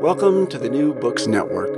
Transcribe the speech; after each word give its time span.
Welcome 0.00 0.46
to 0.46 0.58
the 0.58 0.70
New 0.70 0.94
Books 0.94 1.26
Network. 1.26 1.74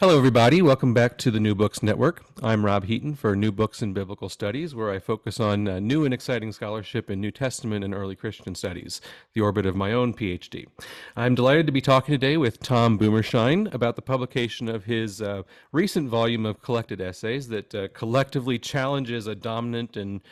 Hello, 0.00 0.16
everybody. 0.16 0.62
Welcome 0.62 0.94
back 0.94 1.18
to 1.18 1.30
the 1.30 1.38
New 1.38 1.54
Books 1.54 1.82
Network. 1.82 2.24
I'm 2.42 2.64
Rob 2.64 2.84
Heaton 2.84 3.14
for 3.16 3.36
New 3.36 3.52
Books 3.52 3.82
in 3.82 3.92
Biblical 3.92 4.30
Studies, 4.30 4.74
where 4.74 4.90
I 4.90 4.98
focus 4.98 5.38
on 5.38 5.68
uh, 5.68 5.78
new 5.78 6.06
and 6.06 6.14
exciting 6.14 6.52
scholarship 6.52 7.10
in 7.10 7.20
New 7.20 7.30
Testament 7.30 7.84
and 7.84 7.92
early 7.92 8.16
Christian 8.16 8.54
studies, 8.54 9.02
the 9.34 9.42
orbit 9.42 9.66
of 9.66 9.76
my 9.76 9.92
own 9.92 10.14
PhD. 10.14 10.68
I'm 11.16 11.34
delighted 11.34 11.66
to 11.66 11.72
be 11.72 11.82
talking 11.82 12.14
today 12.14 12.38
with 12.38 12.60
Tom 12.60 12.96
Boomershine 12.96 13.66
about 13.66 13.96
the 13.96 14.00
publication 14.00 14.70
of 14.70 14.86
his 14.86 15.20
uh, 15.20 15.42
recent 15.70 16.08
volume 16.08 16.46
of 16.46 16.62
collected 16.62 17.02
essays 17.02 17.48
that 17.48 17.74
uh, 17.74 17.88
collectively 17.88 18.58
challenges 18.58 19.26
a 19.26 19.34
dominant 19.34 19.98
and 19.98 20.22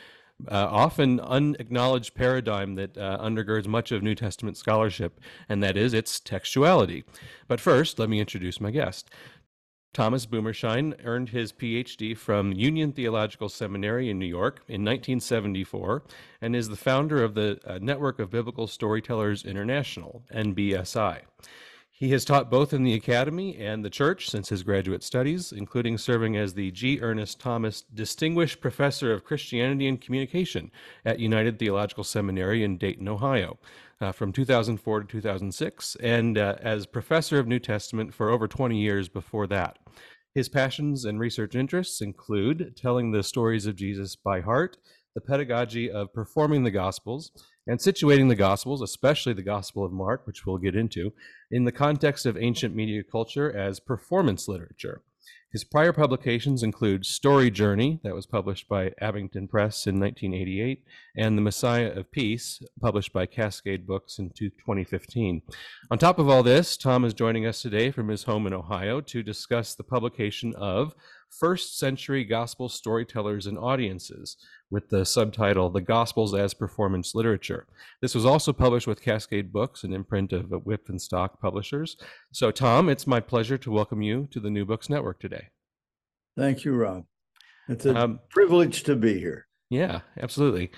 uh, 0.47 0.67
often 0.69 1.19
unacknowledged 1.19 2.15
paradigm 2.15 2.75
that 2.75 2.97
uh, 2.97 3.17
undergirds 3.19 3.67
much 3.67 3.91
of 3.91 4.01
New 4.01 4.15
Testament 4.15 4.57
scholarship, 4.57 5.19
and 5.47 5.61
that 5.61 5.77
is 5.77 5.93
its 5.93 6.19
textuality. 6.19 7.03
But 7.47 7.59
first, 7.59 7.99
let 7.99 8.09
me 8.09 8.19
introduce 8.19 8.61
my 8.61 8.71
guest. 8.71 9.09
Thomas 9.91 10.27
Boomershine 10.27 10.93
earned 11.03 11.29
his 11.29 11.51
PhD 11.51 12.15
from 12.15 12.53
Union 12.53 12.91
Theological 12.91 13.49
Seminary 13.49 14.09
in 14.09 14.19
New 14.19 14.27
York 14.27 14.57
in 14.67 14.85
1974 14.85 16.03
and 16.41 16.55
is 16.55 16.69
the 16.69 16.75
founder 16.75 17.23
of 17.23 17.33
the 17.33 17.59
uh, 17.65 17.79
Network 17.81 18.19
of 18.19 18.29
Biblical 18.29 18.67
Storytellers 18.67 19.43
International, 19.43 20.23
NBSI. 20.33 21.21
He 21.99 22.11
has 22.11 22.23
taught 22.23 22.49
both 22.49 22.71
in 22.71 22.85
the 22.85 22.93
academy 22.93 23.57
and 23.57 23.83
the 23.83 23.89
church 23.89 24.29
since 24.29 24.47
his 24.47 24.63
graduate 24.63 25.03
studies, 25.03 25.51
including 25.51 25.97
serving 25.97 26.37
as 26.37 26.53
the 26.53 26.71
G. 26.71 27.01
Ernest 27.01 27.41
Thomas 27.41 27.81
Distinguished 27.93 28.61
Professor 28.61 29.11
of 29.11 29.25
Christianity 29.25 29.85
and 29.85 29.99
Communication 29.99 30.71
at 31.03 31.19
United 31.19 31.59
Theological 31.59 32.05
Seminary 32.05 32.63
in 32.63 32.77
Dayton, 32.77 33.09
Ohio, 33.09 33.59
uh, 33.99 34.13
from 34.13 34.31
2004 34.31 35.01
to 35.01 35.07
2006, 35.07 35.97
and 36.01 36.37
uh, 36.37 36.55
as 36.61 36.85
Professor 36.85 37.37
of 37.37 37.47
New 37.47 37.59
Testament 37.59 38.13
for 38.13 38.29
over 38.29 38.47
20 38.47 38.79
years 38.79 39.09
before 39.09 39.45
that. 39.47 39.77
His 40.33 40.47
passions 40.47 41.03
and 41.03 41.19
research 41.19 41.53
interests 41.53 41.99
include 41.99 42.77
telling 42.77 43.11
the 43.11 43.23
stories 43.23 43.65
of 43.65 43.75
Jesus 43.75 44.15
by 44.15 44.39
heart, 44.39 44.77
the 45.15 45.21
pedagogy 45.21 45.91
of 45.91 46.13
performing 46.13 46.63
the 46.63 46.71
Gospels, 46.71 47.31
and 47.67 47.77
situating 47.77 48.29
the 48.29 48.35
Gospels, 48.35 48.81
especially 48.81 49.33
the 49.33 49.43
Gospel 49.43 49.83
of 49.83 49.91
Mark, 49.91 50.25
which 50.25 50.45
we'll 50.45 50.57
get 50.57 50.77
into, 50.77 51.11
in 51.51 51.65
the 51.65 51.71
context 51.71 52.25
of 52.25 52.37
ancient 52.37 52.75
media 52.75 53.03
culture 53.03 53.51
as 53.51 53.79
performance 53.79 54.47
literature. 54.47 55.01
His 55.51 55.63
prior 55.63 55.91
publications 55.91 56.61
include 56.61 57.07
Story 57.07 57.49
Journey, 57.49 57.99
that 58.03 58.13
was 58.13 58.27
published 58.27 58.69
by 58.69 58.91
Abingdon 59.01 59.47
Press 59.47 59.87
in 59.87 59.99
1988, 59.99 60.83
and 61.17 61.35
The 61.35 61.41
Messiah 61.41 61.89
of 61.89 62.11
Peace, 62.11 62.61
published 62.79 63.11
by 63.13 63.25
Cascade 63.25 63.87
Books 63.87 64.19
in 64.19 64.29
2015. 64.29 65.41
On 65.89 65.97
top 65.97 66.19
of 66.19 66.29
all 66.29 66.43
this, 66.43 66.77
Tom 66.77 67.03
is 67.03 67.15
joining 67.15 67.47
us 67.47 67.63
today 67.63 67.89
from 67.89 68.09
his 68.09 68.23
home 68.23 68.45
in 68.45 68.53
Ohio 68.53 69.01
to 69.01 69.23
discuss 69.23 69.73
the 69.73 69.83
publication 69.83 70.53
of 70.55 70.93
First 71.31 71.79
Century 71.79 72.23
Gospel 72.23 72.69
Storytellers 72.69 73.47
and 73.47 73.57
Audiences, 73.57 74.37
with 74.71 74.89
the 74.89 75.05
subtitle 75.05 75.69
The 75.69 75.81
Gospels 75.81 76.35
as 76.35 76.53
Performance 76.53 77.15
Literature. 77.15 77.65
This 78.01 78.13
was 78.13 78.25
also 78.25 78.53
published 78.53 78.87
with 78.87 79.01
Cascade 79.01 79.51
Books, 79.51 79.83
an 79.83 79.93
imprint 79.93 80.31
of 80.33 80.45
Wipf 80.45 80.89
and 80.89 81.01
Stock 81.01 81.41
Publishers. 81.41 81.97
So, 82.31 82.51
Tom, 82.51 82.89
it's 82.89 83.07
my 83.07 83.19
pleasure 83.19 83.57
to 83.57 83.71
welcome 83.71 84.01
you 84.01 84.27
to 84.31 84.39
the 84.39 84.49
New 84.49 84.65
Books 84.65 84.89
Network 84.89 85.19
today. 85.19 85.47
Thank 86.37 86.63
you, 86.65 86.75
Rob. 86.75 87.05
It's 87.67 87.85
a 87.85 87.95
Um, 87.97 88.19
privilege 88.29 88.83
to 88.83 88.95
be 88.95 89.19
here. 89.19 89.47
Yeah, 89.69 90.01
absolutely. 90.19 90.71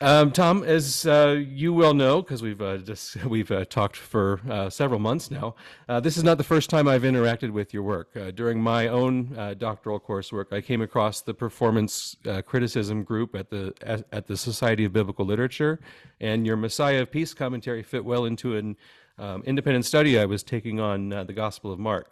Um, 0.00 0.32
Tom, 0.32 0.64
as 0.64 1.06
uh, 1.06 1.40
you 1.48 1.72
well 1.72 1.94
know, 1.94 2.20
because 2.20 2.42
we've 2.42 2.60
uh, 2.60 2.78
just 2.78 3.24
we've 3.24 3.50
uh, 3.50 3.64
talked 3.64 3.96
for 3.96 4.40
uh, 4.50 4.68
several 4.68 4.98
months 4.98 5.30
now, 5.30 5.54
uh, 5.88 6.00
this 6.00 6.16
is 6.16 6.24
not 6.24 6.36
the 6.36 6.44
first 6.44 6.68
time 6.68 6.88
I've 6.88 7.02
interacted 7.02 7.50
with 7.50 7.72
your 7.72 7.84
work. 7.84 8.10
Uh, 8.16 8.32
during 8.32 8.60
my 8.60 8.88
own 8.88 9.54
doctoral 9.58 10.00
coursework, 10.00 10.52
I 10.52 10.60
came 10.60 10.82
across 10.82 11.20
the 11.22 11.32
performance 11.32 12.16
criticism 12.44 13.04
group 13.04 13.36
at 13.36 13.50
the 13.50 13.72
at, 13.82 14.04
at 14.12 14.26
the 14.26 14.36
Society 14.36 14.84
of 14.84 14.92
Biblical 14.92 15.24
Literature, 15.24 15.80
and 16.20 16.44
your 16.44 16.56
Messiah 16.56 17.02
of 17.02 17.12
Peace 17.12 17.32
commentary 17.32 17.84
fit 17.84 18.04
well 18.04 18.24
into 18.24 18.56
an 18.56 18.76
um, 19.18 19.44
independent 19.46 19.84
study 19.84 20.18
I 20.18 20.24
was 20.24 20.42
taking 20.42 20.80
on 20.80 21.10
the 21.10 21.32
Gospel 21.32 21.72
of 21.72 21.78
Mark. 21.78 22.10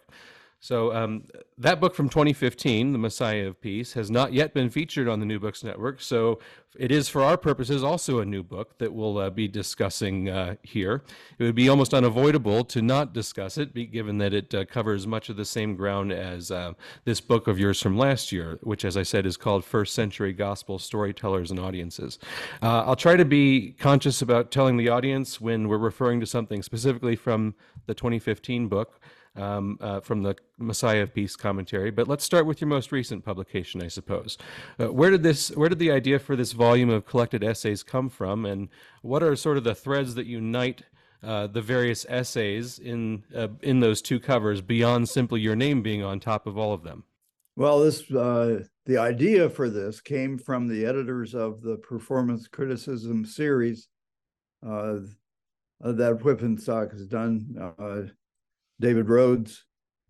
So 0.63 0.95
um, 0.95 1.25
that 1.57 1.81
book 1.81 1.93
from 1.93 2.07
2015, 2.07 2.93
The 2.93 2.97
Messiah 2.97 3.47
of 3.47 3.59
Peace, 3.59 3.91
has 3.95 4.09
not 4.09 4.31
yet 4.31 4.53
been 4.53 4.69
featured 4.69 5.09
on 5.09 5.19
the 5.19 5.25
New 5.25 5.37
Books 5.37 5.61
Network. 5.61 5.99
So 5.99 6.39
it 6.77 6.89
is, 6.89 7.09
for 7.09 7.21
our 7.21 7.35
purposes, 7.35 7.83
also 7.83 8.19
a 8.19 8.25
new 8.25 8.43
book 8.43 8.77
that 8.77 8.93
we'll 8.93 9.17
uh, 9.17 9.29
be 9.29 9.49
discussing 9.49 10.29
uh, 10.29 10.55
here. 10.63 11.03
It 11.37 11.43
would 11.43 11.53
be 11.53 11.67
almost 11.67 11.93
unavoidable 11.93 12.63
to 12.63 12.81
not 12.81 13.11
discuss 13.11 13.57
it, 13.57 13.73
given 13.91 14.19
that 14.19 14.33
it 14.33 14.55
uh, 14.55 14.63
covers 14.63 15.05
much 15.05 15.27
of 15.27 15.35
the 15.35 15.43
same 15.43 15.75
ground 15.75 16.13
as 16.13 16.49
uh, 16.49 16.71
this 17.03 17.19
book 17.19 17.49
of 17.49 17.59
yours 17.59 17.81
from 17.81 17.97
last 17.97 18.31
year, 18.31 18.57
which, 18.63 18.85
as 18.85 18.95
I 18.95 19.03
said, 19.03 19.25
is 19.25 19.35
called 19.35 19.65
First 19.65 19.93
Century 19.93 20.31
Gospel 20.31 20.79
Storytellers 20.79 21.51
and 21.51 21.59
Audiences. 21.59 22.19
Uh, 22.61 22.83
I'll 22.85 22.95
try 22.95 23.17
to 23.17 23.25
be 23.25 23.75
conscious 23.79 24.21
about 24.21 24.49
telling 24.49 24.77
the 24.77 24.87
audience 24.87 25.41
when 25.41 25.67
we're 25.67 25.77
referring 25.77 26.21
to 26.21 26.25
something 26.25 26.63
specifically 26.63 27.17
from 27.17 27.53
the 27.85 27.93
2015 27.93 28.69
book 28.69 29.01
um, 29.35 29.77
uh, 29.81 29.99
from 29.99 30.23
the 30.23 30.35
Messiah 30.57 31.03
of 31.03 31.13
Peace 31.13 31.35
commentary. 31.35 31.91
But 31.91 32.07
let's 32.07 32.23
start 32.23 32.45
with 32.45 32.61
your 32.61 32.67
most 32.67 32.91
recent 32.91 33.25
publication, 33.25 33.81
I 33.81 33.87
suppose. 33.87 34.37
Uh, 34.79 34.91
where 34.91 35.09
did 35.09 35.23
this? 35.23 35.49
Where 35.49 35.69
did 35.69 35.79
the 35.79 35.91
idea 35.91 36.19
for 36.19 36.35
this 36.35 36.51
volume 36.51 36.89
of 36.89 37.05
collected 37.05 37.43
essays 37.43 37.83
come 37.83 38.09
from, 38.09 38.45
and 38.45 38.69
what 39.01 39.23
are 39.23 39.35
sort 39.35 39.57
of 39.57 39.63
the 39.63 39.75
threads 39.75 40.15
that 40.15 40.25
unite? 40.25 40.83
Uh, 41.23 41.47
the 41.47 41.61
various 41.61 42.05
essays 42.09 42.79
in 42.79 43.23
uh, 43.33 43.47
in 43.61 43.79
those 43.79 44.01
two 44.01 44.19
covers 44.19 44.59
beyond 44.59 45.07
simply 45.07 45.39
your 45.39 45.55
name 45.55 45.81
being 45.81 46.03
on 46.03 46.19
top 46.19 46.45
of 46.45 46.57
all 46.57 46.73
of 46.73 46.83
them. 46.83 47.05
Well, 47.55 47.79
this 47.79 48.11
uh, 48.11 48.63
the 48.85 48.97
idea 48.97 49.49
for 49.49 49.69
this 49.69 50.01
came 50.01 50.37
from 50.37 50.67
the 50.67 50.85
editors 50.85 51.33
of 51.33 51.61
the 51.61 51.77
performance 51.77 52.49
criticism 52.49 53.23
series 53.23 53.87
uh, 54.61 54.97
that 55.79 56.19
Wipf 56.19 56.41
and 56.41 56.59
Stock 56.59 56.91
has 56.91 57.07
done. 57.07 57.73
Uh, 57.79 58.11
David 58.79 59.07
Rhoads, 59.07 59.59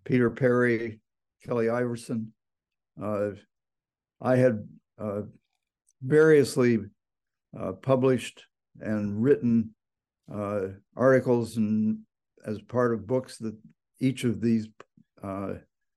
Peter 0.03 0.29
Perry, 0.29 0.99
Kelly 1.45 1.69
Iverson. 1.69 2.33
Uh, 3.01 3.31
I 4.21 4.35
had 4.37 4.67
uh, 4.99 5.21
variously 6.01 6.79
uh, 7.59 7.73
published 7.73 8.45
and 8.79 9.21
written 9.21 9.71
uh, 10.33 10.61
articles 10.95 11.57
and 11.57 11.99
as 12.45 12.61
part 12.61 12.93
of 12.93 13.07
books 13.07 13.37
that 13.37 13.55
each 13.99 14.23
of 14.23 14.41
these 14.41 14.67
uh, 15.23 15.53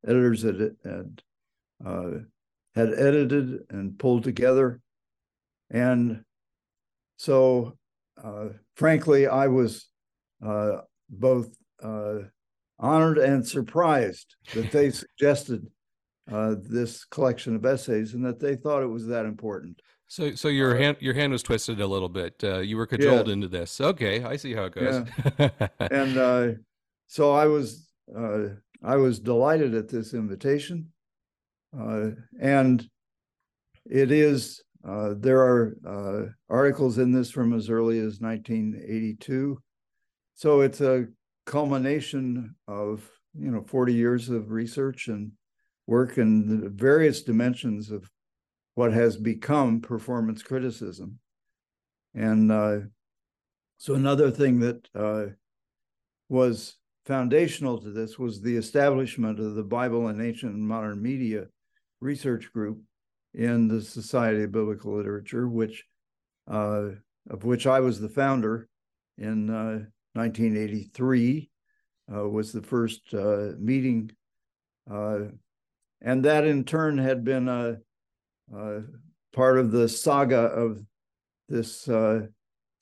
editors 0.07 0.43
had 0.43 0.77
had, 0.85 1.23
uh, 1.85 2.11
had 2.75 2.93
edited 2.93 3.61
and 3.71 3.99
pulled 3.99 4.25
together, 4.25 4.81
and 5.71 6.23
so 7.17 7.77
frankly, 8.77 9.27
I 9.27 9.49
was 9.49 9.89
both 10.41 11.57
honored 12.79 13.19
and 13.19 13.47
surprised 13.47 14.37
that 14.55 14.71
they 14.71 14.91
suggested 14.91 15.67
uh, 16.31 16.57
this 16.61 17.05
collection 17.05 17.55
of 17.57 17.65
essays 17.65 18.15
and 18.15 18.25
that 18.25 18.41
they 18.41 18.57
thought 18.57 18.83
it 18.83 18.87
was 18.89 19.07
that 19.07 19.25
important. 19.27 19.81
So, 20.09 20.35
so 20.35 20.49
your 20.49 20.77
hand 20.77 20.99
your 21.01 21.15
hand 21.15 21.33
was 21.33 21.43
twisted 21.43 21.81
a 21.81 21.87
little 21.87 22.09
bit. 22.09 22.35
Uh, 22.43 22.59
you 22.59 22.77
were 22.77 22.87
cajoled 22.87 23.27
Yeah. 23.27 23.33
into 23.33 23.49
this. 23.49 23.81
Okay, 23.81 24.23
I 24.23 24.37
see 24.37 24.55
how 24.55 24.65
it 24.65 24.75
goes. 24.75 25.05
Yeah. 25.39 25.49
and 25.91 26.17
uh, 26.17 26.49
so 27.07 27.33
I 27.33 27.47
was 27.47 27.89
uh, 28.17 28.49
I 28.85 28.97
was 28.97 29.19
delighted 29.19 29.75
at 29.75 29.89
this 29.89 30.15
invitation, 30.15 30.93
uh, 31.77 32.11
and 32.41 32.89
it 33.85 34.13
is 34.13 34.63
uh, 34.87 35.15
there 35.17 35.41
are 35.41 35.77
uh, 35.85 36.31
articles 36.49 36.99
in 36.99 37.11
this 37.11 37.31
from 37.33 37.53
as 37.53 37.69
early 37.69 37.99
as 37.99 38.21
1982, 38.21 39.61
so 40.35 40.61
it's 40.61 40.81
a 40.81 41.07
culmination 41.47 42.55
of 42.69 43.09
you 43.39 43.51
know 43.51 43.63
40 43.63 43.95
years 43.95 44.29
of 44.29 44.51
research 44.51 45.09
and 45.09 45.33
work 45.87 46.19
in 46.19 46.63
the 46.63 46.69
various 46.69 47.23
dimensions 47.23 47.91
of 47.91 48.11
what 48.75 48.93
has 48.93 49.17
become 49.17 49.81
performance 49.81 50.43
criticism, 50.43 51.19
and 52.15 52.53
uh, 52.53 52.79
so 53.79 53.95
another 53.95 54.31
thing 54.31 54.61
that 54.61 54.89
uh, 54.95 55.27
was 56.29 56.77
foundational 57.07 57.79
to 57.79 57.91
this 57.91 58.19
was 58.19 58.41
the 58.41 58.57
establishment 58.57 59.39
of 59.39 59.55
the 59.55 59.63
Bible 59.63 60.09
and 60.09 60.21
Ancient 60.21 60.55
and 60.55 60.67
Modern 60.67 61.01
Media 61.01 61.47
Research 62.01 62.53
Group 62.53 62.81
in 63.33 63.69
the 63.69 63.81
Society 63.81 64.43
of 64.43 64.53
Biblical 64.53 64.97
Literature, 64.97 65.49
which 65.49 65.85
uh, 66.49 66.89
of 67.31 67.45
which 67.45 67.67
I 67.67 67.81
was 67.81 68.01
the 68.01 68.09
founder 68.09 68.69
in 69.19 69.51
uh, 69.51 69.85
1983. 70.17 71.51
Uh, 72.15 72.29
was 72.29 72.53
the 72.53 72.63
first 72.63 73.03
uh, 73.15 73.51
meeting, 73.59 74.09
uh, 74.89 75.23
and 76.03 76.25
that 76.25 76.45
in 76.45 76.63
turn 76.63 76.97
had 76.97 77.25
been 77.25 77.49
a, 77.49 77.77
a 78.55 78.83
part 79.33 79.59
of 79.59 79.73
the 79.73 79.89
saga 79.89 80.39
of 80.39 80.81
this 81.49 81.89
uh, 81.89 82.21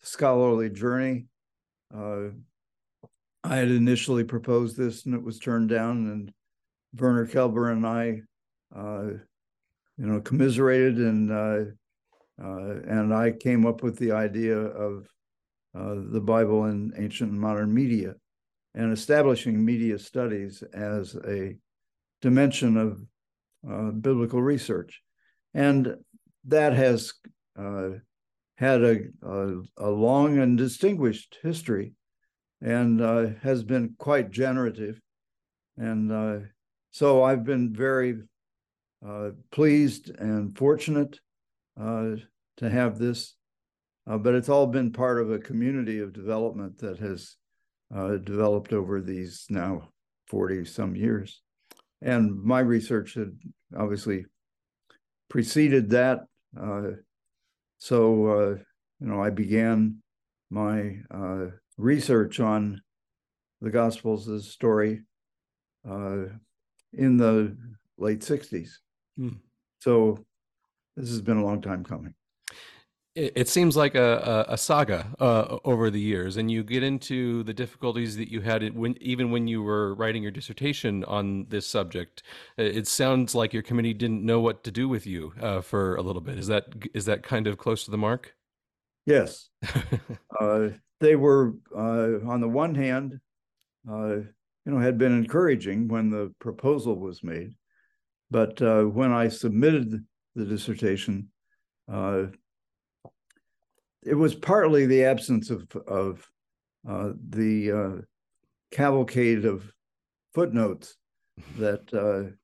scholarly 0.03 0.69
journey. 0.69 1.25
Uh, 1.95 2.33
I 3.43 3.57
had 3.57 3.71
initially 3.71 4.25
proposed 4.25 4.77
this 4.77 5.07
and 5.07 5.15
it 5.15 5.23
was 5.23 5.39
turned 5.39 5.71
down, 5.71 6.07
and 6.11 6.33
Werner 7.01 7.27
Kelber 7.27 7.73
and 7.73 7.87
I, 7.87 8.21
you 9.97 10.07
know, 10.07 10.21
commiserated 10.21 10.99
and 10.99 11.33
uh, 12.43 12.81
and 12.87 13.15
I 13.15 13.31
came 13.31 13.65
up 13.65 13.83
with 13.83 13.99
the 13.99 14.13
idea 14.13 14.59
of 14.59 15.09
uh, 15.75 15.95
the 16.13 16.21
Bible 16.21 16.67
in 16.67 16.93
ancient 16.97 17.31
and 17.33 17.41
modern 17.41 17.73
media, 17.73 18.15
and 18.75 18.93
establishing 18.93 19.65
media 19.65 19.99
studies 19.99 20.63
as 20.73 21.17
a 21.27 21.57
dimension 22.23 22.77
of 22.77 23.01
uh, 23.71 23.91
biblical 23.91 24.43
research, 24.43 25.03
and 25.55 25.97
that 26.47 26.73
has 26.75 27.13
uh, 27.59 27.91
had 28.57 28.83
a, 28.83 28.99
a, 29.23 29.55
a 29.79 29.91
long 29.91 30.39
and 30.39 30.59
distinguished 30.59 31.39
history 31.43 31.93
and 32.61 33.01
uh, 33.01 33.27
has 33.43 33.63
been 33.63 33.95
quite 33.99 34.31
generative. 34.31 35.01
And 35.77 36.13
uh, 36.13 36.39
so 36.93 37.23
I've 37.25 37.45
been 37.45 37.75
very 37.75 38.21
pleased 39.51 40.11
and 40.19 40.57
fortunate 40.57 41.19
to 41.77 42.71
have 42.71 42.99
this, 42.99 43.35
uh, 44.07 44.19
but 44.19 44.35
it's 44.35 44.49
all 44.49 44.67
been 44.67 44.93
part 44.93 45.21
of 45.21 45.31
a 45.31 45.39
community 45.39 46.01
of 46.01 46.13
development 46.13 46.79
that 46.79 46.99
has 46.99 47.37
uh, 47.95 48.17
developed 48.17 48.73
over 48.73 49.01
these 49.01 49.47
now 49.51 49.89
40 50.29 50.65
some 50.65 50.97
years. 50.97 51.43
And 52.03 52.43
my 52.43 52.61
research 52.61 53.15
had 53.15 53.37
obviously 53.77 54.27
preceded 55.29 55.91
that. 55.91 56.21
so, 57.79 58.59
you 59.01 59.07
know, 59.07 59.23
I 59.23 59.31
began 59.31 60.03
my 60.51 60.99
research 61.77 62.41
on 62.41 62.81
the 63.61 63.71
Gospels 63.71 64.29
as 64.29 64.51
story 64.51 65.01
uh, 65.89 66.25
in 66.93 67.17
the 67.17 67.57
late 67.99 68.21
60s. 68.21 68.71
Hmm. 69.17 69.29
So 69.81 70.25
this 70.97 71.09
has 71.09 71.21
been 71.21 71.39
a 71.39 71.45
long 71.45 71.61
time 71.61 71.85
coming. 71.85 72.15
It, 73.15 73.33
it 73.37 73.49
seems 73.49 73.77
like 73.77 73.95
a, 73.95 74.45
a, 74.49 74.59
saga 74.59 75.07
uh, 75.21 75.59
over 75.65 75.91
the 75.91 76.01
years, 76.01 76.37
and 76.37 76.51
you 76.51 76.65
get 76.65 76.83
into 76.83 77.43
the 77.45 77.55
difficulties 77.55 78.17
that 78.17 78.31
you 78.31 78.41
had 78.41 78.75
when, 78.75 78.97
even 79.01 79.31
when 79.31 79.47
you 79.47 79.63
were 79.63 79.95
writing 79.95 80.23
your 80.23 80.33
dissertation 80.33 81.05
on 81.05 81.47
this 81.49 81.67
subject. 81.67 82.23
It 82.57 82.77
it 82.77 82.89
sounds 82.89 83.35
like 83.35 83.53
your 83.53 83.63
committee 83.63 83.95
didn't 83.95 84.25
know 84.25 84.41
what 84.41 84.65
to 84.65 84.71
do 84.71 84.89
with 84.89 85.07
you 85.07 85.33
uh, 85.41 85.61
for 85.61 85.97
a 85.97 86.03
little 86.03 86.23
bit. 86.23 86.39
Is 86.39 86.49
that 86.49 86.67
is 86.93 87.05
that 87.05 87.23
kind 87.23 87.47
of 87.47 87.57
close 87.59 87.85
to 87.85 87.91
the 87.91 87.99
mark? 87.99 88.35
Yes. 89.07 89.49
uh, 90.41 90.69
they 91.01 91.17
were, 91.17 91.55
uh, 91.77 92.27
on 92.27 92.41
the 92.41 92.49
one 92.49 92.75
hand, 92.75 93.21
uh, 93.89 94.17
you 94.17 94.73
know, 94.73 94.79
had 94.79 94.97
been 94.97 95.13
encouraging 95.13 95.89
when 95.89 96.09
the 96.11 96.33
proposal 96.39 96.99
was 96.99 97.23
made. 97.23 97.55
But 98.31 98.61
uh, 98.63 98.85
when 98.85 99.13
I 99.13 99.29
submitted 99.29 100.05
the 100.35 100.45
dissertation, 100.47 101.29
uh, 101.93 102.27
it 104.05 104.15
was 104.15 104.35
partly 104.35 104.87
the 104.87 105.05
absence 105.05 105.51
of, 105.51 105.67
of 105.87 106.29
uh, 106.89 107.13
the 107.31 107.73
uh, 107.73 108.03
cavalcade 108.71 109.45
of 109.45 109.73
footnotes 110.35 110.97
that 111.59 112.35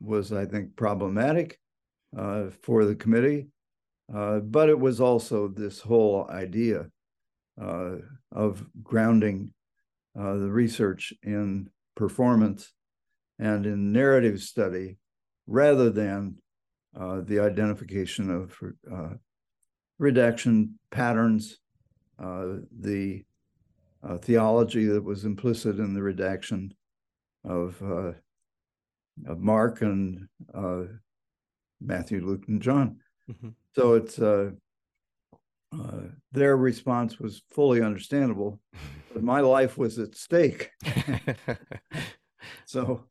was, 0.00 0.32
I 0.32 0.44
think, 0.44 0.76
problematic 0.76 1.58
for 2.62 2.84
the 2.84 2.94
committee. 2.94 3.48
Uh, 4.14 4.38
but 4.38 4.68
it 4.68 4.78
was 4.78 5.00
also 5.00 5.48
this 5.48 5.80
whole 5.80 6.28
idea 6.30 6.86
uh, 7.60 7.96
of 8.32 8.64
grounding 8.82 9.52
uh, 10.18 10.34
the 10.34 10.50
research 10.50 11.12
in 11.22 11.68
performance 11.96 12.72
and 13.38 13.66
in 13.66 13.92
narrative 13.92 14.40
study 14.40 14.98
rather 15.46 15.90
than 15.90 16.36
uh, 16.98 17.20
the 17.22 17.40
identification 17.40 18.30
of 18.30 18.56
uh, 18.92 19.14
redaction 19.98 20.78
patterns, 20.90 21.58
the 22.18 23.22
theology 24.20 24.84
that 24.84 25.02
was 25.02 25.24
implicit 25.24 25.78
in 25.78 25.94
the 25.94 26.02
redaction 26.02 26.72
of, 27.44 27.80
of 27.82 29.38
Mark 29.38 29.82
and 29.82 30.28
Matthew, 31.80 32.24
Luke, 32.24 32.44
and 32.48 32.62
John. 32.62 32.98
Mm-hmm. 33.30 33.48
So 33.74 33.94
it's 33.94 34.18
uh, 34.18 34.50
uh, 35.74 36.00
their 36.32 36.56
response 36.56 37.18
was 37.18 37.42
fully 37.50 37.82
understandable, 37.82 38.60
but 39.12 39.22
my 39.22 39.40
life 39.40 39.76
was 39.76 39.98
at 39.98 40.14
stake. 40.14 40.70
so, 42.66 43.04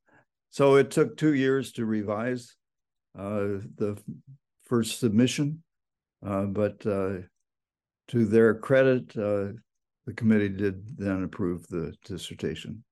so 0.50 0.76
it 0.76 0.92
took 0.92 1.18
two 1.18 1.34
years 1.34 1.72
to 1.74 1.86
revise 1.86 2.56
uh, 3.18 3.60
the 3.78 4.02
first 4.66 5.00
submission, 5.00 5.64
uh, 5.64 5.65
but 6.26 6.86
uh, 6.86 7.18
to 8.10 8.26
their 8.26 8.56
credit, 8.56 9.16
uh, 9.18 9.54
the 10.06 10.14
committee 10.16 10.50
did 10.50 10.98
then 10.98 11.24
approve 11.24 11.68
the 11.68 11.94
dissertation. 12.06 12.84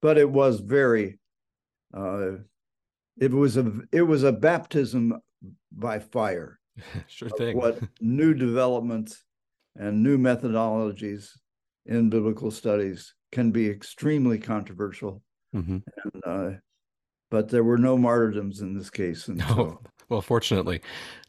But 0.00 0.18
it 0.18 0.28
was 0.28 0.60
very, 0.60 1.18
it 1.94 3.30
was 3.30 3.56
a 3.56 3.72
it 3.92 4.02
was 4.02 4.22
a 4.22 4.32
baptism 4.32 5.18
by 5.72 5.98
fire 5.98 6.58
sure 7.06 7.28
thing. 7.30 7.56
what 7.56 7.78
new 8.00 8.34
developments 8.34 9.22
and 9.76 10.02
new 10.02 10.18
methodologies 10.18 11.30
in 11.86 12.10
biblical 12.10 12.50
studies 12.50 13.14
can 13.32 13.50
be 13.50 13.68
extremely 13.68 14.38
controversial. 14.38 15.22
Mm-hmm. 15.54 15.78
And, 16.04 16.22
uh, 16.26 16.58
but 17.30 17.48
there 17.48 17.64
were 17.64 17.78
no 17.78 17.98
martyrdoms 17.98 18.60
in 18.60 18.76
this 18.76 18.90
case. 18.90 19.28
And 19.28 19.38
no. 19.48 19.54
So, 19.54 19.80
well, 20.08 20.20
fortunately. 20.20 20.80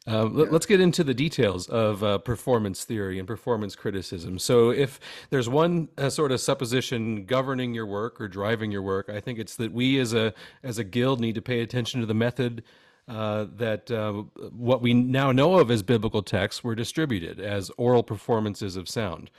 Uh, 0.08 0.30
yeah. 0.30 0.46
Let's 0.52 0.68
get 0.68 0.80
into 0.80 1.04
the 1.04 1.16
details 1.16 1.68
of 1.68 2.04
uh, 2.04 2.20
performance 2.20 2.84
theory 2.84 3.18
and 3.18 3.28
performance 3.28 3.76
criticism. 3.76 4.38
So, 4.38 4.70
if 4.70 5.00
there's 5.32 5.50
one 5.50 5.90
uh, 5.98 6.10
sort 6.12 6.32
of 6.32 6.40
supposition 6.40 7.26
governing 7.26 7.74
your 7.74 7.88
work 7.88 8.22
or 8.22 8.28
driving 8.28 8.72
your 8.72 8.84
work, 8.84 9.10
I 9.10 9.20
think 9.20 9.40
it's 9.40 9.56
that 9.56 9.72
we 9.72 10.00
as 10.00 10.14
a 10.14 10.34
as 10.62 10.78
a 10.78 10.84
guild 10.84 11.20
need 11.20 11.34
to 11.36 11.42
pay 11.42 11.62
attention 11.62 12.02
to 12.02 12.06
the 12.06 12.14
method 12.14 12.64
uh, 13.08 13.46
that 13.56 13.90
uh, 13.92 14.12
what 14.52 14.82
we 14.82 14.94
now 14.94 15.32
know 15.32 15.60
of 15.60 15.72
as 15.72 15.84
biblical 15.84 16.22
texts 16.22 16.64
were 16.64 16.76
distributed 16.76 17.40
as 17.40 17.72
oral 17.78 18.04
performances 18.04 18.76
of 18.76 18.90
sound. 18.90 19.30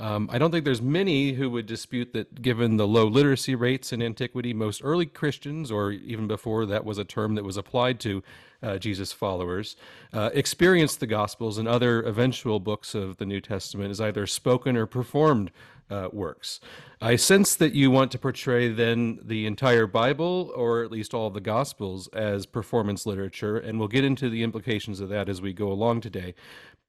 Um, 0.00 0.30
I 0.32 0.38
don't 0.38 0.50
think 0.50 0.64
there's 0.64 0.80
many 0.80 1.32
who 1.32 1.50
would 1.50 1.66
dispute 1.66 2.14
that, 2.14 2.40
given 2.40 2.78
the 2.78 2.88
low 2.88 3.06
literacy 3.06 3.54
rates 3.54 3.92
in 3.92 4.02
antiquity, 4.02 4.54
most 4.54 4.80
early 4.82 5.04
Christians, 5.04 5.70
or 5.70 5.92
even 5.92 6.26
before 6.26 6.64
that 6.66 6.86
was 6.86 6.96
a 6.96 7.04
term 7.04 7.34
that 7.34 7.44
was 7.44 7.58
applied 7.58 8.00
to 8.00 8.22
uh, 8.62 8.78
Jesus' 8.78 9.12
followers, 9.12 9.76
uh, 10.14 10.30
experienced 10.32 11.00
the 11.00 11.06
Gospels 11.06 11.58
and 11.58 11.68
other 11.68 12.02
eventual 12.02 12.60
books 12.60 12.94
of 12.94 13.18
the 13.18 13.26
New 13.26 13.42
Testament 13.42 13.90
as 13.90 14.00
either 14.00 14.26
spoken 14.26 14.74
or 14.74 14.86
performed 14.86 15.50
uh, 15.90 16.08
works. 16.12 16.60
I 17.02 17.16
sense 17.16 17.54
that 17.56 17.72
you 17.72 17.90
want 17.90 18.12
to 18.12 18.18
portray 18.18 18.68
then 18.68 19.20
the 19.22 19.46
entire 19.46 19.86
Bible, 19.86 20.52
or 20.54 20.84
at 20.84 20.90
least 20.90 21.14
all 21.14 21.26
of 21.26 21.34
the 21.34 21.40
Gospels, 21.40 22.08
as 22.08 22.46
performance 22.46 23.06
literature, 23.06 23.56
and 23.56 23.78
we'll 23.78 23.88
get 23.88 24.04
into 24.04 24.28
the 24.28 24.42
implications 24.42 25.00
of 25.00 25.08
that 25.08 25.28
as 25.28 25.40
we 25.40 25.52
go 25.52 25.72
along 25.72 26.02
today. 26.02 26.34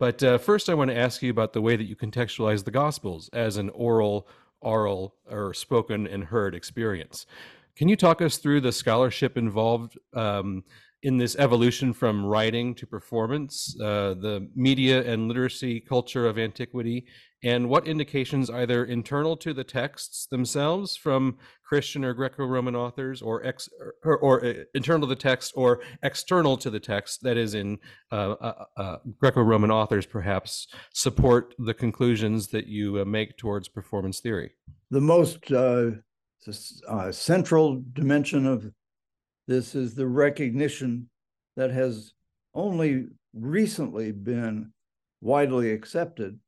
But 0.01 0.23
uh, 0.23 0.39
first, 0.39 0.67
I 0.67 0.73
want 0.73 0.89
to 0.89 0.97
ask 0.97 1.21
you 1.21 1.29
about 1.29 1.53
the 1.53 1.61
way 1.61 1.75
that 1.75 1.83
you 1.83 1.95
contextualize 1.95 2.63
the 2.63 2.71
Gospels 2.71 3.29
as 3.33 3.57
an 3.57 3.69
oral, 3.69 4.27
oral, 4.59 5.13
or 5.29 5.53
spoken 5.53 6.07
and 6.07 6.23
heard 6.23 6.55
experience. 6.55 7.27
Can 7.75 7.87
you 7.87 7.95
talk 7.95 8.19
us 8.19 8.37
through 8.37 8.61
the 8.61 8.71
scholarship 8.71 9.37
involved 9.37 9.99
um, 10.15 10.63
in 11.03 11.17
this 11.17 11.35
evolution 11.35 11.93
from 11.93 12.25
writing 12.25 12.73
to 12.75 12.87
performance, 12.87 13.79
uh, 13.79 14.15
the 14.15 14.49
media 14.55 15.03
and 15.03 15.27
literacy 15.27 15.79
culture 15.79 16.25
of 16.25 16.39
antiquity, 16.39 17.05
and 17.43 17.69
what 17.69 17.87
indications, 17.87 18.49
either 18.49 18.85
internal 18.85 19.35
to 19.37 19.53
the 19.53 19.63
texts 19.63 20.27
themselves 20.27 20.95
from 20.95 21.37
Christian 21.63 22.05
or 22.05 22.13
Greco-Roman 22.13 22.75
authors, 22.75 23.21
or, 23.21 23.43
ex, 23.45 23.67
or, 24.03 24.17
or 24.17 24.45
uh, 24.45 24.53
internal 24.75 25.07
to 25.07 25.07
the 25.07 25.19
text, 25.19 25.53
or 25.55 25.81
external 26.03 26.55
to 26.57 26.69
the 26.69 26.79
text, 26.79 27.23
that 27.23 27.37
is, 27.37 27.55
in 27.55 27.79
uh, 28.11 28.31
uh, 28.33 28.65
uh 28.77 28.97
Greco-Roman 29.19 29.71
authors, 29.71 30.05
perhaps 30.05 30.67
support 30.93 31.55
the 31.57 31.73
conclusions 31.73 32.49
that 32.49 32.67
you 32.67 33.01
uh, 33.01 33.05
make 33.05 33.37
towards 33.37 33.67
performance 33.67 34.19
theory. 34.19 34.51
The 34.91 35.01
most 35.01 35.51
uh, 35.51 35.91
central 37.11 37.81
dimension 37.93 38.45
of 38.45 38.71
this 39.47 39.73
is 39.73 39.95
the 39.95 40.07
recognition 40.07 41.09
that 41.55 41.71
has 41.71 42.13
only 42.53 43.07
recently 43.33 44.11
been 44.11 44.73
widely 45.21 45.71
accepted 45.71 46.39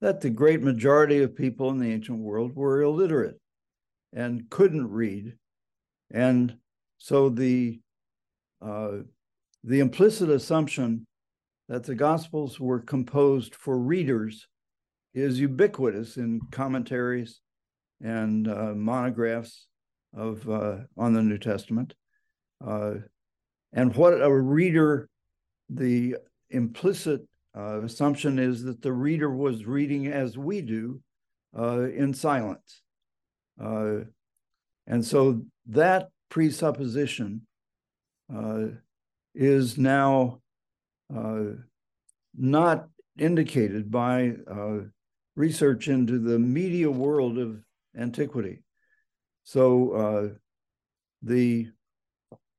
that 0.00 0.20
the 0.20 0.30
great 0.30 0.62
majority 0.62 1.22
of 1.22 1.36
people 1.36 1.70
in 1.70 1.78
the 1.78 1.92
ancient 1.92 2.18
world 2.18 2.54
were 2.54 2.82
illiterate 2.82 3.40
and 4.12 4.48
couldn't 4.50 4.90
read. 4.90 5.34
And 6.10 6.56
so 6.98 7.28
the 7.28 7.80
uh, 8.62 8.98
the 9.64 9.80
implicit 9.80 10.30
assumption 10.30 11.06
that 11.68 11.84
the 11.84 11.94
Gospels 11.94 12.60
were 12.60 12.80
composed 12.80 13.54
for 13.54 13.78
readers 13.78 14.46
is 15.14 15.40
ubiquitous 15.40 16.16
in 16.16 16.40
commentaries 16.52 17.40
and 18.02 18.48
uh, 18.48 18.72
monographs 18.74 19.66
of 20.14 20.48
uh, 20.48 20.76
on 20.96 21.14
the 21.14 21.22
New 21.22 21.38
Testament. 21.38 21.94
Uh, 22.64 22.94
and 23.72 23.94
what 23.94 24.22
a 24.22 24.32
reader, 24.32 25.08
the 25.68 26.16
implicit 26.50 27.22
uh, 27.56 27.82
assumption 27.82 28.38
is 28.38 28.62
that 28.64 28.82
the 28.82 28.92
reader 28.92 29.30
was 29.30 29.64
reading 29.64 30.08
as 30.08 30.36
we 30.36 30.60
do 30.60 31.00
uh, 31.58 31.82
in 31.82 32.12
silence. 32.12 32.82
Uh, 33.60 34.00
and 34.86 35.04
so 35.04 35.42
that 35.66 36.10
presupposition 36.28 37.46
uh, 38.34 38.66
is 39.34 39.78
now 39.78 40.40
uh, 41.14 41.44
not 42.36 42.88
indicated 43.18 43.90
by 43.90 44.32
research 45.34 45.88
into 45.88 46.18
the 46.18 46.38
media 46.38 46.90
world 46.90 47.38
of 47.38 47.58
antiquity. 47.96 48.62
So 49.44 50.36
the 51.22 51.68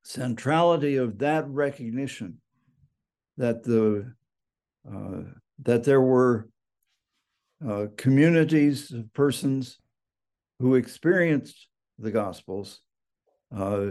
centrality 0.03 0.95
of 0.95 1.19
that 1.19 1.47
recognition 1.49 2.41
that 3.37 3.63
the 3.63 4.13
uh, 4.93 5.21
that 5.63 5.83
there 5.83 6.01
were 6.01 6.47
uh, 7.67 7.87
communities 7.97 8.91
of 8.91 9.11
persons 9.13 9.79
who 10.59 10.75
experienced 10.75 11.67
the 11.99 12.11
gospels 12.11 12.81
uh, 13.55 13.87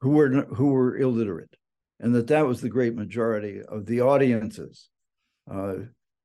who 0.00 0.10
were 0.10 0.30
who 0.46 0.66
were 0.72 0.98
illiterate 0.98 1.54
and 2.00 2.14
that 2.14 2.26
that 2.26 2.46
was 2.46 2.60
the 2.60 2.68
great 2.68 2.94
majority 2.94 3.62
of 3.62 3.86
the 3.86 4.00
audiences. 4.00 4.88
Uh, 5.50 5.74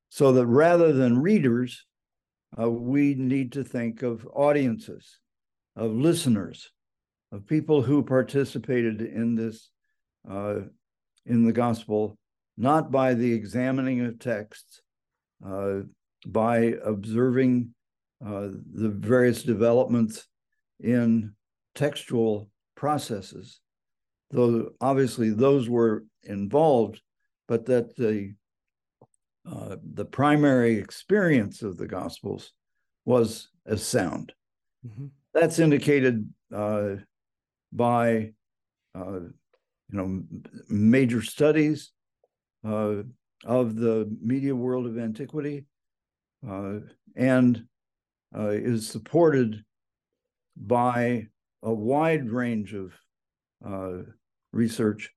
so 0.09 0.33
that 0.33 0.45
rather 0.47 0.91
than 0.91 1.21
readers 1.21 1.85
uh, 2.59 2.69
we 2.69 3.13
need 3.13 3.53
to 3.53 3.63
think 3.63 4.01
of 4.01 4.27
audiences 4.33 5.19
of 5.75 5.91
listeners 5.91 6.71
of 7.31 7.47
people 7.47 7.81
who 7.81 8.03
participated 8.03 9.01
in 9.01 9.35
this 9.35 9.69
in 11.25 11.45
the 11.45 11.53
gospel, 11.53 12.17
not 12.61 12.91
by 12.91 13.15
the 13.15 13.33
examining 13.33 14.05
of 14.05 14.19
texts, 14.19 14.81
uh, 15.43 15.79
by 16.27 16.75
observing 16.85 17.73
uh, 18.23 18.49
the 18.73 18.89
various 18.89 19.41
developments 19.41 20.27
in 20.79 21.33
textual 21.73 22.51
processes, 22.75 23.59
though 24.29 24.69
obviously 24.79 25.31
those 25.31 25.67
were 25.69 26.05
involved, 26.23 27.01
but 27.47 27.65
that 27.65 27.95
the 27.95 28.35
uh, 29.51 29.75
the 29.95 30.05
primary 30.05 30.77
experience 30.77 31.63
of 31.63 31.77
the 31.77 31.87
Gospels 31.87 32.51
was 33.05 33.49
as 33.65 33.83
sound. 33.83 34.33
Mm-hmm. 34.87 35.07
That's 35.33 35.57
indicated 35.57 36.29
uh, 36.53 36.97
by 37.73 38.33
uh, 38.93 39.21
you 39.89 39.97
know 39.97 40.21
major 40.69 41.23
studies 41.23 41.91
uh, 42.65 43.03
of 43.45 43.75
the 43.75 44.15
media 44.21 44.55
world 44.55 44.85
of 44.85 44.97
antiquity 44.97 45.65
uh, 46.47 46.79
and 47.15 47.63
uh, 48.35 48.49
is 48.49 48.87
supported 48.87 49.63
by 50.55 51.27
a 51.63 51.73
wide 51.73 52.29
range 52.29 52.73
of 52.73 52.93
uh, 53.65 54.03
research. 54.53 55.11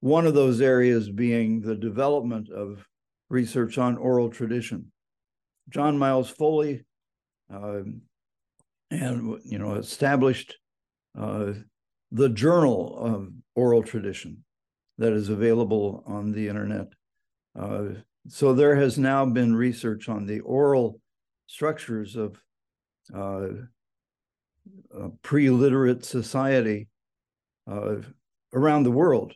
One 0.00 0.26
of 0.26 0.34
those 0.34 0.60
areas 0.60 1.10
being 1.10 1.60
the 1.60 1.74
development 1.74 2.48
of 2.50 2.86
research 3.28 3.78
on 3.78 3.96
oral 3.96 4.30
tradition. 4.30 4.90
John 5.68 5.98
Miles 5.98 6.30
Foley 6.30 6.84
um, 7.52 8.02
and 8.90 9.38
you 9.44 9.58
know 9.58 9.74
established 9.74 10.56
uh, 11.18 11.52
the 12.10 12.28
journal 12.28 12.96
of 12.98 13.32
oral 13.54 13.82
tradition 13.82 14.44
that 15.00 15.14
is 15.14 15.30
available 15.30 16.04
on 16.06 16.30
the 16.30 16.46
internet. 16.46 16.88
Uh, 17.58 17.84
so 18.28 18.52
there 18.52 18.76
has 18.76 18.98
now 18.98 19.24
been 19.24 19.56
research 19.56 20.10
on 20.10 20.26
the 20.26 20.40
oral 20.40 21.00
structures 21.46 22.16
of 22.16 22.38
uh, 23.14 23.48
pre-literate 25.22 26.04
society 26.04 26.86
uh, 27.68 27.96
around 28.52 28.82
the 28.82 28.90
world. 28.90 29.34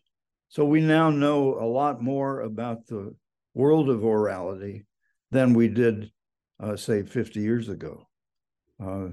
So 0.49 0.67
we 0.67 0.83
now 0.83 1.09
know 1.09 1.55
a 1.55 1.65
lot 1.67 2.03
more 2.03 2.43
about 2.43 2.87
the 2.87 3.15
world 3.55 3.89
of 3.89 4.01
orality 4.01 4.85
than 5.31 5.55
we 5.55 5.69
did, 5.69 6.13
uh, 6.63 6.77
say, 6.77 7.03
50 7.03 7.41
years 7.41 7.71
ago. 7.71 8.07
Uh, 8.79 9.09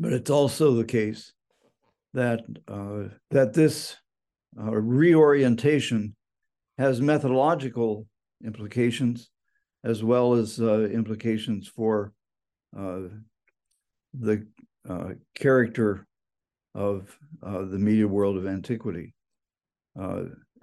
but 0.00 0.14
it's 0.14 0.30
also 0.30 0.72
the 0.74 0.84
case 0.84 1.34
that 2.14 2.40
uh, 2.68 3.14
that 3.30 3.52
this 3.52 3.96
uh, 4.58 4.74
reorientation 4.74 6.14
has 6.78 7.00
methodological 7.00 8.06
implications 8.44 9.30
as 9.84 10.02
well 10.02 10.34
as 10.34 10.60
uh, 10.60 10.80
implications 10.80 11.68
for 11.68 12.12
uh, 12.76 13.02
the 14.12 14.46
uh, 14.88 15.10
character 15.34 16.06
of 16.74 17.16
uh, 17.42 17.60
the 17.60 17.78
media 17.78 18.06
world 18.06 18.36
of 18.36 18.46
antiquity. 18.46 19.14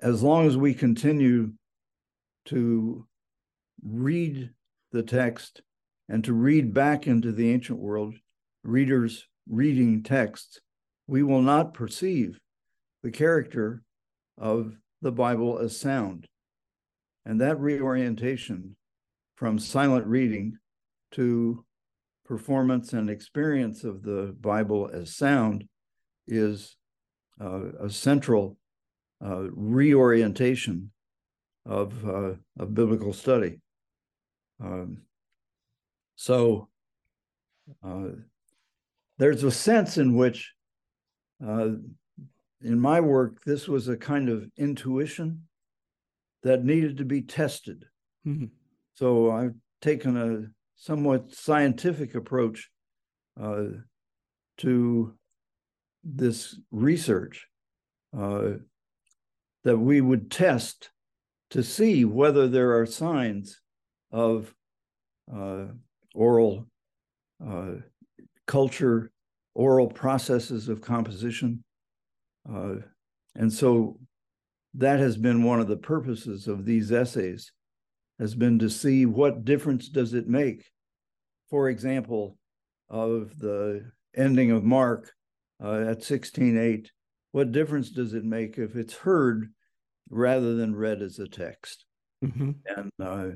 as 0.02 0.22
long 0.22 0.46
as 0.46 0.58
we 0.58 0.74
continue 0.74 1.54
to 2.46 3.08
read 3.84 4.50
the 4.92 5.04
text 5.04 5.62
and 6.10 6.24
to 6.24 6.34
read 6.34 6.74
back 6.74 7.08
into 7.08 7.32
the 7.32 7.52
ancient 7.52 7.80
world, 7.80 8.14
readers 8.64 9.28
reading 9.48 10.04
texts 10.04 10.60
we 11.08 11.24
will 11.24 11.42
not 11.42 11.74
perceive 11.74 12.40
the 13.04 13.12
character 13.12 13.84
of 14.38 14.74
the 15.02 15.12
Bible 15.12 15.60
as 15.60 15.80
sound. 15.80 16.28
And 17.26 17.40
that 17.42 17.60
reorientation 17.60 18.76
from 19.36 19.60
silent 19.60 20.08
reading 20.08 20.58
to 21.12 21.64
performance 22.26 22.94
and 22.94 23.10
experience 23.10 23.84
of 23.84 24.02
the 24.02 24.36
Bible 24.40 24.90
as 24.92 25.16
sound 25.16 25.66
is 26.28 26.76
uh, 27.42 27.72
a 27.82 27.90
central 27.90 28.58
uh, 29.24 29.44
reorientation 29.52 30.92
of, 31.66 32.08
uh, 32.08 32.34
of 32.58 32.74
biblical 32.74 33.14
study. 33.14 33.60
Um, 34.64 35.04
so 36.16 36.70
uh, 37.84 38.10
there's 39.18 39.44
a 39.44 39.52
sense 39.52 39.98
in 39.98 40.16
which 40.16 40.54
uh, 41.46 41.70
in 42.64 42.80
my 42.80 43.00
work, 43.00 43.44
this 43.44 43.68
was 43.68 43.88
a 43.88 43.98
kind 43.98 44.30
of 44.30 44.50
intuition 44.58 45.44
that 46.44 46.64
needed 46.64 46.98
to 46.98 47.06
be 47.06 47.22
tested. 47.22 47.86
Mm-hmm. 48.26 48.46
So 48.96 49.32
I've 49.32 49.56
taken 49.82 50.18
a 50.18 50.48
somewhat 50.76 51.34
scientific 51.34 52.16
approach 52.16 52.70
uh, 53.42 53.66
to 54.58 55.14
this 56.04 56.60
research 56.72 57.48
uh, 58.18 58.52
that 59.64 59.78
we 59.78 60.02
would 60.02 60.30
test 60.30 60.90
to 61.52 61.64
see 61.64 62.06
whether 62.06 62.48
there 62.48 62.78
are 62.78 62.86
signs 62.86 63.62
of 64.12 64.54
uh, 65.34 65.66
oral 66.14 66.68
uh, 67.46 67.76
culture, 68.46 69.12
oral 69.56 69.88
processes 69.88 70.70
of 70.70 70.82
composition. 70.82 71.64
Uh, 72.50 72.76
and 73.36 73.52
so 73.52 73.98
that 74.76 75.00
has 75.00 75.18
been 75.18 75.44
one 75.44 75.60
of 75.60 75.68
the 75.68 75.78
purposes 75.78 76.48
of 76.48 76.66
these 76.66 76.92
essays 76.92 77.52
has 78.20 78.36
been 78.36 78.60
to 78.60 78.70
see 78.70 79.06
what 79.06 79.46
difference 79.46 79.90
does 79.90 80.14
it 80.14 80.28
make 80.28 80.66
for 81.50 81.70
example 81.70 82.38
of 82.90 83.38
the 83.40 83.84
ending 84.16 84.52
of 84.52 84.64
mark 84.64 85.12
uh, 85.64 85.86
at 85.90 86.00
16.8 86.00 86.88
what 87.32 87.52
difference 87.52 87.90
does 87.90 88.14
it 88.14 88.24
make 88.24 88.58
if 88.58 88.76
it's 88.76 88.96
heard 88.96 89.52
rather 90.10 90.56
than 90.56 90.76
read 90.76 91.02
as 91.02 91.20
a 91.20 91.28
text 91.28 91.86
mm-hmm. 92.24 92.52
and 92.78 92.92
uh, 93.02 93.36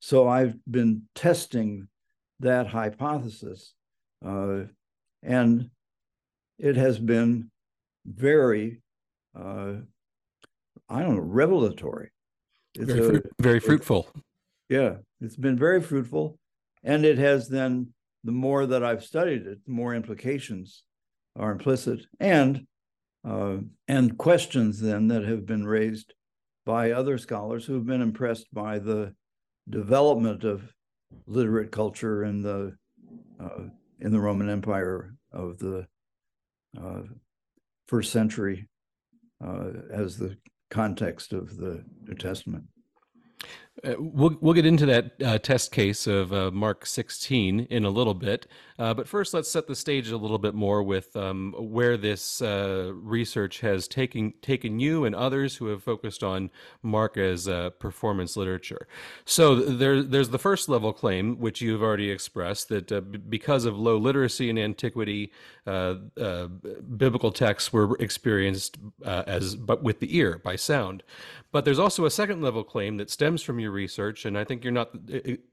so 0.00 0.28
i've 0.28 0.56
been 0.70 1.02
testing 1.14 1.88
that 2.40 2.66
hypothesis 2.66 3.74
uh, 4.24 4.60
and 5.22 5.70
it 6.58 6.76
has 6.76 6.98
been 6.98 7.50
very 8.08 8.80
uh, 9.38 9.74
I 10.88 11.02
don't 11.02 11.16
know, 11.16 11.20
revelatory. 11.20 12.10
It's 12.74 12.92
very, 12.92 13.18
a, 13.18 13.22
very 13.42 13.60
fruitful. 13.60 14.08
It, 14.14 14.22
yeah, 14.76 14.94
it's 15.20 15.36
been 15.36 15.58
very 15.58 15.80
fruitful. 15.80 16.38
And 16.82 17.04
it 17.04 17.18
has 17.18 17.48
then, 17.48 17.88
the 18.24 18.32
more 18.32 18.66
that 18.66 18.84
I've 18.84 19.04
studied 19.04 19.46
it, 19.46 19.64
the 19.64 19.72
more 19.72 19.94
implications 19.94 20.84
are 21.36 21.52
implicit 21.52 22.00
and 22.18 22.66
uh, 23.28 23.58
and 23.88 24.16
questions 24.16 24.80
then 24.80 25.08
that 25.08 25.24
have 25.24 25.44
been 25.44 25.66
raised 25.66 26.14
by 26.64 26.92
other 26.92 27.18
scholars 27.18 27.64
who've 27.64 27.84
been 27.84 28.00
impressed 28.00 28.46
by 28.52 28.78
the 28.78 29.12
development 29.68 30.44
of 30.44 30.72
literate 31.26 31.70
culture 31.70 32.24
in 32.24 32.42
the 32.42 32.74
uh, 33.40 33.64
in 34.00 34.12
the 34.12 34.20
Roman 34.20 34.48
Empire 34.48 35.14
of 35.32 35.58
the 35.58 35.86
uh, 36.80 37.02
first 37.88 38.12
century 38.12 38.68
uh, 39.44 39.70
as 39.92 40.18
the 40.18 40.36
context 40.70 41.32
of 41.32 41.56
the 41.56 41.82
New 42.06 42.14
Testament. 42.14 42.64
Uh, 43.84 43.94
we'll 43.98 44.36
we'll 44.40 44.54
get 44.54 44.66
into 44.66 44.86
that 44.86 45.12
uh, 45.24 45.38
test 45.38 45.70
case 45.70 46.06
of 46.06 46.32
uh, 46.32 46.50
Mark 46.50 46.84
16 46.84 47.60
in 47.70 47.84
a 47.84 47.90
little 47.90 48.14
bit, 48.14 48.46
uh, 48.78 48.92
but 48.92 49.06
first 49.06 49.32
let's 49.32 49.48
set 49.48 49.68
the 49.68 49.76
stage 49.76 50.10
a 50.10 50.16
little 50.16 50.38
bit 50.38 50.54
more 50.54 50.82
with 50.82 51.14
um, 51.14 51.54
where 51.56 51.96
this 51.96 52.42
uh, 52.42 52.90
research 52.94 53.60
has 53.60 53.86
taken 53.86 54.34
taken 54.42 54.80
you 54.80 55.04
and 55.04 55.14
others 55.14 55.56
who 55.56 55.66
have 55.66 55.82
focused 55.82 56.24
on 56.24 56.50
Mark 56.82 57.16
as 57.16 57.46
uh, 57.46 57.70
performance 57.70 58.36
literature. 58.36 58.88
So 59.24 59.54
there 59.54 60.02
there's 60.02 60.30
the 60.30 60.38
first 60.38 60.68
level 60.68 60.92
claim 60.92 61.38
which 61.38 61.60
you've 61.60 61.82
already 61.82 62.10
expressed 62.10 62.68
that 62.70 62.88
b- 62.88 63.18
because 63.18 63.64
of 63.64 63.78
low 63.78 63.96
literacy 63.96 64.50
in 64.50 64.58
antiquity, 64.58 65.30
Uh, 65.68 65.96
uh, 66.18 66.46
biblical 66.96 67.30
texts 67.30 67.74
were 67.74 67.94
experienced 67.98 68.78
uh, 69.04 69.22
as 69.26 69.54
but 69.54 69.82
with 69.82 70.00
the 70.00 70.16
ear 70.16 70.40
by 70.42 70.56
sound. 70.56 71.02
But 71.50 71.64
there's 71.64 71.78
also 71.78 72.06
a 72.06 72.10
second 72.10 72.42
level 72.42 72.64
claim 72.64 72.96
that 72.98 73.10
stems 73.10 73.42
from 73.42 73.58
your 73.58 73.70
research, 73.70 74.24
and 74.24 74.36
I 74.36 74.44
think 74.44 74.64
you're 74.64 74.72
not 74.72 74.90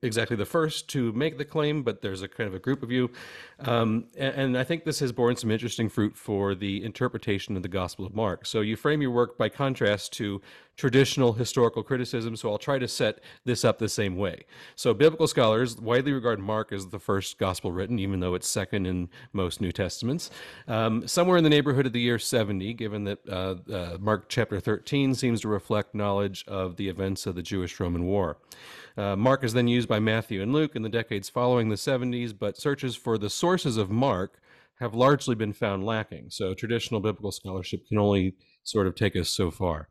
exactly 0.02 0.38
the 0.38 0.46
first 0.46 0.90
to 0.90 1.12
make 1.14 1.38
the 1.38 1.46
claim, 1.46 1.84
but 1.84 2.02
there's 2.02 2.22
a 2.22 2.28
kind 2.28 2.48
of 2.48 2.54
a 2.54 2.60
group 2.60 2.84
of 2.84 2.92
you. 2.92 3.12
Um, 3.60 4.06
and, 4.18 4.36
and, 4.36 4.58
I 4.58 4.64
think 4.66 4.84
this 4.84 5.00
has 5.00 5.14
borne 5.14 5.38
some 5.38 5.52
interesting 5.52 5.88
fruit 5.88 6.18
for 6.18 6.54
the 6.54 6.84
interpretation 6.84 7.56
of 7.56 7.64
the 7.64 7.70
Gospel 7.70 8.06
of 8.06 8.14
Mark. 8.14 8.46
So 8.46 8.60
you 8.60 8.76
frame 8.76 9.02
your 9.02 9.12
work 9.12 9.38
by 9.38 9.48
contrast 9.48 10.12
to 10.14 10.42
traditional 10.78 11.34
historical 11.34 11.84
criticism, 11.84 12.36
so 12.36 12.52
I'll 12.52 12.58
try 12.58 12.80
to 12.80 12.88
set 12.88 13.20
this 13.46 13.64
up 13.64 13.78
the 13.78 13.90
same 13.90 14.18
way. 14.18 14.46
So, 14.76 14.94
biblical 14.94 15.28
scholars 15.28 15.78
widely 15.78 16.12
regard 16.12 16.40
Mark 16.40 16.72
as 16.72 16.88
the 16.88 17.00
first 17.00 17.38
gospel 17.38 17.72
written, 17.72 18.00
even 18.00 18.20
though 18.20 18.36
it's 18.36 18.48
second 18.48 18.86
in 18.86 19.10
most 19.34 19.62
New 19.62 19.72
Testaments. 19.72 20.30
Um, 20.68 21.08
somewhere 21.08 21.38
in 21.38 21.44
the 21.44 21.50
neighborhood 21.50 21.86
of 21.86 21.94
the 21.94 22.02
year 22.02 22.20
70, 22.20 22.74
given 22.74 23.06
that 23.06 23.20
uh, 23.30 23.56
uh, 23.72 23.98
Mark 24.00 24.26
chapter 24.28 24.60
13 24.60 25.16
seems 25.16 25.42
to 25.42 25.48
reflect 25.48 25.96
knowledge 25.96 26.44
of 26.48 26.76
the 26.76 26.90
events 26.90 27.26
of 27.26 27.36
the 27.36 27.44
Jewish 27.44 27.80
Roman 27.80 28.06
War. 28.06 28.38
Uh, 28.98 29.16
Mark 29.16 29.44
is 29.44 29.54
then 29.54 29.68
used 29.68 29.90
by 29.90 30.00
Matthew 30.00 30.42
and 30.42 30.54
Luke 30.54 30.76
in 30.76 30.82
the 30.82 30.90
decades 30.90 31.30
following 31.30 31.70
the 31.70 31.76
70s, 31.76 32.34
but 32.38 32.58
searches 32.58 32.96
for 32.96 33.18
the 33.18 33.30
sources 33.30 33.78
of 33.78 33.90
Mark 33.90 34.40
have 34.80 34.94
largely 34.94 35.36
been 35.36 35.54
found 35.54 35.86
lacking. 35.86 36.30
So 36.30 36.54
traditional 36.54 37.00
biblical 37.00 37.32
scholarship 37.32 37.88
can 37.88 37.98
only 37.98 38.36
sort 38.64 38.88
of 38.88 38.96
take 38.96 39.16
us 39.16 39.30
so 39.30 39.52
far. 39.52 39.90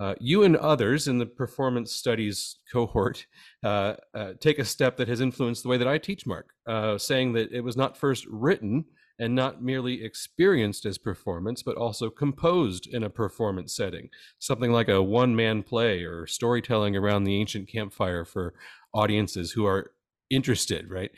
Uh, 0.00 0.14
you 0.18 0.42
and 0.42 0.56
others 0.56 1.06
in 1.06 1.18
the 1.18 1.26
performance 1.26 1.92
studies 1.92 2.56
cohort 2.72 3.26
uh, 3.62 3.94
uh, 4.14 4.32
take 4.40 4.58
a 4.58 4.64
step 4.64 4.96
that 4.96 5.08
has 5.08 5.20
influenced 5.20 5.62
the 5.62 5.68
way 5.68 5.76
that 5.76 5.88
I 5.88 5.98
teach 5.98 6.26
Mark, 6.26 6.50
uh, 6.66 6.98
saying 6.98 7.34
that 7.34 7.52
it 7.52 7.60
was 7.60 7.76
not 7.76 7.96
first 7.96 8.26
written 8.26 8.86
and 9.18 9.34
not 9.34 9.62
merely 9.62 10.02
experienced 10.02 10.86
as 10.86 10.98
performance, 10.98 11.62
but 11.62 11.76
also 11.76 12.10
composed 12.10 12.88
in 12.92 13.02
a 13.02 13.10
performance 13.10 13.76
setting, 13.76 14.08
something 14.38 14.72
like 14.72 14.88
a 14.88 15.02
one 15.02 15.36
man 15.36 15.62
play 15.62 16.02
or 16.02 16.26
storytelling 16.26 16.96
around 16.96 17.24
the 17.24 17.38
ancient 17.38 17.68
campfire 17.68 18.24
for 18.24 18.54
audiences 18.94 19.52
who 19.52 19.66
are 19.66 19.92
interested, 20.30 20.90
right? 20.90 21.10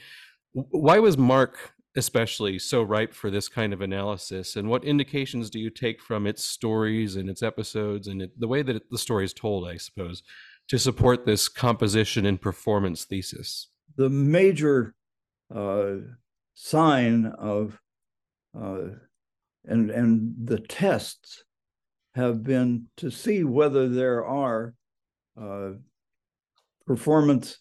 Why 0.53 0.99
was 0.99 1.17
Mark 1.17 1.75
especially 1.97 2.59
so 2.59 2.83
ripe 2.83 3.15
for 3.15 3.31
this 3.31 3.49
kind 3.49 3.73
of 3.73 3.81
analysis? 3.81 4.57
And 4.57 4.69
what 4.69 4.85
indications 4.85 5.51
do 5.51 5.59
you 5.59 5.71
take 5.71 6.01
from 6.01 6.27
its 6.27 6.45
stories 6.45 7.17
and 7.17 7.29
its 7.31 7.43
episodes 7.43 8.09
and 8.09 8.23
it, 8.23 8.39
the 8.39 8.49
way 8.49 8.63
that 8.63 8.77
it, 8.77 8.91
the 8.91 8.99
story 8.99 9.25
is 9.25 9.33
told 9.33 9.69
i 9.69 9.77
suppose 9.77 10.23
to 10.69 10.79
support 10.79 11.27
this 11.27 11.49
composition 11.49 12.27
and 12.27 12.41
performance 12.41 13.05
thesis? 13.05 13.69
The 13.97 14.11
major 14.11 14.95
uh, 15.55 15.97
sign 16.55 17.27
of 17.27 17.81
uh, 18.59 18.97
and 19.65 19.91
and 19.91 20.35
the 20.45 20.59
tests 20.59 21.45
have 22.15 22.45
been 22.45 22.87
to 22.97 23.11
see 23.11 23.43
whether 23.43 23.89
there 23.89 24.25
are 24.25 24.75
uh, 25.41 25.71
performance 26.87 27.59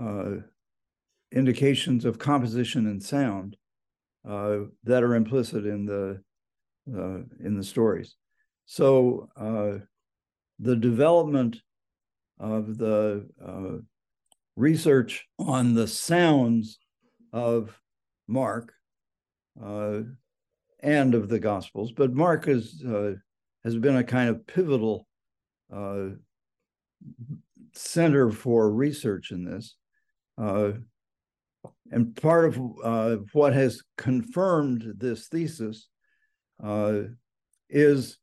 uh, 0.00 0.36
indications 1.34 2.04
of 2.04 2.18
composition 2.18 2.86
and 2.86 3.02
sound 3.02 3.56
uh, 4.26 4.58
that 4.84 5.02
are 5.02 5.14
implicit 5.14 5.66
in 5.66 5.84
the 5.84 6.20
uh, 6.92 7.18
in 7.40 7.56
the 7.56 7.64
stories. 7.64 8.16
So 8.66 9.28
uh, 9.36 9.84
the 10.58 10.76
development 10.76 11.60
of 12.38 12.78
the 12.78 13.28
uh, 13.44 13.82
research 14.56 15.26
on 15.38 15.74
the 15.74 15.88
sounds 15.88 16.78
of 17.32 17.78
Mark 18.28 18.72
uh, 19.62 20.00
and 20.80 21.14
of 21.14 21.28
the 21.28 21.38
Gospels, 21.38 21.92
but 21.92 22.14
Mark 22.14 22.48
is 22.48 22.82
uh, 22.86 23.14
has 23.64 23.76
been 23.76 23.96
a 23.96 24.04
kind 24.04 24.30
of 24.30 24.46
pivotal 24.46 25.06
center 27.72 28.30
for 28.30 28.70
research 28.70 29.32
in 29.32 29.44
this. 29.44 29.74
Uh, 31.64 31.68
and 31.90 32.16
part 32.16 32.46
of 32.46 32.60
uh, 32.82 33.16
what 33.32 33.52
has 33.52 33.82
confirmed 33.96 34.94
this 34.96 35.28
thesis 35.28 35.88
uh, 36.62 37.02
is 37.68 38.18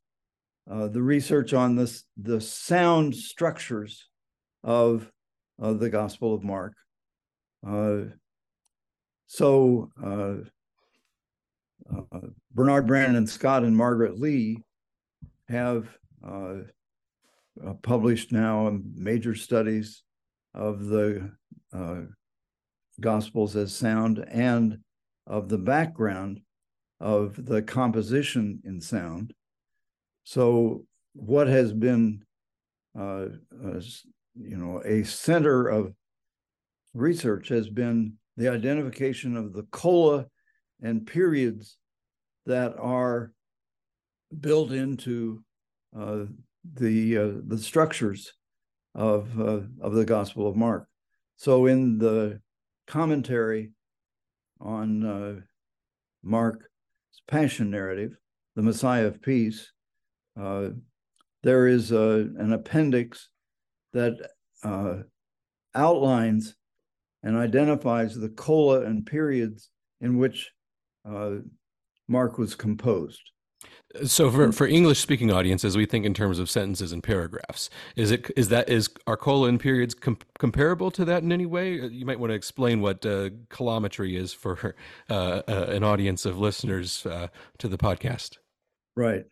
uh, 0.70 0.88
the 0.88 1.02
research 1.02 1.52
on 1.52 1.76
this, 1.76 2.04
the 2.16 2.40
sound 2.40 3.14
structures 3.14 4.08
of, 4.62 5.10
of 5.58 5.80
the 5.80 5.90
Gospel 5.90 6.34
of 6.34 6.44
Mark. 6.44 6.74
Uh, 7.66 8.02
so 9.26 9.90
uh, 10.02 10.36
uh, 11.92 12.20
Bernard 12.52 12.86
Brandon 12.86 13.16
and 13.16 13.28
Scott 13.28 13.64
and 13.64 13.76
Margaret 13.76 14.18
Lee 14.18 14.58
have 15.48 15.88
published 17.82 18.32
now 18.32 18.78
major 18.94 19.34
studies 19.34 20.02
of 20.54 20.86
the 20.86 21.30
Gospels 23.02 23.54
as 23.56 23.74
sound 23.74 24.24
and 24.30 24.78
of 25.26 25.48
the 25.48 25.58
background 25.58 26.40
of 27.00 27.44
the 27.44 27.60
composition 27.60 28.60
in 28.64 28.80
sound. 28.80 29.34
So, 30.24 30.84
what 31.14 31.48
has 31.48 31.72
been, 31.72 32.24
uh, 32.98 33.26
uh, 33.64 33.80
you 34.34 34.56
know, 34.56 34.80
a 34.84 35.04
center 35.04 35.68
of 35.68 35.92
research 36.94 37.48
has 37.48 37.68
been 37.68 38.14
the 38.36 38.48
identification 38.48 39.36
of 39.36 39.52
the 39.52 39.64
cola 39.64 40.26
and 40.80 41.06
periods 41.06 41.76
that 42.46 42.74
are 42.78 43.32
built 44.40 44.72
into 44.72 45.42
uh, 45.96 46.24
the 46.74 47.18
uh, 47.18 47.32
the 47.46 47.58
structures 47.58 48.32
of 48.94 49.38
uh, 49.40 49.60
of 49.80 49.92
the 49.94 50.04
Gospel 50.04 50.48
of 50.48 50.56
Mark. 50.56 50.86
So 51.36 51.66
in 51.66 51.98
the 51.98 52.40
commentary 52.86 53.70
on 54.60 55.04
uh, 55.04 55.40
Mark's 56.22 56.66
passion 57.28 57.70
narrative, 57.70 58.12
the 58.56 58.62
Messiah 58.62 59.06
of 59.06 59.22
Peace, 59.22 59.72
uh, 60.40 60.68
there 61.42 61.66
is 61.66 61.92
a, 61.92 62.28
an 62.38 62.52
appendix 62.52 63.28
that 63.92 64.30
uh, 64.62 64.98
outlines 65.74 66.54
and 67.22 67.36
identifies 67.36 68.14
the 68.14 68.28
cola 68.28 68.82
and 68.82 69.06
periods 69.06 69.70
in 70.00 70.18
which 70.18 70.50
uh, 71.08 71.36
Mark 72.08 72.38
was 72.38 72.54
composed. 72.54 73.22
So 74.04 74.30
for, 74.30 74.52
for 74.52 74.66
English 74.66 75.00
speaking 75.00 75.30
audiences, 75.30 75.76
we 75.76 75.86
think 75.86 76.06
in 76.06 76.14
terms 76.14 76.38
of 76.38 76.48
sentences 76.48 76.92
and 76.92 77.02
paragraphs. 77.02 77.68
Is 77.94 78.10
it 78.10 78.30
is 78.36 78.48
that 78.48 78.68
is 78.68 78.88
are 79.06 79.16
colon 79.16 79.58
periods 79.58 79.94
com- 79.94 80.18
comparable 80.38 80.90
to 80.92 81.04
that 81.04 81.22
in 81.22 81.30
any 81.30 81.46
way? 81.46 81.74
You 81.74 82.06
might 82.06 82.18
want 82.18 82.30
to 82.30 82.34
explain 82.34 82.80
what 82.80 83.04
uh, 83.04 83.30
colometry 83.50 84.16
is 84.16 84.32
for 84.32 84.74
uh, 85.10 85.42
uh, 85.46 85.66
an 85.68 85.84
audience 85.84 86.24
of 86.24 86.38
listeners 86.38 87.04
uh, 87.06 87.28
to 87.58 87.68
the 87.68 87.78
podcast. 87.78 88.38
Right. 88.96 89.24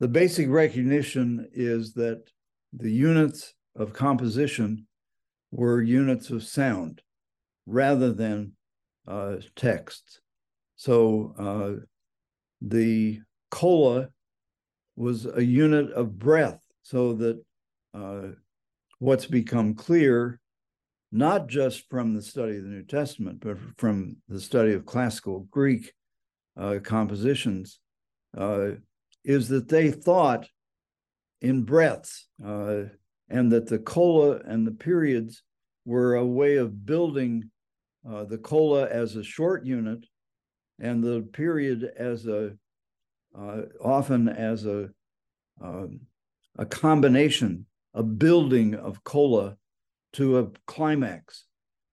The 0.00 0.08
basic 0.08 0.48
recognition 0.48 1.48
is 1.52 1.94
that 1.94 2.24
the 2.72 2.90
units 2.90 3.54
of 3.76 3.92
composition 3.92 4.86
were 5.52 5.80
units 5.80 6.30
of 6.30 6.42
sound 6.42 7.02
rather 7.66 8.12
than 8.12 8.52
uh, 9.06 9.36
text. 9.54 10.20
So 10.76 11.34
uh, 11.38 11.84
the 12.60 13.20
cola 13.52 14.08
was 14.96 15.26
a 15.26 15.44
unit 15.44 15.92
of 15.92 16.18
breath, 16.18 16.60
so 16.82 17.12
that 17.12 17.40
uh, 17.94 18.28
what's 18.98 19.26
become 19.26 19.74
clear, 19.74 20.40
not 21.12 21.46
just 21.48 21.88
from 21.90 22.14
the 22.14 22.22
study 22.22 22.56
of 22.56 22.64
the 22.64 22.70
New 22.70 22.82
Testament, 22.82 23.40
but 23.40 23.58
from 23.76 24.16
the 24.28 24.40
study 24.40 24.72
of 24.72 24.86
classical 24.86 25.46
Greek 25.50 25.92
uh, 26.56 26.78
compositions, 26.82 27.78
uh, 28.36 28.70
is 29.22 29.48
that 29.48 29.68
they 29.68 29.90
thought 29.90 30.48
in 31.42 31.62
breaths, 31.62 32.28
uh, 32.44 32.84
and 33.28 33.52
that 33.52 33.66
the 33.68 33.78
cola 33.78 34.40
and 34.46 34.66
the 34.66 34.72
periods 34.72 35.42
were 35.84 36.14
a 36.14 36.24
way 36.24 36.56
of 36.56 36.86
building 36.86 37.50
uh, 38.08 38.24
the 38.24 38.38
cola 38.38 38.88
as 38.88 39.14
a 39.14 39.22
short 39.22 39.66
unit 39.66 40.06
and 40.78 41.04
the 41.04 41.20
period 41.32 41.90
as 41.98 42.26
a 42.26 42.52
uh, 43.38 43.62
often 43.82 44.28
as 44.28 44.66
a 44.66 44.90
uh, 45.62 45.86
a 46.58 46.66
combination, 46.66 47.66
a 47.94 48.02
building 48.02 48.74
of 48.74 49.02
cola 49.04 49.56
to 50.14 50.38
a 50.38 50.50
climax, 50.66 51.46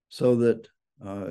so 0.08 0.36
that 0.36 0.68
uh, 1.04 1.30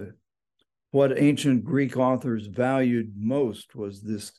what 0.91 1.19
ancient 1.19 1.63
Greek 1.63 1.98
authors 1.98 2.48
valued 2.48 3.13
most 3.15 3.76
was 3.76 4.02
this 4.02 4.32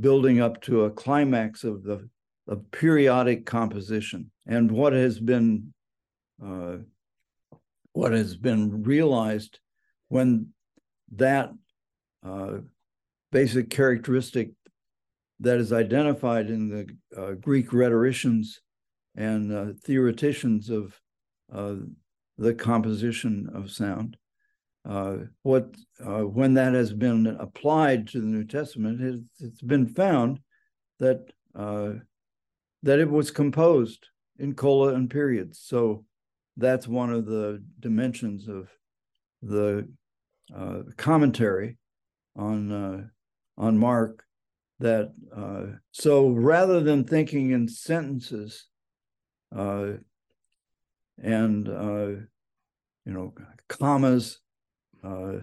building 0.00 0.40
up 0.40 0.60
to 0.62 0.84
a 0.84 0.90
climax 0.90 1.64
of 1.64 1.82
the 1.82 2.08
of 2.46 2.70
periodic 2.70 3.44
composition. 3.44 4.30
And 4.46 4.70
what 4.70 4.92
has 4.92 5.18
been 5.18 5.74
uh, 6.42 6.76
what 7.92 8.12
has 8.12 8.36
been 8.36 8.82
realized 8.84 9.58
when 10.08 10.48
that 11.16 11.50
uh, 12.24 12.58
basic 13.32 13.70
characteristic 13.70 14.50
that 15.40 15.58
is 15.58 15.72
identified 15.72 16.50
in 16.50 16.68
the 16.68 17.20
uh, 17.20 17.32
Greek 17.32 17.72
rhetoricians 17.72 18.60
and 19.16 19.52
uh, 19.52 19.72
theoreticians 19.84 20.70
of 20.70 20.98
uh, 21.52 21.74
the 22.36 22.54
composition 22.54 23.48
of 23.54 23.70
sound. 23.70 24.16
Uh, 24.88 25.16
what 25.42 25.74
uh, 26.04 26.22
when 26.22 26.54
that 26.54 26.72
has 26.72 26.92
been 26.92 27.26
applied 27.26 28.08
to 28.08 28.20
the 28.20 28.26
New 28.26 28.44
Testament, 28.44 29.00
it, 29.00 29.20
has 29.40 29.60
been 29.60 29.86
found 29.86 30.40
that 30.98 31.28
uh, 31.54 31.92
that 32.82 32.98
it 32.98 33.10
was 33.10 33.30
composed 33.30 34.06
in 34.38 34.54
cola 34.54 34.94
and 34.94 35.10
periods. 35.10 35.60
So 35.62 36.04
that's 36.56 36.88
one 36.88 37.12
of 37.12 37.26
the 37.26 37.62
dimensions 37.80 38.48
of 38.48 38.70
the 39.42 39.88
commentary 40.96 41.76
on 42.34 43.10
on 43.56 43.78
Mark 43.78 44.24
that 44.80 45.12
uh, 45.34 45.76
so 45.90 46.28
rather 46.30 46.80
than 46.80 47.04
thinking 47.04 47.50
in 47.50 47.68
sentences 47.68 48.66
uh, 49.54 49.92
and 51.22 51.68
uh, 51.68 52.20
you 53.04 53.12
know 53.12 53.34
commas 53.68 54.40
uh, 55.02 55.34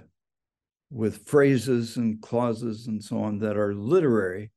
with 0.89 1.28
phrases 1.28 1.98
and 1.98 2.21
clauses 2.21 2.88
and 2.88 3.04
so 3.04 3.19
on 3.19 3.39
that 3.39 3.58
are 3.58 3.74
literary 3.74 4.52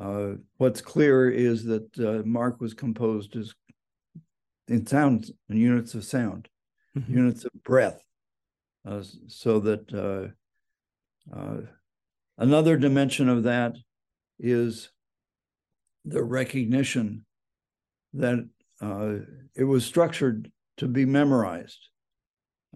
uh, 0.00 0.32
what's 0.56 0.80
clear 0.80 1.30
is 1.30 1.64
that 1.64 1.98
uh, 1.98 2.22
mark 2.26 2.60
was 2.60 2.72
composed 2.72 3.36
as 3.36 3.54
in 4.68 4.86
sound 4.86 5.30
in 5.50 5.56
units 5.56 5.94
of 5.94 6.04
sound 6.04 6.48
mm-hmm. 6.96 7.14
units 7.14 7.44
of 7.44 7.50
breath 7.62 8.02
so 9.28 9.60
that 9.60 10.32
Another 12.42 12.76
dimension 12.76 13.28
of 13.28 13.44
that 13.44 13.76
is 14.40 14.90
the 16.04 16.24
recognition 16.24 17.24
that 18.14 18.48
uh, 18.80 19.18
it 19.54 19.62
was 19.62 19.86
structured 19.86 20.50
to 20.78 20.88
be 20.88 21.04
memorized, 21.04 21.78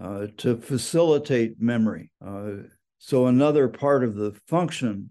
uh, 0.01 0.29
to 0.37 0.57
facilitate 0.59 1.61
memory. 1.61 2.13
Uh, 2.25 2.69
so, 2.99 3.27
another 3.27 3.67
part 3.67 4.05
of 4.05 4.15
the 4.15 4.39
function 4.47 5.11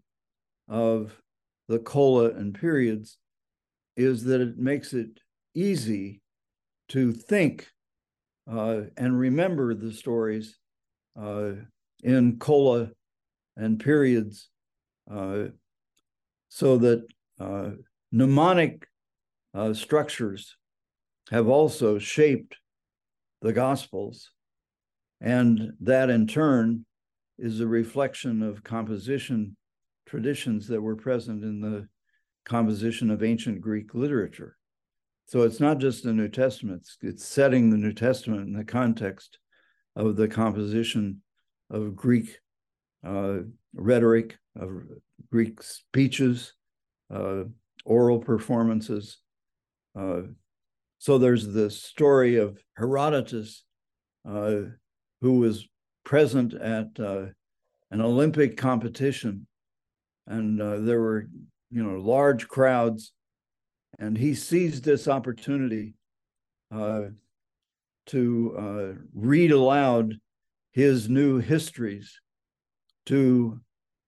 of 0.70 1.22
the 1.68 1.80
cola 1.80 2.30
and 2.30 2.58
periods 2.58 3.18
is 3.98 4.24
that 4.24 4.40
it 4.40 4.58
makes 4.58 4.94
it 4.94 5.20
easy 5.54 6.22
to 6.88 7.12
think 7.12 7.68
uh, 8.50 8.84
and 8.96 9.20
remember 9.20 9.74
the 9.74 9.92
stories 9.92 10.58
uh, 11.20 11.52
in 12.04 12.40
cola 12.40 12.90
and 13.58 13.80
periods 13.80 14.50
uh, 15.12 15.46
so 16.50 16.78
that 16.78 17.06
uh, 17.40 17.72
mnemonic 18.12 18.88
uh, 19.54 19.74
structures 19.74 20.56
have 21.32 21.48
also 21.48 21.98
shaped 21.98 22.58
the 23.42 23.54
Gospels. 23.54 24.32
And 25.22 25.74
that 25.82 26.10
in 26.10 26.28
turn 26.28 26.86
is 27.38 27.60
a 27.60 27.68
reflection 27.68 28.42
of 28.42 28.64
composition 28.64 29.56
traditions 30.06 30.68
that 30.68 30.82
were 30.82 30.96
present 30.96 31.44
in 31.44 31.62
the 31.62 31.88
composition 32.46 33.10
of 33.10 33.24
ancient 33.24 33.60
Greek 33.62 33.94
literature. 33.94 34.58
So 35.26 35.42
it's 35.42 35.60
not 35.60 35.80
just 35.80 36.04
the 36.04 36.14
New 36.14 36.28
Testament, 36.28 36.82
it's, 36.82 36.98
it's 37.02 37.26
setting 37.26 37.70
the 37.70 37.78
New 37.78 37.94
Testament 37.94 38.48
in 38.48 38.54
the 38.54 38.64
context 38.64 39.40
of 39.96 40.16
the 40.16 40.28
composition 40.28 41.22
of 41.72 41.96
Greek 41.96 42.38
rhetoric, 43.74 44.38
of 44.60 44.72
Greek 45.32 45.62
speeches, 45.62 46.54
uh, 47.14 47.44
oral 47.84 48.20
performances. 48.20 49.18
Uh, 49.98 50.22
so 50.98 51.18
there's 51.18 51.48
the 51.48 51.70
story 51.70 52.38
of 52.38 52.64
Herodotus, 52.78 53.64
uh, 54.28 54.62
who 55.22 55.40
was 55.40 55.68
present 56.04 56.54
at 56.54 56.88
uh, 57.00 57.26
an 57.92 58.02
Olympic 58.02 58.58
competition, 58.58 59.48
and 60.28 60.62
uh, 60.62 60.78
there 60.80 61.00
were, 61.00 61.28
you 61.70 61.84
know, 61.84 62.00
large 62.00 62.48
crowds, 62.48 63.14
and 64.00 64.18
he 64.18 64.34
seized 64.34 64.84
this 64.84 65.08
opportunity 65.08 65.94
to 68.08 68.98
read 69.14 69.52
aloud 69.52 70.16
his 70.74 71.08
new 71.08 71.40
histories 71.40 72.20
to 73.08 73.60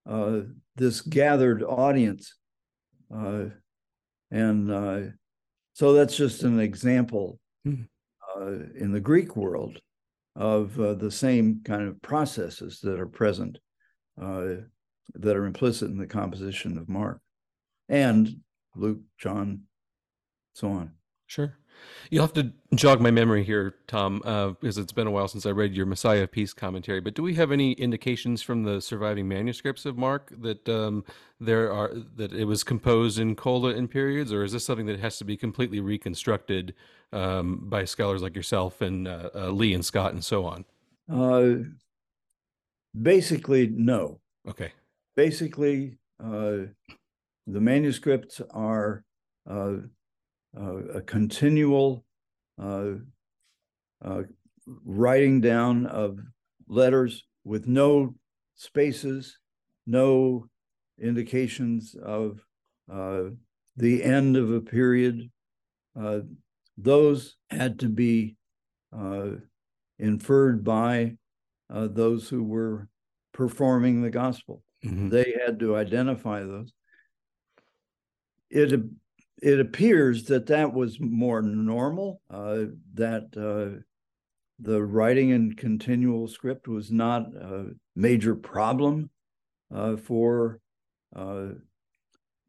uh, 0.08 0.40
this 0.76 1.02
gathered 1.02 1.64
audience. 1.64 2.36
Uh, 3.14 3.46
and 4.32 4.72
uh, 4.72 5.00
so 5.74 5.94
that's 5.94 6.16
just 6.16 6.44
an 6.44 6.60
example 6.60 7.40
mm-hmm. 7.66 8.64
in 8.76 8.92
the 8.92 9.00
Greek 9.00 9.36
world 9.36 9.80
of 10.36 10.80
uh, 10.80 10.94
the 10.94 11.12
same 11.12 11.62
kind 11.64 11.88
of 11.88 12.02
processes 12.02 12.80
that 12.84 13.00
are 13.00 13.08
present, 13.08 13.58
uh, 14.22 14.48
that 15.16 15.36
are 15.36 15.46
implicit 15.46 15.90
in 15.90 15.98
the 15.98 16.06
composition 16.08 16.78
of 16.78 16.88
Mark 16.88 17.20
and 17.90 18.30
Luke, 18.76 19.02
John, 19.18 19.62
so 20.54 20.70
on. 20.70 20.92
Sure. 21.26 21.58
You'll 22.10 22.24
have 22.24 22.34
to 22.34 22.52
jog 22.74 23.02
my 23.02 23.12
memory 23.12 23.44
here, 23.44 23.76
Tom, 23.88 24.22
uh, 24.24 24.50
because 24.50 24.78
it's 24.78 24.94
been 24.94 25.08
a 25.08 25.12
while 25.12 25.28
since 25.28 25.46
I 25.46 25.52
read 25.52 25.74
your 25.74 25.86
Messiah 25.86 26.24
of 26.24 26.32
Peace 26.32 26.54
commentary. 26.54 27.02
But 27.02 27.16
do 27.16 27.24
we 27.24 27.36
have 27.36 27.52
any 27.52 27.74
indications 27.74 28.42
from 28.42 28.64
the 28.64 28.82
surviving 28.82 29.28
manuscripts 29.28 29.86
of 29.86 29.98
Mark 29.98 30.32
that 30.42 30.68
um, 30.70 31.04
there 31.40 31.72
are 31.72 31.92
that 32.16 32.32
it 32.34 32.46
was 32.46 32.64
composed 32.64 33.20
in 33.20 33.36
cola 33.36 33.72
and 33.76 33.90
periods, 33.90 34.32
or 34.32 34.44
is 34.44 34.54
this 34.54 34.66
something 34.66 34.86
that 34.86 35.00
has 35.00 35.18
to 35.18 35.26
be 35.26 35.36
completely 35.36 35.80
reconstructed 35.80 36.74
um, 37.12 37.60
by 37.64 37.86
scholars 37.86 38.22
like 38.22 38.36
yourself 38.36 38.82
and 38.82 39.08
uh, 39.08 39.30
uh, 39.36 39.50
Lee 39.50 39.74
and 39.74 39.86
Scott 39.86 40.14
and 40.14 40.24
so 40.24 40.46
on? 40.46 40.66
Uh, 41.12 41.64
basically, 43.00 43.68
no. 43.68 44.20
Okay. 44.48 44.72
Basically, 45.16 45.98
uh, 46.24 46.68
the 47.48 47.62
manuscripts 47.62 48.42
are 48.52 49.04
uh, 49.50 49.78
a 50.60 51.02
continual 51.02 52.04
uh, 52.62 52.94
uh, 54.04 54.24
writing 54.86 55.42
down 55.42 55.86
of 55.86 56.20
letters 56.68 57.24
with 57.44 57.68
no 57.68 58.16
spaces, 58.56 59.38
no 59.86 60.48
indications 61.00 61.96
of 61.96 62.44
uh, 62.92 63.24
the 63.76 64.04
end 64.04 64.36
of 64.36 64.52
a 64.52 64.62
period. 64.62 65.30
Uh, 66.00 66.20
those 66.78 67.36
had 67.50 67.80
to 67.80 67.90
be 67.90 68.36
uh, 68.98 69.30
inferred 70.00 70.64
by 70.64 71.16
uh, 71.70 71.88
those 71.88 72.30
who 72.30 72.44
were 72.44 72.88
performing 73.34 74.02
the 74.02 74.10
gospel. 74.10 74.64
Mhm. 74.84 75.10
They 75.10 75.36
had 75.46 75.60
to 75.60 75.76
identify 75.76 76.44
those. 76.44 76.72
It 78.50 78.80
it 79.42 79.60
appears 79.60 80.26
that 80.26 80.48
that 80.48 80.74
was 80.74 81.00
more 81.00 81.42
normal. 81.42 82.22
Uh, 82.30 82.66
that 82.96 83.28
uh, 83.38 83.82
the 84.60 84.82
writing 84.82 85.30
in 85.30 85.54
continual 85.54 86.28
script 86.28 86.68
was 86.68 86.92
not 86.92 87.28
a 87.36 87.68
major 87.96 88.36
problem 88.36 89.10
uh, 89.74 89.96
for 89.98 90.60
uh, 91.16 91.50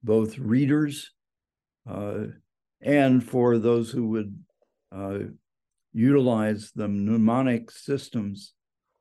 both 0.03 0.39
readers 0.39 1.13
uh, 1.89 2.25
and 2.81 3.23
for 3.23 3.59
those 3.59 3.91
who 3.91 4.09
would 4.09 4.39
uh, 4.93 5.19
utilize 5.93 6.73
the 6.75 6.89
mnemonic 6.89 7.71
systems 7.71 8.55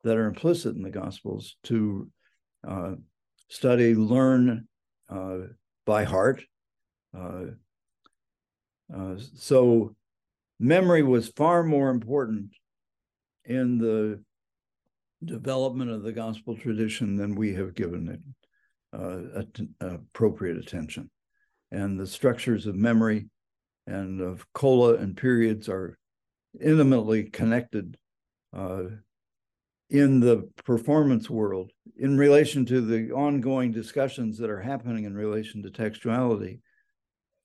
that 0.04 0.16
are 0.16 0.26
implicit 0.26 0.74
in 0.74 0.82
the 0.82 0.90
Gospels 0.90 1.56
to 1.62 2.08
study, 3.48 3.94
learn 3.94 4.68
by 5.86 6.04
heart. 6.04 6.42
Uh, 8.94 9.16
so, 9.34 9.94
memory 10.58 11.02
was 11.02 11.28
far 11.28 11.62
more 11.62 11.90
important 11.90 12.50
in 13.44 13.78
the 13.78 14.22
development 15.24 15.90
of 15.90 16.02
the 16.02 16.12
gospel 16.12 16.56
tradition 16.56 17.16
than 17.16 17.34
we 17.34 17.54
have 17.54 17.74
given 17.74 18.08
it 18.08 18.20
uh, 18.98 19.40
at- 19.40 19.92
appropriate 19.92 20.56
attention. 20.56 21.10
And 21.70 21.98
the 21.98 22.06
structures 22.06 22.66
of 22.66 22.76
memory 22.76 23.28
and 23.86 24.20
of 24.20 24.46
cola 24.52 24.94
and 24.94 25.16
periods 25.16 25.68
are 25.68 25.98
intimately 26.60 27.24
connected 27.24 27.96
uh, 28.56 28.84
in 29.90 30.20
the 30.20 30.48
performance 30.64 31.30
world 31.30 31.72
in 31.96 32.18
relation 32.18 32.64
to 32.66 32.80
the 32.80 33.10
ongoing 33.12 33.72
discussions 33.72 34.38
that 34.38 34.50
are 34.50 34.60
happening 34.60 35.04
in 35.04 35.14
relation 35.14 35.62
to 35.62 35.70
textuality. 35.70 36.60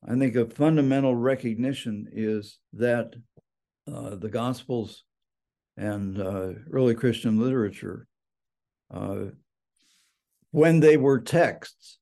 I 0.05 0.15
think 0.17 0.35
a 0.35 0.45
fundamental 0.45 1.15
recognition 1.15 2.07
is 2.11 2.59
that 2.73 3.13
uh, 3.91 4.15
the 4.15 4.29
Gospels 4.29 5.03
and 5.77 6.19
uh, 6.19 6.51
early 6.71 6.95
Christian 6.95 7.39
literature, 7.39 8.07
uh, 8.91 9.25
when 10.51 10.79
they 10.79 10.97
were 10.97 11.19
texts, 11.19 11.99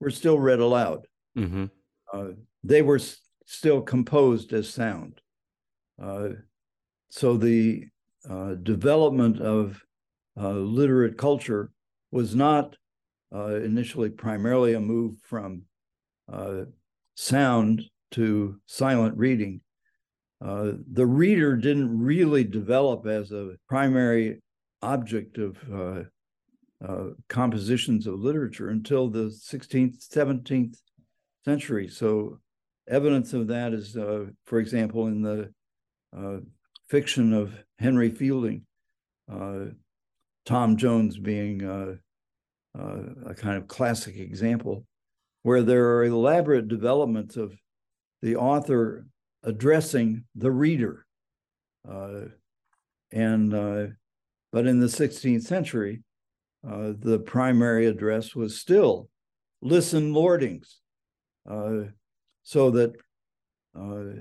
were 0.00 0.10
still 0.10 0.38
read 0.38 0.60
aloud. 0.60 1.06
Mhm. 1.36 1.70
Uh, 2.12 2.28
they 2.62 2.82
were 2.82 2.96
s- 2.96 3.20
still 3.46 3.82
composed 3.82 4.52
as 4.52 4.68
sound. 4.68 5.20
Uh, 6.00 6.30
so 7.10 7.36
the 7.36 7.84
uh, 8.28 8.54
development 8.54 9.40
of 9.40 9.82
uh, 10.40 10.52
literate 10.52 11.16
culture 11.18 11.72
was 12.10 12.34
not 12.34 12.76
uh, 13.34 13.56
initially 13.56 14.10
primarily 14.10 14.74
a 14.74 14.80
move 14.80 15.16
from 15.22 15.62
uh, 16.32 16.64
sound 17.18 17.82
to 18.12 18.60
silent 18.66 19.16
reading. 19.18 19.60
Uh, 20.40 20.70
the 20.92 21.04
reader 21.04 21.56
didn't 21.56 21.98
really 21.98 22.44
develop 22.44 23.06
as 23.06 23.32
a 23.32 23.56
primary 23.68 24.40
object 24.82 25.36
of 25.36 25.56
uh, 25.74 26.02
uh, 26.86 27.08
compositions 27.28 28.06
of 28.06 28.20
literature 28.20 28.68
until 28.68 29.08
the 29.08 29.30
16th, 29.30 30.08
17th 30.08 30.76
century. 31.44 31.88
So, 31.88 32.38
evidence 32.88 33.32
of 33.32 33.48
that 33.48 33.72
is, 33.72 33.96
uh, 33.96 34.26
for 34.46 34.60
example, 34.60 35.08
in 35.08 35.20
the 35.20 35.52
uh, 36.16 36.36
fiction 36.88 37.32
of 37.32 37.52
Henry 37.80 38.10
Fielding, 38.10 38.62
uh, 39.30 39.72
Tom 40.46 40.76
Jones 40.76 41.18
being 41.18 41.62
a 41.64 43.34
kind 43.34 43.56
of 43.56 43.66
classic 43.66 44.16
example, 44.16 44.86
where 45.48 45.62
there 45.62 45.96
are 45.96 46.04
elaborate 46.04 46.68
developments 46.68 47.38
of 47.38 47.58
the 48.20 48.36
author 48.36 49.06
addressing 49.42 50.22
the 50.34 50.50
reader. 50.50 51.06
Uh, 51.90 52.26
and 53.12 53.54
uh, 53.54 53.86
but 54.52 54.66
in 54.66 54.78
the 54.78 54.86
16th 54.86 55.44
century, 55.44 56.02
uh, 56.70 56.92
the 56.98 57.18
primary 57.18 57.86
address 57.86 58.34
was 58.34 58.60
still 58.60 59.08
listen 59.62 60.12
lordings, 60.12 60.66
uh, 61.50 61.90
so 62.42 62.70
that 62.72 62.92
uh, 63.74 64.20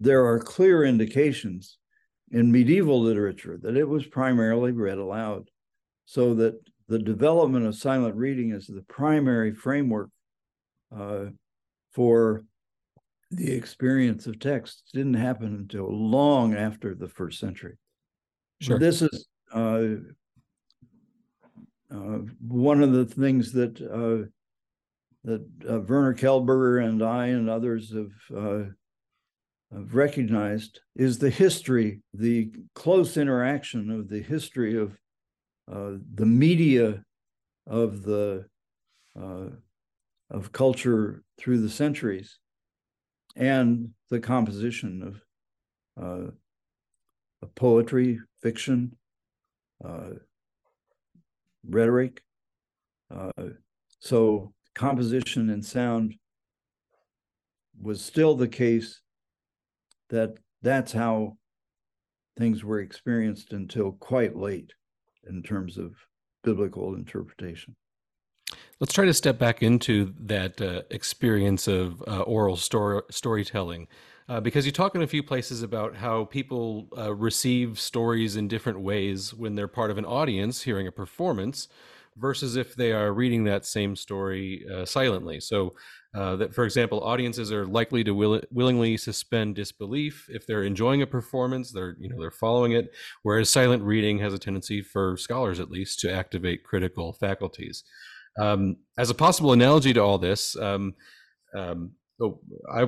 there 0.00 0.24
are 0.24 0.38
clear 0.38 0.82
indications 0.82 1.76
in 2.30 2.50
medieval 2.50 3.02
literature 3.02 3.58
that 3.60 3.76
it 3.76 3.86
was 3.86 4.06
primarily 4.06 4.72
read 4.72 4.96
aloud, 4.96 5.50
so 6.06 6.32
that 6.36 6.58
the 6.88 6.98
development 6.98 7.66
of 7.66 7.74
silent 7.74 8.14
reading 8.14 8.52
as 8.52 8.66
the 8.66 8.84
primary 8.88 9.52
framework 9.52 10.10
uh, 10.96 11.26
for 11.92 12.44
the 13.30 13.52
experience 13.52 14.26
of 14.26 14.38
text 14.38 14.84
didn't 14.94 15.14
happen 15.14 15.54
until 15.54 15.88
long 15.90 16.54
after 16.54 16.94
the 16.94 17.08
first 17.08 17.40
century. 17.40 17.76
Sure. 18.60 18.78
This 18.78 19.02
is 19.02 19.26
uh, 19.52 19.96
uh, 21.90 22.18
one 22.40 22.82
of 22.82 22.92
the 22.92 23.04
things 23.04 23.52
that 23.52 23.80
uh, 23.80 24.28
that 25.24 25.44
uh, 25.68 25.80
Werner 25.80 26.14
Kelber 26.14 26.84
and 26.84 27.02
I 27.02 27.26
and 27.26 27.50
others 27.50 27.92
have, 27.92 28.12
uh, 28.36 28.64
have 29.72 29.94
recognized 29.94 30.80
is 30.94 31.18
the 31.18 31.30
history, 31.30 32.00
the 32.14 32.52
close 32.76 33.16
interaction 33.16 33.90
of 33.90 34.08
the 34.08 34.22
history 34.22 34.78
of 34.78 34.96
the 35.68 36.26
media 36.26 37.02
of 37.66 38.02
the 38.02 38.46
uh, 39.20 39.48
of 40.30 40.52
culture 40.52 41.22
through 41.38 41.60
the 41.60 41.70
centuries 41.70 42.38
and 43.36 43.90
the 44.10 44.20
composition 44.20 45.02
of, 45.02 46.02
uh, 46.02 46.30
of 47.42 47.54
poetry, 47.54 48.18
fiction, 48.42 48.96
uh, 49.84 50.10
rhetoric. 51.68 52.22
Uh, 53.14 53.30
so 54.00 54.52
composition 54.74 55.50
and 55.50 55.64
sound 55.64 56.14
was 57.80 58.02
still 58.02 58.34
the 58.34 58.48
case 58.48 59.00
that 60.08 60.36
that's 60.62 60.92
how 60.92 61.36
things 62.38 62.64
were 62.64 62.80
experienced 62.80 63.52
until 63.52 63.92
quite 63.92 64.34
late 64.36 64.72
in 65.28 65.42
terms 65.42 65.78
of 65.78 65.94
biblical 66.42 66.94
interpretation. 66.94 67.74
Let's 68.78 68.92
try 68.92 69.04
to 69.06 69.14
step 69.14 69.38
back 69.38 69.62
into 69.62 70.14
that 70.20 70.60
uh, 70.60 70.82
experience 70.90 71.66
of 71.66 72.02
uh, 72.06 72.20
oral 72.20 72.56
story 72.56 73.02
storytelling. 73.10 73.88
Uh, 74.28 74.40
because 74.40 74.66
you 74.66 74.72
talk 74.72 74.94
in 74.96 75.02
a 75.02 75.06
few 75.06 75.22
places 75.22 75.62
about 75.62 75.94
how 75.94 76.24
people 76.24 76.88
uh, 76.98 77.14
receive 77.14 77.78
stories 77.78 78.34
in 78.34 78.48
different 78.48 78.80
ways 78.80 79.32
when 79.32 79.54
they're 79.54 79.68
part 79.68 79.90
of 79.90 79.98
an 79.98 80.04
audience 80.04 80.62
hearing 80.62 80.86
a 80.86 80.92
performance 80.92 81.68
versus 82.16 82.56
if 82.56 82.74
they 82.74 82.92
are 82.92 83.12
reading 83.12 83.44
that 83.44 83.64
same 83.64 83.96
story 83.96 84.64
uh, 84.72 84.84
silently. 84.84 85.40
So, 85.40 85.74
uh, 86.14 86.34
that, 86.36 86.54
for 86.54 86.64
example, 86.64 87.00
audiences 87.02 87.52
are 87.52 87.66
likely 87.66 88.02
to 88.02 88.14
will- 88.14 88.40
willingly 88.50 88.96
suspend 88.96 89.54
disbelief 89.54 90.26
if 90.30 90.46
they're 90.46 90.62
enjoying 90.62 91.02
a 91.02 91.06
performance. 91.06 91.70
They're 91.70 91.94
you 91.98 92.08
know 92.08 92.16
they're 92.18 92.30
following 92.30 92.72
it, 92.72 92.94
whereas 93.22 93.50
silent 93.50 93.82
reading 93.82 94.18
has 94.20 94.32
a 94.32 94.38
tendency, 94.38 94.80
for 94.80 95.16
scholars 95.18 95.60
at 95.60 95.70
least, 95.70 96.00
to 96.00 96.12
activate 96.12 96.64
critical 96.64 97.12
faculties. 97.12 97.84
Um, 98.38 98.76
as 98.96 99.10
a 99.10 99.14
possible 99.14 99.52
analogy 99.52 99.92
to 99.92 100.00
all 100.00 100.18
this, 100.18 100.56
um, 100.56 100.94
um, 101.54 101.92
so 102.18 102.40
I 102.72 102.86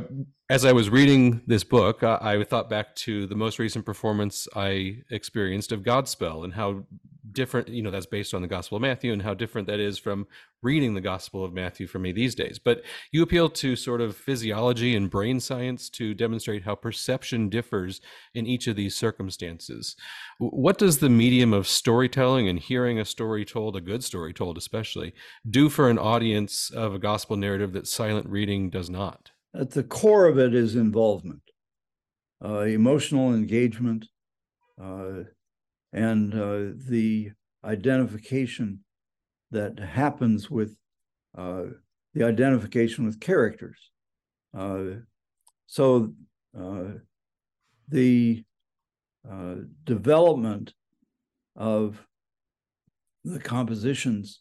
as 0.51 0.65
I 0.65 0.73
was 0.73 0.89
reading 0.89 1.43
this 1.47 1.63
book, 1.63 2.03
I, 2.03 2.19
I, 2.23 2.45
thought 2.45 2.71
back 2.71 2.95
to 2.97 3.27
the 3.27 3.35
most 3.35 3.59
recent 3.59 3.85
performance 3.85 4.49
I 4.57 5.03
experienced 5.11 5.73
of 5.73 5.83
Godspell 5.83 6.43
and 6.43 6.55
how 6.55 6.85
different, 7.31 7.69
you 7.69 7.83
know, 7.83 7.91
that's 7.91 8.07
based 8.07 8.33
on 8.33 8.41
the 8.41 8.49
Gospel 8.49 8.77
of 8.77 8.83
Matthew 8.83 9.13
and 9.13 9.21
how 9.21 9.35
different 9.35 9.69
that 9.69 9.79
is 9.79 9.99
from 9.99 10.27
reading 10.63 10.95
the 10.95 11.03
Gospel 11.03 11.45
of 11.45 11.53
Matthew 11.53 11.87
for 11.87 11.99
me 11.99 12.13
these 12.13 12.35
days. 12.35 12.59
But 12.59 12.83
you 13.13 13.23
appeal 13.23 13.51
to 13.51 13.77
sort 13.77 14.01
of 14.01 14.17
physiology 14.17 14.97
and 14.97 15.11
brain 15.11 15.39
science 15.39 15.91
to 15.91 16.15
demonstrate 16.15 16.63
how 16.63 16.75
perception 16.75 17.51
differs 17.51 18.01
in 18.33 18.47
each 18.47 18.67
of 18.69 18.77
these 18.77 18.97
circumstances. 18.97 19.97
What 20.39 20.79
does 20.79 20.99
the 20.99 21.11
medium 21.11 21.53
of 21.53 21.69
storytelling 21.69 22.49
and 22.49 22.59
hearing 22.59 22.99
a 22.99 23.05
story 23.05 23.45
told, 23.45 23.77
a 23.77 23.83
good 23.83 24.03
story 24.03 24.33
told 24.33 24.57
especially, 24.57 25.13
do 25.49 25.69
for 25.69 25.91
an 25.91 25.99
audience 25.99 26.71
of 26.71 26.95
a 26.95 26.99
gospel 26.99 27.37
narrative 27.37 27.75
that 27.75 27.87
silent 27.87 28.27
reading 28.31 28.71
does 28.71 28.89
not? 28.89 29.33
At 29.55 29.71
the 29.71 29.83
core 29.83 30.27
of 30.27 30.39
it 30.39 30.55
is 30.55 30.77
involvement, 30.77 31.43
uh, 32.45 32.61
emotional 32.61 33.35
engagement, 33.35 34.07
uh, 34.81 35.23
and 35.93 36.35
uh, 36.35 36.75
the 36.89 37.31
identification 37.65 38.81
that 39.51 39.79
happens 39.79 40.51
with 40.51 40.77
uh, 41.37 41.65
the 42.15 42.25
identification 42.25 43.07
with 43.07 43.21
characters. 43.21 43.91
Uh, 44.57 44.85
so 45.67 46.13
uh, 46.59 46.85
the 47.89 48.43
development 49.85 50.73
of 51.57 52.03
the 53.25 53.39
compositions 53.39 54.41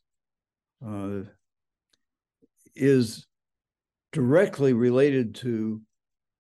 is 2.75 3.26
directly 4.11 4.73
related 4.73 5.35
to 5.35 5.81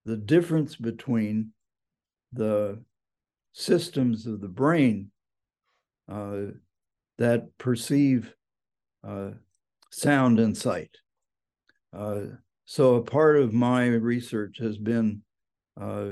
the 0.05 0.17
difference 0.17 0.75
between 0.75 1.51
the 2.33 2.81
systems 3.53 4.25
of 4.25 4.41
the 4.41 4.47
brain 4.47 5.11
uh, 6.09 6.51
that 7.17 7.57
perceive 7.57 8.33
uh, 9.05 9.31
sound 9.91 10.39
and 10.39 10.55
sight. 10.55 10.97
Uh, 11.95 12.21
so, 12.65 12.95
a 12.95 13.01
part 13.01 13.37
of 13.37 13.53
my 13.53 13.87
research 13.87 14.57
has 14.59 14.77
been 14.77 15.21
uh, 15.79 16.11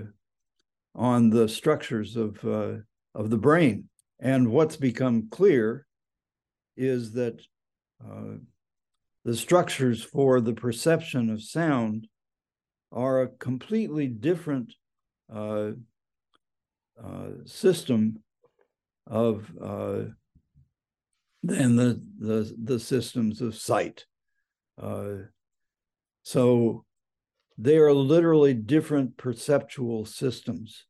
on 0.96 1.30
the 1.30 1.48
structures 1.48 2.16
of, 2.16 2.44
uh, 2.46 2.78
of 3.14 3.30
the 3.30 3.38
brain. 3.38 3.90
And 4.20 4.50
what's 4.50 4.78
become 4.78 5.28
clear 5.30 5.86
is 6.78 7.12
that 7.14 7.42
uh, 8.04 8.38
the 9.26 9.36
structures 9.36 10.04
for 10.04 10.40
the 10.40 10.54
perception 10.54 11.32
of 11.32 11.42
sound 11.42 12.08
are 12.92 13.24
a 13.24 13.28
completely 13.28 14.08
different 14.08 14.74
uh, 15.34 15.72
uh, 17.04 17.30
system 17.46 18.20
of 19.08 19.52
uh, 19.62 20.04
than 21.44 21.76
the, 21.76 22.02
the 22.20 22.56
the 22.64 22.80
systems 22.80 23.42
of 23.42 23.56
sight. 23.56 24.06
Uh, 24.82 25.16
so 26.22 26.86
they 27.58 27.78
are 27.78 27.94
literally 27.94 28.54
different 28.54 29.18
perceptual 29.18 30.06
systems 30.06 30.86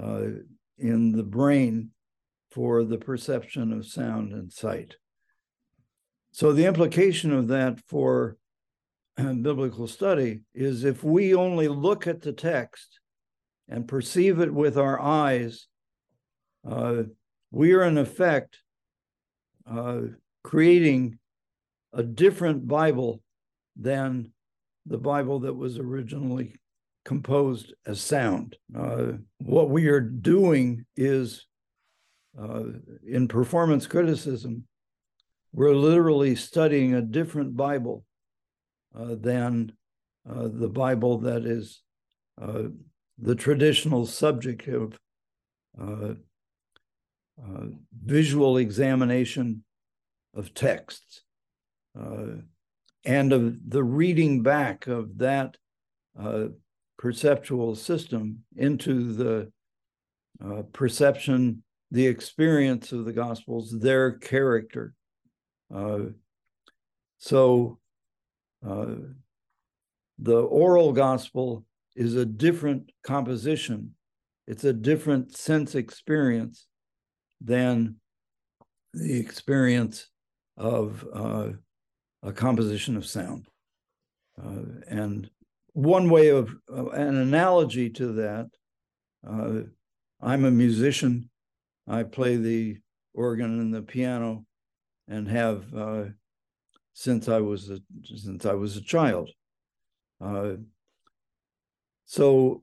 uh, 0.00 0.26
in 0.78 1.12
the 1.12 1.22
brain 1.22 1.90
for 2.50 2.84
the 2.84 2.98
perception 2.98 3.72
of 3.72 3.86
sound 3.86 4.32
and 4.32 4.52
sight. 4.52 4.96
So 6.34 6.52
the 6.52 6.64
implication 6.64 7.32
of 7.32 7.46
that 7.46 7.78
for 7.86 8.36
biblical 9.16 9.86
study 9.86 10.40
is 10.52 10.82
if 10.82 11.04
we 11.04 11.32
only 11.32 11.68
look 11.68 12.08
at 12.08 12.22
the 12.22 12.32
text 12.32 12.98
and 13.68 13.86
perceive 13.86 14.40
it 14.40 14.52
with 14.52 14.76
our 14.76 15.00
eyes, 15.00 15.68
uh, 16.68 17.04
we 17.52 17.72
are 17.72 17.84
in 17.84 17.98
effect 17.98 18.58
uh, 19.70 20.00
creating 20.42 21.20
a 21.92 22.02
different 22.02 22.66
Bible 22.66 23.22
than 23.76 24.32
the 24.86 24.98
Bible 24.98 25.38
that 25.38 25.54
was 25.54 25.78
originally 25.78 26.56
composed 27.04 27.72
as 27.86 28.00
sound. 28.00 28.56
Uh, 28.76 29.12
what 29.38 29.70
we 29.70 29.86
are 29.86 30.00
doing 30.00 30.84
is 30.96 31.46
uh, 32.36 32.64
in 33.06 33.28
performance 33.28 33.86
criticism, 33.86 34.66
we're 35.54 35.74
literally 35.74 36.34
studying 36.34 36.94
a 36.94 37.00
different 37.00 37.56
Bible 37.56 38.04
uh, 38.92 39.14
than 39.14 39.72
uh, 40.28 40.48
the 40.52 40.68
Bible 40.68 41.18
that 41.18 41.44
is 41.46 41.80
uh, 42.42 42.64
the 43.18 43.36
traditional 43.36 44.04
subject 44.04 44.66
of 44.66 44.98
uh, 45.80 46.14
uh, 47.40 47.66
visual 48.04 48.56
examination 48.56 49.62
of 50.34 50.52
texts 50.54 51.22
uh, 51.98 52.38
and 53.04 53.32
of 53.32 53.56
the 53.68 53.84
reading 53.84 54.42
back 54.42 54.88
of 54.88 55.18
that 55.18 55.56
perceptual 56.98 57.76
system 57.76 58.38
into 58.56 59.12
the 59.12 59.52
perception, 60.72 61.62
the 61.90 62.06
experience 62.06 62.90
of 62.92 63.04
the 63.04 63.12
Gospels, 63.12 63.78
their 63.78 64.12
character. 64.12 64.94
Uh, 65.74 66.10
so 67.18 67.78
uh, 68.66 68.94
the 70.18 70.36
oral 70.36 70.92
gospel 70.92 71.64
is 71.96 72.14
a 72.14 72.24
different 72.24 72.92
composition, 73.02 73.94
it's 74.46 74.64
a 74.64 74.72
different 74.72 75.36
sense 75.36 75.74
experience 75.74 76.66
than 77.40 77.96
the 78.92 79.18
experience 79.18 80.08
of 80.56 81.04
uh, 81.12 81.48
a 82.22 82.32
composition 82.32 82.96
of 82.96 83.06
sound. 83.06 83.46
Uh, 84.40 84.80
and 84.88 85.30
one 85.72 86.08
way 86.08 86.28
of 86.28 86.54
uh, 86.72 86.90
an 86.90 87.16
analogy 87.16 87.90
to 87.90 88.12
that, 88.12 88.46
uh, 89.28 89.60
I'm 90.20 90.44
a 90.44 90.50
musician. 90.50 91.30
I 91.88 92.04
play 92.04 92.36
the 92.36 92.78
organ 93.12 93.60
and 93.60 93.74
the 93.74 93.82
piano 93.82 94.46
and 95.08 95.28
have 95.28 95.64
uh, 95.74 96.04
since 96.94 97.28
I 97.28 97.40
was 97.40 97.70
a, 97.70 97.80
since 98.04 98.46
I 98.46 98.54
was 98.54 98.76
a 98.76 98.82
child. 98.82 99.30
Uh, 100.20 100.54
so 102.06 102.62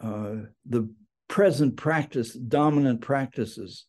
uh, 0.00 0.34
the 0.64 0.88
present 1.28 1.76
practice, 1.76 2.32
dominant 2.32 3.00
practices 3.00 3.86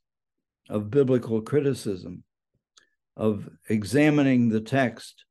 of 0.70 0.90
biblical 0.90 1.42
criticism, 1.42 2.24
of 3.16 3.48
examining 3.70 4.50
the 4.50 4.62
text 4.62 5.26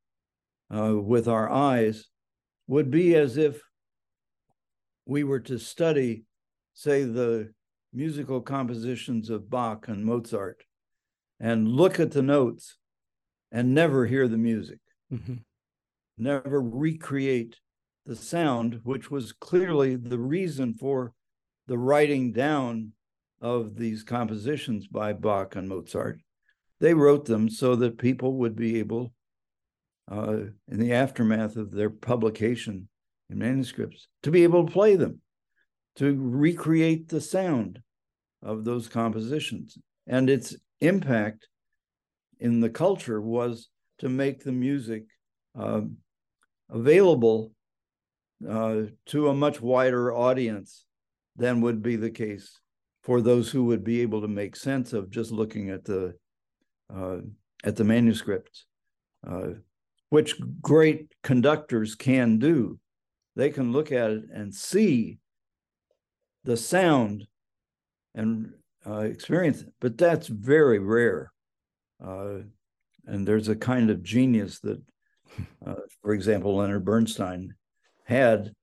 uh, 0.73 0.95
with 0.95 1.27
our 1.27 1.49
eyes, 1.49 2.05
would 2.67 2.89
be 2.89 3.15
as 3.15 3.37
if 3.37 3.61
we 5.05 5.23
were 5.23 5.41
to 5.41 5.59
study, 5.59 6.23
say, 6.73 7.03
the 7.03 7.51
musical 7.91 8.41
compositions 8.41 9.29
of 9.29 9.49
Bach 9.49 9.87
and 9.89 10.05
Mozart 10.05 10.63
and 11.43 11.67
look 11.67 11.99
at 11.99 12.11
the 12.11 12.21
notes 12.21 12.77
and 13.51 13.75
never 13.75 14.05
hear 14.05 14.29
the 14.29 14.37
music, 14.37 14.79
mm-hmm. 15.11 15.35
never 16.17 16.61
recreate 16.61 17.57
the 18.05 18.15
sound, 18.15 18.79
which 18.83 19.11
was 19.11 19.33
clearly 19.33 19.97
the 19.97 20.17
reason 20.17 20.73
for 20.73 21.11
the 21.67 21.77
writing 21.77 22.31
down 22.31 22.93
of 23.41 23.75
these 23.75 24.03
compositions 24.03 24.87
by 24.87 25.11
Bach 25.11 25.57
and 25.57 25.67
Mozart. 25.67 26.21
They 26.79 26.93
wrote 26.93 27.25
them 27.25 27.49
so 27.49 27.75
that 27.75 27.97
people 27.97 28.35
would 28.37 28.55
be 28.55 28.79
able, 28.79 29.13
uh, 30.09 30.37
in 30.69 30.79
the 30.79 30.93
aftermath 30.93 31.57
of 31.57 31.71
their 31.71 31.89
publication 31.89 32.87
in 33.29 33.37
manuscripts, 33.37 34.07
to 34.23 34.31
be 34.31 34.43
able 34.43 34.65
to 34.65 34.71
play 34.71 34.95
them, 34.95 35.19
to 35.97 36.15
recreate 36.17 37.09
the 37.09 37.21
sound 37.21 37.81
of 38.41 38.63
those 38.63 38.87
compositions. 38.87 39.77
And 40.07 40.29
it's 40.29 40.55
impact 40.83 41.47
in 42.39 42.59
the 42.59 42.69
culture 42.69 43.21
was 43.21 43.69
to 43.99 44.09
make 44.09 44.43
the 44.43 44.51
music 44.51 45.05
uh, 45.57 45.81
available 46.69 47.51
uh, 48.47 48.81
to 49.05 49.29
a 49.29 49.33
much 49.33 49.61
wider 49.61 50.13
audience 50.13 50.85
than 51.35 51.61
would 51.61 51.81
be 51.81 51.95
the 51.95 52.09
case 52.09 52.59
for 53.01 53.21
those 53.21 53.51
who 53.51 53.65
would 53.65 53.83
be 53.83 54.01
able 54.01 54.21
to 54.21 54.27
make 54.27 54.55
sense 54.55 54.93
of 54.93 55.09
just 55.09 55.31
looking 55.31 55.69
at 55.69 55.83
the 55.85 56.13
uh, 56.93 57.17
at 57.63 57.75
the 57.75 57.83
manuscripts, 57.83 58.65
uh, 59.25 59.49
which 60.09 60.35
great 60.61 61.13
conductors 61.23 61.95
can 61.95 62.37
do. 62.37 62.77
They 63.35 63.49
can 63.49 63.71
look 63.71 63.91
at 63.91 64.11
it 64.11 64.25
and 64.33 64.53
see 64.53 65.17
the 66.43 66.57
sound 66.57 67.25
and 68.13 68.53
uh, 68.85 68.99
experience 68.99 69.63
but 69.79 69.97
that's 69.97 70.27
very 70.27 70.79
rare. 70.79 71.31
Uh, 72.03 72.39
and 73.05 73.27
there's 73.27 73.47
a 73.47 73.55
kind 73.55 73.89
of 73.89 74.03
genius 74.03 74.59
that, 74.59 74.81
uh, 75.65 75.75
for 76.01 76.13
example, 76.13 76.57
Leonard 76.57 76.85
Bernstein 76.85 77.53
had 78.05 78.53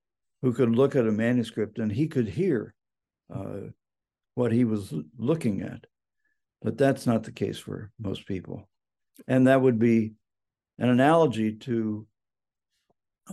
who 0.43 0.53
could 0.53 0.71
look 0.71 0.97
at 0.97 1.07
a 1.07 1.13
manuscript 1.13 1.79
and 1.79 1.93
he 1.93 2.09
could 2.09 2.29
hear 2.29 2.75
uh, 3.35 3.69
what 4.35 4.53
he 4.53 4.65
was 4.65 4.93
looking 5.19 5.63
at. 5.63 5.85
But 6.63 6.79
that's 6.79 7.07
not 7.07 7.25
the 7.25 7.33
case 7.33 7.59
for 7.59 7.91
most 7.99 8.27
people. 8.27 8.69
And 9.29 9.47
that 9.47 9.61
would 9.61 9.79
be 9.79 10.15
an 10.79 10.89
analogy 10.89 11.57
to 11.57 12.07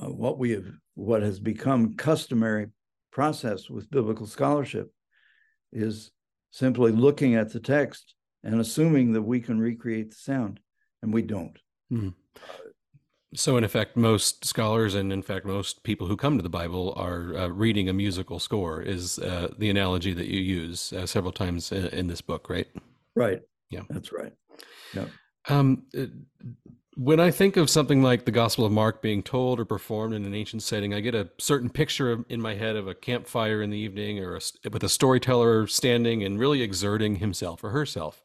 uh, 0.01 0.09
what 0.09 0.38
we 0.38 0.51
have, 0.51 0.67
what 0.95 1.21
has 1.21 1.39
become 1.39 1.95
customary 1.95 2.67
process 3.11 3.69
with 3.69 3.89
biblical 3.89 4.27
scholarship 4.27 4.91
is 5.71 6.11
simply 6.58 6.91
looking 6.91 7.36
at 7.36 7.53
the 7.53 7.60
text 7.60 8.16
and 8.43 8.60
assuming 8.60 9.14
that 9.14 9.22
we 9.22 9.39
can 9.39 9.60
recreate 9.60 10.10
the 10.10 10.16
sound, 10.16 10.60
and 11.03 11.14
we 11.14 11.22
don't. 11.22 11.60
Mm-hmm. 11.91 12.10
So, 13.36 13.58
in 13.58 13.64
effect, 13.64 13.95
most 13.95 14.43
scholars 14.43 14.95
and, 14.95 15.14
in 15.14 15.22
fact, 15.22 15.45
most 15.45 15.84
people 15.84 16.08
who 16.08 16.18
come 16.18 16.38
to 16.38 16.41
the 16.41 16.49
Bible 16.49 16.93
are 16.95 17.36
uh, 17.38 17.47
reading 17.49 17.89
a 17.89 17.93
musical 17.93 18.39
score, 18.39 18.82
is 18.82 19.20
uh, 19.20 19.49
the 19.60 19.70
analogy 19.70 20.14
that 20.14 20.28
you 20.28 20.39
use 20.39 20.93
uh, 20.93 21.05
several 21.05 21.32
times 21.32 21.72
in, 21.72 21.88
in, 21.88 22.08
this 22.08 22.22
book, 22.22 22.49
right? 22.49 22.68
Right. 23.16 23.41
Yeah. 23.70 23.82
That's 23.89 24.12
right. 24.12 24.34
Yeah. 24.95 25.05
Um, 25.49 25.84
uh, 25.95 26.05
when 26.97 27.19
I 27.19 27.29
think 27.29 27.57
of 27.57 27.69
something 27.69 28.01
like 28.01 28.25
the 28.25 28.31
Gospel 28.31 28.65
of 28.65 28.71
Mark 28.71 29.03
being 29.03 29.21
told 29.21 29.59
or 29.59 29.65
performed 29.65 30.15
in 30.15 30.25
an 30.25 30.33
ancient 30.33 30.63
setting, 30.63 30.95
I 30.95 30.99
get 30.99 31.13
a 31.13 31.29
certain 31.37 31.69
picture 31.69 32.25
in 32.27 32.41
my 32.41 32.55
head 32.55 32.75
of 32.75 32.87
a 32.87 32.95
campfire 32.95 33.61
in 33.61 33.69
the 33.69 33.77
evening 33.77 34.17
or 34.19 34.35
a, 34.35 34.69
with 34.71 34.83
a 34.83 34.89
storyteller 34.89 35.67
standing 35.67 36.23
and 36.23 36.39
really 36.39 36.63
exerting 36.63 37.17
himself 37.17 37.63
or 37.63 37.69
herself, 37.69 38.23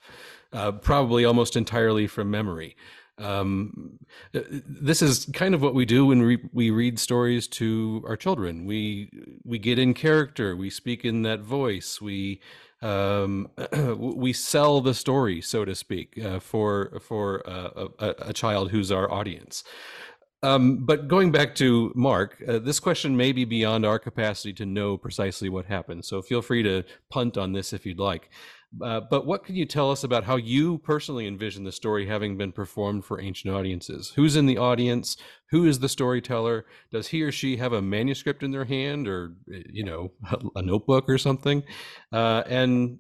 uh, 0.55 0.73
probably 0.73 1.23
almost 1.23 1.55
entirely 1.55 2.07
from 2.07 2.31
memory. 2.31 2.75
Um, 3.19 3.99
uh, 4.35 4.41
this 4.49 5.03
is 5.03 5.27
kind 5.35 5.55
of 5.55 5.61
what 5.61 5.75
we 5.75 5.85
do 5.85 6.07
when 6.07 6.23
we, 6.23 6.39
we 6.55 6.71
read 6.71 6.99
stories 6.99 7.47
to 7.49 8.03
our 8.09 8.17
children. 8.17 8.65
We 8.65 9.11
we 9.45 9.59
get 9.59 9.79
in 9.79 9.93
character. 9.93 10.57
We 10.57 10.71
speak 10.71 11.05
in 11.05 11.23
that 11.23 11.41
voice. 11.41 12.01
We 12.01 12.41
um, 12.83 13.49
we 13.97 14.33
sell 14.33 14.81
the 14.81 14.95
story, 14.95 15.41
so 15.41 15.65
to 15.65 15.75
speak, 15.75 16.19
uh, 16.23 16.41
for 16.41 17.01
for 17.01 17.49
uh, 17.49 17.89
a, 17.99 18.15
a, 18.19 18.33
child 18.33 18.71
who's 18.71 18.91
our 18.91 19.11
audience. 19.11 19.65
Um, 20.43 20.85
but 20.85 21.07
going 21.07 21.31
back 21.31 21.55
to 21.57 21.93
Mark, 21.95 22.43
uh, 22.49 22.59
this 22.59 22.81
question 22.81 23.17
may 23.17 23.31
be 23.31 23.45
beyond 23.45 23.87
our 23.87 24.01
capacity 24.01 24.53
to 24.55 24.67
know 24.67 24.97
precisely 24.97 25.49
what 25.49 25.67
happened. 25.67 26.05
So 26.05 26.21
feel 26.21 26.43
free 26.43 26.65
to 26.65 26.83
punt 27.11 27.39
on 27.39 27.53
this 27.53 27.73
if 27.73 27.87
you'd 27.87 28.01
like. 28.01 28.29
Uh, 28.81 29.01
but 29.01 29.27
what 29.27 29.45
can 29.45 29.55
you 29.55 29.67
tell 29.67 29.91
us 29.91 30.03
about 30.03 30.25
how 30.25 30.37
you 30.37 30.79
personally 30.79 31.27
envision 31.27 31.65
the 31.65 31.73
story 31.73 32.07
having 32.07 32.37
been 32.37 32.53
performed 32.53 33.05
for 33.05 33.21
ancient 33.21 33.55
audiences? 33.55 34.13
Who's 34.17 34.37
in 34.37 34.47
the 34.47 34.59
audience? 34.59 35.17
Who 35.51 35.67
is 35.67 35.81
the 35.81 35.89
storyteller? 35.89 36.65
Does 36.91 37.09
he 37.09 37.23
or 37.23 37.31
she 37.31 37.59
have 37.59 37.73
a 37.73 37.83
manuscript 37.83 38.43
in 38.43 38.51
their 38.51 38.65
hand, 38.65 39.09
or 39.09 39.35
eh, 39.53 39.63
you 39.71 39.85
know, 39.85 40.13
a, 40.57 40.63
notebook 40.63 41.09
or 41.09 41.19
something? 41.19 41.63
Uh, 42.13 42.43
and 42.47 42.99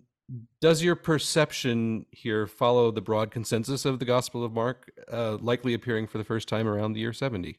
does 0.60 0.82
your 0.82 0.94
perception 0.94 2.06
here 2.10 2.46
follow 2.46 2.90
the 2.90 3.00
broad 3.00 3.30
consensus 3.30 3.84
of 3.84 3.98
the 3.98 4.04
Gospel 4.04 4.44
of 4.44 4.52
Mark, 4.52 4.90
uh, 5.10 5.38
likely 5.40 5.74
appearing 5.74 6.06
for 6.06 6.18
the 6.18 6.24
first 6.24 6.48
time 6.48 6.68
around 6.68 6.92
the 6.92 7.00
year 7.00 7.12
seventy? 7.12 7.58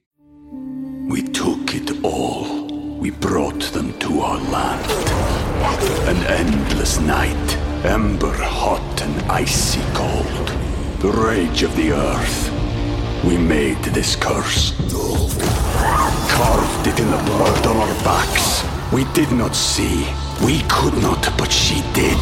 We 1.09 1.24
took 1.24 1.74
it 1.74 2.03
all. 2.03 2.68
We 2.99 3.09
brought 3.09 3.61
them 3.74 3.97
to 3.99 4.22
our 4.22 4.39
land. 4.39 4.91
An 6.07 6.18
endless 6.28 6.99
night 6.99 7.62
Ember 7.84 8.32
hot 8.32 9.02
and 9.02 9.22
icy 9.30 9.82
cold. 9.94 10.48
The 11.02 11.12
rage 11.12 11.64
of 11.64 11.76
the 11.76 11.92
earth. 11.92 12.50
We 13.26 13.38
made 13.38 13.84
this 13.84 14.16
curse. 14.16 14.72
Carved 16.32 16.88
it 16.88 16.98
in 16.98 17.12
the 17.12 17.22
blood 17.26 17.68
on 17.68 17.76
our 17.76 18.04
backs. 18.06 18.64
We 18.94 19.04
did 19.12 19.34
not 19.34 19.54
see. 19.54 20.08
We 20.46 20.62
could 20.70 20.94
not, 21.02 21.30
but 21.38 21.52
she 21.52 21.82
did. 21.92 22.18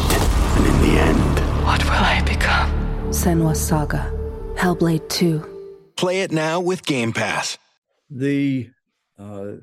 And 0.56 0.66
in 0.66 0.80
the 0.82 1.00
end... 1.00 1.64
What 1.64 1.84
will 1.84 1.92
I 1.92 2.20
become? 2.22 2.68
Senua 3.12 3.54
Saga. 3.54 4.10
Hellblade 4.56 5.08
2. 5.10 5.92
Play 5.96 6.22
it 6.22 6.32
now 6.32 6.58
with 6.58 6.84
Game 6.84 7.12
Pass. 7.12 7.56
The... 8.10 8.68
Uh, 9.16 9.58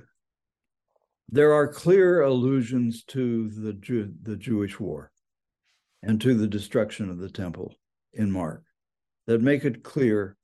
there 1.28 1.52
are 1.52 1.68
clear 1.68 2.22
allusions 2.22 3.04
to 3.08 3.50
the 3.50 3.74
Jew, 3.74 4.14
the 4.24 4.38
Jewish 4.38 4.80
war 4.80 5.12
and 6.04 6.20
to 6.22 6.34
the 6.34 6.48
destruction 6.48 7.10
of 7.10 7.18
the 7.18 7.30
temple 7.30 7.74
in 8.14 8.32
Mark 8.32 8.64
that 9.28 9.42
make 9.42 9.66
it 9.66 9.84
clear 9.84 10.38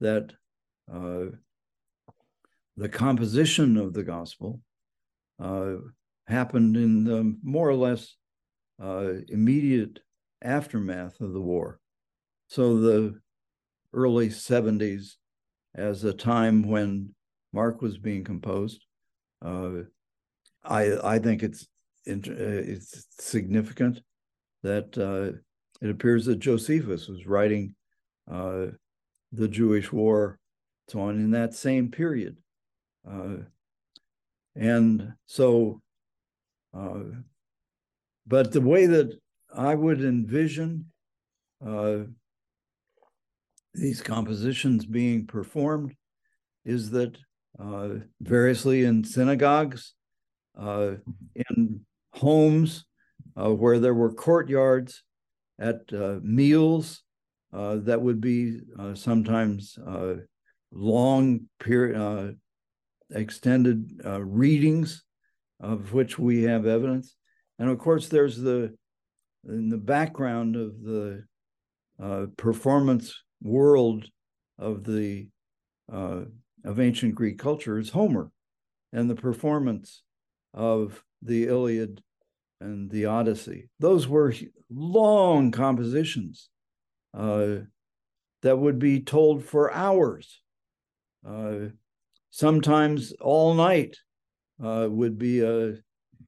that 0.00 0.32
uh, 0.92 1.26
the 2.76 2.88
composition 2.88 3.76
of 3.76 3.92
the 3.92 4.02
gospel 4.02 4.60
uh, 5.40 5.74
happened 6.26 6.76
in 6.76 7.04
the 7.04 7.36
more 7.42 7.68
or 7.68 7.74
less 7.74 8.14
uh, 8.82 9.12
immediate 9.28 10.00
aftermath 10.42 11.20
of 11.20 11.32
the 11.32 11.40
war. 11.40 11.80
So 12.48 12.78
the 12.78 13.20
early 13.92 14.28
70s, 14.28 15.14
as 15.74 16.04
a 16.04 16.12
time 16.12 16.68
when 16.68 17.14
Mark 17.52 17.82
was 17.82 17.98
being 17.98 18.24
composed, 18.24 18.84
uh, 19.44 19.82
I 20.64 21.14
I 21.14 21.18
think 21.18 21.42
it's 21.42 21.66
uh, 22.08 22.16
it's 22.34 23.06
significant 23.18 24.00
that 24.62 24.96
uh, 24.98 25.38
it 25.80 25.90
appears 25.90 26.26
that 26.26 26.38
Josephus 26.38 27.08
was 27.08 27.26
writing 27.26 27.74
uh, 28.30 28.66
the 29.32 29.48
Jewish 29.48 29.92
war, 29.92 30.38
so 30.88 31.00
on 31.00 31.16
in 31.16 31.30
that 31.32 31.54
same 31.54 31.90
period. 31.90 32.36
Uh, 33.08 33.38
and 34.54 35.12
so, 35.26 35.82
uh, 36.76 37.02
but 38.26 38.52
the 38.52 38.60
way 38.60 38.86
that 38.86 39.18
I 39.54 39.74
would 39.74 40.02
envision 40.02 40.86
uh, 41.64 41.98
these 43.74 44.00
compositions 44.00 44.86
being 44.86 45.26
performed 45.26 45.94
is 46.64 46.90
that 46.90 47.16
uh, 47.58 47.88
variously 48.20 48.84
in 48.84 49.04
synagogues, 49.04 49.94
in 50.58 51.80
homes, 52.12 52.86
uh, 53.36 53.52
where 53.52 53.78
there 53.78 53.94
were 53.94 54.12
courtyards 54.12 55.02
at 55.58 55.80
uh, 55.92 56.18
meals 56.22 57.02
uh, 57.52 57.76
that 57.76 58.00
would 58.00 58.20
be 58.20 58.60
uh, 58.78 58.94
sometimes 58.94 59.78
uh, 59.86 60.14
long 60.72 61.40
period, 61.60 62.38
extended 63.10 64.02
readings 64.04 65.04
of 65.60 65.92
which 65.92 66.18
we 66.18 66.42
have 66.42 66.66
evidence. 66.66 67.14
And 67.58 67.70
of 67.70 67.78
course, 67.78 68.08
there's 68.08 68.36
the 68.36 68.74
in 69.48 69.68
the 69.68 69.78
background 69.78 70.56
of 70.56 70.82
the 70.82 71.24
performance 72.36 73.22
world 73.40 74.06
of 74.58 74.84
the 74.84 75.28
of 75.88 76.80
ancient 76.80 77.14
Greek 77.14 77.38
culture 77.38 77.78
is 77.78 77.90
Homer 77.90 78.30
and 78.92 79.08
the 79.08 79.14
performance 79.14 80.02
of 80.52 81.04
the 81.22 81.46
Iliad 81.46 82.02
and 82.60 82.90
the 82.90 83.06
Odyssey. 83.06 83.68
Those 83.78 84.08
were 84.08 84.32
long 84.70 85.50
compositions 85.50 86.48
uh, 87.14 87.56
that 88.42 88.58
would 88.58 88.78
be 88.78 89.00
told 89.00 89.44
for 89.44 89.72
hours. 89.72 90.42
Uh, 91.26 91.70
sometimes 92.30 93.12
all 93.20 93.54
night 93.54 93.96
uh, 94.62 94.86
would 94.88 95.18
be 95.18 95.40
a, 95.40 95.74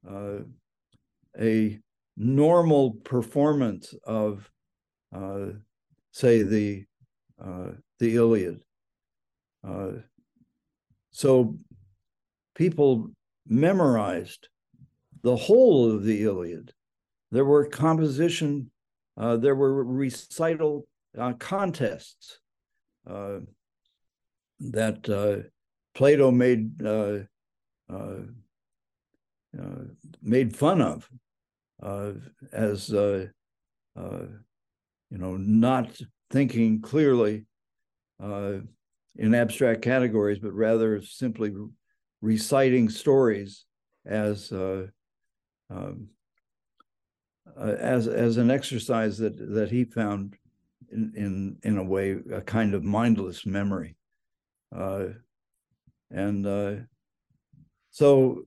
uh, 0.08 0.38
a 1.40 1.78
normal 2.16 2.92
performance 2.92 3.94
of, 4.04 4.50
uh, 5.14 5.46
say, 6.12 6.42
the 6.42 6.84
uh, 7.40 7.70
the 8.00 8.16
Iliad. 8.16 8.60
so 11.10 11.56
people 12.56 13.10
memorized 13.46 14.48
the 15.22 15.36
whole 15.36 15.90
of 15.90 16.04
the 16.04 16.22
Iliad. 16.22 16.72
There 17.30 17.44
were 17.44 17.66
composition, 17.66 18.70
uh, 19.16 19.36
there 19.36 19.54
were 19.54 19.84
recital 19.84 20.86
uh, 21.16 21.34
contests 21.34 22.40
uh, 23.06 23.40
that 24.60 25.08
uh, 25.08 25.48
Plato 25.94 26.30
made 26.30 26.82
uh, 26.84 27.18
uh, 27.92 28.20
made 30.22 30.54
fun 30.56 30.80
of 30.80 31.08
as 32.52 32.90
you 32.90 33.30
know 35.10 35.36
not 35.36 36.00
thinking 36.30 36.80
clearly 36.80 37.46
in 38.20 39.34
abstract 39.34 39.82
categories, 39.82 40.38
but 40.38 40.52
rather 40.52 41.02
simply 41.02 41.52
reciting 42.20 42.88
stories 42.88 43.64
as 44.06 44.52
uh, 44.52 44.86
um, 45.70 46.08
uh, 47.56 47.74
as 47.78 48.06
as 48.06 48.36
an 48.36 48.50
exercise 48.50 49.18
that 49.18 49.36
that 49.54 49.70
he 49.70 49.84
found 49.84 50.36
in 50.92 51.12
in 51.16 51.56
in 51.62 51.78
a 51.78 51.84
way 51.84 52.16
a 52.32 52.40
kind 52.40 52.74
of 52.74 52.84
mindless 52.84 53.46
memory, 53.46 53.96
uh, 54.74 55.06
and 56.10 56.46
uh, 56.46 56.74
so 57.90 58.42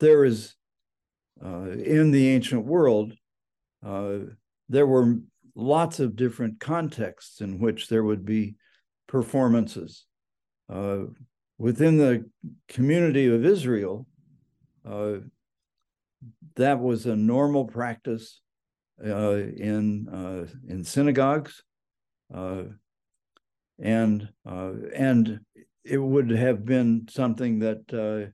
there 0.00 0.24
is 0.24 0.54
in 1.42 2.10
the 2.10 2.28
ancient 2.30 2.64
world 2.64 3.12
there 4.68 4.86
were 4.86 5.18
lots 5.54 6.00
of 6.00 6.16
different 6.16 6.58
contexts 6.58 7.40
in 7.40 7.58
which 7.58 7.88
there 7.88 8.04
would 8.04 8.24
be 8.24 8.56
performances. 9.06 10.06
Uh, 10.68 11.04
within 11.58 11.98
the 11.98 12.28
community 12.68 13.26
of 13.26 13.44
Israel, 13.44 14.06
uh, 14.88 15.16
that 16.56 16.80
was 16.80 17.06
a 17.06 17.16
normal 17.16 17.64
practice 17.64 18.40
uh, 19.04 19.34
in 19.34 20.08
uh, 20.08 20.46
in 20.68 20.84
synagogues, 20.84 21.62
uh, 22.32 22.62
and 23.78 24.28
uh, 24.48 24.72
and 24.94 25.40
it 25.84 25.98
would 25.98 26.30
have 26.30 26.64
been 26.64 27.06
something 27.10 27.58
that 27.58 28.32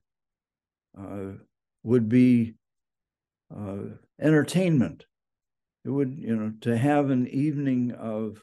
would 1.83 2.09
be 2.09 2.55
entertainment. 4.21 5.07
It 5.85 5.91
would 5.91 6.19
you 6.19 6.37
know 6.37 6.53
to 6.61 6.77
have 6.77 7.11
an 7.11 7.27
evening 7.29 7.93
of 7.93 8.43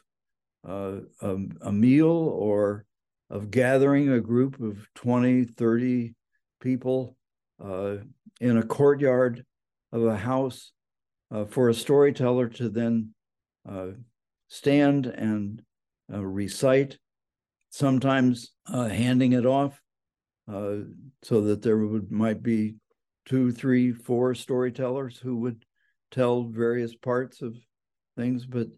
uh, 0.68 0.96
a, 1.22 1.36
a, 1.62 1.72
meal 1.72 2.08
or 2.08 2.84
of 3.30 3.50
gathering 3.50 4.10
a 4.10 4.20
group 4.20 4.60
of 4.60 4.86
20 4.96 5.44
30 5.44 6.14
people 6.60 7.16
uh, 7.62 7.98
in 8.40 8.56
a 8.56 8.62
courtyard 8.62 9.44
of 9.92 10.04
a 10.04 10.16
house 10.16 10.72
uh, 11.30 11.44
for 11.44 11.68
a 11.68 11.74
storyteller 11.74 12.48
to 12.48 12.68
then 12.68 13.10
uh, 13.68 13.88
stand 14.48 15.06
and 15.06 15.62
uh, 16.12 16.24
recite 16.24 16.98
sometimes 17.70 18.52
uh, 18.72 18.88
handing 18.88 19.32
it 19.32 19.44
off 19.44 19.80
so 21.22 21.42
that 21.42 21.60
there 21.60 21.76
would 21.76 22.10
might 22.10 22.42
be 22.42 22.74
two 23.26 23.52
three 23.52 23.92
four 23.92 24.34
storytellers 24.34 25.18
who 25.18 25.36
would 25.36 25.62
tell 26.10 26.44
various 26.44 26.94
parts 26.94 27.42
of 27.42 27.54
things, 28.16 28.46
but 28.46 28.68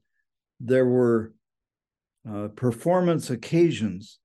there 0.59 0.87
were 0.87 1.33
uh, 2.29 2.49
performance 2.49 3.31
occasions 3.31 4.19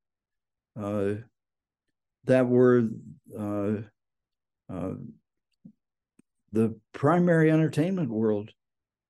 uh, 0.79 1.13
that 2.25 2.47
were 2.47 2.89
uh, 3.39 3.75
uh 4.69 4.93
the 6.55 6.79
primary 6.93 7.51
entertainment 7.51 8.09
world 8.09 8.49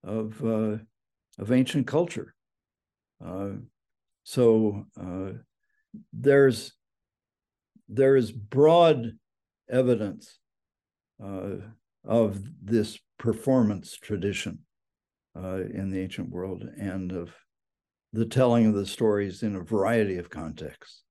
of 0.04 0.44
uh, 0.44 0.78
of 1.38 1.52
ancient 1.52 1.88
culture. 1.88 2.34
Uh, 3.26 3.52
so 4.24 4.86
there's 6.12 6.74
there 7.88 8.16
is 8.16 8.32
broad 8.32 9.12
evidence 9.70 10.40
of 12.08 12.40
this 12.62 13.00
performance 13.18 13.98
tradition 13.98 14.60
uh, 15.36 15.62
in 15.74 15.90
the 15.90 16.00
ancient 16.00 16.30
world 16.30 16.64
and 16.80 17.12
of 17.12 17.34
the 18.14 18.26
telling 18.26 18.68
of 18.68 18.76
the 18.76 18.86
stories 18.86 19.44
in 19.44 19.56
a 19.56 19.62
variety 19.64 20.18
of 20.18 20.30
contexts. 20.30 21.05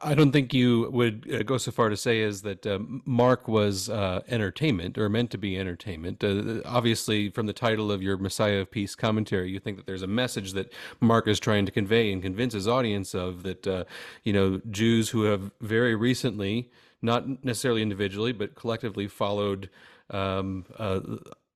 I 0.00 0.14
don't 0.14 0.32
think 0.32 0.52
you 0.52 0.90
would 0.92 1.28
uh, 1.32 1.42
go 1.42 1.58
so 1.58 1.70
far 1.70 1.88
to 1.88 1.96
say 1.96 2.22
as 2.22 2.42
that 2.42 2.66
uh, 2.66 2.78
Mark 3.04 3.48
was 3.48 3.88
uh, 3.88 4.20
entertainment 4.28 4.98
or 4.98 5.08
meant 5.08 5.30
to 5.30 5.38
be 5.38 5.58
entertainment. 5.58 6.22
Uh, 6.22 6.60
obviously, 6.64 7.30
from 7.30 7.46
the 7.46 7.52
title 7.52 7.90
of 7.92 8.02
your 8.02 8.16
Messiah 8.16 8.58
of 8.58 8.70
Peace 8.70 8.94
commentary, 8.94 9.50
you 9.50 9.60
think 9.60 9.76
that 9.76 9.86
there's 9.86 10.02
a 10.02 10.06
message 10.06 10.52
that 10.52 10.72
Mark 11.00 11.28
is 11.28 11.40
trying 11.40 11.66
to 11.66 11.72
convey 11.72 12.12
and 12.12 12.22
convince 12.22 12.54
his 12.54 12.68
audience 12.68 13.14
of 13.14 13.42
that, 13.42 13.66
uh, 13.66 13.84
you 14.24 14.32
know, 14.32 14.60
Jews 14.70 15.10
who 15.10 15.24
have 15.24 15.50
very 15.60 15.94
recently, 15.94 16.70
not 17.02 17.44
necessarily 17.44 17.82
individually, 17.82 18.32
but 18.32 18.54
collectively 18.54 19.08
followed 19.08 19.70
um, 20.10 20.64
uh, 20.78 21.00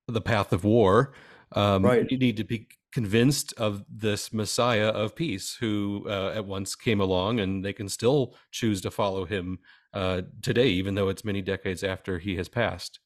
the 0.07 0.21
path 0.21 0.53
of 0.53 0.65
war. 0.65 1.13
Um, 1.53 1.85
right. 1.85 2.11
You 2.11 2.19
need 2.19 2.37
to 2.37 2.45
be 2.45 2.69
convinced 2.95 3.53
of 3.55 3.85
this 3.91 4.33
Messiah 4.33 4.87
of 4.87 5.17
peace 5.17 5.57
who 5.59 6.07
uh, 6.09 6.33
at 6.33 6.47
once 6.47 6.77
came 6.77 7.01
along, 7.01 7.41
and 7.41 7.65
they 7.65 7.73
can 7.73 7.89
still 7.89 8.37
choose 8.53 8.81
to 8.83 8.91
follow 8.91 9.25
him 9.25 9.59
uh, 9.93 10.23
today, 10.43 10.69
even 10.69 10.95
though 10.95 11.09
it's 11.09 11.25
many 11.25 11.43
decades 11.43 11.83
after 11.83 12.21
he 12.21 12.37
has 12.37 12.49
passed. 12.49 13.01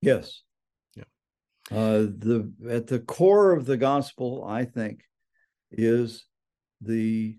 Yes. 0.00 0.42
Yeah. 0.94 1.04
Uh, 1.72 2.06
the 2.06 2.52
at 2.70 2.86
the 2.86 3.00
core 3.00 3.52
of 3.52 3.66
the 3.66 3.76
gospel, 3.76 4.44
I 4.46 4.64
think, 4.64 5.02
is 5.72 6.24
the 6.80 7.36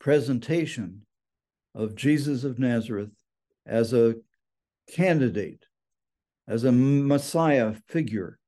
presentation 0.00 1.02
of 1.74 1.94
Jesus 1.94 2.44
of 2.44 2.58
Nazareth 2.58 3.12
as 3.66 3.92
a 3.92 4.14
candidate 4.90 5.66
as 6.48 6.64
a 6.64 6.72
Messiah 6.72 7.74
figure 7.88 8.38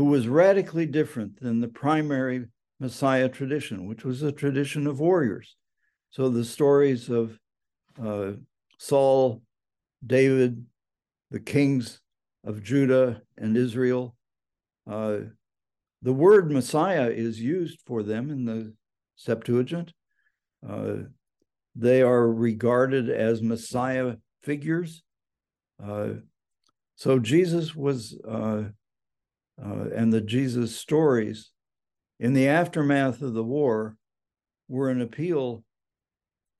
who 0.00 0.06
was 0.06 0.26
radically 0.26 0.86
different 0.86 1.38
than 1.42 1.60
the 1.60 1.68
primary 1.68 2.46
Messiah 2.78 3.28
tradition, 3.28 3.86
which 3.86 4.02
was 4.02 4.22
a 4.22 4.32
tradition 4.32 4.86
of 4.86 4.98
warriors. 4.98 5.56
So 6.08 6.30
the 6.30 6.42
stories 6.42 7.10
of 7.10 7.38
uh, 8.02 8.30
Saul, 8.78 9.42
David, 10.06 10.64
the 11.30 11.38
kings 11.38 12.00
of 12.46 12.62
Judah 12.62 13.20
and 13.36 13.58
Israel, 13.58 14.16
uh, 14.90 15.18
the 16.00 16.14
word 16.14 16.50
Messiah 16.50 17.10
is 17.10 17.38
used 17.38 17.80
for 17.84 18.02
them 18.02 18.30
in 18.30 18.46
the 18.46 18.72
Septuagint. 19.16 19.92
Uh, 20.66 20.94
they 21.76 22.00
are 22.00 22.26
regarded 22.26 23.10
as 23.10 23.42
Messiah 23.42 24.14
figures. 24.42 25.02
Uh, 25.78 26.12
so 26.94 27.18
Jesus 27.18 27.76
was, 27.76 28.18
uh, 29.64 29.90
and 29.94 30.12
the 30.12 30.20
Jesus 30.20 30.76
stories 30.76 31.50
in 32.18 32.34
the 32.34 32.48
aftermath 32.48 33.22
of 33.22 33.34
the 33.34 33.44
war 33.44 33.96
were 34.68 34.90
an 34.90 35.00
appeal 35.00 35.64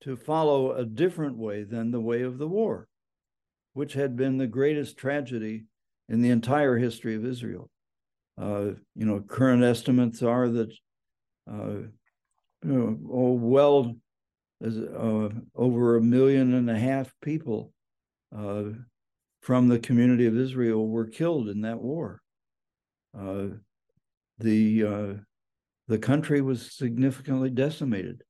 to 0.01 0.15
follow 0.15 0.73
a 0.73 0.85
different 0.85 1.37
way 1.37 1.63
than 1.63 1.91
the 1.91 2.01
way 2.01 2.21
of 2.21 2.37
the 2.37 2.47
war, 2.47 2.87
which 3.73 3.93
had 3.93 4.15
been 4.15 4.37
the 4.37 4.47
greatest 4.47 4.97
tragedy 4.97 5.65
in 6.09 6.21
the 6.21 6.29
entire 6.29 6.77
history 6.77 7.15
of 7.15 7.25
Israel. 7.25 7.69
Uh, 8.39 8.71
you 8.95 9.05
know, 9.05 9.21
current 9.21 9.63
estimates 9.63 10.23
are 10.23 10.49
that 10.49 10.71
uh, 11.51 11.81
you 12.63 12.71
know, 12.71 12.97
oh, 13.11 13.31
well, 13.33 13.95
uh, 14.63 15.29
over 15.55 15.95
a 15.95 16.01
million 16.01 16.53
and 16.53 16.69
a 16.69 16.77
half 16.77 17.13
people 17.21 17.73
uh, 18.35 18.63
from 19.41 19.67
the 19.67 19.79
community 19.79 20.27
of 20.27 20.37
Israel 20.37 20.87
were 20.87 21.07
killed 21.07 21.49
in 21.49 21.61
that 21.61 21.81
war. 21.81 22.20
Uh, 23.17 23.47
the 24.39 24.83
uh, 24.83 25.13
the 25.87 25.97
country 25.97 26.41
was 26.41 26.71
significantly 26.71 27.49
decimated. 27.49 28.23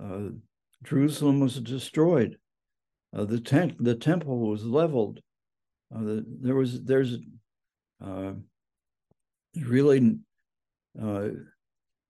Uh, 0.00 0.30
Jerusalem 0.82 1.40
was 1.40 1.60
destroyed. 1.60 2.38
Uh, 3.14 3.24
the 3.24 3.40
tent 3.40 3.82
the 3.82 3.94
temple 3.94 4.38
was 4.38 4.64
leveled. 4.64 5.20
Uh, 5.94 6.02
the, 6.02 6.24
there 6.40 6.54
was 6.54 6.82
there's 6.82 7.18
really 9.56 10.18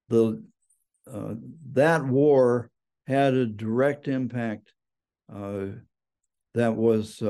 the 0.08 0.42
that 1.72 2.04
war 2.04 2.70
had 3.06 3.34
a 3.34 3.46
direct 3.46 4.08
impact 4.08 4.72
that 5.28 6.74
was 6.74 7.22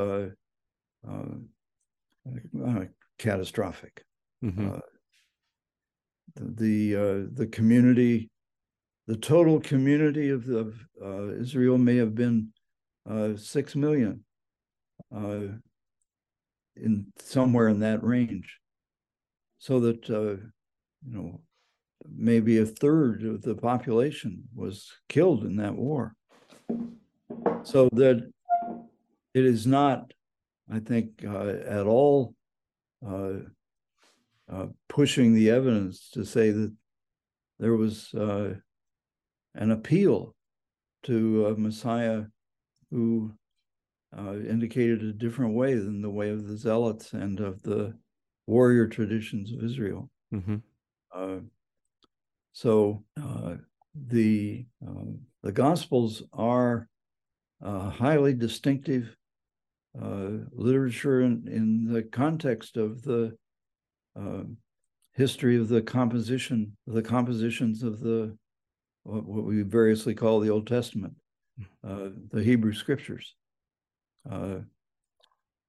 catastrophic. 3.19 4.05
Mm-hmm. 4.45 4.69
Uh, 4.69 4.81
the 6.37 6.95
uh, 6.95 7.27
the 7.33 7.47
community, 7.47 8.31
the 9.07 9.17
total 9.17 9.61
community 9.61 10.31
of, 10.31 10.49
of 10.49 10.75
uh, 11.03 11.33
Israel 11.35 11.79
may 11.79 11.97
have 11.97 12.15
been 12.15 12.53
uh, 13.09 13.37
six 13.37 13.75
million, 13.75 14.25
in 16.77 17.07
somewhere 17.19 17.69
in 17.69 17.81
that 17.81 18.05
range, 18.05 18.59
so 19.59 19.81
that 19.81 20.09
you 20.09 20.51
know 21.05 21.41
maybe 22.09 22.59
a 22.59 22.67
third 22.67 23.25
of 23.25 23.43
the 23.43 23.55
population 23.55 24.45
was 24.55 24.93
killed 25.09 25.45
in 25.45 25.57
that 25.57 25.75
war. 25.75 26.15
So 27.65 27.89
that 27.93 28.31
it 29.35 29.45
is 29.45 29.67
not 29.67 30.13
I 30.71 30.81
think, 30.81 31.25
uh, 31.27 31.55
at 31.67 31.87
all 31.87 32.35
uh, 33.07 33.41
uh, 34.51 34.67
pushing 34.89 35.35
the 35.35 35.51
evidence 35.51 36.11
to 36.11 36.25
say 36.25 36.51
that 36.51 36.73
there 37.59 37.75
was 37.75 38.13
uh, 38.15 38.55
an 39.55 39.71
appeal 39.71 40.35
to 41.05 41.47
a 41.47 41.57
Messiah 41.57 42.25
who 42.91 43.33
uh, 44.17 44.37
indicated 44.37 45.03
a 45.03 45.13
different 45.13 45.55
way 45.55 45.75
than 45.75 46.01
the 46.01 46.11
way 46.11 46.31
of 46.31 46.47
the 46.47 46.57
Zealots 46.57 47.13
and 47.13 47.41
of 47.41 47.63
the 47.63 47.95
warrior 48.47 48.87
traditions 48.87 49.53
of 49.53 49.63
Israel. 49.63 50.09
Mm-hmm. 50.33 50.57
Uh, 51.15 51.41
so 52.53 53.05
the 53.95 54.67
the 55.43 55.53
Gospels 55.53 56.23
are 56.33 56.89
highly 57.63 58.35
distinctive 58.35 59.15
uh, 60.01 60.29
literature 60.53 61.23
in, 61.23 61.49
in 61.49 61.93
the 61.93 62.03
context 62.03 62.77
of 62.77 63.03
the 63.03 63.37
uh, 64.19 64.43
history 65.15 65.57
of 65.57 65.69
the 65.69 65.83
composition, 65.83 66.77
the 66.87 67.03
compositions 67.03 67.83
of 67.83 68.01
the 68.01 68.37
what, 69.05 69.45
we 69.45 69.63
variously 69.63 70.15
call 70.15 70.41
the 70.41 70.51
Old 70.51 70.67
Testament, 70.67 71.15
uh, 71.87 72.09
the 72.31 72.43
Hebrew 72.43 72.73
Scriptures. 72.73 73.35
Uh, 74.31 74.61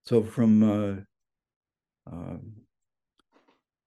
so 0.05 0.23
from 0.23 1.05
uh, 2.11 2.37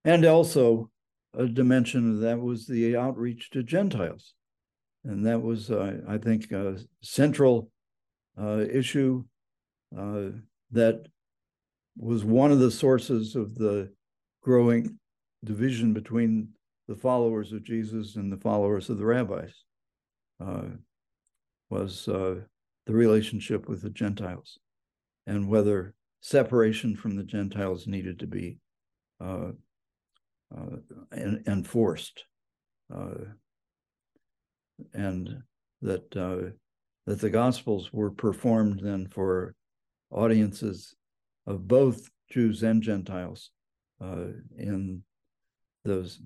and 0.05 0.25
also 0.25 0.89
a 1.37 1.45
dimension 1.45 2.11
of 2.11 2.19
that 2.21 2.39
was 2.39 2.65
the 2.67 2.95
outreach 2.95 3.49
to 3.51 3.63
Gentiles, 3.63 4.33
and 5.03 5.25
that 5.25 5.41
was, 5.41 5.71
I 5.71 6.17
think, 6.17 6.51
a 6.51 6.77
central 7.01 7.69
issue 8.37 9.23
that 9.91 11.05
was 11.97 12.23
one 12.23 12.51
of 12.51 12.59
the 12.59 12.71
sources 12.71 13.35
of 13.35 13.55
the 13.55 13.91
growing 14.43 14.99
division 15.43 15.93
between 15.93 16.49
the 16.87 16.95
followers 16.95 17.53
of 17.53 17.63
Jesus 17.63 18.15
and 18.15 18.31
the 18.31 18.37
followers 18.37 18.89
of 18.89 18.97
the 18.97 19.05
rabbis. 19.05 19.53
Uh, 20.39 20.63
was 21.73 22.07
uh, 22.07 22.35
the 22.85 22.93
relationship 22.93 23.67
with 23.67 23.81
the 23.81 23.89
Gentiles, 23.89 24.59
and 25.25 25.47
whether 25.47 25.95
separation 26.21 26.95
from 26.95 27.15
the 27.15 27.23
Gentiles 27.23 27.87
needed 27.87 28.19
to 28.19 28.27
be 28.27 28.59
uh, 29.19 29.51
uh, 30.55 30.77
enforced, 31.47 32.25
uh, 32.95 33.25
and 34.93 35.41
that 35.81 36.15
uh, 36.15 36.51
that 37.07 37.19
the 37.19 37.29
Gospels 37.29 37.91
were 37.91 38.11
performed 38.11 38.79
then 38.81 39.07
for 39.07 39.55
audiences 40.11 40.93
of 41.47 41.67
both 41.67 42.09
Jews 42.29 42.61
and 42.61 42.83
Gentiles 42.83 43.49
uh, 44.03 44.33
in 44.57 45.03
those 45.85 46.19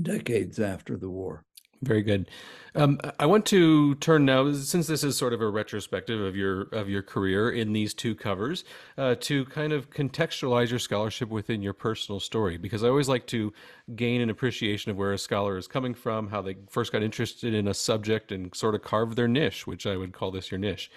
decades 0.00 0.58
after 0.58 0.96
the 0.96 1.10
war. 1.10 1.44
Very 1.82 2.02
good. 2.02 2.30
Um, 2.74 3.00
I 3.18 3.24
want 3.24 3.46
to 3.46 3.94
turn 3.96 4.26
now, 4.26 4.52
since 4.52 4.86
this 4.86 5.02
is 5.02 5.16
sort 5.16 5.32
of 5.32 5.40
a 5.40 5.48
retrospective 5.48 6.20
of 6.20 6.36
your 6.36 6.62
of 6.72 6.90
your 6.90 7.02
career 7.02 7.50
in 7.50 7.72
these 7.72 7.94
two 7.94 8.14
covers, 8.14 8.64
uh, 8.98 9.14
to 9.20 9.46
kind 9.46 9.72
of 9.72 9.88
contextualize 9.88 10.68
your 10.68 10.78
scholarship 10.78 11.30
within 11.30 11.62
your 11.62 11.72
personal 11.72 12.20
story, 12.20 12.58
because 12.58 12.84
I 12.84 12.88
always 12.88 13.08
like 13.08 13.26
to 13.28 13.54
gain 13.96 14.20
an 14.20 14.28
appreciation 14.28 14.90
of 14.90 14.98
where 14.98 15.14
a 15.14 15.18
scholar 15.18 15.56
is 15.56 15.66
coming 15.66 15.94
from, 15.94 16.28
how 16.28 16.42
they 16.42 16.56
first 16.68 16.92
got 16.92 17.02
interested 17.02 17.54
in 17.54 17.66
a 17.66 17.72
subject 17.72 18.30
and 18.30 18.54
sort 18.54 18.74
of 18.74 18.82
carved 18.82 19.16
their 19.16 19.28
niche, 19.28 19.66
which 19.66 19.86
I 19.86 19.96
would 19.96 20.12
call 20.12 20.30
this 20.30 20.50
your 20.50 20.58
niche, 20.58 20.90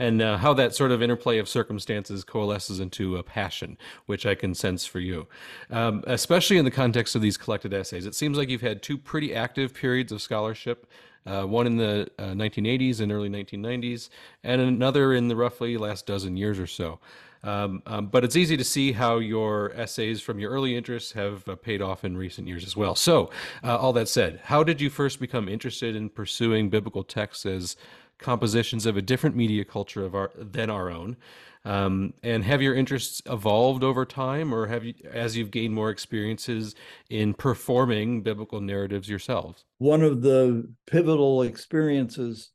and 0.00 0.22
uh, 0.22 0.38
how 0.38 0.54
that 0.54 0.74
sort 0.74 0.90
of 0.90 1.02
interplay 1.02 1.38
of 1.38 1.48
circumstances 1.48 2.24
coalesces 2.24 2.80
into 2.80 3.16
a 3.16 3.22
passion, 3.22 3.76
which 4.06 4.24
I 4.26 4.34
can 4.34 4.54
sense 4.54 4.86
for 4.86 4.98
you, 4.98 5.28
um, 5.70 6.02
especially 6.06 6.56
in 6.56 6.64
the 6.64 6.70
context 6.70 7.14
of 7.14 7.22
these 7.22 7.36
collected 7.36 7.74
essays. 7.74 8.06
It 8.06 8.14
seems 8.14 8.38
like 8.38 8.48
you've 8.48 8.60
had 8.62 8.82
two 8.82 8.98
pretty 8.98 9.34
active 9.34 9.74
periods 9.74 10.10
of 10.10 10.22
scholarship 10.22 10.86
uh, 11.26 11.44
one 11.44 11.66
in 11.66 11.76
the 11.76 12.08
uh, 12.18 12.28
1980s 12.28 13.00
and 13.00 13.12
early 13.12 13.28
1990s, 13.28 14.08
and 14.42 14.58
another 14.60 15.12
in 15.12 15.28
the 15.28 15.36
roughly 15.36 15.76
last 15.76 16.06
dozen 16.06 16.34
years 16.34 16.58
or 16.58 16.66
so. 16.66 16.98
Um, 17.42 17.82
um, 17.86 18.06
but 18.06 18.24
it's 18.24 18.36
easy 18.36 18.56
to 18.56 18.64
see 18.64 18.92
how 18.92 19.18
your 19.18 19.72
essays 19.72 20.20
from 20.20 20.38
your 20.38 20.50
early 20.50 20.76
interests 20.76 21.12
have 21.12 21.46
uh, 21.48 21.56
paid 21.56 21.80
off 21.80 22.04
in 22.04 22.16
recent 22.16 22.46
years 22.46 22.64
as 22.64 22.76
well. 22.76 22.94
So, 22.94 23.30
uh, 23.64 23.76
all 23.76 23.94
that 23.94 24.08
said, 24.08 24.40
how 24.44 24.62
did 24.62 24.80
you 24.80 24.90
first 24.90 25.20
become 25.20 25.48
interested 25.48 25.96
in 25.96 26.10
pursuing 26.10 26.68
biblical 26.68 27.02
texts 27.02 27.46
as 27.46 27.76
compositions 28.20 28.86
of 28.86 28.96
a 28.96 29.02
different 29.02 29.36
media 29.36 29.64
culture 29.64 30.04
of 30.04 30.14
our, 30.14 30.30
than 30.36 30.70
our 30.70 30.90
own? 30.90 31.16
Um, 31.64 32.14
and 32.22 32.42
have 32.44 32.62
your 32.62 32.74
interests 32.74 33.20
evolved 33.26 33.84
over 33.84 34.06
time, 34.06 34.54
or 34.54 34.66
have 34.66 34.84
you, 34.84 34.94
as 35.10 35.36
you've 35.36 35.50
gained 35.50 35.74
more 35.74 35.90
experiences 35.90 36.74
in 37.10 37.34
performing 37.34 38.22
biblical 38.22 38.60
narratives 38.62 39.10
yourselves? 39.10 39.64
One 39.78 40.02
of 40.02 40.22
the 40.22 40.72
pivotal 40.86 41.42
experiences 41.42 42.50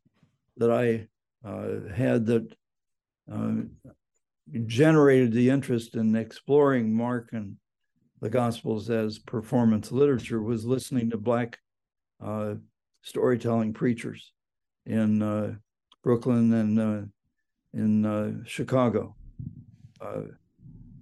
that 0.58 0.72
I 0.72 1.08
uh, 1.48 1.94
had 1.94 2.26
that 2.26 2.56
uh, 3.32 3.52
generated 4.66 5.34
the 5.34 5.50
interest 5.52 5.96
in 5.96 6.16
exploring 6.16 6.94
Mark 6.94 7.30
and 7.32 7.58
the 8.22 8.30
Gospels 8.30 8.90
as 8.90 9.20
performance 9.20 9.92
literature 9.92 10.42
was 10.42 10.66
listening 10.66 11.12
to 11.12 11.18
Black 11.18 11.60
uh, 12.24 12.56
storytelling 13.04 13.74
preachers 13.74 14.32
in 14.86 15.22
uh, 15.22 15.56
Brooklyn 16.04 16.54
and 16.54 16.80
uh, 16.80 17.02
in 17.74 18.06
uh, 18.06 18.44
Chicago. 18.46 19.16
Uh, 20.00 20.22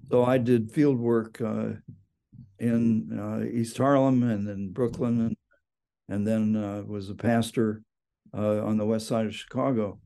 so 0.09 0.23
I 0.23 0.37
did 0.37 0.71
field 0.71 0.99
work 0.99 1.41
uh, 1.41 1.69
in 2.59 3.51
East 3.53 3.77
Harlem 3.77 4.23
and 4.23 4.47
then 4.47 4.69
Brooklyn, 4.69 5.21
and, 5.21 5.37
and 6.07 6.25
then 6.27 6.87
was 6.87 7.09
a 7.09 7.15
pastor 7.15 7.81
on 8.33 8.77
the 8.77 8.85
west 8.85 9.07
side 9.07 9.25
of 9.25 9.35
Chicago 9.35 9.99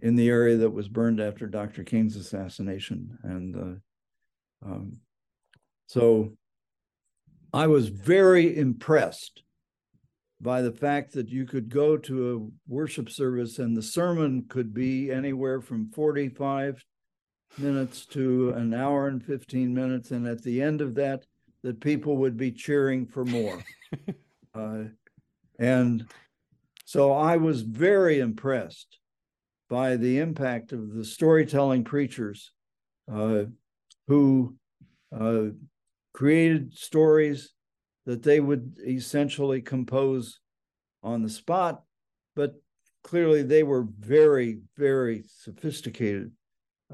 in 0.00 0.16
the 0.16 0.28
area 0.28 0.56
that 0.56 0.70
was 0.70 0.88
burned 0.88 1.20
after 1.20 1.46
Dr. 1.46 1.84
King's 1.84 2.16
assassination. 2.16 3.18
And 3.22 3.80
um, 4.64 5.00
so 5.86 6.32
I 7.52 7.66
was 7.66 7.88
very 7.88 8.56
impressed 8.56 9.42
by 10.42 10.60
the 10.60 10.72
fact 10.72 11.12
that 11.12 11.28
you 11.28 11.46
could 11.46 11.68
go 11.68 11.96
to 11.96 12.34
a 12.34 12.72
worship 12.72 13.08
service 13.08 13.60
and 13.60 13.76
the 13.76 13.82
sermon 13.82 14.44
could 14.48 14.74
be 14.74 15.10
anywhere 15.10 15.60
from 15.60 15.88
45 15.92 16.84
minutes 17.58 18.06
to 18.06 18.50
an 18.50 18.74
hour 18.74 19.06
and 19.06 19.24
15 19.24 19.72
minutes. 19.72 20.10
And 20.10 20.26
at 20.26 20.42
the 20.42 20.60
end 20.60 20.80
of 20.80 20.96
that, 20.96 21.24
that 21.62 21.80
people 21.80 22.16
would 22.18 22.36
be 22.36 22.50
cheering 22.50 23.06
for 23.06 23.24
more. 23.24 23.62
uh, 24.54 24.84
and 25.60 26.06
so 26.84 27.12
I 27.12 27.36
was 27.36 27.62
very 27.62 28.18
impressed 28.18 28.98
by 29.70 29.96
the 29.96 30.18
impact 30.18 30.72
of 30.72 30.92
the 30.92 31.04
storytelling 31.04 31.84
preachers 31.84 32.52
uh, 33.10 33.44
who 34.08 34.56
uh, 35.16 35.44
created 36.12 36.76
stories 36.76 37.52
that 38.06 38.22
they 38.22 38.40
would 38.40 38.78
essentially 38.86 39.60
compose 39.60 40.40
on 41.02 41.22
the 41.22 41.28
spot, 41.28 41.82
but 42.34 42.54
clearly 43.02 43.42
they 43.42 43.62
were 43.62 43.86
very, 43.98 44.60
very 44.76 45.24
sophisticated 45.26 46.32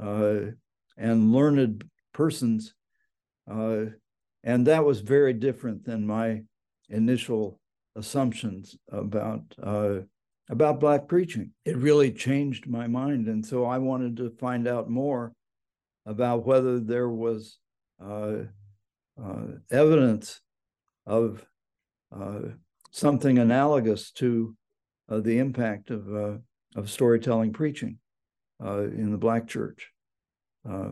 uh, 0.01 0.39
and 0.97 1.33
learned 1.33 1.85
persons. 2.13 2.75
Uh, 3.51 3.87
and 4.45 4.67
that 4.67 4.85
was 4.85 5.01
very 5.01 5.33
different 5.33 5.85
than 5.85 6.07
my 6.07 6.43
initial 6.89 7.61
assumptions 7.97 8.77
about 8.91 9.43
uh, 9.63 9.99
about 10.51 10.81
black 10.81 11.09
preaching. 11.09 11.53
It 11.65 11.77
really 11.77 12.11
changed 12.11 12.67
my 12.67 12.87
mind, 12.87 13.27
and 13.27 13.45
so 13.45 13.67
I 13.67 13.79
wanted 13.79 14.17
to 14.19 14.31
find 14.31 14.67
out 14.67 14.89
more 14.89 15.33
about 16.07 16.47
whether 16.47 16.81
there 16.81 17.09
was 17.09 17.59
uh, 18.03 18.45
uh, 19.23 19.47
evidence 19.71 20.41
of 21.09 21.45
uh, 22.15 22.41
something 22.93 23.39
analogous 23.39 24.13
to 24.13 24.55
uh, 25.09 25.21
the 25.21 25.39
impact 25.39 25.91
of 25.91 26.15
uh, 26.15 26.37
of 26.77 26.91
storytelling 26.91 27.53
preaching 27.53 27.99
uh, 28.65 28.83
in 28.83 29.11
the 29.11 29.19
Black 29.19 29.49
Church. 29.49 29.91
Uh, 30.69 30.91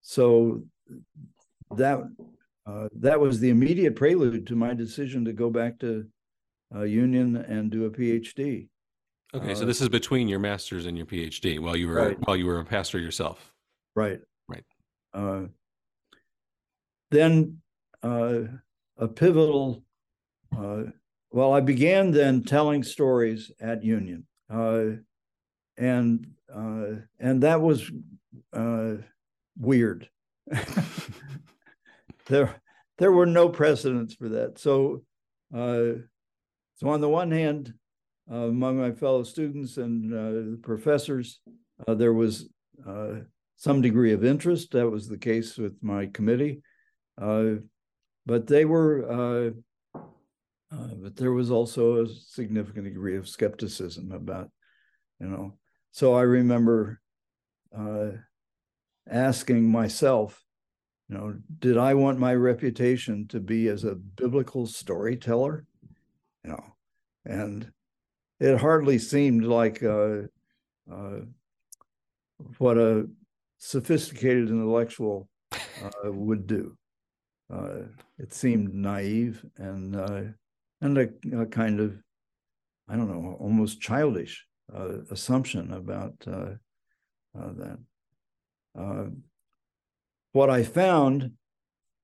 so 0.00 0.62
that 1.76 1.98
that 2.94 3.18
was 3.18 3.40
the 3.40 3.50
immediate 3.50 3.96
prelude 3.96 4.46
to 4.46 4.54
my 4.54 4.72
decision 4.72 5.24
to 5.24 5.32
go 5.32 5.50
back 5.50 5.78
to 5.80 6.06
Union 6.74 7.36
and 7.36 7.70
do 7.70 7.86
a 7.86 7.90
PhD. 7.90 8.68
Okay, 9.34 9.54
so 9.54 9.66
this 9.66 9.82
is 9.82 9.88
between 9.88 10.28
your 10.28 10.38
master's 10.38 10.86
and 10.86 10.96
your 10.96 11.06
PhD 11.06 11.58
while 11.58 11.76
you 11.76 11.88
were 11.88 11.94
right. 11.94 12.16
while 12.24 12.36
you 12.36 12.46
were 12.46 12.60
a 12.60 12.64
pastor 12.64 12.98
yourself. 12.98 13.52
Right. 13.94 14.20
Right. 14.48 14.64
then 17.10 17.60
a 18.98 19.08
pivotal. 19.08 19.82
Uh, 20.56 20.84
well, 21.30 21.52
I 21.52 21.60
began 21.60 22.10
then 22.10 22.42
telling 22.42 22.82
stories 22.82 23.50
at 23.60 23.84
Union, 23.84 24.26
uh, 24.52 24.84
and 25.76 26.26
uh, 26.54 27.02
and 27.20 27.42
that 27.42 27.60
was 27.60 27.90
uh, 28.52 28.94
weird. 29.58 30.08
there, 32.26 32.56
there 32.96 33.12
were 33.12 33.26
no 33.26 33.48
precedents 33.50 34.14
for 34.14 34.30
that. 34.30 34.58
So, 34.58 35.02
uh, 35.54 36.00
so 36.76 36.88
on 36.88 37.00
the 37.00 37.08
one 37.08 37.30
hand, 37.30 37.74
among 38.30 38.78
my 38.78 38.92
fellow 38.92 39.22
students 39.22 39.76
and 39.76 40.62
professors, 40.62 41.40
there 41.86 42.14
was 42.14 42.48
some 43.56 43.82
degree 43.82 44.12
of 44.12 44.24
interest. 44.24 44.72
That 44.72 44.88
was 44.88 45.08
the 45.08 45.18
case 45.18 45.58
with 45.58 45.76
my 45.82 46.06
committee. 46.06 46.62
Uh, 47.20 47.56
but 48.28 48.46
they 48.46 48.64
were 48.64 48.92
uh, 49.10 49.98
uh, 50.70 50.94
but 51.02 51.16
there 51.16 51.32
was 51.32 51.50
also 51.50 52.04
a 52.04 52.08
significant 52.08 52.84
degree 52.84 53.16
of 53.16 53.28
skepticism 53.28 54.12
about 54.12 54.50
you 55.18 55.26
know 55.26 55.56
so 55.90 56.14
i 56.14 56.22
remember 56.22 57.00
uh, 57.76 58.10
asking 59.10 59.70
myself, 59.70 60.42
you 61.08 61.16
know, 61.16 61.34
did 61.58 61.78
I 61.78 61.94
want 61.94 62.18
my 62.18 62.34
reputation 62.34 63.26
to 63.28 63.40
be 63.40 63.68
as 63.68 63.84
a 63.84 63.94
biblical 63.94 64.66
storyteller? 64.66 65.64
You 66.44 66.50
know, 66.50 66.64
and 67.24 67.70
it 68.40 68.58
hardly 68.58 68.98
seemed 68.98 69.44
like 69.44 69.82
uh, 69.82 70.22
uh, 70.90 71.20
what 72.58 72.78
a 72.78 73.08
sophisticated 73.58 74.50
intellectual 74.50 75.28
uh, 75.52 76.12
would 76.12 76.46
do. 76.46 76.76
Uh, 77.52 77.84
it 78.18 78.32
seemed 78.32 78.74
naive 78.74 79.44
and 79.56 79.96
uh, 79.96 80.22
and 80.80 80.98
a, 80.98 81.08
a, 81.40 81.46
kind 81.46 81.80
of, 81.80 81.96
I 82.88 82.96
don't 82.96 83.08
know, 83.08 83.36
almost 83.40 83.80
childish 83.80 84.46
uh, 84.74 85.00
assumption 85.10 85.72
about 85.72 86.18
that. 87.34 87.78
what 90.32 90.50
I 90.50 90.62
found 90.62 91.32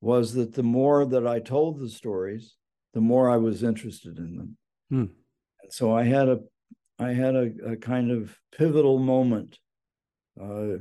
was 0.01 0.34
that 0.34 0.55
the 0.55 0.62
more 0.62 1.05
that 1.05 1.26
I 1.26 1.40
told 1.40 1.78
the 1.78 1.88
stories, 1.88 2.57
the 2.95 3.01
more 3.01 3.30
I 3.30 3.36
was 3.36 3.62
interested 3.62 4.18
in 4.18 4.36
them. 4.36 4.57
Hmm. 4.90 5.12
And 5.62 5.72
so 5.72 5.95
I 5.95 6.05
had 6.05 6.28
a 6.28 6.40
I 6.99 7.12
had 7.12 7.34
a, 7.34 7.51
a 7.72 7.76
kind 7.76 8.11
of 8.11 8.38
pivotal 8.57 8.99
moment. 8.99 9.59
Uh, 10.40 10.78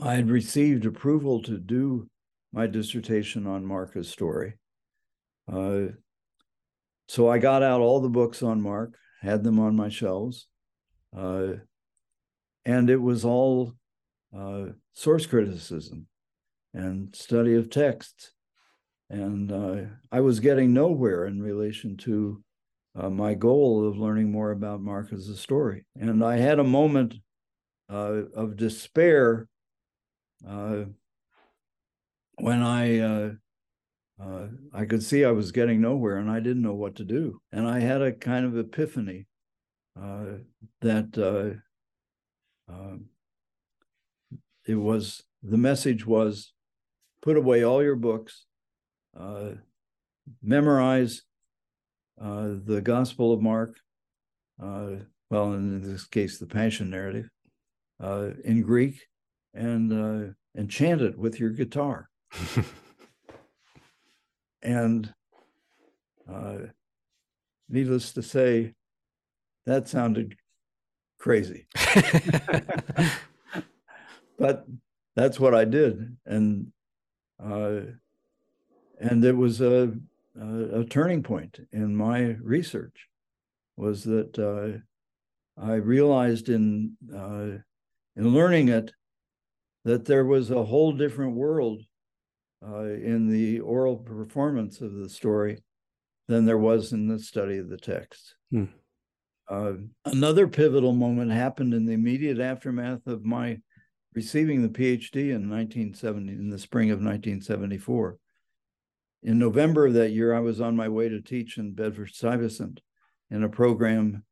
I 0.00 0.14
had 0.14 0.30
received 0.30 0.84
approval 0.84 1.42
to 1.42 1.58
do 1.58 2.08
my 2.52 2.66
dissertation 2.66 3.46
on 3.46 3.64
Mark's 3.64 4.08
story. 4.08 4.54
Uh, 5.50 5.86
so 7.08 7.28
I 7.28 7.38
got 7.38 7.62
out 7.62 7.80
all 7.80 8.00
the 8.00 8.08
books 8.08 8.42
on 8.42 8.60
Mark, 8.60 8.94
had 9.22 9.44
them 9.44 9.60
on 9.60 9.76
my 9.76 9.88
shelves, 9.88 10.48
uh, 11.16 11.54
and 12.64 12.90
it 12.90 13.00
was 13.00 13.24
all 13.24 13.74
uh, 14.36 14.66
source 14.92 15.26
criticism 15.26 16.06
and 16.74 17.14
study 17.14 17.54
of 17.54 17.70
texts. 17.70 18.32
And 19.08 19.52
uh, 19.52 19.82
I 20.10 20.20
was 20.20 20.40
getting 20.40 20.72
nowhere 20.72 21.26
in 21.26 21.40
relation 21.40 21.96
to 21.98 22.42
uh, 22.98 23.10
my 23.10 23.34
goal 23.34 23.86
of 23.86 23.98
learning 23.98 24.32
more 24.32 24.50
about 24.50 24.80
Mark 24.80 25.12
as 25.12 25.28
a 25.28 25.36
story. 25.36 25.84
And 25.98 26.24
I 26.24 26.38
had 26.38 26.58
a 26.58 26.64
moment 26.64 27.14
uh, 27.88 28.22
of 28.34 28.56
despair 28.56 29.46
when 32.38 32.62
I 32.62 32.98
uh, 32.98 33.30
uh, 34.22 34.46
I 34.72 34.84
could 34.86 35.02
see 35.02 35.24
I 35.24 35.30
was 35.30 35.52
getting 35.52 35.80
nowhere 35.80 36.16
and 36.16 36.30
I 36.30 36.40
didn't 36.40 36.62
know 36.62 36.74
what 36.74 36.96
to 36.96 37.04
do. 37.04 37.40
And 37.52 37.68
I 37.68 37.80
had 37.80 38.00
a 38.02 38.12
kind 38.12 38.46
of 38.46 38.56
epiphany 38.56 39.26
uh, 40.00 40.38
that 40.80 41.52
um, 42.68 43.06
it 44.66 44.74
was 44.74 45.22
the 45.42 45.58
message 45.58 46.06
was 46.06 46.52
put 47.22 47.36
away 47.36 47.62
all 47.62 47.82
your 47.82 47.96
books, 47.96 48.46
memorize 50.42 51.22
uh, 52.20 52.54
the 52.64 52.80
Gospel 52.80 53.32
of 53.32 53.42
Mark, 53.42 53.76
uh, 54.62 54.90
well, 55.30 55.52
in 55.52 55.82
this 55.82 56.06
case, 56.06 56.38
the 56.38 56.46
Passion 56.46 56.88
narrative, 56.90 57.28
uh, 58.02 58.30
in 58.44 58.62
Greek, 58.62 59.02
and 59.52 59.92
uh, 59.92 60.32
and 60.54 60.70
chant 60.70 61.02
it 61.02 61.18
with 61.18 61.38
your 61.38 61.50
guitar. 61.50 62.08
and 64.62 65.12
uh, 66.30 66.58
needless 67.68 68.12
to 68.12 68.22
say, 68.22 68.74
that 69.66 69.88
sounded 69.88 70.36
crazy. 71.18 71.66
but 74.38 74.66
that's 75.14 75.40
what 75.40 75.54
I 75.54 75.64
did, 75.64 76.16
and 76.26 76.72
uh, 77.42 77.80
and 79.00 79.24
it 79.24 79.36
was 79.36 79.60
a 79.60 79.92
uh, 80.40 80.80
a 80.80 80.84
turning 80.84 81.22
point 81.22 81.58
in 81.72 81.96
my 81.96 82.36
research 82.42 83.08
was 83.76 84.04
that 84.04 84.38
uh, 84.38 84.78
I 85.60 85.74
realized 85.74 86.48
in 86.48 86.96
uh, 87.14 87.58
in 88.16 88.34
learning 88.34 88.68
it 88.68 88.92
that 89.84 90.04
there 90.04 90.24
was 90.24 90.50
a 90.50 90.64
whole 90.64 90.92
different 90.92 91.34
world 91.34 91.82
uh, 92.66 92.84
in 92.84 93.28
the 93.30 93.60
oral 93.60 93.96
performance 93.96 94.80
of 94.80 94.94
the 94.94 95.08
story 95.08 95.62
than 96.28 96.44
there 96.44 96.58
was 96.58 96.92
in 96.92 97.08
the 97.08 97.18
study 97.18 97.58
of 97.58 97.68
the 97.68 97.76
text. 97.76 98.34
Hmm. 98.50 98.64
Uh, 99.48 99.74
another 100.04 100.48
pivotal 100.48 100.92
moment 100.92 101.30
happened 101.30 101.72
in 101.72 101.86
the 101.86 101.92
immediate 101.92 102.40
aftermath 102.40 103.06
of 103.06 103.24
my 103.24 103.58
receiving 104.14 104.62
the 104.62 104.68
PhD 104.68 105.30
in 105.30 105.48
1970 105.48 106.32
in 106.32 106.50
the 106.50 106.58
spring 106.58 106.90
of 106.90 106.98
1974 106.98 108.18
in 109.26 109.40
November 109.40 109.86
of 109.86 109.94
that 109.94 110.12
year, 110.12 110.32
I 110.32 110.38
was 110.38 110.60
on 110.60 110.76
my 110.76 110.88
way 110.88 111.08
to 111.08 111.20
teach 111.20 111.58
in 111.58 111.72
Bedford 111.72 112.10
Stuyvesant 112.10 112.80
in 113.28 113.42
a 113.42 113.48
program, 113.48 114.24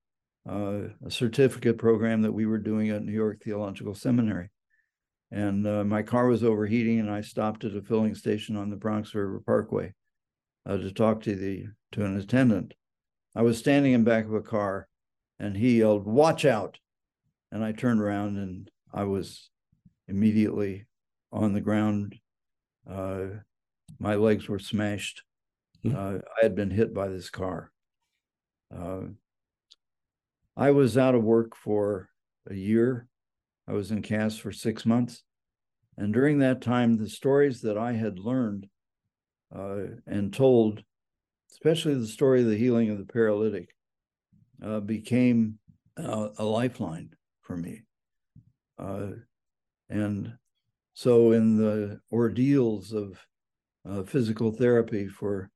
uh, 0.49 0.83
a 1.05 1.11
certificate 1.11 1.79
program 1.79 2.23
that 2.23 2.33
we 2.33 2.47
were 2.47 2.59
doing 2.59 2.91
at 2.91 3.05
New 3.05 3.13
York 3.13 3.43
Theological 3.43 3.95
Seminary. 3.95 4.51
And 5.35 5.67
uh, 5.67 5.83
my 5.83 6.03
car 6.03 6.29
was 6.29 6.45
overheating, 6.45 7.01
and 7.01 7.11
I 7.11 7.21
stopped 7.21 7.65
at 7.65 7.75
a 7.75 7.83
filling 7.83 8.15
station 8.15 8.55
on 8.57 8.71
the 8.71 8.77
Bronx 8.77 9.13
River 9.15 9.43
Parkway 9.45 9.93
uh, 10.65 10.77
to 10.77 10.93
talk 10.93 11.23
to 11.23 11.35
the 11.35 11.67
to 11.93 12.05
an 12.05 12.17
attendant. 12.17 12.75
I 13.35 13.43
was 13.43 13.59
standing 13.59 13.95
in 13.95 14.05
back 14.05 14.27
of 14.27 14.35
a 14.35 14.41
car, 14.41 14.87
and 15.41 15.57
he 15.57 15.79
yelled, 15.79 16.07
"Watch 16.07 16.45
out!" 16.45 16.79
And 17.51 17.65
I 17.65 17.73
turned 17.73 18.01
around, 18.01 18.37
and 18.37 18.71
I 18.93 19.05
was 19.05 19.51
immediately 20.07 20.87
on 21.33 21.53
the 21.53 21.61
ground, 21.61 22.15
uh, 22.89 23.25
my 23.99 24.15
legs 24.15 24.49
were 24.49 24.61
smashed. 24.61 25.23
Mm-hmm. 25.85 25.97
Uh, 25.97 26.19
I 26.41 26.43
had 26.43 26.55
been 26.55 26.71
hit 26.71 26.95
by 26.95 27.09
this 27.09 27.29
car. 27.29 27.73
Uh, 28.75 29.01
I 30.57 30.71
was 30.71 30.97
out 30.97 31.17
of 31.17 31.25
work 31.25 31.57
for 31.57 32.09
a 32.49 32.55
year. 32.55 33.09
I 33.69 33.73
was 33.73 33.91
in 33.91 34.03
cast 34.03 34.41
for 34.41 34.53
six 34.53 34.85
months. 34.85 35.23
And 35.97 36.13
during 36.13 36.39
that 36.41 36.61
time, 36.61 36.97
the 36.97 37.09
stories 37.09 37.61
that 37.63 37.79
I 37.79 37.93
had 37.93 38.19
learned 38.19 38.69
uh, 39.55 39.85
and 40.07 40.33
told, 40.33 40.83
especially 41.53 41.95
the 41.95 42.07
story 42.07 42.43
of 42.43 42.49
the 42.49 42.57
healing 42.57 42.91
of 42.91 42.99
the 42.99 43.05
paralytic, 43.05 43.75
uh, 44.63 44.81
became 44.81 45.59
uh, 45.97 46.31
a 46.39 46.45
lifeline 46.45 47.11
for 47.43 47.57
me. 47.57 47.83
Uh, 48.79 49.11
and 49.89 50.33
so, 50.95 51.33
in 51.33 51.57
the 51.57 52.01
ordeals 52.13 52.93
of 52.93 53.21
uh, 53.89 54.03
physical 54.03 54.53
therapy 54.53 55.09
for 55.09 55.51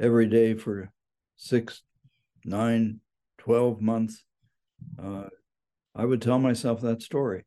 every 0.00 0.26
day 0.26 0.54
for 0.54 0.90
six, 1.36 1.82
nine, 2.44 3.00
12 3.38 3.80
months. 3.80 4.24
Uh, 5.02 5.24
I 5.94 6.04
would 6.04 6.22
tell 6.22 6.38
myself 6.38 6.80
that 6.80 7.02
story. 7.02 7.44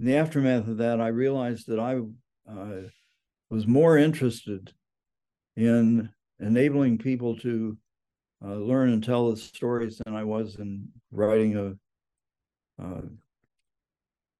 In 0.00 0.06
the 0.06 0.16
aftermath 0.16 0.66
of 0.66 0.78
that, 0.78 0.98
I 0.98 1.08
realized 1.08 1.66
that 1.66 1.78
I 1.78 2.00
uh, 2.50 2.88
was 3.50 3.66
more 3.66 3.98
interested 3.98 4.72
in 5.56 6.08
enabling 6.38 6.96
people 6.96 7.36
to 7.40 7.76
uh, 8.42 8.54
learn 8.54 8.88
and 8.88 9.04
tell 9.04 9.30
the 9.30 9.36
stories 9.36 10.00
than 10.02 10.16
I 10.16 10.24
was 10.24 10.56
in 10.56 10.88
writing 11.12 11.56
a 11.56 12.82
uh, 12.82 13.02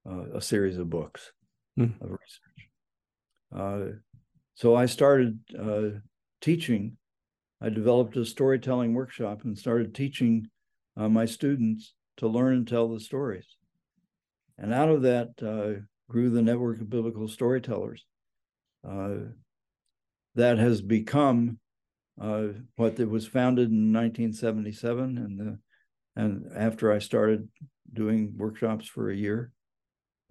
uh, 0.09 0.23
a 0.33 0.41
series 0.41 0.79
of 0.79 0.89
books 0.89 1.31
mm. 1.77 1.93
of 2.01 2.09
research. 2.09 3.91
So 4.55 4.75
I 4.75 4.87
started 4.87 5.39
uh, 5.57 5.99
teaching. 6.41 6.97
I 7.61 7.69
developed 7.69 8.17
a 8.17 8.25
storytelling 8.25 8.95
workshop 8.95 9.43
and 9.43 9.55
started 9.55 9.93
teaching 9.93 10.47
uh, 10.97 11.07
my 11.07 11.25
students 11.25 11.93
to 12.17 12.27
learn 12.27 12.55
and 12.55 12.67
tell 12.67 12.89
the 12.89 12.99
stories. 12.99 13.45
And 14.57 14.73
out 14.73 14.89
of 14.89 15.01
that 15.03 15.29
uh, 15.41 15.81
grew 16.09 16.29
the 16.29 16.41
network 16.41 16.81
of 16.81 16.89
biblical 16.89 17.27
storytellers. 17.27 18.05
Uh, 18.87 19.15
that 20.35 20.57
has 20.57 20.81
become 20.81 21.59
uh, 22.19 22.47
what 22.75 22.99
it 22.99 23.09
was 23.09 23.27
founded 23.27 23.69
in 23.69 23.93
1977, 23.93 25.17
and 25.17 25.39
the 25.39 25.59
and 26.15 26.51
after 26.55 26.91
I 26.91 26.99
started 26.99 27.47
doing 27.93 28.33
workshops 28.37 28.87
for 28.87 29.09
a 29.09 29.15
year, 29.15 29.51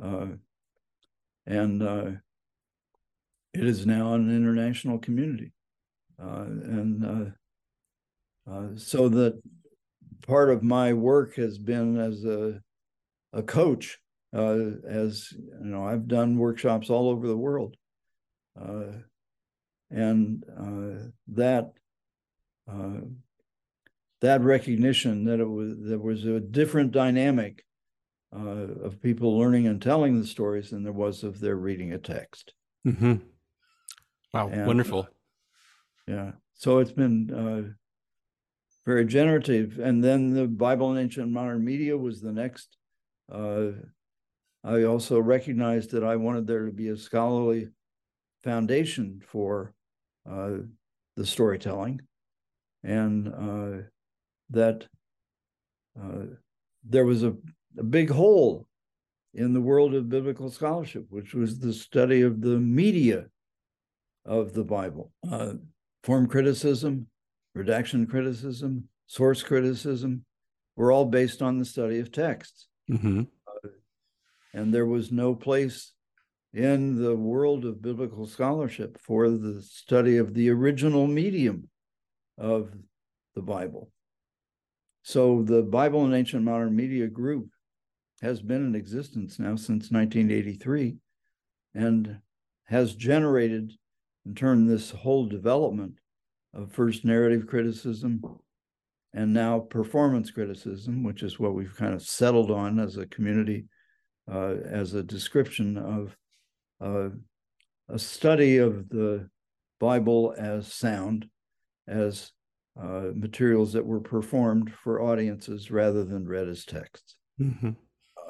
uh, 0.03 0.27
and 1.47 1.83
it 3.53 3.67
is 3.67 3.87
now 3.87 4.15
an 4.15 4.35
international 4.35 4.99
community. 4.99 5.53
Uh, 6.23 6.45
and 6.45 7.05
uh, 7.05 8.51
uh, 8.51 8.69
so 8.77 9.09
that 9.09 9.41
part 10.27 10.51
of 10.51 10.63
my 10.63 10.93
work 10.93 11.37
has 11.37 11.59
been 11.59 11.99
as 11.99 12.25
a, 12.25 12.61
a 13.33 13.43
coach, 13.43 13.99
uh, 14.35 14.59
as 14.89 15.33
you 15.33 15.71
know, 15.71 15.85
I've 15.85 16.09
done 16.09 16.39
workshops 16.39 16.91
all 16.91 17.09
over 17.09 17.27
the 17.27 17.37
world. 17.37 17.77
Uh, 18.61 18.93
and 19.91 20.45
uh, 20.57 21.09
that 21.29 21.73
that 24.21 24.43
recognition 24.43 25.25
that 25.25 25.41
it 25.41 25.49
was 25.49 25.75
there 25.81 25.99
was 25.99 26.25
a 26.25 26.41
different 26.41 26.93
dynamic 26.93 27.65
uh, 28.35 28.85
of 28.85 29.03
people 29.03 29.39
learning 29.39 29.67
and 29.67 29.83
telling 29.83 30.21
the 30.21 30.27
stories 30.27 30.71
than 30.71 30.85
there 30.85 30.93
was 30.93 31.25
of 31.25 31.41
their 31.41 31.57
reading 31.57 31.93
a 31.93 31.99
text. 31.99 32.53
Mm-hmm. 32.87 33.17
Wow, 34.33 34.49
And, 34.49 34.67
wonderful. 34.67 35.09
Yeah. 36.07 36.33
So 36.55 36.79
it's 36.79 36.93
been 36.93 37.31
uh, 37.33 37.73
very 38.85 39.05
generative. 39.07 39.79
And 39.79 40.05
then 40.05 40.33
the 40.33 40.47
Bible 40.47 40.91
and 40.91 41.01
Ancient 41.01 41.31
Modern 41.31 41.65
Media 41.65 41.97
was 41.97 42.21
the 42.21 42.33
next. 42.33 42.77
Uh, 43.33 43.71
I 44.63 44.85
also 44.85 45.19
recognized 45.19 45.91
that 45.93 46.05
I 46.05 46.17
wanted 46.17 46.47
there 46.47 46.67
to 46.67 46.73
be 46.73 46.89
a 46.89 46.97
scholarly 46.97 47.69
foundation 48.43 49.23
for 49.27 49.75
uh, 50.31 50.59
the 51.17 51.27
storytelling 51.27 52.01
and 52.83 53.29
uh, 53.29 53.83
that 54.51 54.87
uh, 56.01 56.27
there 56.85 57.05
was 57.05 57.23
a, 57.23 57.35
a 57.79 57.83
big 57.83 58.11
hole 58.11 58.67
in 59.35 59.55
the 59.55 59.61
world 59.61 59.95
of 59.95 60.09
biblical 60.09 60.51
scholarship, 60.51 61.07
which 61.09 61.35
was 61.35 61.59
the 61.59 61.73
study 61.73 62.23
of 62.23 62.41
the 62.41 62.59
media 62.59 63.27
of 64.25 64.53
the 64.53 64.65
Bible. 64.65 65.13
Uh, 65.31 65.55
form 66.03 66.27
criticism, 66.27 67.07
redaction 67.55 68.07
criticism, 68.07 68.89
source 69.07 69.43
criticism 69.43 70.25
were 70.77 70.93
all 70.93 71.05
based 71.05 71.43
on 71.43 71.59
the 71.59 71.65
study 71.65 71.99
of 71.99 72.11
texts. 72.11 72.69
Mm-hmm. 72.91 73.23
And 74.53 74.75
there 74.75 74.87
was 74.87 75.13
no 75.13 75.35
place 75.35 75.93
in 76.53 77.01
the 77.01 77.15
world 77.15 77.65
of 77.65 77.83
biblical 77.83 78.27
scholarship 78.27 78.99
for 79.01 79.31
the 79.31 79.63
study 79.63 80.17
of 80.17 80.35
the 80.35 80.51
original 80.51 81.07
medium 81.07 81.69
of 82.37 82.73
the 83.35 83.43
Bible. 83.43 83.91
So 85.03 85.43
the 85.43 85.63
Bible 85.63 86.05
and 86.05 86.15
Ancient 86.15 86.43
Modern 86.43 86.75
Media 86.75 87.07
group 87.07 87.49
has 88.21 88.43
been 88.43 88.67
in 88.67 88.75
existence 88.75 89.39
now 89.39 89.57
since 89.57 89.91
1983 89.91 90.97
and 91.75 92.19
has 92.65 92.95
generated 92.95 93.73
and 94.25 94.37
turned 94.37 94.69
this 94.69 94.91
whole 94.91 95.27
development 95.27 95.95
of 96.53 96.73
first 96.73 97.05
narrative 97.05 97.47
criticism 97.47 98.23
and 99.15 99.33
now 99.33 99.59
performance 99.59 100.31
criticism, 100.31 101.03
which 101.03 101.23
is 101.23 101.39
what 101.39 101.55
we've 101.55 101.77
kind 101.77 101.95
of 101.95 102.03
settled 102.03 102.51
on 102.51 102.79
as 102.79 102.97
a 102.97 103.07
community, 103.07 103.65
uh, 104.31 104.55
as 104.65 104.95
a 104.95 105.03
description 105.03 105.77
of 105.77 106.17
uh, 106.81 107.11
a 107.89 107.99
study 107.99 108.59
of 108.59 108.89
the 108.89 109.29
Bible 109.79 110.35
as 110.39 110.73
sound, 110.73 111.29
as 111.89 112.33
uh, 112.81 113.11
materials 113.15 113.73
that 113.73 113.85
were 113.85 114.01
performed 114.01 114.73
for 114.73 115.03
audiences 115.03 115.71
rather 115.71 116.05
than 116.05 116.27
read 116.27 116.49
as 116.49 116.65
texts. 116.65 117.17
Mm-hmm. 117.41 117.71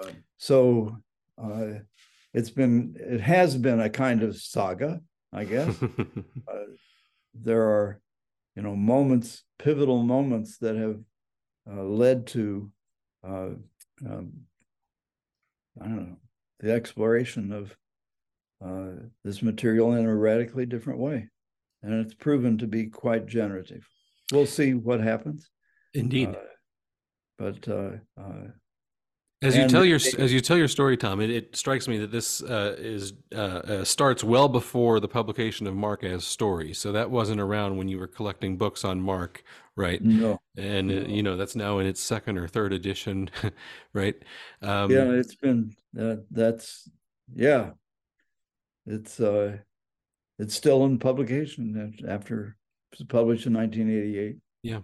Uh, 0.01 0.11
so 0.39 0.97
uh, 1.43 1.81
it's 2.33 2.51
been, 2.51 2.97
it 2.99 3.21
has 3.21 3.57
been 3.57 3.81
a 3.81 3.91
kind 3.91 4.23
of 4.23 4.37
saga, 4.37 5.01
I 5.33 5.45
guess. 5.45 5.75
Uh, 6.51 6.65
there 7.33 7.63
are, 7.63 8.01
you 8.57 8.63
know, 8.63 8.75
moments, 8.75 9.45
pivotal 9.59 10.03
moments 10.03 10.59
that 10.59 10.75
have 10.75 10.99
uh, 11.71 11.83
led 11.83 12.27
to, 12.27 12.73
uh, 13.25 13.51
um, 14.05 14.33
I 15.81 15.85
don't 15.85 15.97
know, 15.97 16.17
the 16.61 16.73
exploration 16.73 17.53
of 17.53 17.77
uh, 18.65 19.03
this 19.25 19.43
material 19.43 19.95
in 19.95 20.07
a 20.07 20.15
radically 20.15 20.67
different 20.67 20.99
way. 20.99 21.29
And 21.83 22.05
it's 22.05 22.15
proven 22.15 22.59
to 22.59 22.67
be 22.67 22.87
quite 22.87 23.27
generative. 23.27 23.87
We'll 24.33 24.47
see 24.47 24.75
what 24.75 25.01
happens. 25.01 25.49
Indeed. 25.95 26.29
Uh, 26.29 26.35
but 27.39 27.69
uh, 27.69 27.91
uh, 29.43 29.47
As 29.47 29.57
you 29.57 29.63
And 29.63 29.71
tell 29.71 29.85
your 29.85 29.99
they- 29.99 30.23
as 30.23 30.33
you 30.33 30.41
tell 30.41 30.57
your 30.59 30.69
story, 30.69 30.97
Tom, 30.97 31.21
it, 31.21 31.31
it 31.31 31.57
strikes 31.57 31.89
me 31.89 31.99
that 31.99 32.11
this 32.13 32.43
uh, 32.43 32.77
is 32.79 33.13
uh, 33.35 33.37
uh, 33.39 33.85
starts 33.85 34.23
well 34.23 34.49
before 34.49 35.01
the 35.01 35.09
publication 35.09 35.67
of 35.67 35.75
Mark 35.75 36.05
as 36.05 36.25
story. 36.25 36.73
So 36.75 36.93
that 36.93 37.11
wasn't 37.11 37.41
around 37.41 37.77
when 37.77 37.89
you 37.89 37.99
were 37.99 38.07
collecting 38.07 38.57
books 38.57 38.85
on 38.85 39.01
Mark, 39.01 39.43
right? 39.77 40.03
no, 40.03 40.41
And 40.57 40.91
uh, 40.91 40.95
No. 40.95 41.01
you 41.09 41.23
know 41.23 41.37
that's 41.37 41.57
now 41.57 41.79
in 41.79 41.87
its 41.87 42.01
second 42.01 42.37
or 42.39 42.49
third 42.49 42.73
edition, 42.73 43.31
right? 43.95 44.17
Um, 44.63 44.91
yeah, 44.91 45.11
it's 45.13 45.35
been 45.35 45.75
that. 45.95 46.27
That's 46.31 46.89
yeah. 47.35 47.71
It's 48.87 49.21
uh, 49.21 49.59
it's 50.39 50.55
still 50.55 50.85
in 50.85 50.99
publication 50.99 51.95
after 52.09 52.57
it 52.93 52.99
was 52.99 53.07
published 53.07 53.47
in 53.47 53.55
1988. 53.55 54.37
Yeah. 54.63 54.81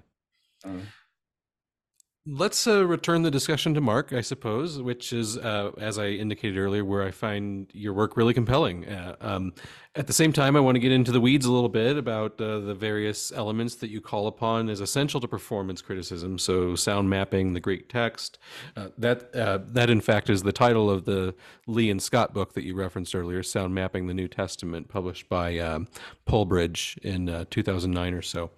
Let's 2.29 2.67
uh, 2.67 2.85
return 2.85 3.23
the 3.23 3.31
discussion 3.31 3.73
to 3.75 3.81
Mark, 3.81 4.13
I 4.13 4.21
suppose, 4.21 4.83
which 4.83 5.13
is, 5.13 5.39
uh, 5.39 5.71
as 5.79 5.97
I 5.97 6.09
indicated 6.09 6.59
earlier, 6.59 6.85
where 6.85 7.05
I 7.05 7.13
find 7.13 7.71
your 7.73 7.93
work 7.93 8.17
really 8.17 8.35
compelling. 8.35 8.85
Uh, 8.85 9.15
um, 9.21 9.53
at 9.95 10.09
the 10.09 10.13
same 10.13 10.33
time, 10.33 10.57
I 10.57 10.61
want 10.61 10.75
to 10.75 10.81
get 10.81 10.91
into 10.91 11.13
the 11.13 11.21
weeds 11.21 11.47
a 11.47 11.53
little 11.53 11.69
bit 11.69 11.97
about 11.97 12.41
uh, 12.41 12.59
the 12.59 12.75
various 12.75 13.31
elements 13.31 13.77
that 13.77 13.91
you 13.91 14.01
call 14.01 14.27
upon 14.27 14.69
as 14.69 14.81
essential 14.81 15.21
to 15.21 15.29
performance 15.29 15.81
criticism. 15.81 16.39
So, 16.39 16.75
sound 16.75 17.09
mapping, 17.09 17.55
the 17.55 17.61
Greek 17.61 17.89
text. 17.89 18.39
Uh, 18.77 18.89
that, 18.99 19.35
uh, 19.35 19.61
that, 19.69 19.89
in 19.89 20.01
fact, 20.01 20.29
is 20.29 20.43
the 20.43 20.53
title 20.53 20.91
of 20.91 21.05
the 21.05 21.33
Lee 21.69 21.91
and 21.91 22.03
Scott 22.03 22.35
book 22.35 22.55
that 22.55 22.65
you 22.65 22.75
referenced 22.75 23.15
earlier, 23.15 23.43
Sound 23.45 23.75
Mapping 23.75 24.09
the 24.09 24.15
New 24.15 24.29
Testament, 24.29 24.89
published 24.89 25.29
by 25.29 25.59
um, 25.59 25.87
Polebridge 26.27 26.99
in 26.99 27.29
uh, 27.29 27.45
2009 27.51 28.15
or 28.15 28.23
so. 28.23 28.51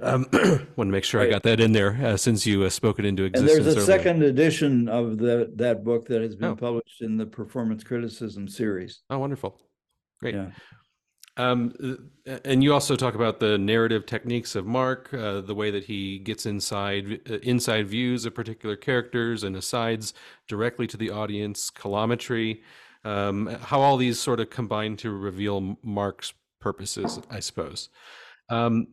Um, 0.00 0.26
want 0.32 0.66
to 0.76 0.84
make 0.86 1.04
sure 1.04 1.20
I 1.20 1.28
got 1.28 1.42
that 1.42 1.60
in 1.60 1.72
there 1.72 1.98
uh, 2.02 2.16
since 2.16 2.46
you 2.46 2.64
uh, 2.64 2.70
spoke 2.70 2.98
it 2.98 3.04
into 3.10 3.24
and 3.26 3.46
there's 3.48 3.66
a 3.66 3.70
earlier. 3.70 3.80
second 3.82 4.22
edition 4.22 4.88
of 4.88 5.18
the 5.18 5.52
that 5.56 5.84
book 5.84 6.06
that 6.08 6.22
has 6.22 6.34
been 6.36 6.52
Oh. 6.52 6.56
published 6.56 7.02
in 7.02 7.16
the 7.18 7.26
performance 7.26 7.84
criticism 7.84 8.48
series. 8.48 9.02
Oh, 9.10 9.18
wonderful. 9.18 9.60
Great. 10.20 10.34
Yeah. 10.34 10.50
Um, 11.36 11.72
and 12.44 12.62
you 12.62 12.74
also 12.74 12.96
talk 12.96 13.14
about 13.14 13.40
the 13.40 13.56
narrative 13.56 14.04
techniques 14.04 14.54
of 14.56 14.66
Mark, 14.66 15.14
uh, 15.14 15.40
the 15.40 15.54
way 15.54 15.70
that 15.70 15.84
he 15.84 16.18
gets 16.18 16.44
inside 16.44 17.20
uh, 17.30 17.34
inside 17.42 17.86
views 17.88 18.26
of 18.26 18.34
particular 18.34 18.76
characters 18.76 19.42
and 19.44 19.56
asides 19.56 20.12
directly 20.48 20.86
to 20.88 20.96
the 20.96 21.10
audience, 21.10 21.70
colometry, 21.70 22.60
um, 23.04 23.46
how 23.62 23.80
all 23.80 23.96
these 23.96 24.18
sort 24.18 24.40
of 24.40 24.50
combine 24.50 24.96
to 24.98 25.10
reveal 25.10 25.78
Mark's 25.82 26.34
purposes, 26.60 27.20
I 27.30 27.40
suppose. 27.40 27.88
Um, 28.50 28.88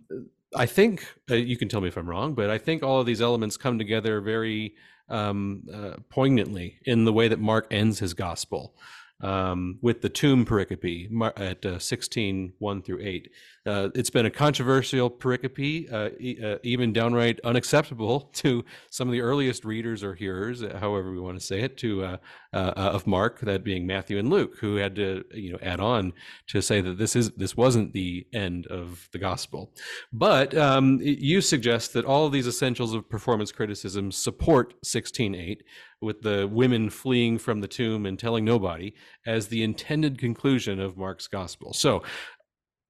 I 0.55 0.65
think 0.65 1.05
uh, 1.29 1.35
you 1.35 1.57
can 1.57 1.67
tell 1.67 1.81
me 1.81 1.87
if 1.87 1.97
I'm 1.97 2.09
wrong, 2.09 2.33
but 2.33 2.49
I 2.49 2.57
think 2.57 2.83
all 2.83 2.99
of 2.99 3.05
these 3.05 3.21
elements 3.21 3.57
come 3.57 3.77
together 3.77 4.21
very 4.21 4.75
um, 5.09 5.63
uh, 5.73 5.93
poignantly 6.09 6.79
in 6.85 7.05
the 7.05 7.13
way 7.13 7.27
that 7.27 7.39
Mark 7.39 7.67
ends 7.71 7.99
his 7.99 8.13
gospel 8.13 8.75
um, 9.21 9.79
with 9.81 10.01
the 10.01 10.09
tomb 10.09 10.45
pericope 10.45 11.09
at 11.37 11.65
uh, 11.65 11.79
16, 11.79 12.53
1 12.59 12.81
through 12.81 12.99
8. 13.01 13.31
Uh, 13.65 13.89
it's 13.95 14.09
been 14.09 14.25
a 14.25 14.31
controversial 14.31 15.09
pericope, 15.09 15.91
uh, 15.91 16.09
e- 16.19 16.37
uh, 16.43 16.57
even 16.63 16.93
downright 16.93 17.39
unacceptable 17.43 18.21
to 18.33 18.63
some 18.89 19.07
of 19.07 19.11
the 19.11 19.21
earliest 19.21 19.65
readers 19.65 20.03
or 20.03 20.13
hearers, 20.13 20.61
uh, 20.61 20.77
however 20.79 21.11
we 21.11 21.19
want 21.19 21.39
to 21.39 21.45
say 21.45 21.61
it, 21.61 21.77
to 21.77 22.17
uh, 22.57 22.73
uh, 22.75 22.89
of 22.93 23.05
Mark, 23.05 23.41
that 23.41 23.63
being 23.63 23.85
Matthew 23.85 24.17
and 24.17 24.31
Luke, 24.31 24.55
who 24.59 24.77
had 24.77 24.95
to 24.95 25.23
you 25.31 25.51
know 25.51 25.59
add 25.61 25.79
on 25.79 26.11
to 26.47 26.59
say 26.59 26.81
that 26.81 26.97
this 26.97 27.15
is 27.15 27.29
this 27.31 27.55
wasn't 27.55 27.93
the 27.93 28.25
end 28.33 28.65
of 28.65 29.07
the 29.11 29.19
gospel. 29.19 29.71
But 30.11 30.57
um, 30.57 30.97
you 30.99 31.41
suggest 31.41 31.93
that 31.93 32.03
all 32.03 32.25
of 32.25 32.31
these 32.31 32.47
essentials 32.47 32.95
of 32.95 33.07
performance 33.07 33.51
criticism 33.51 34.11
support 34.11 34.73
16.8, 34.83 35.59
with 36.01 36.23
the 36.23 36.47
women 36.51 36.89
fleeing 36.89 37.37
from 37.37 37.61
the 37.61 37.67
tomb 37.67 38.07
and 38.07 38.17
telling 38.17 38.43
nobody 38.43 38.95
as 39.23 39.49
the 39.49 39.61
intended 39.61 40.17
conclusion 40.17 40.79
of 40.79 40.97
Mark's 40.97 41.27
gospel. 41.27 41.73
So, 41.73 42.01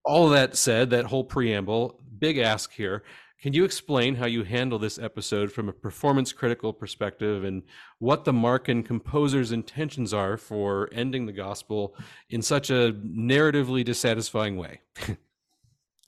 all 0.06 0.30
that 0.30 0.56
said, 0.56 0.92
that 0.92 1.08
whole 1.08 1.26
preamble, 1.26 2.00
big 2.18 2.38
ask 2.38 2.72
here. 2.72 3.04
Can 3.42 3.54
you 3.54 3.64
explain 3.64 4.16
how 4.16 4.26
you 4.26 4.44
handle 4.44 4.80
this 4.80 4.98
episode 4.98 5.52
from 5.52 5.70
a 5.70 5.74
performance 5.74 6.34
critical 6.34 6.74
perspective 6.74 7.44
and 7.44 7.62
what 8.00 8.26
the 8.26 8.32
Markan 8.32 8.84
composer's 8.84 9.52
intentions 9.52 10.12
are 10.12 10.38
for 10.38 10.90
ending 10.92 11.28
the 11.28 11.32
gospel 11.32 11.96
in 12.32 12.42
such 12.42 12.72
a 12.72 12.94
narratively 13.06 13.86
dissatisfying 13.86 14.58
way? 14.58 14.82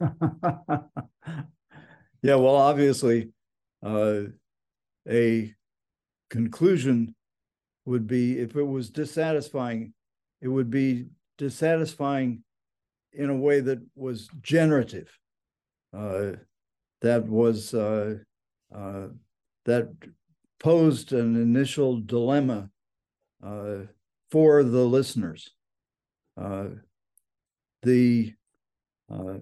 yeah, 2.22 2.34
well, 2.34 2.56
obviously, 2.56 3.30
uh, 3.84 4.22
a 5.08 5.54
conclusion 6.30 7.14
would 7.84 8.06
be 8.06 8.38
if 8.38 8.56
it 8.56 8.62
was 8.62 8.90
dissatisfying, 8.90 9.92
it 10.40 10.48
would 10.48 10.70
be 10.70 11.06
dissatisfying 11.38 12.42
in 13.12 13.30
a 13.30 13.36
way 13.36 13.60
that 13.60 13.78
was 13.94 14.28
generative. 14.42 15.10
Uh, 15.96 16.32
that 17.02 17.26
was 17.26 17.74
uh, 17.74 18.16
uh, 18.74 19.06
that 19.64 19.88
posed 20.58 21.12
an 21.12 21.36
initial 21.36 22.00
dilemma 22.00 22.68
uh, 23.44 23.78
for 24.30 24.62
the 24.62 24.84
listeners. 24.84 25.50
Uh, 26.40 26.66
the 27.82 28.32
uh, 29.10 29.38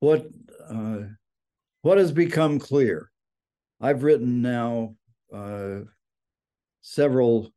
what 0.00 0.26
uh, 0.68 0.98
what 1.82 1.98
has 1.98 2.12
become 2.12 2.58
clear? 2.58 3.10
I've 3.80 4.02
written 4.02 4.42
now 4.42 4.94
several 6.80 7.52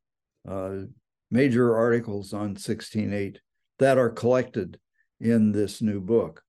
major 1.32 1.76
articles 1.76 2.34
on 2.34 2.56
16.8 2.56 3.38
that 3.80 3.98
are 3.98 4.10
collected 4.10 4.80
in 5.20 5.52
this 5.52 5.82
new 5.82 6.00
book. 6.00 6.44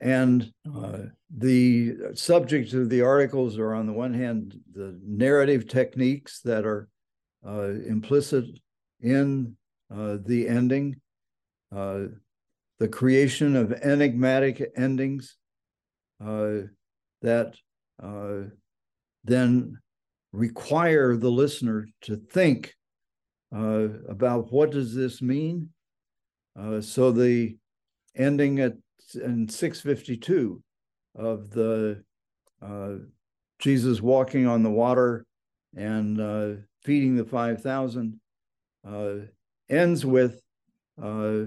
And 0.00 0.52
uh, 0.74 0.98
the 1.34 1.96
subject 2.14 2.72
of 2.74 2.90
the 2.90 3.00
articles 3.00 3.58
are, 3.58 3.74
on 3.74 3.86
the 3.86 3.92
one 3.92 4.12
hand, 4.12 4.54
the 4.72 4.98
narrative 5.02 5.68
techniques 5.68 6.40
that 6.42 6.66
are 6.66 6.88
uh, 7.46 7.70
implicit 7.86 8.44
in 9.00 9.56
uh, 9.94 10.18
the 10.24 10.48
ending, 10.48 10.96
uh, 11.74 12.04
the 12.78 12.88
creation 12.88 13.56
of 13.56 13.72
enigmatic 13.72 14.70
endings 14.76 15.36
uh, 16.24 16.58
that 17.22 17.54
uh, 18.02 18.48
then 19.24 19.78
require 20.32 21.16
the 21.16 21.30
listener 21.30 21.88
to 22.02 22.16
think 22.16 22.74
about 23.52 24.52
what 24.52 24.70
does 24.70 24.94
this 24.94 25.22
mean. 25.22 25.70
so 26.80 27.10
the 27.10 27.56
ending 28.14 28.60
at 28.60 28.74
in 29.14 29.48
652 29.48 30.62
of 31.14 31.50
the 31.50 32.02
uh, 32.62 32.94
Jesus 33.58 34.00
walking 34.00 34.46
on 34.46 34.62
the 34.62 34.70
water 34.70 35.24
and 35.76 36.20
uh, 36.20 36.50
feeding 36.82 37.16
the 37.16 37.24
5,000 37.24 38.20
uh, 38.86 39.14
ends 39.68 40.06
with 40.06 40.40
uh, 41.02 41.46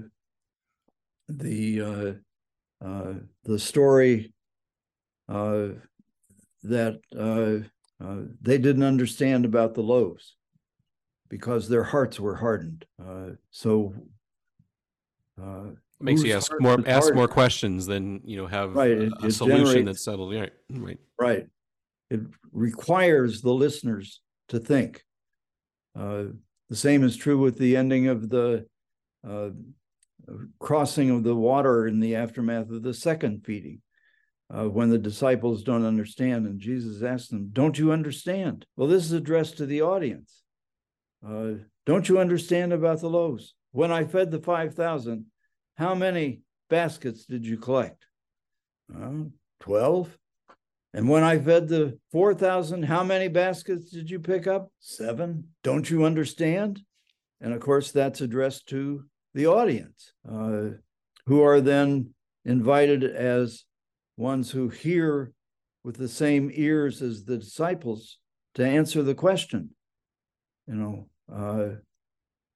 the 1.28 1.80
uh, 1.80 2.12
uh, 2.84 3.14
the 3.44 3.58
story 3.58 4.32
that 6.62 7.00
they 8.42 8.58
didn't 8.58 8.82
understand 8.82 9.44
about 9.44 9.74
the 9.74 9.82
loaves 9.82 10.36
because 11.28 11.68
their 11.68 11.84
hearts 11.84 12.18
were 12.18 12.36
hardened. 12.36 12.84
so 13.50 13.94
makes 16.00 16.22
you 16.22 16.34
ask 16.34 16.52
more 16.60 16.78
ask 16.86 17.14
more 17.14 17.28
questions 17.28 17.86
than 17.86 18.20
you 18.24 18.36
know 18.36 18.46
have 18.46 18.74
right. 18.74 18.90
it, 18.90 19.12
a, 19.22 19.26
it 19.26 19.32
solution 19.32 19.84
that's 19.84 20.04
settled. 20.04 20.34
Right, 20.34 20.52
right, 20.70 20.98
right. 21.18 21.46
It 22.10 22.20
requires 22.52 23.40
the 23.40 23.52
listeners 23.52 24.20
to 24.48 24.58
think. 24.58 25.04
Uh, 25.98 26.24
the 26.68 26.76
same 26.76 27.04
is 27.04 27.16
true 27.16 27.38
with 27.38 27.58
the 27.58 27.76
ending 27.76 28.08
of 28.08 28.28
the 28.28 28.66
uh, 29.28 29.50
crossing 30.58 31.10
of 31.10 31.22
the 31.24 31.34
water 31.34 31.86
in 31.86 32.00
the 32.00 32.16
aftermath 32.16 32.70
of 32.70 32.82
the 32.82 32.94
second 32.94 33.44
feeding. 33.44 33.80
Uh, 34.52 34.68
when 34.68 34.90
the 34.90 34.98
disciples 34.98 35.62
don't 35.62 35.86
understand, 35.86 36.44
and 36.44 36.58
Jesus 36.58 37.04
asks 37.04 37.28
them, 37.28 37.50
Don't 37.52 37.78
you 37.78 37.92
understand? 37.92 38.66
Well, 38.76 38.88
this 38.88 39.04
is 39.04 39.12
addressed 39.12 39.58
to 39.58 39.66
the 39.66 39.82
audience. 39.82 40.42
Uh, 41.24 41.52
don't 41.86 42.08
you 42.08 42.18
understand 42.18 42.72
about 42.72 43.00
the 43.00 43.08
loaves? 43.08 43.54
When 43.70 43.92
I 43.92 44.04
fed 44.04 44.32
the 44.32 44.40
5,000, 44.40 45.26
how 45.80 45.94
many 45.94 46.42
baskets 46.68 47.24
did 47.24 47.46
you 47.46 47.56
collect? 47.56 48.04
Uh, 48.94 49.24
12. 49.60 50.14
And 50.92 51.08
when 51.08 51.22
I 51.22 51.38
fed 51.38 51.68
the 51.68 51.98
4,000, 52.12 52.82
how 52.82 53.02
many 53.02 53.28
baskets 53.28 53.90
did 53.90 54.10
you 54.10 54.20
pick 54.20 54.46
up? 54.46 54.70
Seven. 54.78 55.44
Don't 55.64 55.88
you 55.88 56.04
understand? 56.04 56.82
And 57.40 57.54
of 57.54 57.60
course, 57.60 57.92
that's 57.92 58.20
addressed 58.20 58.66
to 58.68 59.04
the 59.32 59.46
audience, 59.46 60.12
uh, 60.30 60.76
who 61.26 61.42
are 61.42 61.62
then 61.62 62.10
invited 62.44 63.02
as 63.02 63.64
ones 64.18 64.50
who 64.50 64.68
hear 64.68 65.32
with 65.82 65.96
the 65.96 66.08
same 66.08 66.50
ears 66.52 67.00
as 67.00 67.24
the 67.24 67.38
disciples 67.38 68.18
to 68.56 68.66
answer 68.66 69.02
the 69.02 69.14
question. 69.14 69.70
You 70.66 70.74
know, 70.74 71.08
uh, 71.34 71.76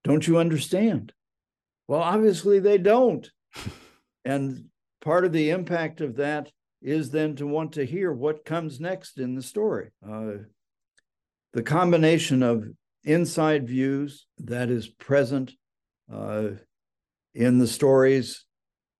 don't 0.02 0.26
you 0.26 0.36
understand? 0.36 1.14
Well, 1.88 2.00
obviously 2.00 2.60
they 2.60 2.78
don't. 2.78 3.28
and 4.24 4.66
part 5.00 5.24
of 5.24 5.32
the 5.32 5.50
impact 5.50 6.00
of 6.00 6.16
that 6.16 6.50
is 6.82 7.10
then 7.10 7.36
to 7.36 7.46
want 7.46 7.72
to 7.72 7.84
hear 7.84 8.12
what 8.12 8.44
comes 8.44 8.80
next 8.80 9.18
in 9.18 9.34
the 9.34 9.42
story. 9.42 9.90
Uh, 10.06 10.44
the 11.52 11.62
combination 11.62 12.42
of 12.42 12.64
inside 13.04 13.66
views 13.66 14.26
that 14.38 14.70
is 14.70 14.88
present 14.88 15.52
uh, 16.12 16.48
in 17.34 17.58
the 17.58 17.66
stories, 17.66 18.44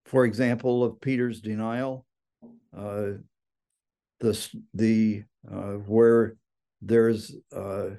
for 0.05 0.25
example, 0.25 0.83
of 0.83 1.01
Peter's 1.01 1.41
denial, 1.41 2.05
uh, 2.75 3.11
the 4.19 4.49
the 4.73 5.23
uh, 5.51 5.73
where 5.73 6.35
there's 6.81 7.35
uh, 7.55 7.89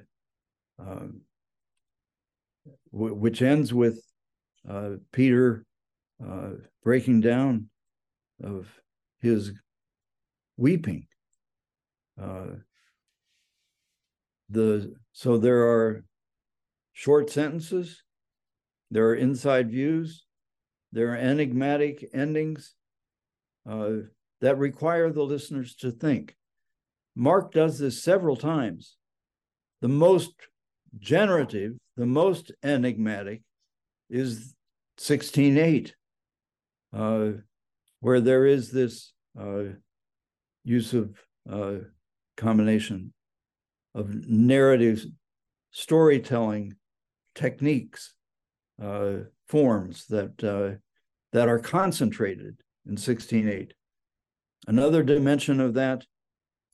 um, 0.79 1.21
w- 2.91 3.13
which 3.13 3.41
ends 3.41 3.73
with 3.73 4.01
Peter 5.11 5.65
uh, 6.25 6.49
breaking 6.83 7.21
down 7.21 7.69
of 8.43 8.67
his 9.19 9.51
weeping. 10.57 11.07
Uh, 12.21 12.47
the 14.49 14.95
so 15.11 15.37
there 15.37 15.67
are 15.67 16.03
short 16.93 17.29
sentences, 17.29 18.03
there 18.89 19.07
are 19.07 19.15
inside 19.15 19.69
views, 19.69 20.25
there 20.91 21.11
are 21.13 21.17
enigmatic 21.17 22.09
endings 22.13 22.75
uh, 23.69 23.91
that 24.41 24.57
require 24.57 25.11
the 25.11 25.23
listeners 25.23 25.75
to 25.75 25.91
think. 25.91 26.35
Mark 27.15 27.51
does 27.51 27.79
this 27.79 28.03
several 28.03 28.35
times. 28.35 28.97
The 29.81 29.87
most 29.87 30.33
generative, 30.97 31.73
the 31.95 32.05
most 32.05 32.51
enigmatic 32.63 33.41
is 34.09 34.55
16.8, 34.99 35.91
uh, 36.93 37.39
where 37.99 38.21
there 38.21 38.45
is 38.45 38.71
this 38.71 39.13
uh, 39.39 39.63
use 40.63 40.93
of 40.93 41.15
uh, 41.49 41.75
combination 42.35 43.13
of 43.95 44.13
narrative 44.27 45.05
storytelling 45.71 46.75
techniques, 47.35 48.13
uh, 48.81 49.17
forms 49.47 50.05
that 50.07 50.43
uh, 50.43 50.77
that 51.33 51.49
are 51.49 51.59
concentrated 51.59 52.57
in 52.87 52.95
16.8. 52.95 53.71
Another 54.67 55.03
dimension 55.03 55.59
of 55.59 55.73
that 55.75 56.05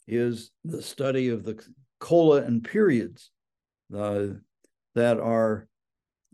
is 0.07 0.51
the 0.63 0.82
study 0.82 1.30
of 1.30 1.43
the 1.43 1.63
cola 1.99 2.41
and 2.41 2.63
periods 2.63 3.32
uh, 3.95 4.26
that 4.95 5.19
are 5.19 5.67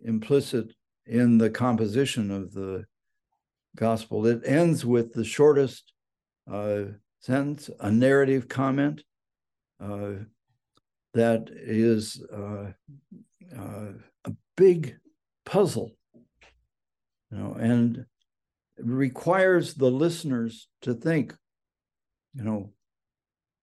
implicit 0.03 0.73
in 1.09 1.39
the 1.39 1.49
composition 1.49 2.29
of 2.29 2.53
the 2.53 2.85
gospel. 3.75 4.25
It 4.27 4.41
ends 4.45 4.85
with 4.85 5.13
the 5.13 5.23
shortest 5.23 5.91
uh, 6.49 6.83
sentence, 7.19 7.69
a 7.79 7.91
narrative 7.91 8.47
comment 8.47 9.03
uh, 9.83 10.11
that 11.13 11.49
is 11.51 12.23
uh, 12.31 12.71
uh 13.57 13.91
a 14.25 14.31
big 14.55 14.97
puzzle, 15.45 15.91
you 17.31 17.37
know, 17.37 17.53
and 17.53 18.05
requires 18.77 19.73
the 19.73 19.89
listeners 19.89 20.67
to 20.81 20.93
think, 20.93 21.35
you 22.35 22.43
know, 22.43 22.71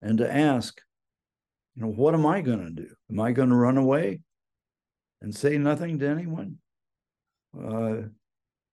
and 0.01 0.17
to 0.17 0.31
ask, 0.31 0.81
you 1.75 1.83
know, 1.83 1.89
what 1.89 2.13
am 2.13 2.25
I 2.25 2.41
going 2.41 2.59
to 2.59 2.71
do? 2.71 2.89
Am 3.09 3.19
I 3.19 3.31
going 3.31 3.49
to 3.49 3.55
run 3.55 3.77
away 3.77 4.21
and 5.21 5.33
say 5.33 5.57
nothing 5.57 5.99
to 5.99 6.07
anyone? 6.07 6.57
Uh, 7.59 8.07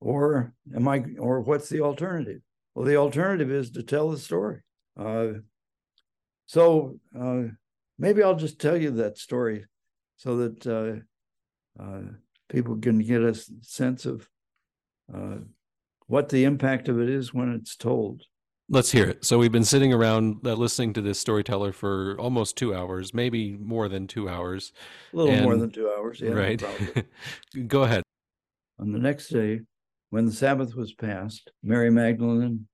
or 0.01 0.53
am 0.75 0.89
I, 0.89 1.05
or 1.19 1.41
what's 1.41 1.69
the 1.69 1.81
alternative? 1.81 2.41
Well, 2.75 2.85
the 2.85 2.97
alternative 2.97 3.51
is 3.51 3.71
to 3.73 3.83
tell 3.83 4.11
the 4.11 4.19
story. 4.19 4.61
Uh, 4.99 5.29
so 6.47 6.99
uh, 7.19 7.45
maybe 7.99 8.23
I'll 8.23 8.37
just 8.37 8.61
tell 8.61 8.77
you 8.77 8.91
that 8.93 9.19
story 9.19 9.65
so 10.17 10.37
that 10.37 10.67
uh, 10.67 11.83
uh 11.83 12.03
people 12.49 12.77
can 12.77 12.99
get 12.99 13.23
a 13.23 13.35
sense 13.63 14.05
of 14.05 14.29
uh, 15.13 15.39
what 16.07 16.29
the 16.29 16.45
impact 16.45 16.89
of 16.89 17.01
it 17.01 17.09
is 17.09 17.33
when 17.33 17.53
it's 17.53 17.75
told. 17.75 18.23
Let's 18.69 18.93
hear 18.93 19.09
it. 19.09 19.25
So 19.25 19.39
we've 19.39 19.53
been 19.53 19.65
sitting 19.65 19.93
around 19.93 20.47
uh, 20.47 20.55
listening 20.55 20.95
to 20.95 21.03
this 21.03 21.19
storyteller 21.19 21.73
for 21.73 22.17
almost 22.19 22.57
two 22.57 22.75
hours, 22.75 23.13
maybe 23.13 23.57
more 23.57 23.89
than 23.89 24.07
two 24.07 24.29
hours. 24.29 24.73
A 25.13 25.17
little 25.17 25.35
and, 25.35 25.45
more 25.45 25.57
than 25.57 25.71
two 25.71 25.91
hours, 25.91 26.21
yeah. 26.21 26.31
Right. 26.31 26.63
Go 27.67 27.83
ahead. 27.83 28.04
On 28.79 28.93
the 28.93 28.99
next 28.99 29.29
day, 29.29 29.61
when 30.11 30.27
the 30.27 30.33
Sabbath 30.33 30.75
was 30.75 30.95
passed, 30.95 31.51
Mary 31.63 31.91
Magdalene, 31.91 32.67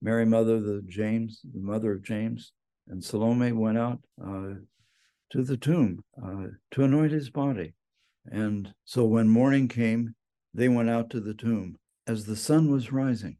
Mary, 0.00 0.26
mother 0.26 0.56
of 0.56 0.88
James, 0.88 1.40
the 1.44 1.60
mother 1.60 1.92
of 1.92 2.02
James, 2.02 2.52
and 2.88 3.02
Salome 3.02 3.52
went 3.52 3.78
out 3.78 4.00
uh, 4.20 4.54
to 5.30 5.42
the 5.42 5.56
tomb 5.56 6.02
uh, 6.22 6.46
to 6.72 6.84
anoint 6.84 7.12
his 7.12 7.30
body. 7.30 7.74
And 8.26 8.72
so 8.84 9.04
when 9.04 9.28
morning 9.28 9.68
came, 9.68 10.14
they 10.54 10.68
went 10.68 10.90
out 10.90 11.10
to 11.10 11.20
the 11.20 11.34
tomb 11.34 11.78
as 12.06 12.26
the 12.26 12.36
sun 12.36 12.70
was 12.70 12.92
rising. 12.92 13.36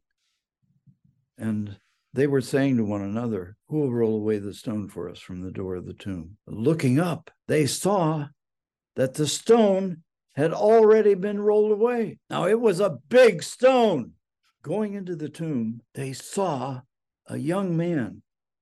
And 1.37 1.77
they 2.13 2.27
were 2.27 2.41
saying 2.41 2.77
to 2.77 2.85
one 2.85 3.01
another, 3.01 3.57
Who 3.67 3.79
will 3.79 3.93
roll 3.93 4.15
away 4.15 4.39
the 4.39 4.53
stone 4.53 4.87
for 4.87 5.09
us 5.09 5.19
from 5.19 5.41
the 5.41 5.51
door 5.51 5.75
of 5.75 5.85
the 5.85 5.93
tomb? 5.93 6.37
Looking 6.47 6.99
up, 6.99 7.31
they 7.47 7.65
saw 7.65 8.27
that 8.95 9.15
the 9.15 9.27
stone 9.27 10.03
had 10.35 10.51
already 10.51 11.13
been 11.13 11.39
rolled 11.39 11.71
away. 11.71 12.17
Now 12.29 12.47
it 12.47 12.59
was 12.59 12.79
a 12.79 12.97
big 13.09 13.43
stone. 13.43 14.13
Going 14.63 14.93
into 14.93 15.15
the 15.15 15.29
tomb, 15.29 15.81
they 15.93 16.13
saw 16.13 16.81
a 17.27 17.37
young 17.37 17.75
man 17.75 18.21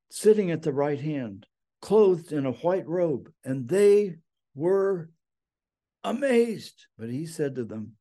sitting 0.09 0.51
at 0.51 0.63
the 0.63 0.73
right 0.73 0.99
hand, 0.99 1.45
clothed 1.81 2.31
in 2.31 2.45
a 2.45 2.51
white 2.51 2.87
robe, 2.87 3.29
and 3.43 3.67
they 3.67 4.17
were 4.55 5.09
amazed. 6.03 6.87
But 6.97 7.09
he 7.09 7.25
said 7.25 7.55
to 7.55 7.63
them, 7.63 7.93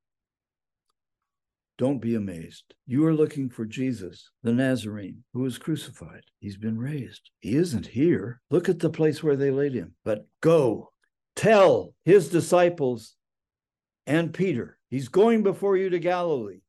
Don't 1.79 2.01
be 2.01 2.15
amazed. 2.15 2.75
You 2.87 3.07
are 3.07 3.15
looking 3.15 3.49
for 3.49 3.65
Jesus, 3.65 4.31
the 4.43 4.53
Nazarene, 4.53 5.23
who 5.33 5.41
was 5.41 5.59
crucified. 5.59 6.25
He's 6.41 6.57
been 6.57 6.79
raised. 6.79 7.31
He 7.41 7.55
isn't 7.55 7.87
here. 7.87 8.41
Look 8.51 8.69
at 8.69 8.81
the 8.81 8.91
place 8.91 9.23
where 9.23 9.37
they 9.37 9.51
laid 9.51 9.75
him. 9.75 9.95
But 10.05 10.27
go, 10.41 10.91
tell 11.37 11.95
his 12.05 12.31
disciples 12.31 13.15
and 14.11 14.35
Peter, 14.35 14.77
he's 14.89 15.07
going 15.07 15.45
before 15.45 15.77
you 15.77 15.89
to 15.89 16.01
Galilee. 16.01 16.63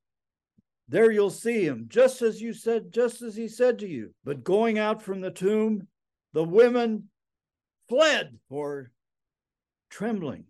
There 0.87 1.09
you'll 1.09 1.31
see 1.31 1.65
him, 1.65 1.85
just 1.87 2.21
as 2.21 2.39
you 2.39 2.53
said, 2.53 2.91
just 2.93 3.23
as 3.23 3.35
he 3.35 3.47
said 3.47 3.79
to 3.79 3.87
you. 3.87 4.13
But 4.23 4.43
going 4.43 4.77
out 4.77 5.01
from 5.01 5.21
the 5.21 5.31
tomb, 5.31 5.87
the 6.33 6.43
women 6.43 7.09
fled, 7.89 8.37
for 8.47 8.91
trembling 9.89 10.45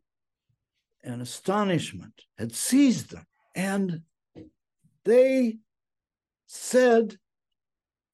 and 1.02 1.22
astonishment 1.22 2.26
had 2.38 2.54
seized 2.54 3.12
them. 3.12 3.26
And 3.56 4.02
they 5.06 5.60
said 6.46 7.18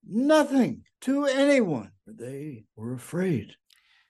nothing 0.08 0.84
to 1.02 1.26
anyone. 1.26 1.94
They 2.06 2.66
were 2.76 2.94
afraid. 2.94 3.56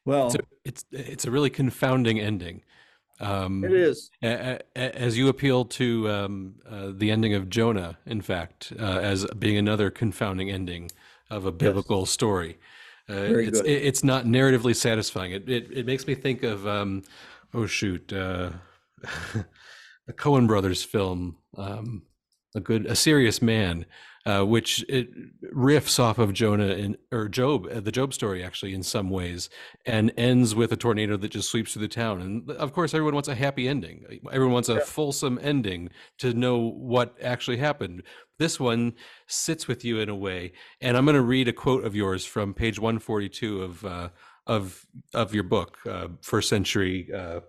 Well, 0.03 0.30
so 0.30 0.39
it's 0.65 0.84
it's 0.91 1.26
a 1.26 1.32
really 1.32 1.49
confounding 1.49 2.20
ending. 2.20 2.63
Um, 3.20 3.63
it 3.63 3.72
is. 3.72 4.11
A, 4.24 4.59
a, 4.76 4.95
as 4.95 5.18
you 5.18 5.28
appeal 5.28 5.65
to 5.65 6.09
um, 6.09 6.55
uh, 6.70 6.91
the 6.93 7.11
ending 7.11 7.34
of 7.34 7.49
Jonah, 7.49 7.97
in 8.05 8.22
fact, 8.22 8.74
uh, 8.80 8.84
as 8.84 9.26
being 9.39 9.57
another 9.57 9.89
confounding 9.89 10.49
ending 10.51 10.91
of 11.30 11.45
a 11.45 11.51
biblical 11.51 12.01
yes. 12.01 12.11
story. 12.11 12.57
Uh, 13.09 13.15
it's 13.15 13.59
it, 13.61 13.72
it's 13.72 14.03
not 14.03 14.26
narratively 14.26 14.76
satisfying. 14.76 15.32
It 15.32 15.49
it, 15.49 15.72
it 15.72 15.86
makes 15.86 16.05
me 16.07 16.15
think 16.15 16.43
of 16.43 16.68
um, 16.68 17.03
oh 17.53 17.65
shoot, 17.65 18.11
uh, 18.11 18.51
a 20.07 20.13
Coen 20.13 20.47
Brothers 20.47 20.84
film, 20.84 21.38
um, 21.57 22.03
a 22.55 22.59
good 22.59 22.86
a 22.86 22.95
serious 22.95 23.41
man, 23.41 23.86
uh, 24.28 24.43
which 24.43 24.84
it 24.89 25.09
riffs 25.55 26.01
off 26.01 26.19
of 26.19 26.34
Jonah 26.34 26.67
and 26.67 26.97
or 27.13 27.30
Job, 27.30 27.65
uh, 27.71 27.80
the 27.80 27.93
Job 27.93 28.13
story 28.13 28.43
actually 28.43 28.73
in 28.73 28.84
some 28.84 29.09
ways, 29.09 29.49
and 29.86 30.11
ends 30.17 30.53
with 30.53 30.73
a 30.73 30.75
tornado 30.75 31.15
that 31.15 31.32
just 31.32 31.49
sweeps 31.49 31.71
through 31.71 31.84
the 31.84 31.88
town. 31.88 32.19
And 32.19 32.51
of 32.51 32.73
course, 32.73 32.93
everyone 32.93 33.13
wants 33.13 33.30
a 33.30 33.36
happy 33.36 33.69
ending. 33.69 34.03
Everyone 34.30 34.51
wants 34.51 34.67
a 34.67 34.75
yeah. 34.75 34.80
fulsome 34.86 35.39
ending 35.41 35.91
to 36.17 36.34
know 36.34 36.57
what 36.57 37.15
actually 37.23 37.55
happened. 37.55 38.03
This 38.38 38.59
one 38.59 38.95
sits 39.28 39.65
with 39.65 39.86
you 39.86 39.99
in 39.99 40.09
a 40.09 40.15
way. 40.15 40.51
And 40.82 40.97
I'm 40.97 41.05
going 41.05 41.15
to 41.15 41.21
read 41.21 41.47
a 41.47 41.53
quote 41.53 41.86
of 41.86 41.95
yours 41.95 42.25
from 42.25 42.53
page 42.53 42.80
142 42.80 43.61
of 43.61 43.86
uh, 43.86 44.09
of 44.45 44.86
of 45.13 45.34
your 45.34 45.43
book, 45.43 45.78
uh, 45.89 46.09
first 46.21 46.49
century 46.49 47.09
uh, 47.15 47.39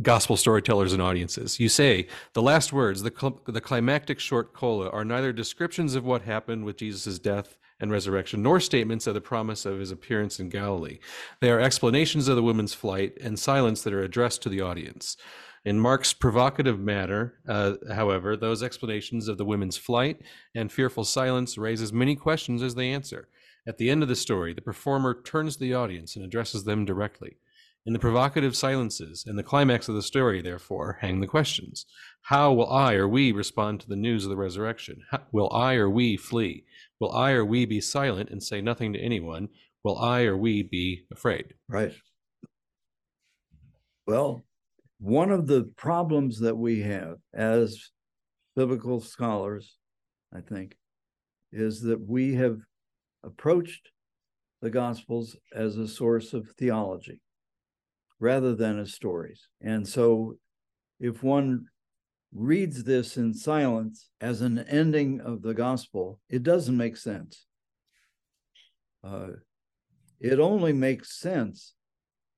gospel 0.00 0.36
storytellers 0.36 0.92
and 0.92 1.02
audiences. 1.02 1.60
You 1.60 1.68
say 1.68 2.06
the 2.32 2.42
last 2.42 2.72
words, 2.72 3.02
the, 3.02 3.12
cl- 3.16 3.42
the 3.46 3.60
climactic 3.60 4.18
short 4.18 4.54
cola, 4.54 4.88
are 4.88 5.04
neither 5.04 5.32
descriptions 5.32 5.94
of 5.94 6.04
what 6.04 6.22
happened 6.22 6.64
with 6.64 6.78
Jesus' 6.78 7.18
death 7.18 7.58
and 7.78 7.90
resurrection, 7.90 8.42
nor 8.42 8.60
statements 8.60 9.06
of 9.06 9.14
the 9.14 9.20
promise 9.20 9.66
of 9.66 9.80
his 9.80 9.90
appearance 9.90 10.40
in 10.40 10.48
Galilee. 10.48 10.98
They 11.40 11.50
are 11.50 11.60
explanations 11.60 12.28
of 12.28 12.36
the 12.36 12.42
woman's 12.42 12.74
flight 12.74 13.18
and 13.20 13.38
silence 13.38 13.82
that 13.82 13.92
are 13.92 14.02
addressed 14.02 14.42
to 14.42 14.48
the 14.48 14.60
audience. 14.60 15.16
In 15.64 15.78
Mark's 15.78 16.12
provocative 16.12 16.80
manner, 16.80 17.34
uh, 17.46 17.74
however, 17.92 18.36
those 18.36 18.62
explanations 18.62 19.28
of 19.28 19.38
the 19.38 19.44
women's 19.44 19.76
flight 19.76 20.22
and 20.54 20.72
fearful 20.72 21.04
silence 21.04 21.58
raise 21.58 21.82
as 21.82 21.92
many 21.92 22.16
questions 22.16 22.62
as 22.62 22.74
they 22.74 22.90
answer. 22.90 23.28
At 23.66 23.78
the 23.78 23.90
end 23.90 24.02
of 24.02 24.08
the 24.08 24.16
story, 24.16 24.54
the 24.54 24.60
performer 24.60 25.20
turns 25.22 25.54
to 25.54 25.60
the 25.60 25.74
audience 25.74 26.16
and 26.16 26.24
addresses 26.24 26.64
them 26.64 26.84
directly. 26.84 27.36
In 27.84 27.92
the 27.92 27.98
provocative 27.98 28.56
silences 28.56 29.24
and 29.26 29.36
the 29.36 29.42
climax 29.42 29.88
of 29.88 29.96
the 29.96 30.02
story, 30.02 30.40
therefore, 30.40 30.98
hang 31.00 31.20
the 31.20 31.26
questions. 31.26 31.84
How 32.22 32.52
will 32.52 32.70
I 32.70 32.94
or 32.94 33.08
we 33.08 33.32
respond 33.32 33.80
to 33.80 33.88
the 33.88 33.96
news 33.96 34.24
of 34.24 34.30
the 34.30 34.36
resurrection? 34.36 35.02
How, 35.10 35.22
will 35.32 35.52
I 35.52 35.74
or 35.74 35.90
we 35.90 36.16
flee? 36.16 36.64
Will 37.00 37.10
I 37.10 37.32
or 37.32 37.44
we 37.44 37.64
be 37.64 37.80
silent 37.80 38.30
and 38.30 38.40
say 38.40 38.60
nothing 38.60 38.92
to 38.92 39.00
anyone? 39.00 39.48
Will 39.82 39.98
I 39.98 40.22
or 40.22 40.36
we 40.36 40.62
be 40.62 41.06
afraid? 41.10 41.54
Right. 41.68 41.92
Well, 44.06 44.44
one 45.00 45.32
of 45.32 45.48
the 45.48 45.64
problems 45.76 46.38
that 46.38 46.56
we 46.56 46.82
have 46.82 47.16
as 47.34 47.90
biblical 48.54 49.00
scholars, 49.00 49.76
I 50.32 50.40
think, 50.40 50.76
is 51.50 51.80
that 51.82 52.00
we 52.00 52.36
have 52.36 52.60
approached 53.24 53.90
the 54.60 54.70
Gospels 54.70 55.36
as 55.52 55.76
a 55.76 55.88
source 55.88 56.32
of 56.32 56.48
theology 56.56 57.20
rather 58.22 58.54
than 58.54 58.78
as 58.78 58.94
stories. 58.94 59.48
And 59.60 59.86
so 59.86 60.36
if 61.00 61.24
one 61.24 61.66
reads 62.32 62.84
this 62.84 63.16
in 63.16 63.34
silence 63.34 64.10
as 64.20 64.40
an 64.40 64.60
ending 64.60 65.20
of 65.20 65.42
the 65.42 65.54
gospel, 65.54 66.20
it 66.28 66.44
doesn't 66.44 66.76
make 66.76 66.96
sense. 66.96 67.46
Uh, 69.02 69.30
it 70.20 70.38
only 70.38 70.72
makes 70.72 71.18
sense 71.18 71.74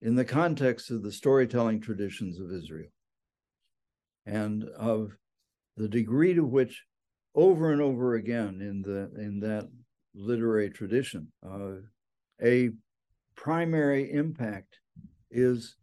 in 0.00 0.14
the 0.14 0.24
context 0.24 0.90
of 0.90 1.02
the 1.02 1.12
storytelling 1.12 1.82
traditions 1.82 2.40
of 2.40 2.50
Israel 2.50 2.88
and 4.24 4.64
of 4.78 5.14
the 5.76 5.88
degree 5.88 6.32
to 6.32 6.44
which 6.44 6.82
over 7.34 7.72
and 7.72 7.82
over 7.82 8.14
again 8.14 8.62
in 8.62 8.80
the 8.80 9.10
in 9.20 9.40
that 9.40 9.68
literary 10.14 10.70
tradition 10.70 11.30
uh, 11.44 11.74
a 12.42 12.70
primary 13.36 14.10
impact 14.12 14.78
is 15.34 15.76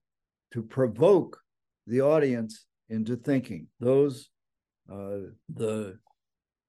to 0.53 0.63
provoke 0.63 1.39
the 1.87 2.01
audience 2.01 2.65
into 2.89 3.15
thinking. 3.15 3.67
Those, 3.79 4.29
uh, 4.91 5.31
the 5.53 5.97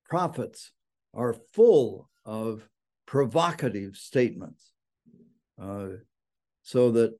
prophets 0.08 0.72
are 1.14 1.36
full 1.52 2.10
of 2.24 2.68
provocative 3.06 3.96
statements, 3.96 4.72
uh, 5.60 5.88
so 6.62 6.90
that 6.92 7.18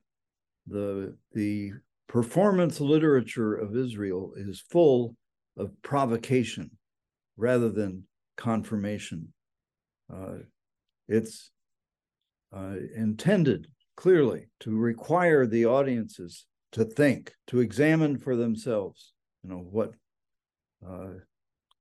the 0.67 1.17
the 1.33 1.73
performance 2.09 2.81
literature 2.81 3.55
of 3.55 3.77
Israel 3.77 4.33
is 4.37 4.61
full 4.61 5.17
of 5.57 5.71
provocation 5.83 6.71
rather 7.37 7.71
than 7.71 8.05
confirmation. 8.37 9.33
Uh, 10.13 10.39
it's 11.09 11.51
uh, 12.55 12.75
intended 12.95 13.67
clearly 13.97 14.49
to 14.61 14.77
require 14.77 15.47
the 15.47 15.67
audiences 15.67 16.47
to 16.73 16.85
think, 16.85 17.33
to 17.49 17.61
examine 17.61 18.19
for 18.19 18.37
themselves, 18.37 19.13
you 19.43 19.51
know, 19.51 19.59
what 19.59 19.93
uh, 20.87 21.19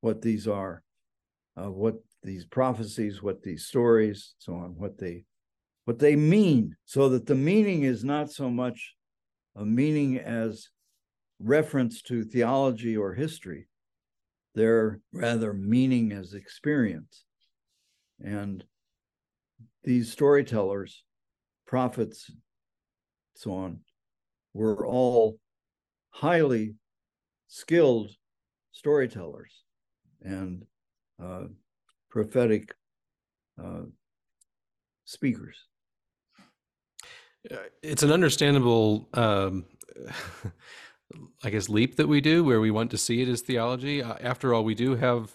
what 0.01 0.21
these 0.21 0.47
are, 0.47 0.83
uh, 1.57 1.71
what 1.71 1.95
these 2.23 2.45
prophecies, 2.45 3.21
what 3.21 3.41
these 3.41 3.65
stories, 3.65 4.33
so 4.37 4.53
on, 4.53 4.75
what 4.77 4.97
they 4.97 5.23
what 5.85 5.99
they 5.99 6.15
mean, 6.15 6.75
so 6.85 7.09
that 7.09 7.25
the 7.25 7.35
meaning 7.35 7.83
is 7.83 8.03
not 8.03 8.31
so 8.31 8.49
much 8.49 8.95
a 9.55 9.65
meaning 9.65 10.17
as 10.19 10.69
reference 11.39 12.01
to 12.03 12.23
theology 12.23 12.95
or 12.95 13.13
history. 13.13 13.67
They're 14.53 14.99
rather 15.13 15.53
meaning 15.53 16.11
as 16.11 16.33
experience. 16.33 17.23
And 18.23 18.63
these 19.83 20.11
storytellers 20.11 21.03
prophets, 21.71 22.29
so 23.33 23.53
on, 23.53 23.79
were 24.53 24.85
all 24.85 25.39
highly 26.09 26.75
skilled 27.47 28.11
storytellers 28.73 29.63
and 30.21 30.65
uh, 31.23 31.43
prophetic 32.09 32.75
uh, 33.57 33.83
speakers. 35.05 35.55
Uh, 37.49 37.55
it's 37.81 38.03
an 38.03 38.11
understandable, 38.11 39.07
um, 39.13 39.63
I 41.45 41.49
guess, 41.49 41.69
leap 41.69 41.95
that 41.95 42.07
we 42.09 42.19
do 42.19 42.43
where 42.43 42.59
we 42.59 42.71
want 42.71 42.91
to 42.91 42.97
see 42.97 43.21
it 43.21 43.29
as 43.29 43.39
theology. 43.43 44.03
Uh, 44.03 44.15
after 44.19 44.53
all, 44.53 44.65
we 44.65 44.75
do 44.75 44.95
have 44.95 45.31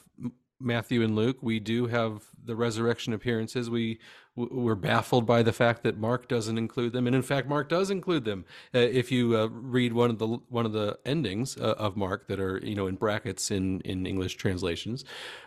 Matthew 0.60 1.02
and 1.02 1.14
Luke. 1.14 1.38
We 1.40 1.60
do 1.60 1.86
have 1.86 2.24
the 2.42 2.56
resurrection 2.56 3.12
appearances. 3.12 3.68
We 3.68 3.98
we're 4.36 4.74
baffled 4.74 5.26
by 5.26 5.42
the 5.42 5.52
fact 5.52 5.82
that 5.84 5.96
Mark 5.98 6.28
doesn't 6.28 6.58
include 6.58 6.92
them, 6.92 7.06
and 7.06 7.16
in 7.16 7.22
fact, 7.22 7.48
Mark 7.48 7.68
does 7.68 7.90
include 7.90 8.24
them. 8.24 8.44
Uh, 8.74 8.80
if 8.80 9.10
you 9.10 9.36
uh, 9.36 9.46
read 9.46 9.92
one 9.94 10.10
of 10.10 10.18
the 10.18 10.26
one 10.26 10.66
of 10.66 10.72
the 10.72 10.98
endings 11.06 11.56
uh, 11.56 11.74
of 11.78 11.96
Mark 11.96 12.28
that 12.28 12.38
are 12.38 12.58
you 12.62 12.74
know 12.74 12.86
in 12.86 12.96
brackets 12.96 13.50
in 13.50 13.80
in 13.80 14.06
English 14.06 14.36
translations, 14.36 15.04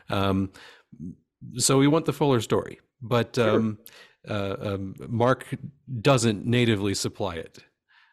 um, 0.10 0.52
so 1.58 1.78
we 1.78 1.88
want 1.88 2.06
the 2.06 2.14
fuller 2.14 2.42
story, 2.42 2.80
but 3.02 3.38
um, 3.38 3.78
uh, 4.28 4.56
um, 4.60 4.96
Mark 5.08 5.46
doesn't 6.02 6.46
natively 6.46 6.94
supply 6.94 7.36
it. 7.36 7.60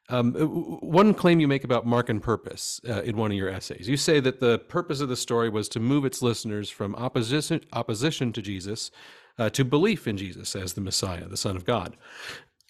Um, 0.09 0.35
one 0.35 1.15
claim 1.15 1.41
you 1.41 1.49
make 1.49 1.65
about 1.65 1.85
Mark 1.85 2.09
and 2.09 2.23
purpose 2.23 2.81
uh, 2.89 3.03
in 3.03 3.17
one 3.17 3.33
of 3.33 3.37
your 3.37 3.49
essays, 3.49 3.89
you 3.89 3.97
say 3.97 4.21
that 4.21 4.39
the 4.39 4.61
purpose 4.61 5.01
of 5.01 5.09
the 5.09 5.17
story 5.17 5.49
was 5.49 5.69
to 5.71 5.81
move 5.81 6.05
its 6.05 6.23
listeners 6.23 6.71
from 6.71 6.95
opposition 6.95 7.61
opposition 7.73 8.33
to 8.33 8.43
Jesus 8.43 8.93
uh, 9.39 9.51
to 9.51 9.65
belief 9.65 10.07
in 10.07 10.17
Jesus 10.17 10.55
as 10.55 10.75
the 10.75 10.81
Messiah, 10.81 11.27
the 11.27 11.37
Son 11.37 11.57
of 11.57 11.65
God. 11.65 11.97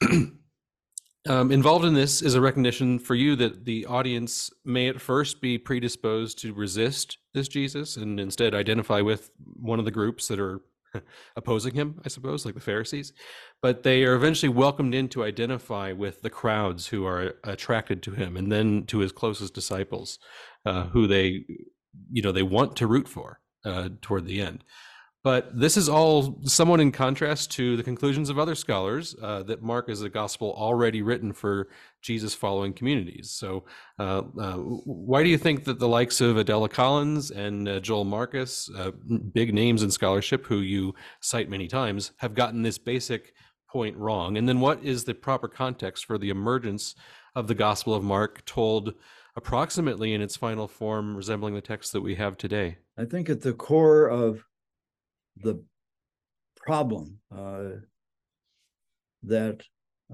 um, 1.28 1.52
involved 1.52 1.84
in 1.84 1.94
this 1.94 2.22
is 2.22 2.34
a 2.34 2.40
recognition 2.40 2.98
for 2.98 3.14
you 3.14 3.36
that 3.36 3.66
the 3.66 3.84
audience 3.86 4.50
may 4.64 4.88
at 4.88 5.00
first 5.00 5.40
be 5.40 5.58
predisposed 5.58 6.38
to 6.38 6.54
resist 6.54 7.18
this 7.34 7.48
Jesus 7.48 7.96
and 7.96 8.18
instead 8.18 8.54
identify 8.54 9.00
with 9.02 9.30
one 9.38 9.78
of 9.78 9.84
the 9.84 9.90
groups 9.90 10.28
that 10.28 10.40
are 10.40 10.60
opposing 11.36 11.74
him, 11.74 12.00
I 12.04 12.08
suppose, 12.08 12.44
like 12.44 12.54
the 12.54 12.60
Pharisees. 12.60 13.12
But 13.62 13.82
they 13.82 14.04
are 14.04 14.14
eventually 14.14 14.50
welcomed 14.50 14.94
in 14.94 15.08
to 15.10 15.24
identify 15.24 15.92
with 15.92 16.22
the 16.22 16.30
crowds 16.30 16.88
who 16.88 17.06
are 17.06 17.34
attracted 17.44 18.02
to 18.04 18.12
him, 18.12 18.36
and 18.36 18.50
then 18.50 18.84
to 18.86 18.98
his 18.98 19.12
closest 19.12 19.54
disciples, 19.54 20.18
uh, 20.64 20.84
who 20.88 21.06
they, 21.06 21.44
you 22.10 22.22
know, 22.22 22.32
they 22.32 22.42
want 22.42 22.76
to 22.76 22.86
root 22.86 23.08
for 23.08 23.40
uh, 23.64 23.88
toward 24.00 24.26
the 24.26 24.40
end. 24.40 24.64
But 25.26 25.58
this 25.58 25.76
is 25.76 25.88
all 25.88 26.38
somewhat 26.44 26.78
in 26.78 26.92
contrast 26.92 27.50
to 27.56 27.76
the 27.76 27.82
conclusions 27.82 28.30
of 28.30 28.38
other 28.38 28.54
scholars 28.54 29.16
uh, 29.20 29.42
that 29.42 29.60
Mark 29.60 29.88
is 29.88 30.02
a 30.02 30.08
gospel 30.08 30.54
already 30.56 31.02
written 31.02 31.32
for 31.32 31.66
Jesus 32.00 32.32
following 32.32 32.72
communities. 32.72 33.32
So, 33.32 33.64
uh, 33.98 34.22
uh, 34.40 34.54
why 34.54 35.24
do 35.24 35.28
you 35.28 35.36
think 35.36 35.64
that 35.64 35.80
the 35.80 35.88
likes 35.88 36.20
of 36.20 36.36
Adela 36.36 36.68
Collins 36.68 37.32
and 37.32 37.68
uh, 37.68 37.80
Joel 37.80 38.04
Marcus, 38.04 38.70
uh, 38.78 38.92
big 39.32 39.52
names 39.52 39.82
in 39.82 39.90
scholarship 39.90 40.46
who 40.46 40.60
you 40.60 40.94
cite 41.20 41.50
many 41.50 41.66
times, 41.66 42.12
have 42.18 42.36
gotten 42.36 42.62
this 42.62 42.78
basic 42.78 43.34
point 43.68 43.96
wrong? 43.96 44.36
And 44.36 44.48
then, 44.48 44.60
what 44.60 44.80
is 44.84 45.02
the 45.02 45.14
proper 45.14 45.48
context 45.48 46.04
for 46.04 46.18
the 46.18 46.30
emergence 46.30 46.94
of 47.34 47.48
the 47.48 47.54
Gospel 47.56 47.94
of 47.94 48.04
Mark 48.04 48.44
told 48.44 48.94
approximately 49.34 50.14
in 50.14 50.22
its 50.22 50.36
final 50.36 50.68
form, 50.68 51.16
resembling 51.16 51.56
the 51.56 51.60
text 51.60 51.92
that 51.94 52.00
we 52.00 52.14
have 52.14 52.38
today? 52.38 52.78
I 52.96 53.04
think 53.06 53.28
at 53.28 53.40
the 53.40 53.54
core 53.54 54.06
of 54.08 54.44
the 55.36 55.62
problem 56.56 57.18
uh, 57.34 57.80
that 59.22 59.62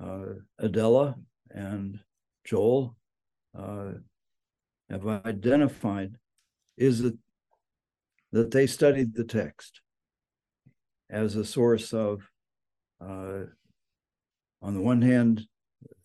uh, 0.00 0.34
Adela 0.58 1.16
and 1.50 1.98
Joel 2.44 2.96
uh, 3.56 3.92
have 4.90 5.06
identified 5.06 6.16
is 6.76 7.02
that 7.02 7.16
that 8.32 8.50
they 8.50 8.66
studied 8.66 9.14
the 9.14 9.24
text 9.24 9.82
as 11.10 11.36
a 11.36 11.44
source 11.44 11.92
of, 11.92 12.22
uh, 13.00 13.42
on 14.62 14.74
the 14.74 14.80
one 14.80 15.02
hand, 15.02 15.42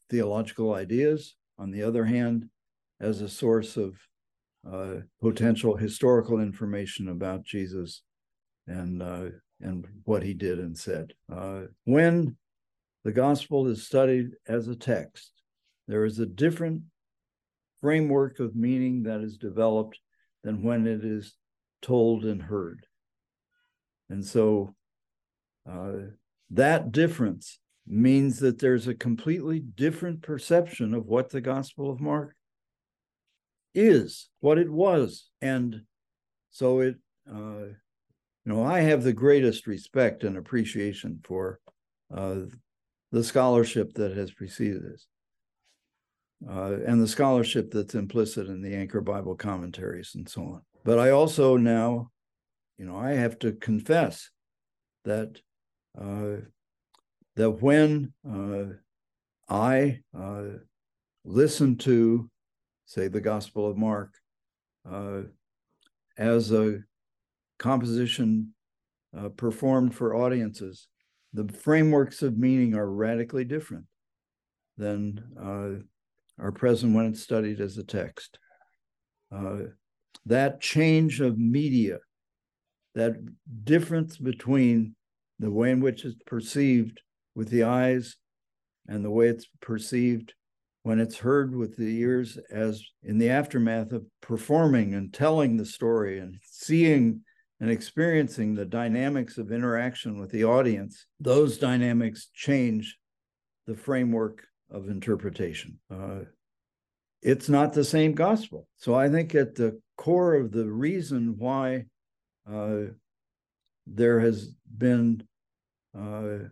theological 0.09 0.75
ideas, 0.75 1.35
on 1.57 1.71
the 1.71 1.81
other 1.81 2.03
hand, 2.03 2.49
as 2.99 3.21
a 3.21 3.29
source 3.29 3.77
of 3.77 3.97
uh, 4.69 4.95
potential 5.21 5.77
historical 5.77 6.41
information 6.41 7.07
about 7.07 7.45
Jesus 7.45 8.03
and 8.67 9.01
uh, 9.01 9.29
and 9.61 9.85
what 10.03 10.23
he 10.23 10.33
did 10.33 10.59
and 10.59 10.77
said. 10.77 11.13
Uh, 11.31 11.61
when 11.85 12.35
the 13.03 13.11
gospel 13.11 13.67
is 13.67 13.85
studied 13.85 14.31
as 14.47 14.67
a 14.67 14.75
text, 14.75 15.31
there 15.87 16.05
is 16.05 16.19
a 16.19 16.25
different 16.25 16.83
framework 17.81 18.39
of 18.39 18.55
meaning 18.55 19.03
that 19.03 19.21
is 19.21 19.37
developed 19.37 19.99
than 20.43 20.63
when 20.63 20.85
it 20.85 21.03
is 21.03 21.35
told 21.81 22.25
and 22.25 22.41
heard. 22.41 22.85
And 24.09 24.25
so 24.25 24.75
uh, 25.69 25.93
that 26.51 26.91
difference 26.91 27.59
means 27.85 28.39
that 28.39 28.59
there's 28.59 28.87
a 28.87 28.93
completely 28.93 29.59
different 29.59 30.21
perception 30.21 30.93
of 30.93 31.05
what 31.05 31.29
the 31.29 31.41
Gospel 31.41 31.89
of 31.89 32.01
Mark 32.01 32.35
is, 33.73 34.29
what 34.39 34.57
it 34.57 34.69
was. 34.69 35.29
And 35.41 35.81
so 36.49 36.79
it 36.79 36.95
uh, 37.31 37.73
you 38.47 38.53
know, 38.53 38.63
I 38.63 38.79
have 38.79 39.03
the 39.03 39.11
greatest 39.11 39.67
respect 39.67 40.23
and 40.23 40.37
appreciation 40.37 41.19
for 41.25 41.59
uh, 42.15 42.43
the 43.11 43.21
scholarship 43.21 43.93
that 43.95 44.15
has 44.15 44.31
preceded 44.31 44.85
this, 44.85 45.05
uh, 46.49 46.77
and 46.85 47.01
the 47.01 47.09
scholarship 47.09 47.71
that's 47.71 47.93
implicit 47.93 48.47
in 48.47 48.61
the 48.61 48.73
Anchor 48.73 49.01
Bible 49.01 49.35
commentaries 49.35 50.13
and 50.15 50.29
so 50.29 50.43
on. 50.43 50.61
But 50.85 50.97
I 50.97 51.09
also 51.09 51.57
now, 51.57 52.09
you 52.77 52.85
know, 52.85 52.95
I 52.95 53.11
have 53.11 53.37
to 53.39 53.51
confess 53.51 54.29
that 55.03 55.41
uh, 55.99 56.37
that 57.35 57.51
when 57.51 58.13
uh, 58.25 58.75
I 59.49 59.99
uh, 60.17 60.43
listen 61.25 61.75
to, 61.79 62.29
say, 62.85 63.09
the 63.09 63.19
Gospel 63.19 63.69
of 63.69 63.75
Mark 63.75 64.13
uh, 64.89 65.23
as 66.17 66.53
a 66.53 66.79
composition 67.57 68.53
uh, 69.17 69.29
performed 69.29 69.95
for 69.95 70.15
audiences, 70.15 70.87
the 71.33 71.47
frameworks 71.47 72.21
of 72.21 72.37
meaning 72.37 72.75
are 72.75 72.89
radically 72.89 73.43
different 73.43 73.85
than 74.77 75.21
uh, 75.39 76.43
are 76.43 76.51
present 76.51 76.95
when 76.95 77.07
it's 77.07 77.21
studied 77.21 77.59
as 77.59 77.77
a 77.77 77.83
text. 77.83 78.37
Uh, 79.31 79.57
that 80.25 80.61
change 80.61 81.19
of 81.21 81.37
media, 81.37 81.97
that 82.95 83.13
difference 83.63 84.17
between 84.17 84.95
the 85.39 85.51
way 85.51 85.71
in 85.71 85.79
which 85.79 86.05
it's 86.05 86.17
perceived 86.25 87.01
with 87.35 87.49
the 87.49 87.63
eyes 87.63 88.15
and 88.87 89.03
the 89.03 89.11
way 89.11 89.27
it's 89.27 89.47
perceived 89.61 90.33
when 90.83 90.99
it's 90.99 91.17
heard 91.17 91.55
with 91.55 91.75
the 91.77 91.99
ears 91.99 92.37
as 92.49 92.81
in 93.03 93.17
the 93.17 93.29
aftermath 93.29 93.91
of 93.91 94.05
performing 94.21 94.93
and 94.93 95.13
telling 95.13 95.57
the 95.57 95.65
story 95.65 96.19
and 96.19 96.37
seeing 96.41 97.21
and 97.59 97.71
experiencing 97.71 98.53
the 98.53 98.65
dynamics 98.65 99.37
of 99.37 99.51
interaction 99.51 100.19
with 100.19 100.31
the 100.31 100.43
audience, 100.43 101.05
those 101.19 101.57
dynamics 101.57 102.29
change 102.33 102.97
the 103.65 103.75
framework 103.75 104.43
of 104.69 104.89
interpretation. 104.89 105.79
Uh, 105.91 106.19
it's 107.21 107.49
not 107.49 107.73
the 107.73 107.83
same 107.83 108.13
gospel. 108.13 108.67
So 108.77 108.93
I 108.93 109.09
think 109.09 109.33
at 109.33 109.55
the 109.55 109.81
core 109.97 110.35
of 110.35 110.51
the 110.51 110.69
reason 110.69 111.35
why 111.37 111.85
uh, 112.49 112.91
there 113.87 114.19
has 114.19 114.53
been 114.77 115.23
uh, 115.97 116.49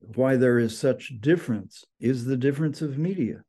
why 0.00 0.36
there 0.36 0.58
is 0.58 0.78
such 0.78 1.12
difference 1.20 1.84
is 2.00 2.24
the 2.24 2.36
difference 2.36 2.82
of 2.82 2.98
media, 2.98 3.42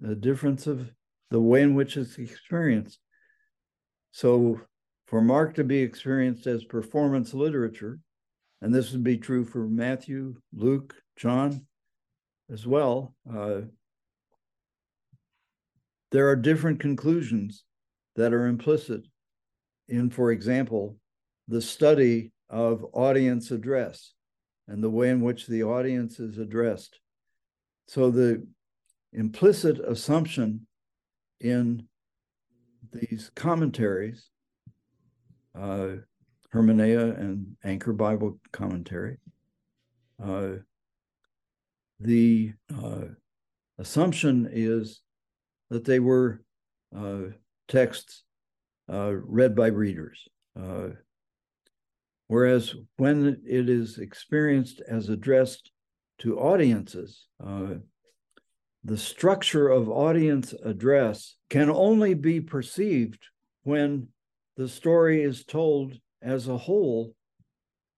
the 0.00 0.16
difference 0.16 0.66
of 0.66 0.90
the 1.30 1.40
way 1.40 1.62
in 1.62 1.74
which 1.74 1.96
it's 1.96 2.18
experienced. 2.18 2.98
So 4.10 4.60
for 5.12 5.20
Mark 5.20 5.54
to 5.56 5.62
be 5.62 5.82
experienced 5.82 6.46
as 6.46 6.64
performance 6.64 7.34
literature, 7.34 7.98
and 8.62 8.74
this 8.74 8.92
would 8.92 9.04
be 9.04 9.18
true 9.18 9.44
for 9.44 9.68
Matthew, 9.68 10.36
Luke, 10.54 10.94
John 11.16 11.66
as 12.50 12.66
well, 12.66 13.14
uh, 13.30 13.60
there 16.12 16.28
are 16.28 16.36
different 16.36 16.80
conclusions 16.80 17.62
that 18.16 18.32
are 18.32 18.46
implicit 18.46 19.02
in, 19.86 20.08
for 20.08 20.32
example, 20.32 20.96
the 21.46 21.60
study 21.60 22.32
of 22.48 22.82
audience 22.94 23.50
address 23.50 24.14
and 24.66 24.82
the 24.82 24.88
way 24.88 25.10
in 25.10 25.20
which 25.20 25.46
the 25.46 25.62
audience 25.62 26.20
is 26.20 26.38
addressed. 26.38 26.98
So 27.86 28.10
the 28.10 28.46
implicit 29.12 29.78
assumption 29.78 30.66
in 31.38 31.86
these 32.90 33.30
commentaries 33.34 34.30
uh, 35.58 35.96
Hermeneia 36.52 37.18
and 37.18 37.56
Anchor 37.64 37.92
Bible 37.92 38.38
Commentary. 38.52 39.18
Uh, 40.22 40.56
the 42.00 42.52
uh, 42.82 43.04
assumption 43.78 44.48
is 44.50 45.00
that 45.70 45.84
they 45.84 46.00
were 46.00 46.42
uh, 46.96 47.30
texts 47.68 48.24
uh, 48.92 49.12
read 49.12 49.54
by 49.54 49.68
readers. 49.68 50.28
Uh, 50.60 50.88
whereas 52.26 52.74
when 52.96 53.40
it 53.46 53.68
is 53.68 53.98
experienced 53.98 54.82
as 54.86 55.08
addressed 55.08 55.70
to 56.18 56.38
audiences, 56.38 57.26
the 58.84 58.98
structure 58.98 59.68
of 59.68 59.88
audience 59.88 60.52
address 60.64 61.36
can 61.48 61.70
only 61.70 62.14
be 62.14 62.40
perceived 62.40 63.28
when 63.62 64.08
the 64.56 64.68
story 64.68 65.22
is 65.22 65.44
told 65.44 65.94
as 66.20 66.48
a 66.48 66.56
whole 66.56 67.14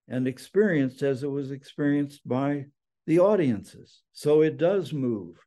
and 0.07 0.27
experienced 0.27 1.01
as 1.01 1.23
it 1.23 1.29
was 1.29 1.51
experienced 1.51 2.21
by 2.27 2.65
the 3.07 3.19
audiences. 3.19 4.01
So 4.13 4.41
it 4.41 4.57
does 4.57 4.93
move. 4.93 5.37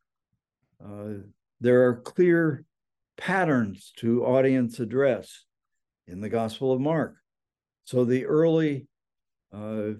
Uh, 0.83 1.23
there 1.59 1.87
are 1.87 2.01
clear 2.01 2.63
patterns 3.17 3.91
to 3.97 4.25
audience 4.25 4.79
address 4.79 5.43
in 6.07 6.21
the 6.21 6.29
Gospel 6.29 6.71
of 6.71 6.79
Mark. 6.79 7.15
So 7.83 8.05
the 8.05 8.25
early 8.25 8.87
uh, 9.53 9.91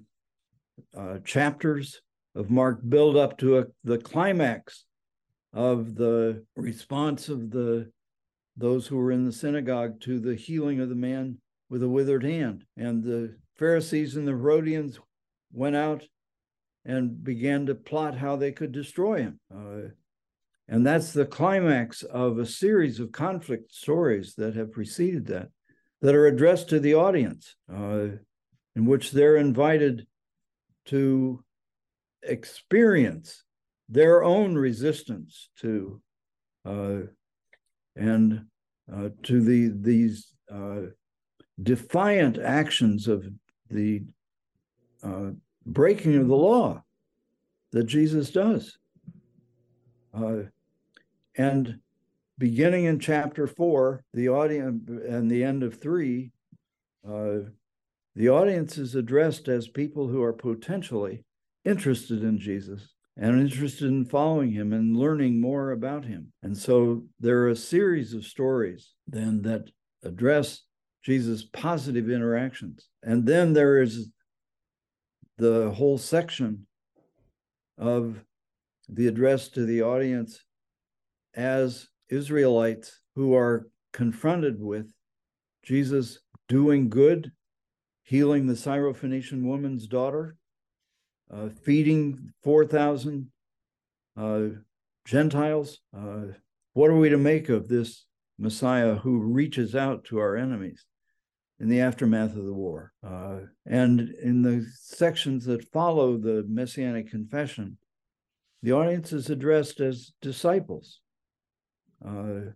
uh, 0.96 1.20
chapters 1.26 2.02
of 2.36 2.50
Mark 2.50 2.80
build 2.88 3.18
up 3.18 3.38
to 3.40 3.60
a, 3.60 3.66
the 3.84 3.98
climax 3.98 4.86
of 5.54 5.96
the 5.96 6.46
response 6.56 7.30
of 7.30 7.50
the 7.50 7.92
those 8.60 8.88
who 8.88 8.98
were 8.98 9.12
in 9.12 9.26
the 9.26 9.32
synagogue 9.32 10.02
to 10.02 10.20
the 10.20 10.36
healing 10.36 10.80
of 10.82 10.90
the 10.90 10.96
man 10.96 11.38
with 11.70 11.82
a 11.82 11.90
withered 11.90 12.24
hand. 12.24 12.66
And 12.76 13.04
the 13.04 13.36
Pharisees 13.56 14.16
and 14.16 14.28
the 14.28 14.32
Herodians 14.32 15.00
went 15.52 15.76
out 15.76 16.04
and 16.86 17.24
began 17.24 17.66
to 17.68 17.76
plot 17.76 18.18
how 18.18 18.36
they 18.36 18.52
could 18.52 18.72
destroy 18.72 19.20
him. 19.20 19.40
Uh, 19.54 19.90
and 20.68 20.86
that's 20.86 21.14
the 21.14 21.26
climax 21.26 22.04
of 22.04 22.38
a 22.38 22.46
series 22.46 23.00
of 23.00 23.12
conflict 23.12 23.74
stories 23.74 24.36
that 24.36 24.56
have 24.56 24.72
preceded 24.72 25.28
that, 25.28 25.50
that 26.02 26.16
are 26.16 26.28
addressed 26.28 26.70
to 26.70 26.80
the 26.80 26.96
audience, 26.96 27.56
uh, 27.74 28.08
in 28.76 28.86
which 28.86 29.12
they're 29.12 29.38
invited 29.38 30.06
to 30.86 31.44
experience 32.24 33.44
their 33.88 34.24
own 34.24 34.56
resistance 34.56 35.50
to 35.60 36.02
uh, 36.66 37.00
and 38.00 38.46
uh, 38.94 39.10
to 39.24 39.42
the 39.42 39.72
these 39.82 40.34
uh, 40.52 40.82
defiant 41.62 42.38
actions 42.38 43.08
of 43.08 43.28
the 43.70 44.04
uh, 45.04 45.32
breaking 45.66 46.16
of 46.16 46.28
the 46.28 46.36
law 46.36 46.84
that 47.72 47.86
Jesus 47.86 48.32
does. 48.32 48.78
Uh, 50.14 50.44
and 51.38 51.80
beginning 52.38 52.86
in 52.86 53.00
chapter 53.00 53.46
four, 53.46 54.04
the 54.14 54.30
audience 54.30 54.90
and 54.90 55.30
the 55.30 55.44
end 55.44 55.62
of 55.62 55.80
three, 55.80 56.32
uh, 57.08 57.40
the 58.16 58.30
audience 58.30 58.78
is 58.78 58.96
addressed 58.96 59.48
as 59.48 59.68
people 59.68 60.08
who 60.08 60.24
are 60.24 60.34
potentially 60.34 61.24
interested 61.64 62.24
in 62.24 62.40
Jesus 62.40 62.96
and 63.22 63.42
interested 63.42 63.88
in 63.88 64.06
following 64.06 64.52
him 64.52 64.72
and 64.72 64.96
learning 64.96 65.42
more 65.42 65.72
about 65.72 66.06
him. 66.06 66.32
And 66.42 66.58
so 66.58 67.04
there 67.20 67.40
are 67.40 67.50
a 67.50 67.56
series 67.56 68.14
of 68.14 68.26
stories 68.26 68.94
then 69.08 69.42
that 69.42 69.70
address 70.04 70.62
Jesus' 71.04 71.44
positive 71.44 72.10
interactions. 72.10 72.88
And 73.04 73.26
then 73.26 73.52
there 73.52 73.82
is 73.82 74.10
the 75.38 75.70
whole 75.72 75.98
section 75.98 76.66
of 77.78 78.24
the 78.88 79.08
address 79.08 79.50
to 79.50 79.66
the 79.66 79.82
audience 79.82 80.42
as 81.36 81.90
Israelites 82.10 83.02
who 83.16 83.36
are 83.36 83.68
confronted 83.92 84.62
with 84.62 84.94
Jesus 85.64 86.20
doing 86.48 86.90
good, 86.90 87.32
healing 88.04 88.48
the 88.48 88.54
Syrophoenician 88.54 89.44
woman's 89.44 89.88
daughter, 89.88 90.38
uh, 91.34 91.50
feeding 91.64 92.34
4,000 92.44 93.30
uh, 94.18 94.42
Gentiles. 95.06 95.80
Uh, 95.96 96.34
what 96.74 96.90
are 96.90 96.98
we 96.98 97.10
to 97.10 97.18
make 97.18 97.50
of 97.50 97.68
this 97.68 98.06
Messiah 98.38 98.96
who 98.96 99.20
reaches 99.20 99.76
out 99.76 100.04
to 100.06 100.20
our 100.20 100.36
enemies 100.36 100.86
in 101.60 101.70
the 101.70 101.82
aftermath 101.82 102.36
of 102.36 102.46
the 102.46 102.54
war? 102.54 102.94
Uh, 103.06 103.40
and 103.66 104.14
in 104.22 104.42
the 104.42 104.66
sections 104.76 105.46
that 105.46 105.72
follow 105.72 106.18
the 106.18 106.46
Messianic 106.48 107.10
confession, 107.10 107.78
the 108.62 108.74
audience 108.74 109.14
is 109.14 109.30
addressed 109.30 109.80
as 109.80 110.12
disciples, 110.22 111.00
uh, 112.06 112.52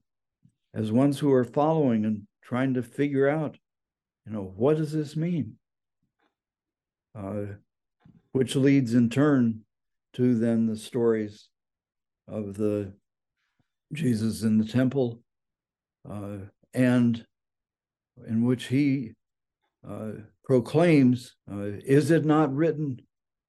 as 0.73 0.91
ones 0.91 1.19
who 1.19 1.31
are 1.31 1.45
following 1.45 2.05
and 2.05 2.23
trying 2.43 2.73
to 2.73 2.83
figure 2.83 3.29
out, 3.29 3.57
you 4.25 4.33
know, 4.33 4.53
what 4.55 4.77
does 4.77 4.91
this 4.91 5.15
mean? 5.15 5.55
Which 8.33 8.55
leads 8.55 8.93
in 8.93 9.09
turn 9.09 9.61
to 10.13 10.35
then 10.35 10.65
the 10.65 10.75
stories 10.75 11.49
of 12.27 12.55
the 12.55 12.93
Jesus 13.93 14.41
in 14.41 14.57
the 14.57 14.65
temple, 14.65 15.19
uh, 16.09 16.37
and 16.73 17.25
in 18.27 18.43
which 18.43 18.65
he 18.65 19.11
uh, 19.87 20.11
proclaims, 20.43 21.35
uh, 21.51 21.77
Is 21.85 22.09
it 22.09 22.25
not 22.25 22.53
written, 22.53 23.01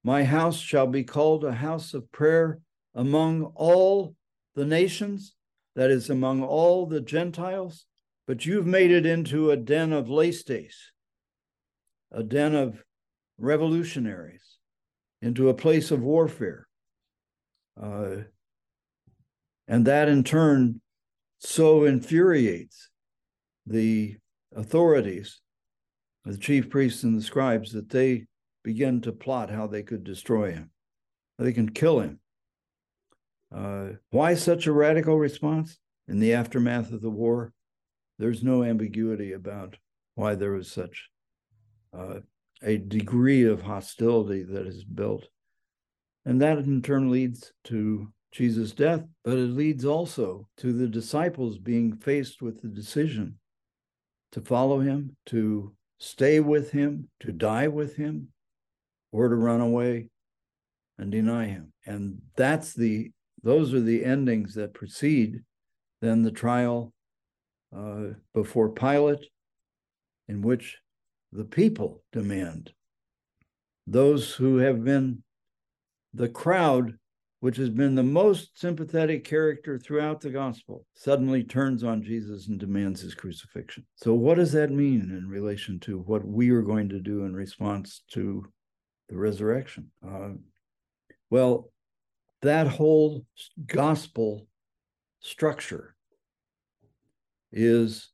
My 0.02 0.24
house 0.24 0.59
shall 0.59 0.86
be 0.86 1.02
called 1.02 1.44
a 1.44 1.52
house 1.52 1.94
of 1.94 2.12
prayer 2.12 2.61
among 2.94 3.44
all 3.55 4.15
the 4.55 4.66
nations, 4.66 5.35
that 5.74 5.90
is, 5.90 6.11
among 6.11 6.43
all 6.43 6.86
the 6.86 7.01
Gentiles? 7.01 7.86
But 8.27 8.44
you've 8.44 8.66
made 8.66 8.90
it 8.90 9.06
into 9.06 9.51
a 9.51 9.56
den 9.56 9.93
of 9.93 10.09
laestes, 10.09 10.74
a 12.12 12.23
den 12.23 12.55
of 12.55 12.85
revolutionaries 13.39 14.53
into 15.24 15.48
a 15.48 15.55
place 15.55 15.90
of 15.90 16.02
warfare. 16.02 16.66
Uh, 17.80 18.16
and 19.66 19.86
that 19.86 20.09
in 20.09 20.22
turn 20.22 20.82
so 21.40 21.84
infuriates 21.84 22.90
the 23.66 24.16
authorities, 24.55 25.40
the 26.26 26.36
chief 26.36 26.68
priests 26.68 27.02
and 27.02 27.16
the 27.16 27.22
scribes, 27.22 27.72
that 27.72 27.88
they 27.88 28.26
begin 28.62 29.01
to 29.01 29.12
plot 29.12 29.51
how 29.51 29.66
they 29.66 29.82
could 29.82 30.05
destroy 30.05 30.52
him. 30.52 30.70
They 31.38 31.55
can 31.55 31.70
kill 31.70 32.01
him. 32.01 32.20
Uh, 33.55 33.88
why 34.10 34.34
such 34.34 34.66
a 34.66 34.72
radical 34.72 35.18
response? 35.18 35.78
In 36.06 36.20
the 36.20 36.34
aftermath 36.34 36.92
of 36.92 37.01
the 37.01 37.10
war, 37.10 37.55
there's 38.18 38.42
no 38.42 38.62
ambiguity 38.62 39.32
about 39.32 39.78
why 40.16 40.34
there 40.34 40.52
was 40.52 40.70
such 40.70 41.09
uh, 41.96 42.20
a 42.65 42.78
degree 42.78 43.45
of 43.45 43.62
hostility 43.62 44.43
that 44.43 44.66
is 44.66 44.85
built. 44.85 45.28
And 46.24 46.41
that 46.41 46.59
in 46.59 46.82
turn 46.82 47.11
leads 47.11 47.53
to 47.65 48.09
Jesus' 48.32 48.73
death, 48.73 49.05
but 49.23 49.39
it 49.39 49.51
leads 49.51 49.85
also 49.85 50.49
to 50.57 50.73
the 50.73 50.89
disciples 50.89 51.59
being 51.59 51.95
faced 51.97 52.43
with 52.43 52.62
the 52.62 52.69
decision 52.69 53.39
to 54.32 54.41
follow 54.41 54.81
him, 54.81 55.16
to 55.27 55.74
stay 55.99 56.41
with 56.41 56.70
him, 56.73 57.09
to 57.20 57.31
die 57.31 57.69
with 57.69 57.97
him, 57.97 58.28
or 59.12 59.28
to 59.28 59.36
run 59.36 59.61
away 59.61 60.09
and 60.99 61.12
deny 61.12 61.47
him. 61.47 61.73
And 61.86 62.20
that's 62.36 62.74
the 62.74 63.12
those 63.43 63.74
are 63.74 63.81
the 63.81 64.05
endings 64.05 64.55
that 64.55 64.73
precede 64.73 65.43
then 66.01 66.23
the 66.23 66.31
trial 66.31 66.93
uh, 67.77 68.15
before 68.32 68.70
Pilate, 68.70 69.27
in 70.28 70.43
which 70.43 70.78
the 71.35 71.44
people 71.44 72.02
demand. 72.12 72.73
Those 73.86 74.32
who 74.32 74.59
have 74.59 74.85
been 74.85 75.23
the 76.15 76.28
crowd, 76.28 76.97
which 77.40 77.56
has 77.56 77.69
been 77.69 77.97
the 77.97 78.02
most 78.02 78.59
sympathetic 78.59 79.24
character 79.24 79.78
throughout 79.78 80.20
the 80.20 80.31
gospel, 80.31 80.86
suddenly 80.94 81.43
turns 81.43 81.82
on 81.82 82.02
Jesus 82.02 82.47
and 82.47 82.59
demands 82.59 83.01
his 83.01 83.15
crucifixion. 83.15 83.85
So, 83.97 84.15
what 84.15 84.36
does 84.36 84.52
that 84.52 84.70
mean 84.70 85.11
in 85.11 85.28
relation 85.28 85.81
to 85.81 85.98
what 85.98 86.24
we 86.24 86.51
are 86.51 86.62
going 86.62 86.89
to 86.90 87.01
do 87.01 87.24
in 87.24 87.35
response 87.35 88.02
to 88.12 88.47
the 89.09 89.16
resurrection? 89.16 89.90
Uh, 90.06 90.31
well, 91.31 91.73
that 92.43 92.69
whole 92.69 93.27
gospel 93.66 94.47
structure 95.20 95.97
is 97.51 98.11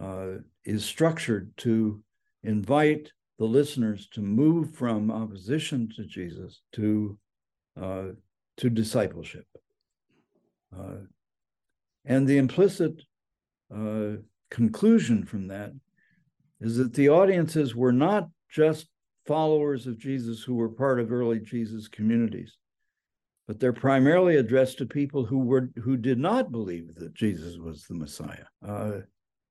uh, 0.00 0.36
is 0.64 0.84
structured 0.84 1.52
to 1.56 2.02
invite 2.42 3.12
the 3.38 3.44
listeners 3.44 4.08
to 4.12 4.20
move 4.20 4.74
from 4.74 5.10
opposition 5.10 5.88
to 5.96 6.04
Jesus 6.04 6.60
to 6.72 7.18
uh, 7.80 8.08
to 8.56 8.70
discipleship. 8.70 9.46
Uh, 10.76 11.04
and 12.04 12.26
the 12.26 12.38
implicit 12.38 13.02
uh, 13.74 14.16
conclusion 14.50 15.24
from 15.24 15.46
that 15.48 15.72
is 16.60 16.76
that 16.76 16.94
the 16.94 17.08
audiences 17.08 17.76
were 17.76 17.92
not 17.92 18.28
just 18.50 18.88
followers 19.26 19.86
of 19.86 19.98
Jesus 19.98 20.42
who 20.42 20.54
were 20.54 20.70
part 20.70 20.98
of 20.98 21.12
early 21.12 21.38
Jesus 21.38 21.86
communities, 21.86 22.56
but 23.46 23.60
they're 23.60 23.72
primarily 23.72 24.36
addressed 24.36 24.78
to 24.78 24.86
people 24.86 25.24
who 25.24 25.38
were 25.38 25.70
who 25.82 25.96
did 25.96 26.18
not 26.18 26.50
believe 26.50 26.94
that 26.96 27.14
Jesus 27.14 27.58
was 27.58 27.84
the 27.84 27.94
Messiah, 27.94 28.46
uh, 28.66 29.00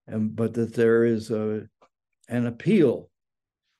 and 0.07 0.35
but 0.35 0.53
that 0.55 0.73
there 0.73 1.05
is 1.05 1.31
a 1.31 1.67
an 2.27 2.45
appeal 2.45 3.09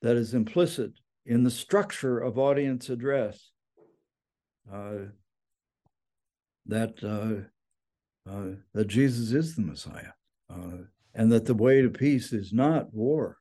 that 0.01 0.15
is 0.15 0.33
implicit 0.33 0.91
in 1.25 1.43
the 1.43 1.51
structure 1.51 2.19
of 2.19 2.37
audience 2.37 2.89
address 2.89 3.51
uh, 4.71 5.05
that 6.65 7.01
uh, 7.03 7.47
uh, 8.29 8.55
that 8.73 8.87
Jesus 8.87 9.31
is 9.31 9.55
the 9.55 9.61
Messiah, 9.61 10.11
uh, 10.49 10.83
and 11.13 11.31
that 11.31 11.45
the 11.45 11.53
way 11.53 11.81
to 11.81 11.89
peace 11.89 12.33
is 12.33 12.51
not 12.51 12.93
war, 12.93 13.37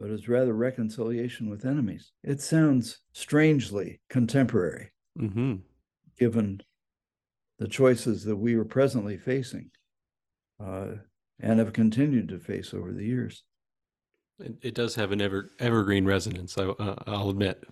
but 0.00 0.10
is 0.10 0.28
rather 0.28 0.52
reconciliation 0.52 1.48
with 1.48 1.64
enemies. 1.64 2.12
It 2.22 2.40
sounds 2.40 2.98
strangely 3.12 4.00
contemporary, 4.10 4.92
mm-hmm. 5.18 5.56
given 6.18 6.60
the 7.58 7.68
choices 7.68 8.24
that 8.24 8.36
we 8.36 8.54
are 8.54 8.64
presently 8.64 9.16
facing 9.16 9.70
uh, 10.60 10.86
and 11.40 11.58
have 11.60 11.72
continued 11.72 12.28
to 12.28 12.40
face 12.40 12.74
over 12.74 12.92
the 12.92 13.04
years. 13.04 13.44
It, 14.38 14.54
it 14.62 14.74
does 14.74 14.94
have 14.96 15.12
an 15.12 15.20
ever 15.20 15.50
evergreen 15.58 16.04
resonance. 16.04 16.58
I, 16.58 16.64
uh, 16.64 16.96
I'll 17.06 17.30
admit. 17.30 17.62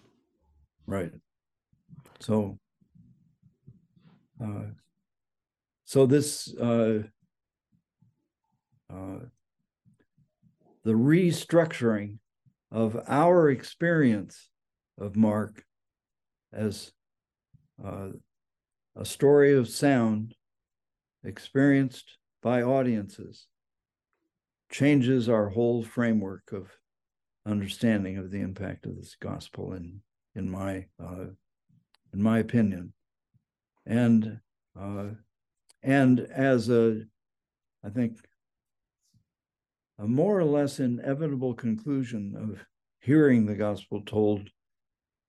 Right. 0.87 1.13
So, 2.21 2.59
uh, 4.43 4.71
so 5.85 6.07
this 6.07 6.55
uh, 6.57 7.03
uh, 8.93 9.19
the 10.85 10.93
restructuring 10.93 12.19
of 12.71 12.99
our 13.09 13.51
experience 13.51 14.49
of 14.99 15.17
Mark 15.17 15.65
as 16.53 16.93
uh, 17.85 18.09
a 18.97 19.05
story 19.05 19.55
of 19.55 19.69
sound 19.69 20.35
experienced 21.25 22.19
by 22.43 22.63
audiences 22.63 23.47
changes 24.73 25.29
our 25.29 25.49
whole 25.49 25.85
framework 25.85 26.53
of 26.53 26.69
understanding 27.47 28.19
of 28.19 28.31
the 28.31 28.41
impact 28.41 28.87
of 28.87 28.97
this 28.97 29.17
gospel 29.21 29.75
in 29.75 30.01
in 30.35 30.51
my 30.51 30.87
uh, 31.03 31.27
in 32.13 32.23
my 32.23 32.39
opinion. 32.39 32.93
And 33.87 34.41
uh, 34.79 35.11
and 35.83 36.21
as 36.21 36.69
a 36.69 37.03
i 37.85 37.91
think 37.91 38.19
a 39.99 40.07
more 40.07 40.39
or 40.39 40.45
less 40.45 40.81
inevitable 40.81 41.55
conclusion 41.55 42.35
of 42.37 42.65
hearing 43.01 43.47
the 43.47 43.55
gospel 43.55 44.03
told 44.07 44.49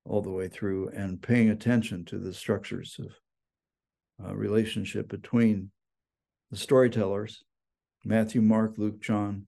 all 0.06 0.22
the 0.22 0.30
way 0.30 0.48
through 0.48 0.90
and 0.90 1.22
paying 1.22 1.49
attention 1.49 2.06
to 2.06 2.18
the 2.18 2.34
structures 2.34 2.99
of 2.99 4.26
uh, 4.26 4.36
relationship 4.36 5.07
between 5.10 5.72
the 6.52 6.57
storytellers 6.57 7.44
Matthew, 8.05 8.41
Mark, 8.41 8.73
Luke, 8.77 9.01
John, 9.01 9.47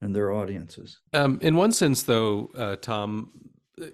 and 0.00 0.14
their 0.14 0.32
audiences. 0.32 1.00
Um, 1.12 1.38
in 1.42 1.56
one 1.56 1.72
sense, 1.72 2.02
though, 2.02 2.50
uh, 2.56 2.76
Tom, 2.76 3.30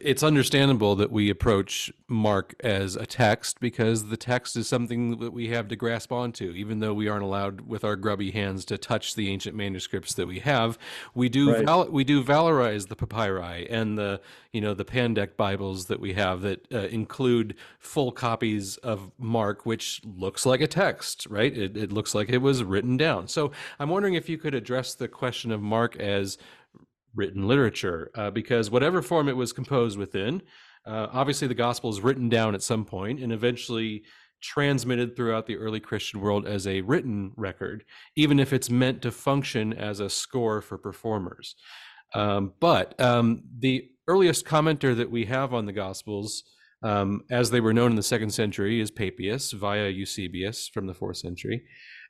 it's 0.00 0.22
understandable 0.22 0.96
that 0.96 1.10
we 1.10 1.30
approach 1.30 1.92
Mark 2.08 2.54
as 2.60 2.96
a 2.96 3.06
text 3.06 3.60
because 3.60 4.08
the 4.08 4.16
text 4.16 4.56
is 4.56 4.68
something 4.68 5.18
that 5.18 5.32
we 5.32 5.48
have 5.48 5.68
to 5.68 5.76
grasp 5.76 6.12
onto. 6.12 6.50
Even 6.52 6.80
though 6.80 6.94
we 6.94 7.08
aren't 7.08 7.24
allowed 7.24 7.62
with 7.62 7.84
our 7.84 7.96
grubby 7.96 8.30
hands 8.30 8.64
to 8.66 8.78
touch 8.78 9.14
the 9.14 9.30
ancient 9.30 9.56
manuscripts 9.56 10.14
that 10.14 10.26
we 10.26 10.40
have, 10.40 10.78
we 11.14 11.28
do 11.28 11.52
right. 11.52 11.64
val- 11.64 11.90
we 11.90 12.04
do 12.04 12.22
valorize 12.22 12.88
the 12.88 12.96
papyri 12.96 13.68
and 13.70 13.98
the 13.98 14.20
you 14.52 14.60
know 14.60 14.74
the 14.74 14.84
Pandect 14.84 15.36
Bibles 15.36 15.86
that 15.86 16.00
we 16.00 16.14
have 16.14 16.42
that 16.42 16.72
uh, 16.72 16.78
include 16.86 17.54
full 17.78 18.12
copies 18.12 18.76
of 18.78 19.10
Mark, 19.18 19.66
which 19.66 20.00
looks 20.04 20.46
like 20.46 20.60
a 20.60 20.66
text, 20.66 21.26
right? 21.28 21.56
It, 21.56 21.76
it 21.76 21.92
looks 21.92 22.14
like 22.14 22.28
it 22.28 22.38
was 22.38 22.62
written 22.62 22.96
down. 22.96 23.28
So 23.28 23.52
I'm 23.78 23.88
wondering 23.88 24.14
if 24.14 24.28
you 24.28 24.38
could 24.38 24.54
address 24.54 24.94
the 24.94 25.08
question 25.08 25.50
of 25.50 25.60
Mark 25.60 25.96
as 25.96 26.38
written 27.14 27.46
literature 27.46 28.10
uh, 28.14 28.30
because 28.30 28.70
whatever 28.70 29.02
form 29.02 29.28
it 29.28 29.36
was 29.36 29.52
composed 29.52 29.98
within, 29.98 30.42
uh, 30.86 31.08
obviously 31.12 31.48
the 31.48 31.54
gospel 31.54 31.90
is 31.90 32.00
written 32.00 32.28
down 32.28 32.54
at 32.54 32.62
some 32.62 32.84
point 32.84 33.20
and 33.20 33.32
eventually 33.32 34.02
transmitted 34.42 35.16
throughout 35.16 35.46
the 35.46 35.56
early 35.56 35.80
Christian 35.80 36.20
world 36.20 36.46
as 36.46 36.66
a 36.66 36.82
written 36.82 37.32
record, 37.36 37.84
even 38.14 38.38
if 38.38 38.52
it's 38.52 38.68
meant 38.68 39.00
to 39.02 39.10
function 39.10 39.72
as 39.72 40.00
a 40.00 40.10
score 40.10 40.60
for 40.60 40.76
performers. 40.76 41.56
Um, 42.14 42.52
but 42.60 42.98
um, 43.00 43.42
the 43.58 43.88
earliest 44.06 44.44
commenter 44.44 44.94
that 44.96 45.10
we 45.10 45.24
have 45.24 45.54
on 45.54 45.64
the 45.64 45.72
gospels, 45.72 46.44
um, 46.82 47.22
as 47.30 47.50
they 47.50 47.60
were 47.60 47.72
known 47.72 47.92
in 47.92 47.96
the 47.96 48.02
second 48.02 48.30
century, 48.30 48.80
is 48.80 48.90
Papias 48.90 49.52
via 49.52 49.88
Eusebius 49.88 50.68
from 50.68 50.86
the 50.86 50.94
fourth 50.94 51.16
century. 51.16 51.64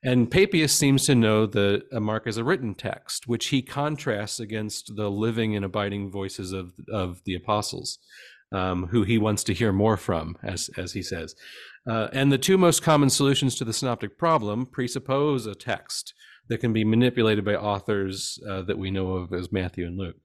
And 0.05 0.31
Papias 0.31 0.73
seems 0.73 1.07
to 1.07 1.15
know 1.15 1.47
the 1.47 1.83
Mark 1.93 2.27
as 2.27 2.37
a 2.37 2.45
written 2.45 2.75
text, 2.75 3.27
which 3.27 3.47
he 3.47 3.63
contrasts 3.63 4.39
against 4.39 4.97
the 4.97 5.11
living 5.11 5.57
and 5.57 5.65
abiding 5.65 6.11
voices 6.11 6.53
of 6.53 6.75
of 6.93 7.23
the 7.25 7.35
apostles, 7.35 7.99
um, 8.53 8.89
who 8.89 9.03
he 9.03 9.17
wants 9.17 9.43
to 9.45 9.55
hear 9.55 9.73
more 9.73 9.97
from, 9.97 10.37
as 10.43 10.69
as 10.77 10.93
he 10.93 11.03
says. 11.03 11.35
Uh, 11.89 12.09
and 12.13 12.31
the 12.31 12.39
two 12.39 12.59
most 12.59 12.83
common 12.83 13.09
solutions 13.09 13.55
to 13.57 13.65
the 13.65 13.73
synoptic 13.73 14.19
problem 14.19 14.67
presuppose 14.67 15.47
a 15.47 15.55
text 15.55 16.13
that 16.49 16.59
can 16.59 16.73
be 16.75 16.85
manipulated 16.85 17.45
by 17.45 17.55
authors 17.55 18.39
uh, 18.49 18.61
that 18.63 18.79
we 18.79 18.91
know 18.91 19.15
of 19.15 19.33
as 19.33 19.51
Matthew 19.51 19.87
and 19.87 19.97
Luke. 19.97 20.17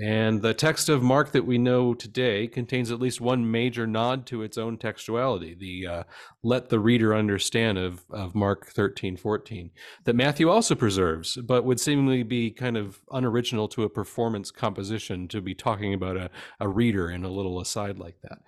And 0.00 0.42
the 0.42 0.54
text 0.54 0.88
of 0.88 1.04
Mark 1.04 1.30
that 1.32 1.46
we 1.46 1.56
know 1.56 1.94
today 1.94 2.48
contains 2.48 2.90
at 2.90 2.98
least 2.98 3.20
one 3.20 3.48
major 3.48 3.86
nod 3.86 4.26
to 4.26 4.42
its 4.42 4.58
own 4.58 4.76
textuality, 4.76 5.56
the 5.56 5.86
uh, 5.86 6.02
let 6.42 6.68
the 6.68 6.80
reader 6.80 7.14
understand 7.14 7.78
of, 7.78 8.04
of 8.10 8.34
Mark 8.34 8.66
13, 8.66 9.16
14, 9.16 9.70
that 10.02 10.16
Matthew 10.16 10.50
also 10.50 10.74
preserves, 10.74 11.36
but 11.36 11.64
would 11.64 11.78
seemingly 11.78 12.24
be 12.24 12.50
kind 12.50 12.76
of 12.76 13.02
unoriginal 13.12 13.68
to 13.68 13.84
a 13.84 13.88
performance 13.88 14.50
composition 14.50 15.28
to 15.28 15.40
be 15.40 15.54
talking 15.54 15.94
about 15.94 16.16
a, 16.16 16.28
a 16.58 16.68
reader 16.68 17.08
in 17.08 17.24
a 17.24 17.30
little 17.30 17.60
aside 17.60 17.96
like 17.96 18.16
that. 18.22 18.38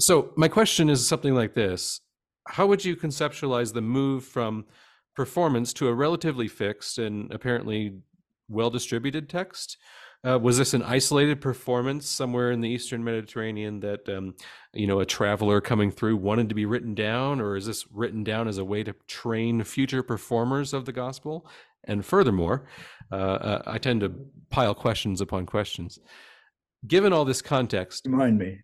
So, 0.00 0.32
my 0.36 0.48
question 0.48 0.90
is 0.90 1.06
something 1.06 1.34
like 1.34 1.54
this 1.54 2.00
How 2.48 2.66
would 2.66 2.84
you 2.84 2.96
conceptualize 2.96 3.72
the 3.72 3.82
move 3.82 4.24
from 4.24 4.64
performance 5.14 5.72
to 5.74 5.86
a 5.86 5.94
relatively 5.94 6.48
fixed 6.48 6.98
and 6.98 7.32
apparently 7.32 8.00
well 8.48 8.70
distributed 8.70 9.28
text? 9.28 9.78
Uh, 10.24 10.38
was 10.38 10.58
this 10.58 10.74
an 10.74 10.82
isolated 10.82 11.40
performance 11.40 12.08
somewhere 12.08 12.50
in 12.50 12.60
the 12.60 12.68
Eastern 12.68 13.04
Mediterranean 13.04 13.80
that 13.80 14.08
um, 14.08 14.34
you 14.72 14.86
know 14.86 15.00
a 15.00 15.06
traveler 15.06 15.60
coming 15.60 15.90
through 15.90 16.16
wanted 16.16 16.48
to 16.48 16.54
be 16.54 16.66
written 16.66 16.94
down, 16.94 17.40
or 17.40 17.56
is 17.56 17.66
this 17.66 17.86
written 17.92 18.24
down 18.24 18.48
as 18.48 18.58
a 18.58 18.64
way 18.64 18.82
to 18.82 18.94
train 19.06 19.62
future 19.62 20.02
performers 20.02 20.72
of 20.72 20.84
the 20.84 20.92
gospel? 20.92 21.46
And 21.84 22.04
furthermore, 22.04 22.66
uh, 23.12 23.14
uh, 23.14 23.62
I 23.66 23.78
tend 23.78 24.00
to 24.00 24.12
pile 24.50 24.74
questions 24.74 25.20
upon 25.20 25.46
questions. 25.46 25.98
Given 26.86 27.12
all 27.12 27.24
this 27.24 27.42
context, 27.42 28.06
remind 28.06 28.38
me. 28.38 28.60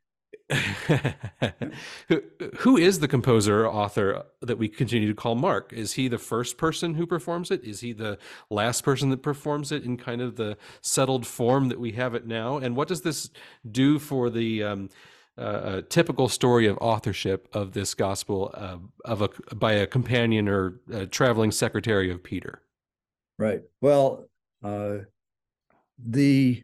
Who, 2.09 2.23
who 2.59 2.77
is 2.77 3.01
the 3.01 3.09
composer 3.09 3.67
author 3.67 4.25
that 4.41 4.59
we 4.59 4.69
continue 4.69 5.09
to 5.09 5.15
call 5.15 5.35
Mark? 5.35 5.73
Is 5.73 5.95
he 5.95 6.09
the 6.09 6.19
first 6.19 6.59
person 6.59 6.95
who 6.95 7.07
performs 7.07 7.51
it? 7.51 7.65
Is 7.65 7.81
he 7.81 7.93
the 7.93 8.19
last 8.51 8.85
person 8.85 9.11
that 9.11 9.23
performs 9.23 9.73
it 9.73 9.85
in 9.85 9.97
kind 9.97 10.21
of 10.21 10.37
the 10.37 10.57
settled 10.81 11.27
form 11.27 11.69
that 11.69 11.81
we 11.81 11.93
have 11.93 12.15
it 12.15 12.27
now? 12.27 12.59
And 12.59 12.77
what 12.77 12.89
does 12.89 13.03
this 13.03 13.31
do 13.71 13.99
for 13.99 14.31
the 14.31 14.63
um, 14.63 14.89
uh, 15.39 15.83
typical 15.89 16.29
story 16.29 16.67
of 16.67 16.77
authorship 16.79 17.49
of 17.53 17.73
this 17.73 17.95
gospel 17.95 18.51
uh, 18.55 18.79
of 19.05 19.23
a 19.23 19.55
by 19.55 19.73
a 19.73 19.87
companion 19.87 20.49
or 20.49 20.81
a 20.93 21.07
traveling 21.07 21.51
secretary 21.51 22.11
of 22.11 22.23
Peter? 22.23 22.63
Right. 23.39 23.63
Well, 23.81 24.27
uh, 24.63 24.99
the 25.99 26.63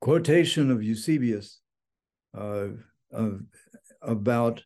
quotation 0.00 0.70
of 0.70 0.82
Eusebius 0.82 1.60
uh, 1.60 1.67
of, 2.34 2.78
about 4.02 4.62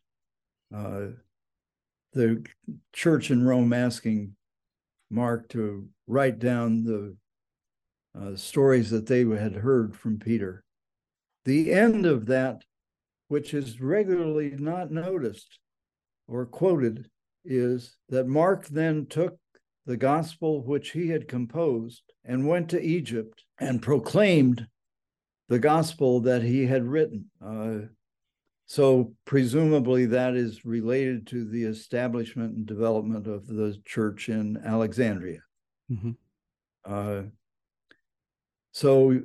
uh, 0.75 1.07
the 2.13 2.45
church 2.93 3.31
in 3.31 3.43
Rome 3.43 3.73
asking 3.73 4.35
Mark 5.09 5.49
to 5.49 5.87
write 6.07 6.39
down 6.39 6.83
the 6.83 7.15
uh, 8.19 8.35
stories 8.35 8.89
that 8.91 9.07
they 9.07 9.25
had 9.25 9.55
heard 9.55 9.95
from 9.95 10.19
Peter. 10.19 10.63
The 11.45 11.73
end 11.73 12.05
of 12.05 12.27
that, 12.27 12.63
which 13.27 13.53
is 13.53 13.81
regularly 13.81 14.51
not 14.57 14.91
noticed 14.91 15.59
or 16.27 16.45
quoted, 16.45 17.09
is 17.43 17.97
that 18.09 18.27
Mark 18.27 18.67
then 18.67 19.05
took 19.07 19.37
the 19.85 19.97
gospel 19.97 20.63
which 20.63 20.91
he 20.91 21.09
had 21.09 21.27
composed 21.27 22.03
and 22.23 22.47
went 22.47 22.69
to 22.69 22.81
Egypt 22.81 23.43
and 23.59 23.81
proclaimed 23.81 24.67
the 25.49 25.59
gospel 25.59 26.19
that 26.21 26.43
he 26.43 26.65
had 26.65 26.83
written. 26.83 27.25
Uh, 27.43 27.87
so 28.65 29.13
presumably 29.25 30.05
that 30.05 30.35
is 30.35 30.65
related 30.65 31.27
to 31.27 31.45
the 31.45 31.63
establishment 31.63 32.55
and 32.55 32.65
development 32.65 33.27
of 33.27 33.47
the 33.47 33.79
church 33.85 34.29
in 34.29 34.57
Alexandria. 34.65 35.41
Mm-hmm. 35.91 36.11
Uh, 36.85 37.23
so, 38.71 39.19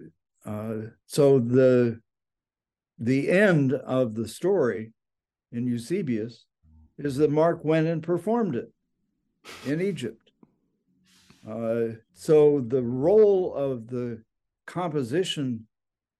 uh, 0.44 0.74
so 1.06 1.38
the 1.38 2.00
the 2.98 3.30
end 3.30 3.72
of 3.72 4.14
the 4.14 4.26
story 4.26 4.92
in 5.52 5.68
Eusebius 5.68 6.46
is 6.98 7.16
that 7.16 7.30
Mark 7.30 7.64
went 7.64 7.86
and 7.86 8.02
performed 8.02 8.56
it 8.56 8.72
in 9.64 9.80
Egypt. 9.80 10.32
Uh, 11.48 11.94
so 12.12 12.60
the 12.66 12.82
role 12.82 13.54
of 13.54 13.86
the 13.86 14.20
composition 14.66 15.67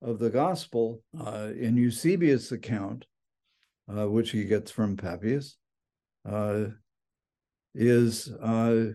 of 0.03 0.19
the 0.19 0.31
gospel 0.31 1.03
uh, 1.19 1.49
in 1.59 1.77
Eusebius' 1.77 2.53
account, 2.53 3.05
uh, 3.89 4.09
which 4.09 4.31
he 4.31 4.45
gets 4.45 4.71
from 4.71 4.97
Papias, 4.97 5.57
uh, 6.29 6.67
is 7.75 8.31
uh, 8.43 8.87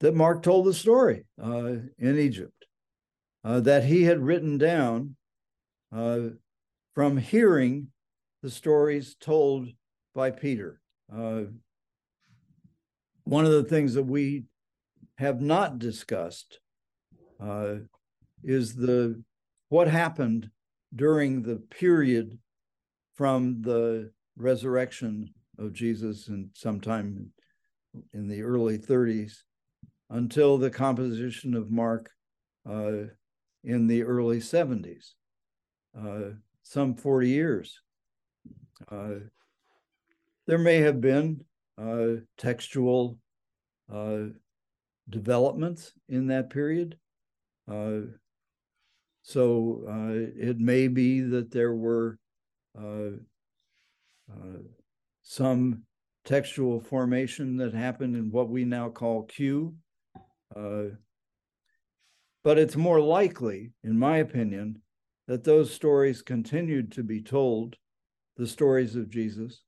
that 0.00 0.14
Mark 0.14 0.42
told 0.42 0.66
the 0.66 0.74
story 0.74 1.24
uh, 1.42 1.74
in 1.98 2.18
Egypt 2.18 2.66
uh, 3.44 3.60
that 3.60 3.84
he 3.84 4.04
had 4.04 4.20
written 4.20 4.58
down 4.58 5.16
from 6.94 7.16
hearing 7.16 7.88
the 8.42 8.50
stories 8.50 9.14
told 9.20 9.68
by 10.14 10.30
Peter. 10.30 10.80
one 13.24 13.44
of 13.44 13.52
the 13.52 13.64
things 13.64 13.94
that 13.94 14.02
we 14.02 14.44
have 15.18 15.40
not 15.40 15.78
discussed 15.78 16.58
is 18.42 18.74
the 18.74 19.22
what 19.74 19.88
happened 19.88 20.48
during 20.94 21.42
the 21.42 21.56
period 21.56 22.38
from 23.16 23.60
the 23.60 24.08
resurrection 24.36 25.28
of 25.58 25.72
Jesus 25.72 26.28
and 26.28 26.48
sometime 26.54 27.32
in 28.12 28.28
the 28.28 28.40
early 28.40 28.78
30s 28.78 29.42
until 30.10 30.58
the 30.58 30.70
composition 30.70 31.54
of 31.54 31.72
Mark 31.72 32.08
uh, 32.70 33.08
in 33.64 33.88
the 33.88 34.04
early 34.04 34.38
70s, 34.38 35.14
uh, 36.00 36.36
some 36.62 36.94
40 36.94 37.28
years. 37.28 37.80
Uh, 38.88 39.26
there 40.46 40.58
may 40.58 40.76
have 40.76 41.00
been 41.00 41.44
uh, 41.82 42.20
textual 42.38 43.18
uh, 43.92 44.26
developments 45.10 45.92
in 46.08 46.28
that 46.28 46.48
period. 46.48 46.96
Uh, 49.26 49.32
so 49.32 50.32
it 50.36 50.58
may 50.58 50.88
be 50.88 51.20
that 51.20 51.50
there 51.50 51.74
were 51.74 52.18
some 55.22 55.82
textual 56.24 56.80
formation 56.80 57.56
that 57.56 57.74
happened 57.74 58.16
in 58.16 58.30
what 58.30 58.48
we 58.48 58.64
now 58.64 58.88
call 58.88 59.24
Q. 59.24 59.74
Uh, 60.54 60.84
but 62.42 62.58
it's 62.58 62.76
more 62.76 63.00
likely, 63.00 63.72
in 63.82 63.98
my 63.98 64.18
opinion, 64.18 64.80
that 65.26 65.44
those 65.44 65.72
stories 65.72 66.22
continued 66.22 66.92
to 66.92 67.02
be 67.02 67.22
told, 67.22 67.76
the 68.36 68.46
stories 68.46 68.96
of 68.96 69.08
Jesus, 69.08 69.62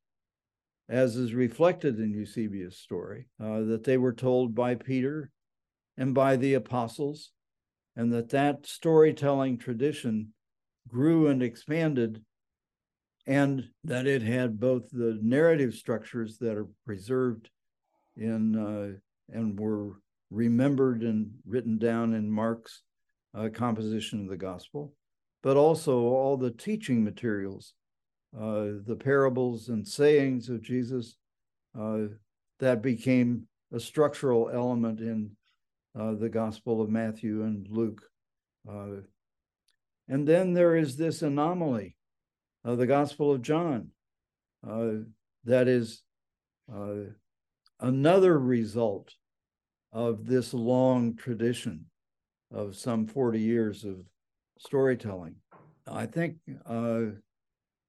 as 0.89 1.17
is 1.17 1.35
reflected 1.35 1.99
in 1.99 2.13
Eusebius' 2.13 2.79
story, 2.79 3.29
uh, 3.43 3.61
that 3.63 3.85
they 3.85 3.97
were 3.97 4.13
told 4.13 4.55
by 4.55 4.75
Peter 4.75 5.31
and 5.97 6.15
by 6.15 6.37
the 6.37 6.55
apostles, 6.55 7.33
and 7.97 8.13
that 8.13 8.29
that 8.31 8.67
storytelling 8.67 9.59
tradition 9.59 10.33
grew 10.89 11.29
and 11.29 11.43
expanded 11.43 12.23
and 13.27 13.69
that 13.83 14.07
it 14.07 14.23
had 14.23 14.61
both 14.61 14.89
the 14.91 15.19
narrative 15.21 15.75
structures 15.75 16.39
that 16.39 16.57
are 16.57 16.69
preserved 16.85 17.51
in 18.17 18.57
uh, 18.57 19.37
and 19.37 19.59
were 19.59 20.01
remembered 20.31 21.03
and 21.03 21.31
written 21.45 21.79
down 21.79 22.15
in 22.15 22.31
Mark's 22.31 22.83
uh, 23.35 23.49
composition 23.53 24.21
of 24.23 24.29
the 24.29 24.37
gospel, 24.37 24.95
but 25.43 25.57
also 25.57 26.01
all 26.01 26.37
the 26.37 26.51
teaching 26.51 27.03
materials, 27.03 27.75
uh, 28.37 28.67
the 28.87 28.99
parables 28.99 29.69
and 29.69 29.87
sayings 29.87 30.49
of 30.49 30.63
Jesus 30.63 31.17
uh, 31.79 32.03
that 32.61 32.81
became 32.81 33.47
a 33.73 33.81
structural 33.81 34.51
element 34.51 35.01
in 35.01 35.31
uh, 35.99 36.15
the 36.15 36.29
gospel 36.29 36.81
of 36.81 36.91
Matthew 36.91 37.43
and 37.43 37.67
Luke. 37.71 38.03
Uh, 38.69 39.03
and 40.09 40.27
then 40.27 40.53
there 40.53 40.77
is 40.77 40.97
this 40.97 41.23
anomaly 41.23 41.97
of 42.65 42.79
the 42.79 42.87
Gospel 42.87 43.33
of 43.33 43.43
John. 43.43 43.91
Uh, 44.69 45.05
that 45.45 45.69
is 45.69 46.03
uh, 46.73 47.11
another 47.81 48.39
result 48.39 49.15
of 49.93 50.27
this 50.27 50.53
long 50.53 51.17
tradition 51.17 51.87
of 52.53 52.77
some 52.77 53.07
40 53.07 53.41
years 53.41 53.85
of 53.85 53.97
storytelling. 54.59 55.37
I 55.87 56.07
think 56.07 56.37
uh, 56.67 57.03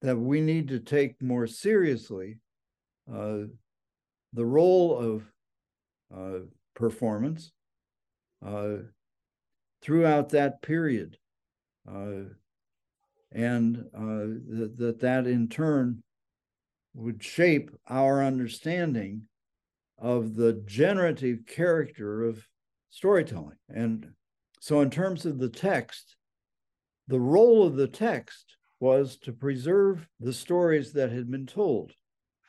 that 0.01 0.17
we 0.17 0.41
need 0.41 0.67
to 0.69 0.79
take 0.79 1.21
more 1.21 1.47
seriously 1.47 2.37
uh, 3.11 3.39
the 4.33 4.45
role 4.45 4.97
of 4.97 5.23
uh, 6.15 6.45
performance 6.75 7.51
uh, 7.51 7.56
throughout 9.81 10.29
that 10.29 10.61
period 10.61 11.17
and 13.31 13.77
uh, 13.93 14.25
that, 14.49 14.73
that 14.77 14.99
that 14.99 15.27
in 15.27 15.47
turn 15.47 16.03
would 16.93 17.23
shape 17.23 17.69
our 17.87 18.23
understanding 18.23 19.23
of 19.99 20.35
the 20.35 20.53
generative 20.65 21.39
character 21.45 22.23
of 22.23 22.47
storytelling. 22.89 23.57
And 23.69 24.11
so, 24.59 24.81
in 24.81 24.89
terms 24.89 25.25
of 25.25 25.37
the 25.37 25.49
text, 25.49 26.15
the 27.07 27.19
role 27.19 27.65
of 27.65 27.75
the 27.75 27.87
text 27.87 28.55
was 28.79 29.17
to 29.17 29.31
preserve 29.31 30.07
the 30.19 30.33
stories 30.33 30.93
that 30.93 31.11
had 31.11 31.29
been 31.29 31.45
told, 31.47 31.93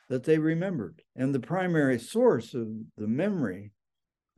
that 0.09 0.23
they 0.23 0.37
remembered. 0.37 1.01
And 1.15 1.33
the 1.33 1.39
primary 1.39 1.99
source 1.99 2.53
of 2.53 2.67
the 2.97 3.07
memory 3.07 3.71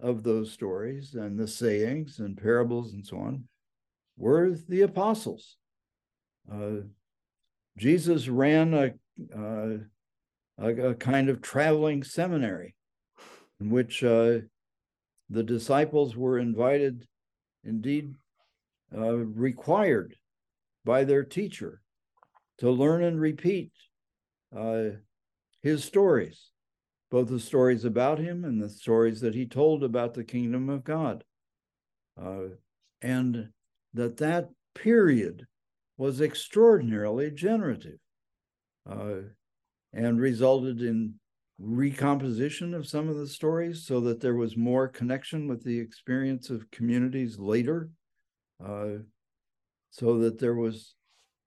of 0.02 0.24
those 0.24 0.52
stories 0.52 1.14
and 1.16 1.38
the 1.38 1.48
sayings 1.48 2.20
and 2.20 2.42
parables 2.42 2.94
and 2.94 3.06
so 3.06 3.18
on 3.18 3.44
were 4.18 4.56
the 4.68 4.82
apostles. 4.82 5.58
Uh, 6.52 6.82
Jesus 7.78 8.28
ran 8.28 8.74
a, 8.74 8.94
uh, 9.36 9.78
a, 10.60 10.90
a, 10.90 10.96
kind 10.96 11.30
of 11.30 11.42
traveling 11.42 12.04
seminary 12.04 12.76
in 13.60 13.70
which 13.70 14.04
uh, 14.04 14.40
the 15.30 15.44
disciples 15.44 16.16
were 16.16 16.40
invited, 16.40 17.08
indeed 17.64 18.14
uh, 18.96 19.14
required 19.14 20.16
by 20.84 21.04
their 21.04 21.24
teacher 21.24 21.82
to 22.58 22.70
learn 22.70 23.04
and 23.04 23.20
repeat 23.20 23.72
uh, 24.56 24.90
his 25.62 25.84
stories, 25.84 26.51
both 27.12 27.28
the 27.28 27.40
stories 27.40 27.84
about 27.84 28.18
him 28.18 28.46
and 28.46 28.62
the 28.62 28.70
stories 28.70 29.20
that 29.20 29.36
he 29.36 29.46
told 29.46 29.84
about 29.84 30.14
the 30.14 30.24
kingdom 30.24 30.70
of 30.70 30.84
God. 30.84 31.24
Uh, 32.20 32.56
and 33.02 33.50
that 33.94 34.18
that 34.18 34.50
period 34.74 35.46
was 35.98 36.22
extraordinarily 36.22 37.30
generative 37.30 38.00
uh, 38.90 39.18
and 39.94 40.22
resulted 40.22 40.82
in 40.82 41.14
recomposition 41.60 42.74
of 42.74 42.88
some 42.88 43.10
of 43.10 43.18
the 43.18 43.28
stories 43.28 43.86
so 43.86 44.00
that 44.00 44.22
there 44.22 44.36
was 44.36 44.56
more 44.58 44.88
connection 44.88 45.48
with 45.48 45.64
the 45.64 45.78
experience 45.78 46.50
of 46.50 46.72
communities 46.72 47.38
later, 47.38 47.90
uh, 48.66 48.88
so 49.92 50.18
that 50.20 50.40
there 50.40 50.56
was 50.56 50.96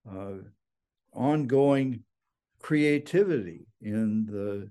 uh, 0.09 0.35
ongoing 1.11 2.01
creativity 2.61 3.65
in 3.81 4.25
the 4.27 4.69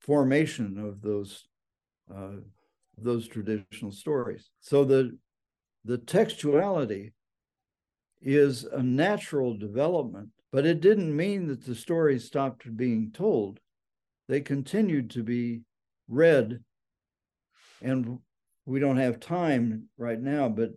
formation 0.00 0.78
of 0.78 1.00
those 1.00 1.46
uh, 2.14 2.40
those 2.98 3.28
traditional 3.28 3.92
stories. 3.92 4.50
So 4.60 4.84
the 4.84 5.16
the 5.84 5.98
textuality 5.98 7.12
is 8.20 8.64
a 8.64 8.82
natural 8.82 9.56
development, 9.56 10.28
but 10.52 10.66
it 10.66 10.80
didn't 10.80 11.16
mean 11.16 11.46
that 11.48 11.64
the 11.64 11.74
stories 11.74 12.24
stopped 12.24 12.76
being 12.76 13.10
told. 13.12 13.60
They 14.28 14.40
continued 14.40 15.10
to 15.10 15.22
be 15.22 15.62
read. 16.08 16.60
And 17.82 18.18
we 18.66 18.78
don't 18.78 18.98
have 18.98 19.20
time 19.20 19.88
right 19.96 20.20
now, 20.20 20.48
but 20.48 20.70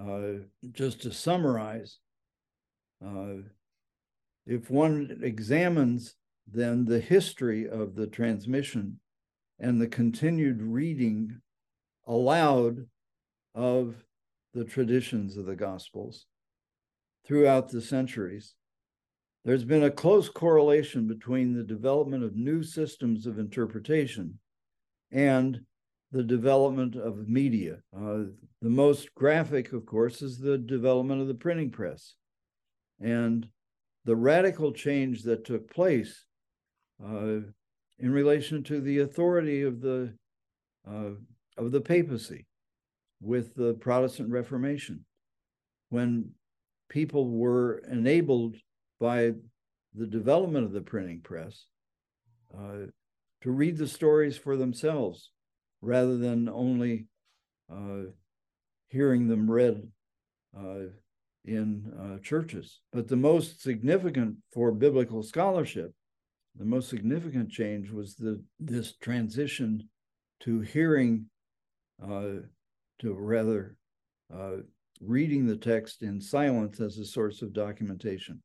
uh, 0.00 0.44
just 0.72 1.02
to 1.02 1.12
summarize, 1.12 1.98
uh, 3.04 3.36
if 4.46 4.70
one 4.70 5.20
examines 5.22 6.14
then 6.46 6.84
the 6.84 7.00
history 7.00 7.68
of 7.68 7.94
the 7.94 8.06
transmission 8.06 9.00
and 9.58 9.80
the 9.80 9.86
continued 9.86 10.60
reading 10.60 11.40
aloud 12.06 12.86
of 13.54 14.04
the 14.54 14.64
traditions 14.64 15.36
of 15.36 15.46
the 15.46 15.56
Gospels, 15.56 16.26
throughout 17.26 17.70
the 17.70 17.80
centuries. 17.80 18.54
There's 19.44 19.64
been 19.64 19.84
a 19.84 19.90
close 19.90 20.28
correlation 20.28 21.08
between 21.08 21.54
the 21.54 21.64
development 21.64 22.22
of 22.22 22.36
new 22.36 22.62
systems 22.62 23.26
of 23.26 23.38
interpretation 23.38 24.38
and 25.10 25.60
the 26.12 26.22
development 26.22 26.94
of 26.94 27.28
media. 27.28 27.78
Uh, 27.96 28.24
the 28.60 28.68
most 28.68 29.14
graphic, 29.14 29.72
of 29.72 29.86
course, 29.86 30.22
is 30.22 30.38
the 30.38 30.58
development 30.58 31.20
of 31.20 31.28
the 31.28 31.34
printing 31.34 31.70
press. 31.70 32.14
And 33.00 33.48
the 34.04 34.16
radical 34.16 34.72
change 34.72 35.22
that 35.22 35.44
took 35.44 35.72
place 35.72 36.26
in 37.02 38.12
relation 38.12 38.62
to 38.64 38.80
the 38.80 39.00
authority 39.00 39.62
of 39.62 39.80
the 39.80 40.12
uh, 40.88 41.10
of 41.56 41.70
the 41.70 41.80
papacy 41.80 42.46
with 43.20 43.54
the 43.54 43.74
Protestant 43.74 44.30
Reformation, 44.30 45.04
when 45.90 46.30
people 46.88 47.28
were 47.28 47.82
enabled 47.90 48.56
by 49.00 49.32
the 49.94 50.06
development 50.06 50.64
of 50.64 50.72
the 50.72 50.80
printing 50.80 51.20
press 51.20 51.66
uh, 52.56 52.86
to 53.42 53.50
read 53.50 53.76
the 53.76 53.86
stories 53.86 54.36
for 54.36 54.56
themselves 54.56 55.30
rather 55.80 56.16
than 56.16 56.48
only 56.48 57.06
uh, 57.72 58.04
hearing 58.88 59.28
them 59.28 59.50
read 59.50 59.86
uh, 60.56 60.86
in 61.44 61.92
uh, 62.00 62.18
churches. 62.22 62.80
But 62.92 63.08
the 63.08 63.16
most 63.16 63.62
significant 63.62 64.36
for 64.52 64.70
biblical 64.70 65.22
scholarship, 65.22 65.92
the 66.56 66.64
most 66.64 66.88
significant 66.88 67.50
change 67.50 67.90
was 67.90 68.14
the 68.14 68.42
this 68.60 68.96
transition 68.96 69.88
to 70.40 70.60
hearing, 70.60 71.26
uh, 72.02 72.42
to 73.00 73.14
rather 73.14 73.76
uh, 74.32 74.56
reading 75.00 75.46
the 75.46 75.56
text 75.56 76.02
in 76.02 76.20
silence 76.20 76.80
as 76.80 76.98
a 76.98 77.04
source 77.04 77.42
of 77.42 77.52
documentation. 77.52 78.42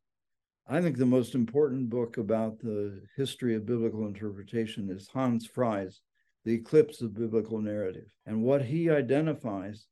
I 0.70 0.82
think 0.82 0.98
the 0.98 1.06
most 1.06 1.34
important 1.34 1.90
book 1.90 2.18
about 2.18 2.60
the 2.60 3.02
history 3.16 3.56
of 3.56 3.66
biblical 3.66 4.06
interpretation 4.06 4.90
is 4.90 5.08
Hans 5.08 5.48
Frei's 5.48 6.02
The 6.44 6.54
Eclipse 6.54 7.02
of 7.02 7.14
Biblical 7.14 7.62
Narrative. 7.62 8.12
And 8.26 8.44
what 8.44 8.66
he 8.66 8.90
identifies 8.90 9.88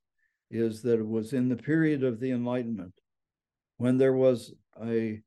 is 0.51 0.81
that 0.81 0.99
it 0.99 1.07
was 1.07 1.33
in 1.33 1.47
the 1.47 1.55
period 1.55 2.03
of 2.03 2.19
the 2.19 2.31
Enlightenment 2.31 2.93
when 3.77 3.97
there 3.97 4.13
was 4.13 4.53
a 4.83 5.21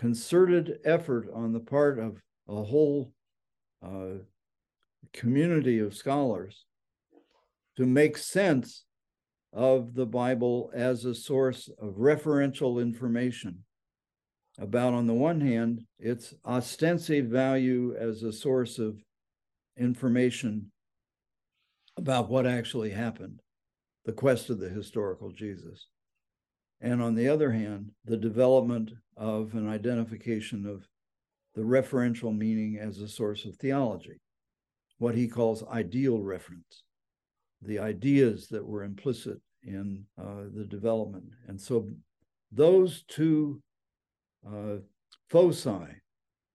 concerted 0.00 0.78
effort 0.82 1.28
on 1.34 1.52
the 1.52 1.60
part 1.60 1.98
of 1.98 2.22
a 2.48 2.64
whole 2.64 3.12
uh, 3.84 4.14
community 5.12 5.78
of 5.78 5.94
scholars 5.94 6.64
to 7.76 7.84
make 7.84 8.16
sense 8.16 8.84
of 9.52 9.92
the 9.92 10.06
Bible 10.06 10.70
as 10.74 11.04
a 11.04 11.14
source 11.14 11.68
of 11.78 11.96
referential 11.96 12.80
information 12.80 13.58
about, 14.58 14.94
on 14.94 15.06
the 15.06 15.12
one 15.12 15.42
hand, 15.42 15.82
its 15.98 16.32
ostensive 16.46 17.26
value 17.26 17.94
as 17.94 18.22
a 18.22 18.32
source 18.32 18.78
of 18.78 18.96
information 19.76 20.72
about 21.98 22.30
what 22.30 22.46
actually 22.46 22.90
happened, 22.90 23.40
the 24.06 24.12
quest 24.14 24.48
of 24.48 24.60
the 24.60 24.70
historical 24.70 25.30
Jesus. 25.30 25.88
And 26.80 27.02
on 27.02 27.14
the 27.14 27.28
other 27.28 27.52
hand, 27.52 27.90
the 28.04 28.16
development 28.16 28.92
of 29.16 29.54
an 29.54 29.68
identification 29.68 30.66
of 30.66 30.88
the 31.54 31.62
referential 31.62 32.36
meaning 32.36 32.78
as 32.78 32.98
a 32.98 33.08
source 33.08 33.44
of 33.44 33.56
theology, 33.56 34.20
what 34.98 35.14
he 35.14 35.28
calls 35.28 35.66
ideal 35.68 36.20
reference, 36.20 36.84
the 37.60 37.78
ideas 37.78 38.48
that 38.48 38.64
were 38.64 38.84
implicit 38.84 39.38
in 39.62 40.04
uh, 40.18 40.44
the 40.54 40.64
development. 40.64 41.24
And 41.48 41.60
so 41.60 41.88
those 42.50 43.04
two 43.08 43.60
uh, 44.46 44.76
foci 45.28 45.86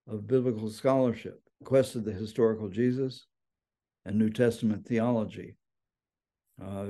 of 0.07 0.27
biblical 0.27 0.69
scholarship, 0.69 1.39
quest 1.63 1.95
of 1.95 2.03
the 2.03 2.13
historical 2.13 2.69
Jesus 2.69 3.25
and 4.05 4.17
New 4.17 4.29
Testament 4.29 4.85
theology, 4.85 5.55
uh, 6.63 6.85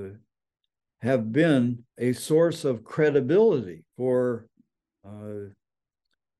have 1.05 1.31
been 1.31 1.83
a 1.99 2.13
source 2.13 2.65
of 2.65 2.83
credibility 2.83 3.85
for 3.95 4.47
uh, 5.07 5.51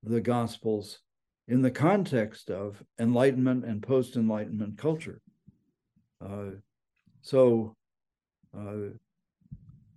the 0.02 0.20
Gospels 0.20 1.00
in 1.48 1.62
the 1.62 1.70
context 1.70 2.50
of 2.50 2.82
Enlightenment 3.00 3.64
and 3.64 3.84
post 3.84 4.16
Enlightenment 4.16 4.76
culture. 4.76 5.22
Uh, 6.20 6.58
so, 7.22 7.76
uh, 8.58 8.90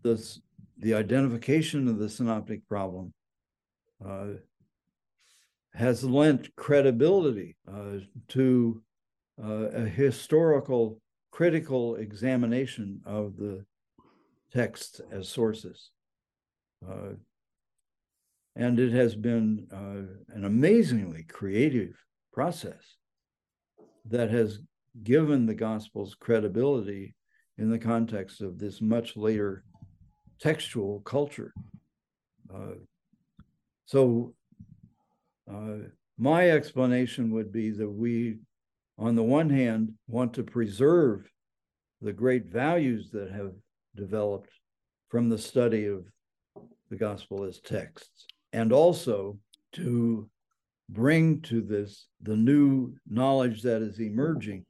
this, 0.03 0.41
the 0.77 0.93
identification 0.93 1.89
of 1.89 1.99
the 1.99 2.09
synoptic 2.09 2.69
problem 2.69 3.15
uh, 4.07 4.35
has 5.73 6.05
lent 6.05 6.55
credibility 6.57 7.57
uh, 7.67 8.01
to 8.29 8.83
uh, 9.43 9.69
a 9.73 9.89
historical 9.89 11.01
critical 11.31 11.97
examination 11.97 13.01
of 13.07 13.37
the 13.39 13.65
texts 14.53 15.01
as 15.11 15.29
sources. 15.29 15.91
Uh, 16.89 17.15
and 18.57 18.79
it 18.79 18.93
has 18.93 19.15
been 19.15 19.67
uh, 19.73 20.35
an 20.35 20.45
amazingly 20.45 21.23
creative 21.23 21.95
process 22.33 22.97
that 24.05 24.31
has 24.31 24.61
given 25.03 25.47
the 25.47 25.55
Gospels 25.55 26.17
credibility 26.19 27.15
in 27.57 27.71
the 27.71 27.79
context 27.79 28.41
of 28.41 28.59
this 28.59 28.81
much 28.81 29.17
later 29.17 29.65
textual 30.41 31.01
culture. 31.01 31.53
Uh, 32.53 32.75
so, 33.85 34.35
uh, 35.51 35.89
my 36.19 36.51
explanation 36.51 37.31
would 37.31 37.53
be 37.53 37.71
that 37.71 37.89
we, 37.89 38.39
on 38.99 39.15
the 39.15 39.23
one 39.23 39.51
hand, 39.51 39.95
want 40.09 40.35
to 40.35 40.43
preserve 40.43 41.31
the 42.01 42.13
great 42.13 42.47
values 42.47 43.11
that 43.13 43.31
have 43.31 43.53
developed 43.99 44.51
from 45.09 45.29
the 45.29 45.39
study 45.39 45.87
of 45.87 46.07
the 46.91 46.97
gospel 46.97 47.45
as 47.45 47.61
texts, 47.61 48.27
and 48.53 48.73
also 48.73 49.39
to 49.73 50.29
bring 50.89 51.41
to 51.43 51.61
this 51.61 52.07
the 52.23 52.37
new 52.37 52.95
knowledge 53.07 53.63
that 53.63 53.83
is 53.83 54.01
emerging 54.01 54.65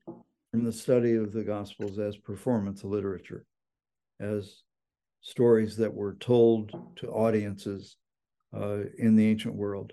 from 0.51 0.65
the 0.65 0.73
study 0.73 1.15
of 1.15 1.33
the 1.33 1.45
gospels 1.45 1.99
as 1.99 2.17
performance 2.17 2.83
literature, 2.83 3.45
as 4.19 4.63
stories 5.21 5.77
that 5.77 5.95
were 5.95 6.15
told 6.15 6.73
to 6.97 7.09
audiences 7.09 7.97
uh, 8.57 8.81
in 8.99 9.15
the 9.15 9.29
ancient 9.29 9.55
world, 9.55 9.93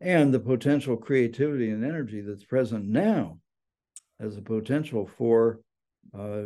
and 0.00 0.32
the 0.32 0.40
potential 0.40 0.96
creativity 0.96 1.70
and 1.70 1.84
energy 1.84 2.20
that's 2.20 2.44
present 2.44 2.86
now 2.86 3.38
as 4.20 4.36
a 4.36 4.42
potential 4.42 5.08
for 5.18 5.60
uh, 6.18 6.44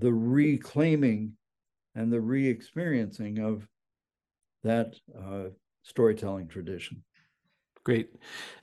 the 0.00 0.12
reclaiming 0.12 1.32
and 1.94 2.12
the 2.12 2.20
re 2.20 2.48
experiencing 2.48 3.38
of 3.38 3.68
that 4.62 4.94
uh, 5.18 5.50
storytelling 5.82 6.48
tradition. 6.48 7.02
Great. 7.82 8.10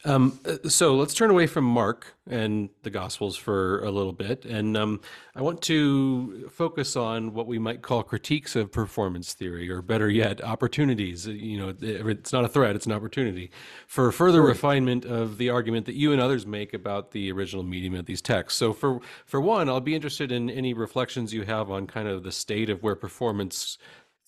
Um, 0.06 0.39
uh, 0.45 0.69
so 0.69 0.95
let's 0.95 1.15
turn 1.15 1.31
away 1.31 1.48
from 1.48 1.64
Mark 1.64 2.15
and 2.30 2.69
the 2.84 2.91
Gospels 2.91 3.35
for 3.35 3.84
a 3.84 3.89
little 3.89 4.14
bit. 4.14 4.45
And 4.45 4.77
um, 4.77 5.02
I 5.35 5.41
want 5.41 5.60
to 5.64 6.48
focus 6.49 6.95
on 6.95 7.34
what 7.34 7.48
we 7.48 7.57
might 7.57 7.81
call 7.81 8.03
critiques 8.03 8.56
of 8.56 8.72
performance 8.72 9.34
theory, 9.34 9.72
or 9.72 9.81
better 9.81 10.07
yet, 10.07 10.44
opportunities. 10.44 11.27
Uh, 11.27 11.31
you 11.31 11.57
know, 11.57 11.73
it's 11.81 12.31
not 12.31 12.45
a 12.45 12.48
threat, 12.48 12.76
it's 12.76 12.85
an 12.85 12.91
opportunity 12.91 13.49
for 13.88 14.11
further 14.11 14.44
refinement 14.44 15.03
of 15.03 15.39
the 15.39 15.49
argument 15.49 15.88
that 15.88 15.95
you 15.95 16.14
and 16.14 16.22
others 16.22 16.45
make 16.45 16.76
about 16.76 17.10
the 17.10 17.31
original 17.31 17.64
medium 17.64 17.95
of 17.95 18.06
these 18.06 18.22
texts. 18.22 18.60
So, 18.60 18.72
for, 18.72 18.99
for 19.26 19.41
one, 19.41 19.68
I'll 19.68 19.81
be 19.81 19.95
interested 19.95 20.31
in 20.31 20.52
any 20.52 20.76
reflections 20.76 21.34
you 21.34 21.41
have 21.41 21.72
on 21.72 21.88
kind 21.88 22.07
of 22.07 22.22
the 22.22 22.31
state 22.31 22.69
of 22.69 22.84
where 22.84 22.95
performance 22.95 23.80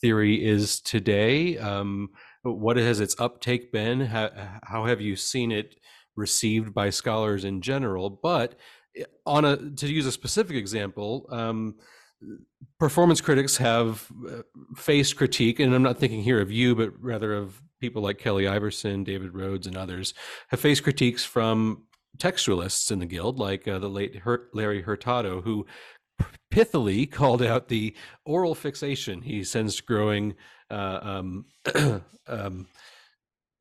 theory 0.01 0.43
is 0.43 0.79
today. 0.79 1.57
Um, 1.57 2.09
what 2.43 2.77
has 2.77 2.99
its 2.99 3.15
uptake 3.19 3.71
been? 3.71 4.01
How, 4.01 4.29
how 4.63 4.85
have 4.85 5.01
you 5.01 5.15
seen 5.15 5.51
it 5.51 5.75
received 6.15 6.73
by 6.73 6.89
scholars 6.89 7.43
in 7.43 7.61
general? 7.61 8.09
But 8.09 8.55
eh, 8.95 9.03
on 9.25 9.45
a 9.45 9.57
to 9.57 9.87
use 9.87 10.05
a 10.05 10.11
specific 10.11 10.55
example, 10.55 11.25
um, 11.29 11.75
performance 12.79 13.21
critics 13.21 13.57
have 13.57 14.07
uh, 14.29 14.41
faced 14.75 15.17
critique, 15.17 15.59
and 15.59 15.73
I'm 15.73 15.83
not 15.83 15.97
thinking 15.97 16.21
here 16.21 16.41
of 16.41 16.51
you, 16.51 16.75
but 16.75 16.91
rather 17.01 17.33
of 17.33 17.61
people 17.79 18.01
like 18.01 18.17
Kelly 18.17 18.47
Iverson, 18.47 19.03
David 19.03 19.33
Rhoads, 19.33 19.67
and 19.67 19.77
others, 19.77 20.13
have 20.49 20.59
faced 20.59 20.83
critiques 20.83 21.23
from 21.23 21.83
textualists 22.17 22.91
in 22.91 22.99
the 22.99 23.05
guild, 23.05 23.39
like 23.39 23.67
uh, 23.67 23.79
the 23.79 23.89
late 23.89 24.21
Larry 24.53 24.81
Hurtado, 24.81 25.41
who 25.41 25.65
pithily 26.51 27.09
called 27.09 27.41
out 27.41 27.69
the 27.69 27.95
oral 28.25 28.55
fixation 28.55 29.21
he 29.21 29.43
sensed 29.43 29.85
growing 29.85 30.35
um, 30.71 31.45
um, 32.27 32.67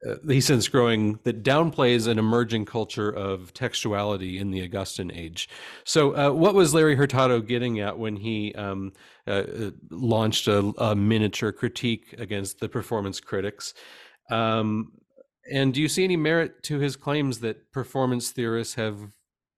uh, 0.07 0.15
he 0.29 0.41
sensed 0.41 0.71
growing 0.71 1.19
that 1.25 1.43
downplays 1.43 2.07
an 2.07 2.19
emerging 2.19 2.65
culture 2.65 3.11
of 3.11 3.53
textuality 3.53 4.39
in 4.41 4.51
the 4.51 4.61
Augustan 4.61 5.11
age. 5.11 5.49
So, 5.85 6.15
uh, 6.17 6.33
what 6.33 6.55
was 6.55 6.73
Larry 6.73 6.95
Hurtado 6.95 7.41
getting 7.41 7.81
at 7.81 7.99
when 7.99 8.17
he 8.17 8.55
um, 8.55 8.93
uh, 9.27 9.31
uh, 9.31 9.71
launched 9.91 10.47
a, 10.47 10.73
a, 10.79 10.95
miniature 10.95 11.51
critique 11.51 12.15
against 12.17 12.61
the 12.61 12.69
performance 12.69 13.19
critics? 13.19 13.75
Um, 14.31 14.93
and 15.53 15.75
do 15.75 15.81
you 15.81 15.89
see 15.89 16.05
any 16.05 16.17
merit 16.17 16.63
to 16.65 16.79
his 16.79 16.95
claims 16.95 17.41
that 17.41 17.73
performance 17.73 18.31
theorists 18.31 18.75
have 18.75 18.99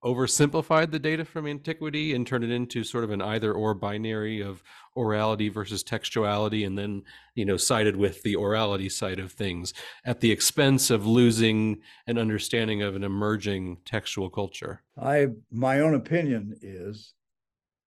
oversimplified 0.05 0.91
the 0.91 0.99
data 0.99 1.25
from 1.25 1.47
antiquity 1.47 2.15
and 2.15 2.27
turned 2.27 2.45
it 2.45 2.51
into 2.51 2.83
sort 2.83 3.05
of 3.05 3.11
an 3.11 3.21
either 3.21 3.53
or 3.53 3.75
binary 3.75 4.41
of 4.41 4.63
orality 4.97 5.53
versus 5.53 5.85
textuality 5.85 6.67
and 6.67 6.79
then 6.79 7.03
you 7.35 7.45
know 7.45 7.57
sided 7.57 7.95
with 7.95 8.23
the 8.23 8.35
orality 8.35 8.91
side 8.91 9.19
of 9.19 9.33
things 9.33 9.75
at 10.05 10.21
the 10.21 10.31
expense 10.31 10.91
of 10.91 11.07
losing 11.07 11.79
an 12.07 12.17
understanding 12.17 12.83
of 12.83 12.97
an 12.97 13.05
emerging 13.05 13.77
textual 13.85 14.31
culture? 14.31 14.83
I 14.99 15.29
my 15.51 15.81
own 15.81 15.95
opinion 15.95 16.57
is 16.63 17.13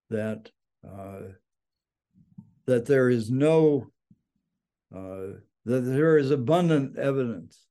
that 0.10 0.52
uh, 0.88 1.22
that 2.65 2.85
there 2.85 3.10
is 3.10 3.31
no 3.31 3.88
uh, 4.95 5.40
that 5.65 5.81
there 5.81 6.18
is 6.18 6.30
abundant 6.30 6.98
evidence 6.98 7.62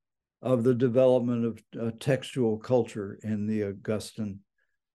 of 0.42 0.64
the 0.64 0.74
development 0.74 1.44
of 1.44 1.62
uh, 1.80 1.90
textual 2.00 2.58
culture 2.58 3.18
in 3.22 3.46
the 3.46 3.62
Augustan 3.62 4.40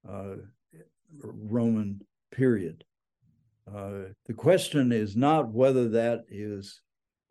uh, 0.07 0.35
Roman 1.23 2.01
period. 2.31 2.83
Uh, 3.73 4.09
the 4.25 4.33
question 4.33 4.91
is 4.91 5.15
not 5.15 5.51
whether 5.51 5.89
that 5.89 6.25
is 6.29 6.81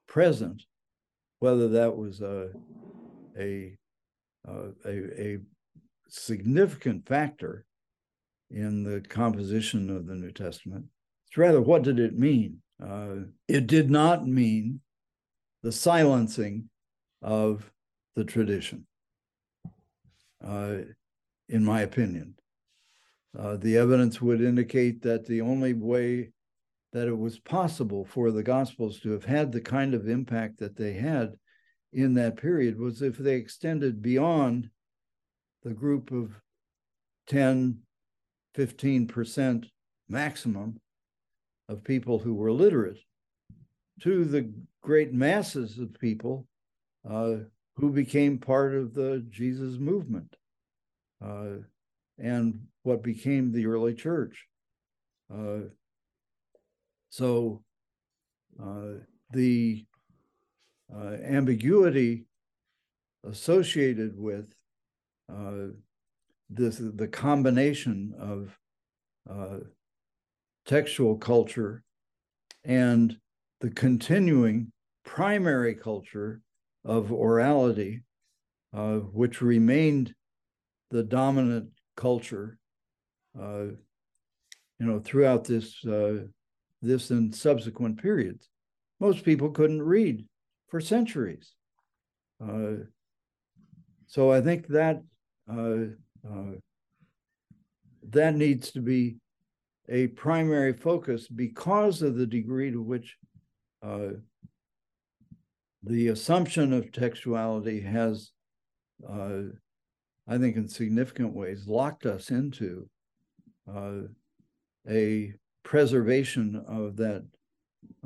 present, 0.09 0.63
whether 1.39 1.69
that 1.69 1.97
was 1.97 2.21
a 2.21 2.51
a 3.39 3.77
uh, 4.49 4.69
a, 4.87 5.21
a 5.21 5.39
significant 6.09 7.07
factor 7.07 7.65
in 8.51 8.83
the 8.83 9.01
composition 9.01 9.91
of 9.91 10.07
the 10.07 10.15
New 10.15 10.31
Testament. 10.31 10.85
It's 11.29 11.37
rather 11.37 11.61
what 11.61 11.83
did 11.83 11.99
it 11.99 12.19
mean? 12.19 12.59
Uh, 12.83 13.27
it 13.49 13.67
did 13.67 13.91
not 13.91 14.27
mean 14.27 14.81
the 15.63 15.73
silencing 15.73 16.69
of 17.23 17.71
the 18.17 18.25
tradition, 18.25 18.87
uh, 20.45 20.79
in 21.49 21.65
my 21.65 21.83
opinion. 21.83 22.35
Uh, 23.39 23.57
the 23.57 23.77
evidence 23.77 24.21
would 24.21 24.41
indicate 24.41 25.03
that 25.03 25.27
the 25.27 25.43
only 25.43 25.75
way 25.75 26.33
that 26.93 27.07
it 27.07 27.17
was 27.17 27.39
possible 27.39 28.07
for 28.07 28.31
the 28.31 28.43
Gospels 28.43 28.99
to 29.01 29.11
have 29.11 29.27
had 29.27 29.53
the 29.53 29.61
kind 29.61 29.93
of 29.93 30.09
impact 30.09 30.59
that 30.59 30.77
they 30.77 30.95
had 30.95 31.35
in 31.93 32.15
that 32.15 32.39
period 32.39 32.79
was 32.79 33.03
if 33.03 33.19
they 33.19 33.35
extended 33.35 34.01
beyond 34.01 34.71
the 35.63 35.75
group 35.75 36.11
of 36.11 36.41
10, 37.27 37.79
15% 38.57 39.69
maximum 40.09 40.81
of 41.69 41.85
people 41.85 42.19
who 42.19 42.35
were 42.35 42.53
literate 42.53 42.99
to 44.01 44.25
the 44.25 44.51
great 44.83 45.13
masses 45.13 45.79
of 45.79 45.93
people 46.01 46.47
uh, 47.09 47.37
who 47.77 47.91
became 47.91 48.39
part 48.39 48.75
of 48.75 48.95
the 48.95 49.25
Jesus 49.29 49.79
movement 49.79 50.35
uh, 51.25 51.59
and 52.19 52.61
what 52.83 53.03
became 53.03 53.53
the 53.53 53.67
early 53.67 53.95
church. 53.95 54.47
Uh, 55.33 55.69
so 57.11 57.63
uh, 58.63 59.01
the 59.33 59.85
uh, 60.95 61.17
ambiguity 61.25 62.25
associated 63.29 64.19
with 64.19 64.55
uh, 65.33 65.69
this 66.49 66.79
the 66.79 67.09
combination 67.09 68.15
of 68.19 68.57
textual 70.65 71.17
culture 71.17 71.83
and 72.65 73.19
the 73.61 73.71
continuing 73.71 74.71
primary 75.05 75.75
culture 75.75 76.41
of 76.87 77.09
orality, 77.09 78.03
uh, 78.73 78.97
which 78.97 79.43
remained 79.43 80.15
the 80.91 81.03
dominant 81.03 81.69
culture, 81.97 82.59
uh, 83.39 83.65
you 84.79 84.87
know, 84.87 85.01
throughout 85.01 85.45
this 85.45 85.85
uh, 85.85 86.19
this 86.81 87.11
and 87.11 87.35
subsequent 87.35 88.01
periods. 88.01 88.49
Most 89.01 89.25
people 89.25 89.51
couldn't 89.51 89.83
read 89.83 90.25
for 90.69 90.81
centuries. 90.81 91.53
Uh, 92.43 92.85
so 94.07 94.31
I 94.33 94.41
think 94.41 94.69
that 94.69 95.03
uh, 95.51 95.87
that 98.11 98.35
needs 98.35 98.71
to 98.73 98.81
be 98.81 99.17
a 99.89 100.09
primary 100.09 100.73
focus 100.73 101.29
because 101.29 102.03
of 102.03 102.17
the 102.17 102.27
degree 102.27 102.71
to 102.71 102.83
which 102.83 103.17
uh, 103.83 104.11
the 105.87 106.09
assumption 106.09 106.73
of 106.73 106.91
textuality 106.91 107.85
has, 107.85 108.33
uh, 109.09 109.43
I 110.27 110.39
think, 110.39 110.57
in 110.57 110.69
significant 110.69 111.33
ways, 111.33 111.67
locked 111.69 112.07
us 112.07 112.31
into 112.31 112.89
uh, 113.73 114.03
a 114.89 115.33
preservation 115.63 116.63
of 116.67 116.97
that 116.97 117.25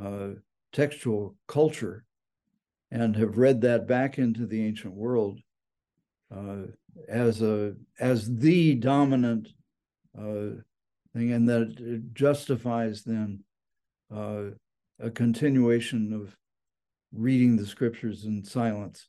uh, 0.01 0.28
textual 0.73 1.36
culture 1.47 2.05
and 2.90 3.16
have 3.16 3.39
read 3.39 3.61
that 3.62 3.86
back 3.86 4.19
into 4.19 4.47
the 4.47 4.65
ancient 4.65 4.94
world 4.94 5.39
uh, 6.35 6.62
as 7.09 7.40
a 7.40 7.74
as 7.98 8.36
the 8.36 8.74
dominant 8.74 9.48
uh, 10.19 10.57
thing, 11.15 11.32
and 11.32 11.48
that 11.48 11.77
it 11.78 12.12
justifies 12.12 13.05
then 13.05 13.43
uh, 14.15 14.44
a 14.98 15.11
continuation 15.11 16.12
of 16.12 16.36
reading 17.12 17.57
the 17.57 17.66
scriptures 17.66 18.24
in 18.24 18.45
silence 18.45 19.07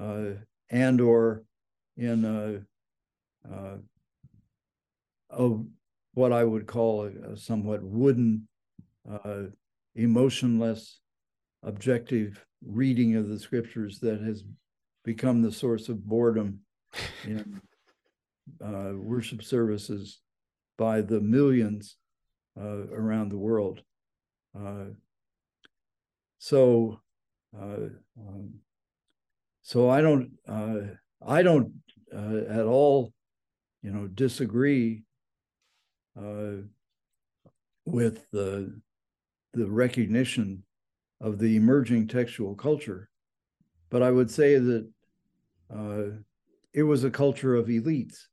uh, 0.00 0.30
and 0.70 1.00
or 1.00 1.44
in 1.96 2.24
a, 2.24 3.52
uh, 3.52 3.76
a, 5.30 5.58
what 6.14 6.32
I 6.32 6.44
would 6.44 6.66
call 6.66 7.04
a, 7.04 7.32
a 7.32 7.36
somewhat 7.36 7.82
wooden, 7.82 8.48
uh, 9.10 9.44
emotionless, 9.94 11.00
objective 11.62 12.44
reading 12.64 13.16
of 13.16 13.28
the 13.28 13.38
scriptures 13.38 13.98
that 14.00 14.20
has 14.20 14.44
become 15.04 15.42
the 15.42 15.52
source 15.52 15.88
of 15.88 16.04
boredom 16.04 16.60
in 17.24 17.60
uh, 18.64 18.92
worship 18.94 19.42
services 19.42 20.20
by 20.76 21.00
the 21.00 21.20
millions 21.20 21.96
uh, 22.60 22.86
around 22.88 23.30
the 23.30 23.38
world. 23.38 23.82
So, 26.38 27.00
um, 27.58 28.54
so 29.62 29.88
I 29.88 30.00
don't, 30.00 30.30
uh, 30.48 30.78
I 31.26 31.42
don't 31.42 31.72
uh, 32.14 32.42
at 32.48 32.64
all, 32.64 33.12
you 33.82 33.90
know, 33.90 34.06
disagree 34.08 35.04
uh, 36.18 36.62
with 37.84 38.30
the 38.30 38.80
the 39.54 39.70
recognition 39.70 40.62
of 41.20 41.38
the 41.38 41.56
emerging 41.56 42.08
textual 42.08 42.54
culture, 42.54 43.10
but 43.90 44.02
I 44.02 44.10
would 44.10 44.30
say 44.30 44.58
that 44.58 44.88
it 46.74 46.82
was 46.82 47.04
a 47.04 47.10
culture 47.10 47.54
of 47.54 47.66
elites 47.66 48.26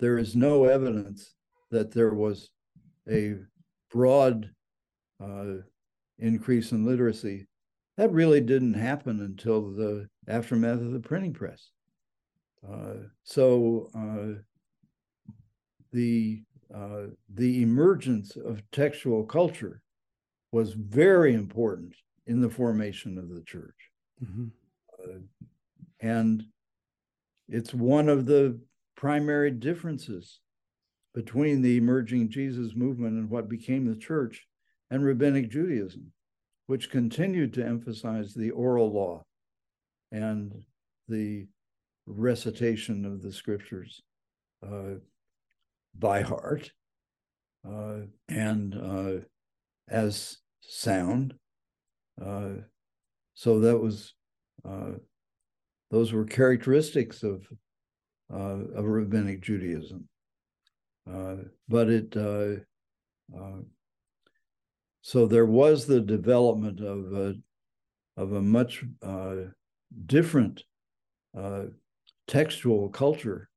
there 0.00 0.18
is 0.18 0.34
no 0.34 0.64
evidence 0.64 1.34
that 1.70 1.92
there 1.92 2.14
was 2.14 2.50
a 3.08 3.36
broad 3.90 4.50
uh, 5.22 5.54
increase 6.18 6.72
in 6.72 6.84
literacy. 6.84 7.46
That 7.96 8.12
really 8.12 8.40
didn't 8.40 8.74
happen 8.74 9.20
until 9.20 9.70
the 9.72 10.08
aftermath 10.26 10.80
of 10.80 10.92
the 10.92 11.00
printing 11.00 11.32
press. 11.32 11.70
Uh, 12.68 12.94
so 13.22 13.90
uh, 13.94 14.40
the 15.92 16.42
uh, 16.74 17.06
the 17.34 17.62
emergence 17.62 18.36
of 18.36 18.62
textual 18.72 19.24
culture 19.24 19.82
was 20.50 20.72
very 20.72 21.34
important 21.34 21.94
in 22.26 22.40
the 22.40 22.50
formation 22.50 23.18
of 23.18 23.28
the 23.28 23.42
church, 23.42 23.90
mm-hmm. 24.24 24.46
Uh, 24.98 25.18
and 26.00 26.44
it's 27.48 27.74
one 27.74 28.08
of 28.08 28.24
the 28.26 28.58
primary 28.96 29.50
differences 29.50 30.40
between 31.12 31.60
the 31.60 31.76
emerging 31.76 32.30
Jesus 32.30 32.74
movement 32.74 33.12
and 33.18 33.30
what 33.30 33.48
became 33.48 33.86
the 33.86 33.96
church 33.96 34.46
and 34.90 35.04
rabbinic 35.04 35.50
Judaism, 35.50 36.12
which 36.66 36.90
continued 36.90 37.52
to 37.54 37.64
emphasize 37.64 38.34
the 38.34 38.50
oral 38.50 38.92
law 38.92 39.22
and 40.12 40.62
the 41.08 41.46
recitation 42.06 43.04
of 43.04 43.22
the 43.22 43.32
scriptures 43.32 44.02
uh, 44.66 44.94
by 45.98 46.22
heart 46.22 46.70
uh, 47.68 48.00
and 48.28 48.74
uh, 48.74 49.24
as 49.88 50.38
sound. 50.60 51.34
Uh, 52.20 52.50
so 53.34 53.60
that 53.60 53.78
was 53.78 54.14
uh, 54.68 54.92
those 55.90 56.12
were 56.12 56.24
characteristics 56.24 57.22
of 57.22 57.46
uh, 58.32 58.64
of 58.74 58.84
rabbinic 58.84 59.40
Judaism. 59.42 60.08
But 61.06 61.88
it 61.88 62.16
so 65.06 65.26
there 65.26 65.44
was 65.44 65.84
the 65.84 66.00
development 66.00 66.80
of 66.80 67.12
a 67.12 67.34
of 68.16 68.32
a 68.32 68.40
much 68.40 68.82
different 70.06 70.62
textual 72.26 72.88
culture 72.88 73.50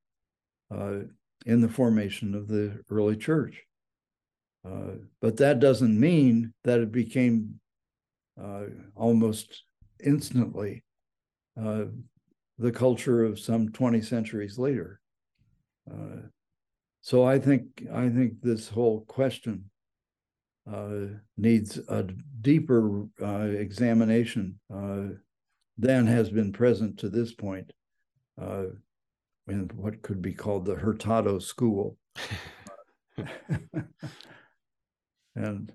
in 1.46 1.62
the 1.62 1.70
formation 1.70 2.36
of 2.36 2.50
the 2.50 2.84
early 2.90 3.16
church. 3.16 3.64
Uh, 4.66 4.98
but 5.22 5.38
that 5.38 5.62
doesn't 5.62 5.98
mean 5.98 6.54
that 6.66 6.82
it 6.82 6.92
became 6.92 7.62
uh, 8.42 8.64
almost 8.96 9.64
instantly 10.04 10.84
uh, 11.60 11.86
the 12.58 12.72
culture 12.72 13.24
of 13.24 13.40
some 13.40 13.70
20 13.70 14.02
centuries 14.02 14.58
later. 14.58 15.00
Uh, 15.90 16.28
so 17.00 17.24
I 17.24 17.40
think 17.40 17.86
I 17.94 18.10
think 18.10 18.42
this 18.42 18.68
whole 18.68 19.06
question 19.08 19.64
uh, 19.64 19.77
needs 21.38 21.78
a 21.88 22.04
deeper 22.42 23.06
uh, 23.22 23.48
examination 23.58 24.60
uh, 24.74 25.04
than 25.78 26.08
has 26.08 26.30
been 26.30 26.52
present 26.52 26.98
to 27.00 27.10
this 27.10 27.34
point 27.34 27.72
uh, 28.42 28.66
in 29.48 29.70
what 29.76 30.02
could 30.02 30.22
be 30.22 30.34
called 30.34 30.66
the 30.66 30.76
Hurtado 30.76 31.40
School. 31.40 31.98
and 35.36 35.72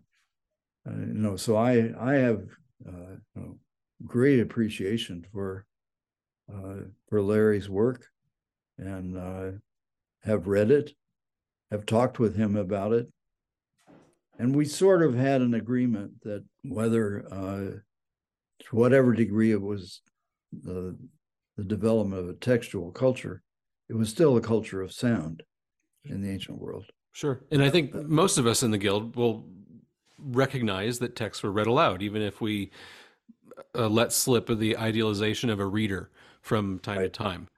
uh, 0.88 0.90
you 0.90 1.14
know, 1.14 1.36
so 1.36 1.56
I 1.56 1.92
I 1.98 2.14
have 2.14 2.42
you 2.84 3.20
know, 3.34 3.58
great 4.06 4.40
appreciation 4.40 5.24
for 5.32 5.66
uh, 6.52 6.76
for 7.08 7.22
Larry's 7.22 7.68
work 7.68 8.06
and 8.78 9.16
uh, 9.16 9.50
have 10.22 10.46
read 10.46 10.70
it, 10.70 10.92
have 11.70 11.86
talked 11.86 12.18
with 12.18 12.36
him 12.36 12.56
about 12.56 12.92
it. 12.92 13.08
And 14.38 14.54
we 14.54 14.64
sort 14.64 15.02
of 15.02 15.14
had 15.14 15.40
an 15.40 15.54
agreement 15.54 16.22
that 16.22 16.44
whether, 16.64 17.24
uh, 17.30 17.78
to 18.64 18.76
whatever 18.76 19.12
degree 19.12 19.52
it 19.52 19.60
was 19.60 20.00
the, 20.52 20.96
the 21.56 21.64
development 21.64 22.22
of 22.22 22.28
a 22.28 22.34
textual 22.34 22.90
culture, 22.90 23.42
it 23.88 23.94
was 23.94 24.08
still 24.08 24.36
a 24.36 24.40
culture 24.40 24.80
of 24.80 24.92
sound 24.92 25.42
in 26.04 26.22
the 26.22 26.30
ancient 26.30 26.58
world. 26.58 26.86
Sure. 27.12 27.42
And 27.50 27.62
I 27.62 27.70
think 27.70 27.94
most 27.94 28.38
of 28.38 28.46
us 28.46 28.62
in 28.62 28.70
the 28.70 28.78
guild 28.78 29.16
will 29.16 29.44
recognize 30.18 30.98
that 31.00 31.16
texts 31.16 31.42
were 31.42 31.52
read 31.52 31.66
aloud, 31.66 32.02
even 32.02 32.22
if 32.22 32.40
we 32.40 32.70
uh, 33.74 33.88
let 33.88 34.12
slip 34.12 34.48
of 34.48 34.58
the 34.58 34.76
idealization 34.76 35.50
of 35.50 35.60
a 35.60 35.66
reader 35.66 36.10
from 36.40 36.78
time 36.78 36.98
right. 36.98 37.04
to 37.04 37.08
time. 37.10 37.48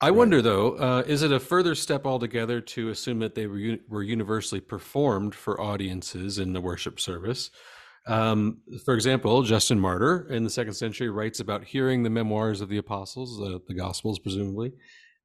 I 0.00 0.08
right. 0.08 0.16
wonder, 0.16 0.42
though, 0.42 0.72
uh, 0.72 1.02
is 1.06 1.22
it 1.22 1.32
a 1.32 1.40
further 1.40 1.74
step 1.74 2.04
altogether 2.04 2.60
to 2.60 2.88
assume 2.90 3.20
that 3.20 3.34
they 3.34 3.46
were, 3.46 3.78
were 3.88 4.02
universally 4.02 4.60
performed 4.60 5.34
for 5.34 5.60
audiences 5.60 6.38
in 6.38 6.52
the 6.52 6.60
worship 6.60 7.00
service? 7.00 7.50
Um, 8.06 8.58
for 8.84 8.94
example, 8.94 9.42
Justin 9.42 9.80
Martyr 9.80 10.26
in 10.30 10.44
the 10.44 10.50
second 10.50 10.74
century 10.74 11.08
writes 11.08 11.40
about 11.40 11.64
hearing 11.64 12.02
the 12.02 12.10
memoirs 12.10 12.60
of 12.60 12.68
the 12.68 12.76
apostles, 12.76 13.40
uh, 13.40 13.58
the 13.66 13.74
Gospels, 13.74 14.18
presumably, 14.18 14.72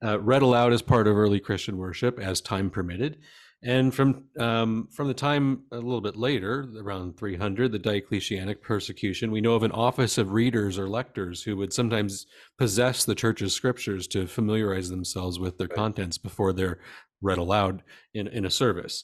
uh, 0.04 0.20
read 0.22 0.41
aloud 0.41 0.72
as 0.72 0.82
part 0.82 1.08
of 1.08 1.18
early 1.18 1.40
Christian 1.40 1.78
worship 1.78 2.20
as 2.20 2.40
time 2.40 2.70
permitted. 2.70 3.18
And 3.61 3.94
from 3.94 4.23
um, 4.40 4.88
from 4.90 5.10
the 5.10 5.14
time 5.14 5.64
a 5.73 5.76
little 5.76 5.99
bit 5.99 6.15
later, 6.15 6.65
around 6.77 7.18
300, 7.18 7.72
the 7.72 7.80
Diocletianic 7.80 8.61
persecution, 8.61 9.31
we 9.31 9.41
know 9.41 9.56
of 9.56 9.64
an 9.64 9.73
office 9.73 10.18
of 10.18 10.31
readers 10.31 10.80
or 10.80 10.88
lectors 10.88 11.44
who 11.44 11.57
would 11.57 11.73
sometimes 11.73 12.26
possess 12.57 13.03
the 13.03 13.15
church's 13.15 13.53
scriptures 13.53 14.07
to 14.07 14.27
familiarize 14.27 14.90
themselves 14.90 15.40
with 15.40 15.57
their 15.57 15.68
contents 15.68 16.18
before 16.18 16.53
they're 16.53 16.80
read 17.22 17.38
aloud 17.38 17.84
in, 18.14 18.27
in 18.27 18.45
a 18.45 18.49
service. 18.49 19.03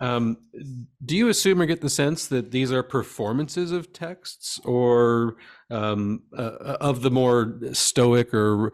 Um, 0.00 0.38
do 1.04 1.14
you 1.14 1.28
assume 1.28 1.60
or 1.60 1.66
get 1.66 1.82
the 1.82 1.90
sense 1.90 2.26
that 2.28 2.50
these 2.50 2.72
are 2.72 2.82
performances 2.82 3.70
of 3.70 3.92
texts 3.92 4.58
or 4.64 5.36
um, 5.70 6.22
uh, 6.36 6.76
of 6.80 7.02
the 7.02 7.10
more 7.10 7.58
stoic 7.72 8.32
or 8.32 8.72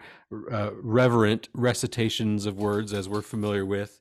uh, 0.52 0.70
reverent 0.80 1.48
recitations 1.52 2.46
of 2.46 2.58
words 2.58 2.92
as 2.92 3.08
we're 3.08 3.22
familiar 3.22 3.66
with? 3.66 4.00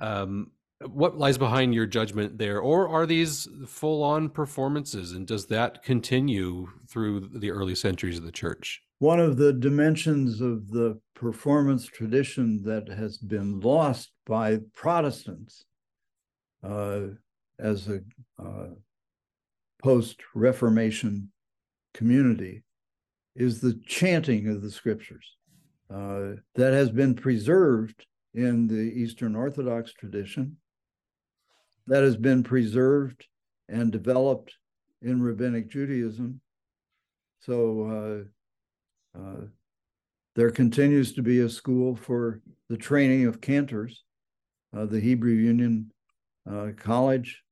Um, 0.00 0.50
what 0.86 1.18
lies 1.18 1.36
behind 1.36 1.74
your 1.74 1.86
judgment 1.86 2.38
there? 2.38 2.58
Or 2.58 2.88
are 2.88 3.06
these 3.06 3.46
full 3.66 4.02
on 4.02 4.30
performances? 4.30 5.12
And 5.12 5.26
does 5.26 5.46
that 5.46 5.82
continue 5.82 6.68
through 6.88 7.28
the 7.34 7.50
early 7.50 7.74
centuries 7.74 8.18
of 8.18 8.24
the 8.24 8.32
church? 8.32 8.82
One 8.98 9.20
of 9.20 9.36
the 9.36 9.52
dimensions 9.52 10.40
of 10.40 10.70
the 10.70 10.98
performance 11.14 11.86
tradition 11.86 12.62
that 12.64 12.88
has 12.88 13.18
been 13.18 13.60
lost 13.60 14.10
by 14.26 14.60
Protestants 14.74 15.64
uh, 16.62 17.00
as 17.58 17.88
a 17.88 18.00
uh, 18.42 18.68
post 19.82 20.20
Reformation 20.34 21.30
community 21.94 22.62
is 23.36 23.60
the 23.60 23.80
chanting 23.86 24.48
of 24.48 24.62
the 24.62 24.70
scriptures 24.70 25.36
uh, 25.92 26.32
that 26.54 26.72
has 26.72 26.90
been 26.90 27.14
preserved 27.14 28.06
in 28.34 28.66
the 28.66 28.74
Eastern 28.74 29.34
Orthodox 29.34 29.92
tradition, 29.92 30.56
that 31.86 32.02
has 32.02 32.16
been 32.16 32.42
preserved 32.42 33.26
and 33.68 33.90
developed 33.90 34.54
in 35.02 35.22
Rabbinic 35.22 35.68
Judaism. 35.68 36.40
So 37.40 38.26
uh, 39.14 39.18
uh, 39.18 39.46
there 40.36 40.50
continues 40.50 41.12
to 41.14 41.22
be 41.22 41.40
a 41.40 41.48
school 41.48 41.96
for 41.96 42.40
the 42.68 42.76
training 42.76 43.26
of 43.26 43.40
cantors. 43.40 44.04
Uh, 44.76 44.86
the 44.86 45.00
Hebrew 45.00 45.32
Union 45.32 45.90
uh, 46.48 46.68
college, 46.76 47.42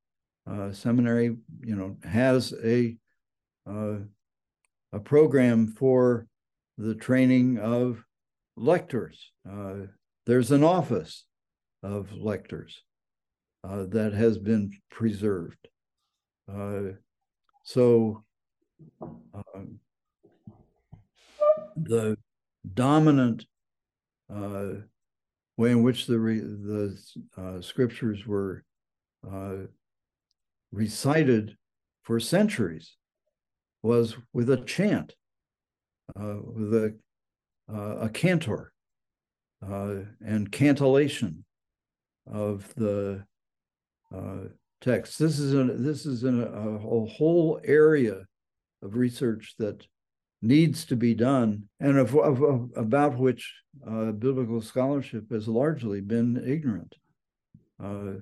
uh, 0.49 0.71
seminary, 0.71 1.35
you 1.61 1.75
know, 1.75 1.97
has 2.03 2.53
a 2.63 2.95
uh, 3.69 3.97
a 4.91 4.99
program 4.99 5.67
for 5.67 6.25
the 6.77 6.95
training 6.95 7.59
of 7.59 8.03
lectors. 8.55 9.31
Uh, 9.47 9.87
there's 10.29 10.51
an 10.51 10.63
office 10.63 11.25
of 11.81 12.13
lectors 12.13 12.83
uh, 13.67 13.85
that 13.89 14.13
has 14.13 14.37
been 14.37 14.71
preserved. 14.91 15.67
Uh, 16.47 16.93
so 17.63 18.23
um, 19.01 19.79
the 21.75 22.15
dominant 22.75 23.43
way 24.29 25.71
in 25.71 25.81
which 25.81 26.05
the 26.05 26.17
the 26.17 27.61
scriptures 27.63 28.27
were 28.27 28.63
uh, 29.27 29.55
recited 30.71 31.57
for 32.03 32.19
centuries 32.19 32.95
was 33.81 34.15
with 34.31 34.51
a 34.51 34.57
chant, 34.57 35.15
uh, 36.15 36.35
with 36.43 36.73
a, 36.75 36.95
uh, 37.73 37.95
a 38.01 38.09
cantor 38.09 38.71
uh, 39.67 39.95
and 40.25 40.51
cantillation 40.51 41.43
of 42.31 42.73
the 42.75 43.23
uh, 44.15 44.47
text. 44.81 45.19
This 45.19 45.39
is, 45.39 45.53
a, 45.53 45.63
this 45.63 46.05
is 46.05 46.23
a, 46.23 46.29
a 46.29 47.05
whole 47.05 47.59
area 47.63 48.25
of 48.81 48.95
research 48.95 49.55
that 49.59 49.85
needs 50.41 50.85
to 50.85 50.95
be 50.95 51.13
done 51.13 51.63
and 51.79 51.97
of, 51.97 52.15
of, 52.15 52.41
of 52.41 52.69
about 52.75 53.17
which 53.17 53.53
uh, 53.85 54.11
biblical 54.11 54.61
scholarship 54.61 55.31
has 55.31 55.47
largely 55.47 55.99
been 55.99 56.41
ignorant. 56.45 56.95
Uh, 57.81 58.19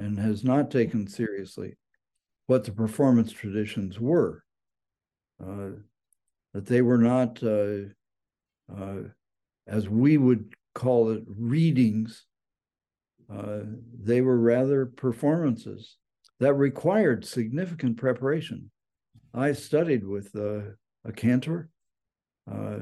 and 0.00 0.18
has 0.18 0.42
not 0.44 0.70
taken 0.70 1.06
seriously 1.06 1.76
what 2.46 2.64
the 2.64 2.72
performance 2.72 3.30
traditions 3.30 4.00
were. 4.00 4.42
Uh, 5.42 5.70
that 6.52 6.66
they 6.66 6.82
were 6.82 6.98
not, 6.98 7.42
uh, 7.42 7.82
uh, 8.76 9.02
as 9.66 9.88
we 9.88 10.18
would 10.18 10.52
call 10.80 11.10
it, 11.10 11.22
readings. 11.26 12.24
Uh, 13.32 13.60
they 14.02 14.22
were 14.22 14.38
rather 14.38 14.86
performances 14.86 15.98
that 16.38 16.54
required 16.54 17.26
significant 17.26 17.98
preparation. 17.98 18.70
I 19.34 19.52
studied 19.52 20.06
with 20.06 20.34
uh, 20.34 20.60
a 21.04 21.12
cantor. 21.14 21.68
Uh, 22.50 22.78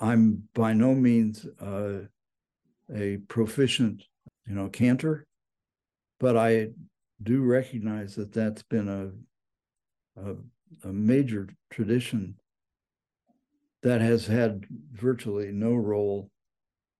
I'm 0.00 0.42
by 0.52 0.72
no 0.72 0.94
means 0.94 1.46
a 1.60 3.18
proficient, 3.28 4.02
you 4.46 4.54
know, 4.54 4.68
cantor, 4.68 5.26
but 6.18 6.36
I 6.36 6.70
do 7.22 7.42
recognize 7.42 8.16
that 8.16 8.32
that's 8.32 8.64
been 8.64 8.88
a, 8.88 10.20
a, 10.20 10.34
a 10.88 10.92
major 10.92 11.48
tradition 11.70 12.34
that 13.82 14.00
has 14.00 14.26
had 14.26 14.66
virtually 14.92 15.52
no 15.52 15.74
role 15.74 16.30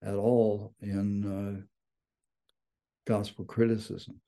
at 0.02 0.14
all 0.14 0.74
in 0.80 1.24
uh, 1.24 1.62
gospel 3.06 3.44
criticism. 3.44 4.20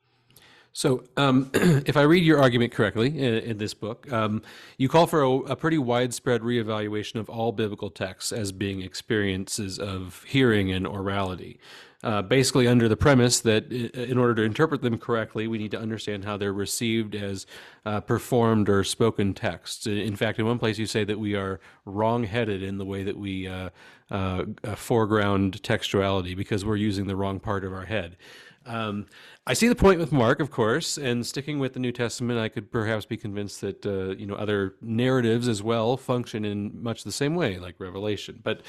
So, 0.73 1.05
um, 1.17 1.51
if 1.55 1.97
I 1.97 2.03
read 2.03 2.25
your 2.25 2.41
argument 2.41 2.73
correctly 2.73 3.09
in, 3.09 3.35
in 3.35 3.59
this 3.59 3.75
book, 3.75 4.11
um, 4.13 4.43
you 4.79 4.89
call 4.89 5.07
for 5.07 5.23
a, 5.23 5.31
a, 5.31 5.57
pretty 5.57 5.79
widespread 5.79 6.43
reevaluation 6.43 7.17
of 7.17 7.29
all 7.29 7.51
biblical 7.51 7.91
texts 7.91 8.31
as 8.31 8.53
being 8.53 8.81
experiences 8.81 9.79
of 9.79 10.25
hearing 10.29 10.71
and 10.71 10.87
orality 10.87 11.59
uh, 12.03 12.23
basically 12.23 12.67
under 12.67 12.89
the 12.89 12.97
premise 12.97 13.41
that 13.41 13.71
in 13.71 14.17
order 14.17 14.35
to 14.35 14.43
interpret 14.43 14.81
them 14.81 14.97
correctly, 14.99 15.47
we 15.47 15.59
need 15.59 15.71
to 15.71 15.79
understand 15.79 16.25
how 16.25 16.37
they're 16.37 16.53
received 16.53 17.15
as 17.15 17.47
uh, 17.85 18.01
performed 18.01 18.69
or 18.69 18.83
spoken 18.83 19.35
texts. 19.35 19.87
In 19.87 20.17
fact, 20.17 20.39
in 20.39 20.47
one 20.47 20.59
place 20.59 20.79
you 20.79 20.87
say 20.87 21.05
that 21.05 21.19
we 21.19 21.35
are 21.35 21.61
wrong-headed 21.85 22.63
in 22.63 22.79
the 22.79 22.85
way 22.85 23.03
that 23.03 23.17
we 23.17 23.47
uh, 23.47 23.71
uh 24.11 24.45
foreground 24.75 25.63
textuality 25.63 26.37
because 26.37 26.65
we're 26.65 26.77
using 26.77 27.07
the 27.07 27.15
wrong 27.15 27.39
part 27.39 27.65
of 27.65 27.73
our 27.73 27.85
head. 27.85 28.17
Um, 28.67 29.07
I 29.47 29.55
see 29.55 29.69
the 29.69 29.75
point 29.75 29.99
with 29.99 30.13
Mark, 30.13 30.39
of 30.39 30.51
course, 30.51 30.99
and 30.99 31.27
sticking 31.27 31.59
with 31.59 31.73
the 31.73 31.81
New 31.81 31.93
Testament, 31.93 32.39
I 32.39 32.49
could 32.49 32.71
perhaps 32.71 33.07
be 33.07 33.17
convinced 33.17 33.63
that 33.63 33.87
uh, 33.87 34.15
you 34.17 34.27
know 34.27 34.35
other 34.35 34.75
narratives 34.81 35.49
as 35.49 35.63
well 35.63 35.97
function 35.97 36.45
in 36.45 36.83
much 36.83 37.03
the 37.05 37.13
same 37.13 37.35
way, 37.35 37.59
like 37.59 37.77
Revelation. 37.79 38.41
But 38.43 38.61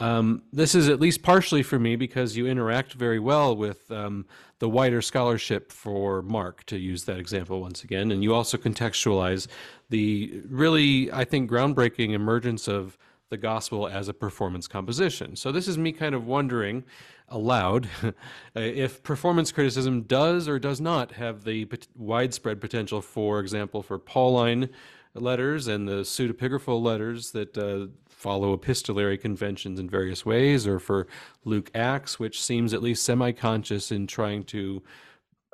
um, 0.00 0.42
this 0.52 0.74
is 0.74 0.88
at 0.88 1.00
least 1.00 1.22
partially 1.22 1.62
for 1.62 1.78
me 1.78 1.96
because 1.96 2.36
you 2.36 2.46
interact 2.46 2.94
very 2.94 3.20
well 3.20 3.54
with 3.54 3.90
um, 3.92 4.26
the 4.58 4.68
wider 4.68 5.00
scholarship 5.00 5.70
for 5.70 6.22
Mark, 6.22 6.64
to 6.66 6.78
use 6.78 7.04
that 7.04 7.18
example 7.18 7.60
once 7.60 7.84
again. 7.84 8.10
And 8.10 8.22
you 8.22 8.34
also 8.34 8.56
contextualize 8.56 9.46
the 9.90 10.42
really, 10.48 11.12
I 11.12 11.24
think, 11.24 11.50
groundbreaking 11.50 12.10
emergence 12.10 12.66
of 12.66 12.98
the 13.30 13.36
gospel 13.36 13.88
as 13.88 14.08
a 14.08 14.14
performance 14.14 14.66
composition. 14.66 15.36
So 15.36 15.52
this 15.52 15.68
is 15.68 15.78
me 15.78 15.92
kind 15.92 16.14
of 16.14 16.26
wondering 16.26 16.84
aloud 17.28 17.88
if 18.54 19.02
performance 19.02 19.50
criticism 19.50 20.02
does 20.02 20.48
or 20.48 20.58
does 20.58 20.80
not 20.80 21.12
have 21.12 21.44
the 21.44 21.68
widespread 21.96 22.60
potential, 22.60 23.00
for 23.00 23.40
example, 23.40 23.82
for 23.82 23.98
Pauline 23.98 24.68
letters 25.14 25.68
and 25.68 25.88
the 25.88 26.02
pseudepigraphal 26.02 26.82
letters 26.82 27.30
that 27.30 27.56
uh, 27.56 27.86
follow 28.24 28.54
epistolary 28.54 29.18
conventions 29.18 29.78
in 29.78 29.86
various 29.86 30.24
ways, 30.24 30.66
or 30.66 30.78
for 30.78 31.06
Luke 31.44 31.70
Acts, 31.74 32.18
which 32.18 32.42
seems 32.42 32.72
at 32.72 32.82
least 32.82 33.04
semi 33.04 33.32
conscious 33.32 33.92
in 33.92 34.06
trying 34.06 34.44
to 34.44 34.82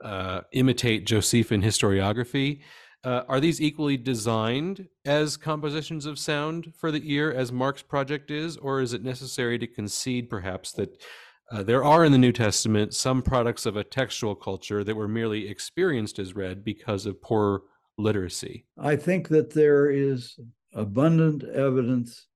uh, 0.05 0.43
imitate 0.53 1.05
Josephine 1.05 1.63
historiography. 1.63 2.61
Uh, 3.03 3.23
are 3.27 3.41
these 3.41 3.61
equally 3.61 3.97
designed 3.97 4.87
as 5.05 5.37
compositions 5.37 6.07
of 6.07 6.17
sound 6.17 6.73
for 6.77 6.93
the 6.93 7.03
ear 7.13 7.33
as 7.33 7.51
Mark's 7.51 7.83
project 7.83 8.31
is, 8.31 8.57
or 8.59 8.81
is 8.81 8.93
it 8.93 9.03
necessary 9.03 9.59
to 9.59 9.67
concede 9.67 10.31
perhaps 10.31 10.71
that 10.71 11.03
uh, 11.51 11.65
there 11.65 11.83
are 11.83 12.05
in 12.05 12.13
the 12.13 12.19
New 12.19 12.31
Testament 12.31 12.95
some 12.95 13.21
products 13.21 13.67
of 13.67 13.77
a 13.77 13.83
textual 13.83 14.37
culture 14.37 14.85
that 14.85 14.95
were 14.95 15.09
merely 15.09 15.49
experienced 15.49 16.21
as 16.21 16.37
read 16.37 16.63
because 16.63 17.05
of 17.05 17.21
poor 17.21 17.63
literacy? 17.99 18.65
I 18.79 18.95
think 18.95 19.27
that 19.31 19.55
there 19.55 19.91
is 19.91 20.39
abundant 20.73 21.43
evidence 21.43 22.29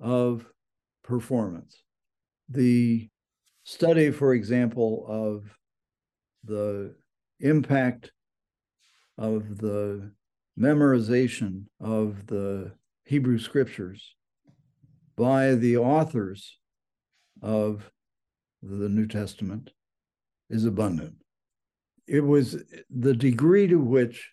of 0.00 0.46
performance. 1.04 1.82
The 2.48 3.08
study, 3.64 4.10
for 4.10 4.34
example, 4.34 5.04
of 5.08 5.44
the 6.44 6.94
impact 7.40 8.12
of 9.18 9.58
the 9.58 10.10
memorization 10.58 11.64
of 11.80 12.26
the 12.26 12.72
Hebrew 13.04 13.38
scriptures 13.38 14.14
by 15.16 15.54
the 15.54 15.76
authors 15.76 16.58
of 17.42 17.90
the 18.62 18.88
New 18.88 19.06
Testament 19.06 19.70
is 20.48 20.64
abundant. 20.64 21.14
It 22.06 22.20
was 22.20 22.62
the 22.90 23.14
degree 23.14 23.66
to 23.68 23.78
which 23.78 24.30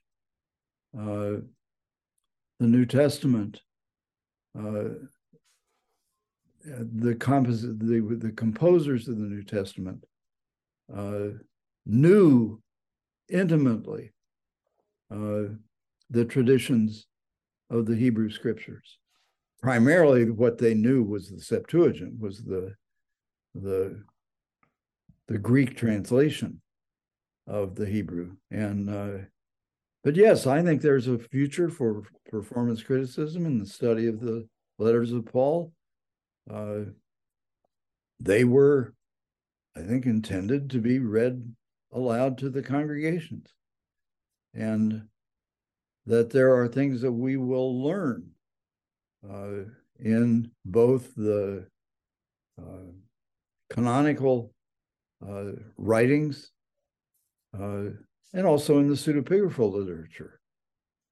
uh, 0.98 1.42
the 2.60 2.68
New 2.68 2.86
Testament, 2.86 3.62
uh, 4.58 4.90
the, 6.68 7.78
the, 7.80 8.16
the 8.16 8.32
composers 8.32 9.08
of 9.08 9.18
the 9.18 9.24
New 9.26 9.44
Testament 9.44 10.04
uh, 10.96 11.30
knew 11.86 12.62
intimately 13.30 14.12
uh, 15.12 15.54
the 16.10 16.26
traditions 16.26 17.08
of 17.70 17.86
the 17.86 17.96
Hebrew 17.96 18.30
scriptures. 18.30 19.00
Primarily, 19.62 20.30
what 20.30 20.58
they 20.58 20.74
knew 20.74 21.04
was 21.04 21.30
the 21.30 21.42
Septuagint, 21.42 22.20
was 22.20 22.44
the 22.44 22.74
the 23.56 24.04
the 25.28 25.38
Greek 25.38 25.76
translation 25.76 26.62
of 27.48 27.76
the 27.76 27.86
Hebrew, 27.86 28.36
and 28.52 28.90
uh, 28.90 29.26
but 30.04 30.16
yes, 30.16 30.46
I 30.46 30.62
think 30.62 30.82
there's 30.82 31.08
a 31.08 31.18
future 31.18 31.70
for 31.70 32.04
performance 32.30 32.84
criticism 32.84 33.46
in 33.46 33.58
the 33.58 33.66
study 33.66 34.08
of 34.08 34.20
the 34.20 34.48
letters 34.78 35.12
of 35.12 35.26
Paul. 35.26 35.74
Uh, 36.52 36.92
they 38.20 38.44
were, 38.44 38.94
I 39.76 39.82
think, 39.82 40.06
intended 40.06 40.70
to 40.72 40.80
be 40.80 41.00
read 41.00 41.54
aloud 41.92 42.38
to 42.40 42.50
the 42.50 42.62
congregations. 42.62 43.48
And 44.54 45.08
that 46.06 46.30
there 46.32 46.56
are 46.56 46.68
things 46.68 47.02
that 47.02 47.12
we 47.12 47.38
will 47.38 47.84
learn 47.84 48.32
uh, 49.30 49.66
in 50.00 50.50
both 50.66 51.14
the 51.16 51.68
uh, 52.60 52.92
canonical 53.70 54.54
uh, 55.28 55.52
writings 55.78 56.52
uh, 57.60 57.90
and 58.34 58.46
also 58.46 58.80
in 58.80 58.88
the 58.88 58.96
pseudepigraphal 58.96 59.74
literature, 59.74 60.40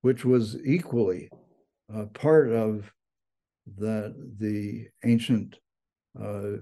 which 0.02 0.24
was 0.24 0.58
equally 0.66 1.30
part 2.14 2.52
of 2.52 2.92
that 3.78 4.16
the 4.38 4.88
ancient 5.04 5.58
uh, 6.22 6.58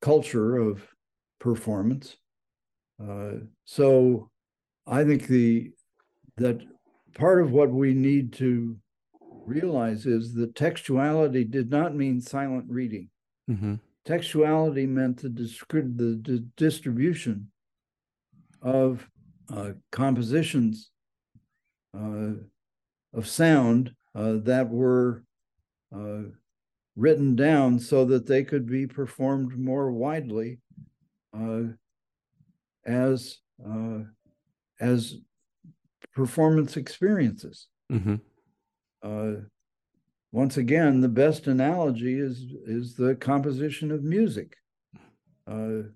culture 0.00 0.56
of 0.56 0.82
performance. 1.38 2.16
Uh, 3.02 3.32
so 3.64 4.30
I 4.86 5.04
think 5.04 5.26
the 5.26 5.70
that 6.36 6.60
part 7.14 7.40
of 7.40 7.52
what 7.52 7.70
we 7.70 7.92
need 7.92 8.32
to 8.34 8.76
realize 9.46 10.06
is 10.06 10.34
that 10.34 10.54
textuality 10.54 11.48
did 11.48 11.70
not 11.70 11.94
mean 11.94 12.20
silent 12.20 12.64
reading. 12.68 13.08
Mm-hmm. 13.50 13.74
Textuality 14.06 14.88
meant 14.88 15.22
the, 15.22 15.28
the, 15.28 16.20
the 16.22 16.46
distribution 16.56 17.50
of 18.62 19.06
uh, 19.52 19.72
compositions 19.90 20.90
uh, 21.96 22.32
of 23.12 23.26
sound 23.26 23.92
uh, 24.14 24.34
that 24.42 24.68
were 24.68 25.24
uh, 25.94 26.22
written 26.96 27.36
down 27.36 27.78
so 27.78 28.04
that 28.04 28.26
they 28.26 28.44
could 28.44 28.66
be 28.66 28.86
performed 28.86 29.58
more 29.58 29.90
widely 29.90 30.58
uh, 31.36 31.62
as 32.84 33.38
uh, 33.66 34.00
as 34.80 35.16
performance 36.14 36.76
experiences. 36.76 37.68
Mm-hmm. 37.92 38.16
Uh, 39.02 39.42
once 40.32 40.56
again, 40.56 41.00
the 41.00 41.08
best 41.08 41.46
analogy 41.46 42.18
is 42.18 42.44
is 42.66 42.94
the 42.94 43.14
composition 43.16 43.90
of 43.90 44.02
music. 44.02 44.56
Uh, 45.46 45.88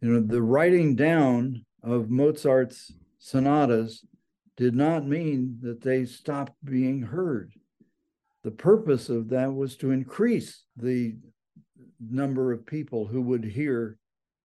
you 0.00 0.12
know, 0.12 0.20
the 0.20 0.42
writing 0.42 0.94
down 0.94 1.64
of 1.82 2.10
Mozart's 2.10 2.92
sonatas 3.18 4.04
did 4.56 4.74
not 4.74 5.06
mean 5.06 5.58
that 5.62 5.82
they 5.82 6.04
stopped 6.04 6.54
being 6.64 7.02
heard. 7.02 7.52
The 8.46 8.52
purpose 8.52 9.08
of 9.08 9.28
that 9.30 9.52
was 9.52 9.74
to 9.78 9.90
increase 9.90 10.62
the 10.76 11.16
number 11.98 12.52
of 12.52 12.64
people 12.64 13.04
who 13.04 13.20
would 13.22 13.42
hear 13.42 13.98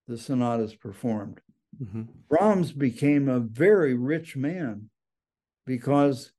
the 0.08 0.18
sonatas 0.18 0.74
performed. 0.74 1.40
Mm-hmm. 1.80 2.02
Brahms 2.28 2.72
became 2.72 3.28
a 3.28 3.38
very 3.38 3.94
rich 3.94 4.34
man 4.34 4.90
because 5.66 6.32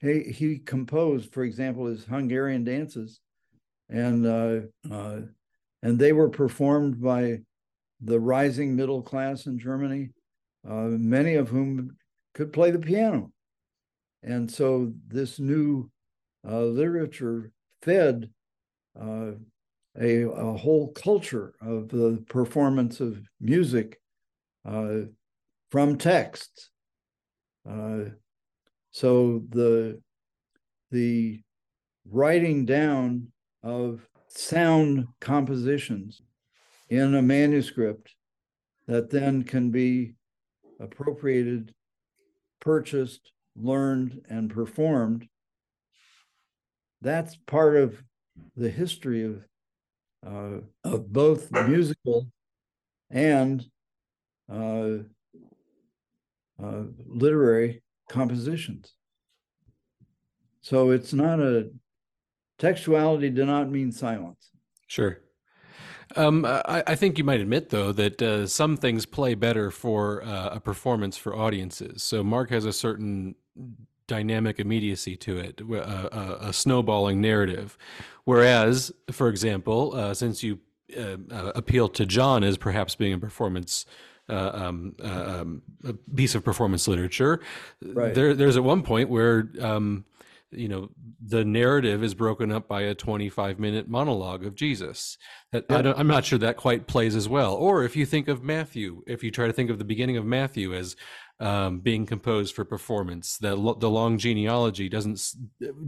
he, 0.00 0.22
he 0.22 0.58
composed, 0.58 1.30
for 1.30 1.42
example, 1.44 1.84
his 1.84 2.06
Hungarian 2.06 2.64
dances, 2.64 3.20
and 3.90 4.26
uh, 4.26 4.60
uh, 4.90 5.20
and 5.82 5.98
they 5.98 6.14
were 6.14 6.30
performed 6.30 7.02
by 7.02 7.40
the 8.00 8.18
rising 8.18 8.74
middle 8.74 9.02
class 9.02 9.44
in 9.44 9.58
Germany, 9.58 10.08
uh, 10.66 10.88
many 10.88 11.34
of 11.34 11.50
whom 11.50 11.98
could 12.32 12.50
play 12.50 12.70
the 12.70 12.78
piano, 12.78 13.30
and 14.22 14.50
so 14.50 14.90
this 15.06 15.38
new 15.38 15.90
literature 16.44 17.50
fed 17.82 18.30
uh, 19.00 19.32
a, 20.00 20.22
a 20.22 20.56
whole 20.56 20.88
culture 20.92 21.54
of 21.60 21.88
the 21.88 22.22
performance 22.28 23.00
of 23.00 23.20
music 23.40 24.00
uh, 24.64 25.02
from 25.70 25.96
texts. 25.96 26.70
Uh, 27.68 28.04
so 28.90 29.42
the 29.48 30.00
the 30.90 31.40
writing 32.08 32.64
down 32.64 33.28
of 33.62 34.06
sound 34.28 35.06
compositions 35.20 36.20
in 36.88 37.14
a 37.14 37.22
manuscript 37.22 38.14
that 38.86 39.10
then 39.10 39.42
can 39.42 39.70
be 39.70 40.14
appropriated, 40.80 41.74
purchased, 42.60 43.32
learned, 43.56 44.20
and 44.28 44.50
performed. 44.50 45.26
That's 47.04 47.36
part 47.36 47.76
of 47.76 48.02
the 48.56 48.70
history 48.70 49.24
of 49.24 49.44
uh, 50.26 50.60
of 50.84 51.12
both 51.12 51.52
musical 51.52 52.26
and 53.10 53.62
uh, 54.50 54.88
uh, 56.62 56.82
literary 57.06 57.82
compositions. 58.08 58.94
So 60.62 60.90
it's 60.90 61.12
not 61.12 61.40
a 61.40 61.70
textuality 62.58 63.34
did 63.34 63.46
not 63.46 63.70
mean 63.70 63.92
silence. 63.92 64.50
Sure. 64.86 65.20
Um, 66.16 66.46
I, 66.46 66.82
I, 66.86 66.94
think 66.94 67.18
you 67.18 67.24
might 67.24 67.40
admit, 67.40 67.70
though, 67.70 67.92
that 67.92 68.22
uh, 68.22 68.46
some 68.46 68.76
things 68.76 69.04
play 69.04 69.34
better 69.34 69.70
for 69.70 70.22
uh, 70.22 70.50
a 70.52 70.60
performance 70.60 71.16
for 71.16 71.34
audiences. 71.34 72.02
So 72.02 72.22
Mark 72.22 72.50
has 72.50 72.64
a 72.64 72.72
certain 72.72 73.34
dynamic 74.06 74.60
immediacy 74.60 75.16
to 75.16 75.38
it, 75.38 75.60
a, 75.60 76.16
a, 76.16 76.48
a 76.48 76.52
snowballing 76.52 77.20
narrative. 77.20 77.76
Whereas, 78.24 78.92
for 79.10 79.28
example, 79.28 79.94
uh, 79.94 80.14
since 80.14 80.42
you 80.42 80.58
uh, 80.96 81.16
uh, 81.30 81.52
appeal 81.54 81.88
to 81.88 82.06
John 82.06 82.44
as 82.44 82.56
perhaps 82.56 82.94
being 82.94 83.14
a 83.14 83.18
performance 83.18 83.86
uh, 84.28 84.50
um, 84.54 84.94
uh, 85.02 85.40
um, 85.40 85.62
a 85.84 85.92
piece 85.92 86.34
of 86.34 86.42
performance 86.42 86.88
literature. 86.88 87.40
Right. 87.82 88.14
There, 88.14 88.34
there's 88.34 88.56
at 88.56 88.64
one 88.64 88.82
point 88.82 89.10
where 89.10 89.50
um, 89.60 90.06
you 90.50 90.68
know 90.68 90.90
the 91.20 91.44
narrative 91.44 92.02
is 92.02 92.14
broken 92.14 92.52
up 92.52 92.68
by 92.68 92.82
a 92.82 92.94
25 92.94 93.58
minute 93.58 93.88
monologue 93.88 94.44
of 94.44 94.54
jesus 94.54 95.18
that. 95.52 95.64
I 95.68 95.80
am 95.98 96.06
not 96.06 96.24
sure 96.24 96.38
that 96.38 96.56
quite 96.56 96.86
plays 96.86 97.16
as 97.16 97.28
well 97.28 97.54
or 97.54 97.84
if 97.84 97.96
you 97.96 98.06
think 98.06 98.28
of 98.28 98.42
matthew 98.42 99.02
if 99.06 99.24
you 99.24 99.30
try 99.30 99.46
to 99.46 99.52
think 99.52 99.70
of 99.70 99.78
the 99.78 99.84
beginning 99.84 100.16
of 100.16 100.24
matthew 100.24 100.74
as 100.74 100.96
um, 101.40 101.80
being 101.80 102.06
composed 102.06 102.54
for 102.54 102.64
performance 102.64 103.38
that 103.38 103.56
the 103.80 103.90
long 103.90 104.18
genealogy 104.18 104.88
doesn't 104.88 105.20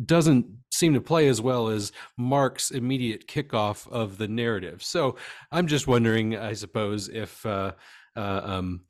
doesn't 0.05 0.47
seem 0.70 0.93
to 0.94 1.01
play 1.01 1.28
as 1.28 1.40
well 1.40 1.68
as 1.68 1.93
mark's 2.16 2.70
immediate 2.70 3.28
kickoff 3.28 3.89
of 3.93 4.18
the 4.18 4.27
narrative 4.27 4.82
so 4.82 5.16
i'm 5.52 5.68
just 5.68 5.86
wondering 5.86 6.36
i 6.36 6.52
suppose 6.52 7.09
if 7.09 7.47
uh, 7.47 7.73
uh, 8.16 8.40
um, 8.44 8.81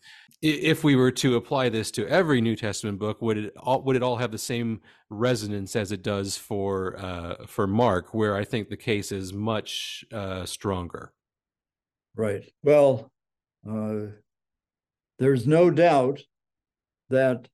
if 0.43 0.85
we 0.85 0.97
were 0.97 1.11
to 1.11 1.37
apply 1.37 1.69
this 1.69 1.91
to 1.93 2.07
every 2.09 2.41
New 2.41 2.57
Testament 2.57 2.99
book, 2.99 3.23
would 3.23 3.39
it 3.39 3.55
all, 3.57 3.83
would 3.83 3.97
it 3.97 4.03
all 4.03 4.17
have 4.17 4.31
the 4.31 4.39
same 4.39 4.81
resonance 5.09 5.75
as 5.75 5.93
it 5.93 6.03
does 6.03 6.37
for 6.37 6.97
uh, 6.99 7.47
for 7.47 7.67
Mark, 7.67 8.15
where 8.15 8.37
I 8.37 8.45
think 8.45 8.69
the 8.69 8.77
case 8.77 9.13
is 9.13 9.33
much 9.33 10.05
uh, 10.13 10.45
stronger? 10.45 11.13
Right. 12.15 12.45
Well, 12.63 13.11
uh, 13.69 14.13
there's 15.19 15.47
no 15.47 15.71
doubt 15.71 16.23
that 17.11 17.49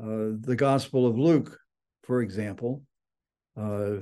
uh, 0.00 0.36
the 0.40 0.56
Gospel 0.56 1.06
of 1.06 1.18
Luke, 1.18 1.58
for 2.02 2.20
example, 2.20 2.82
uh, 3.56 3.96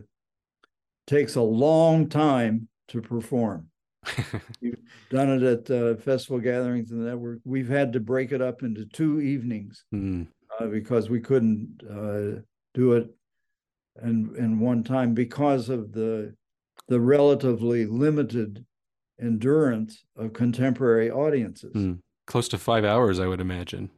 takes 1.07 1.37
a 1.37 1.43
long 1.43 2.09
time 2.09 2.69
to 2.89 3.01
perform. 3.01 3.69
We've 4.61 4.77
done 5.11 5.31
it 5.31 5.43
at 5.43 5.71
uh, 5.71 5.97
festival 5.97 6.39
gatherings 6.39 6.91
and 6.91 7.07
that 7.07 7.17
we're, 7.17 7.39
we've 7.45 7.69
had 7.69 7.93
to 7.95 8.01
break 8.01 8.33
it 8.33 8.43
up 8.43 8.63
into 8.63 8.85
two 8.85 9.21
evenings 9.21 9.85
mm. 9.95 10.27
uh, 10.61 10.67
because 10.67 11.09
we 11.09 11.21
couldn't 11.21 11.83
uh, 11.91 12.43
do 12.75 12.93
it 12.93 13.09
in 14.03 14.35
in 14.37 14.59
one 14.59 14.83
time 14.83 15.15
because 15.15 15.69
of 15.69 15.93
the 15.93 16.35
the 16.89 17.01
relatively 17.01 17.87
limited 17.87 18.65
endurance 19.21 20.05
of 20.17 20.33
contemporary 20.33 21.11
audiences. 21.11 21.73
Mm. 21.75 22.01
Close 22.27 22.49
to 22.49 22.59
five 22.59 22.85
hours, 22.85 23.21
I 23.21 23.27
would 23.27 23.41
imagine. 23.41 23.91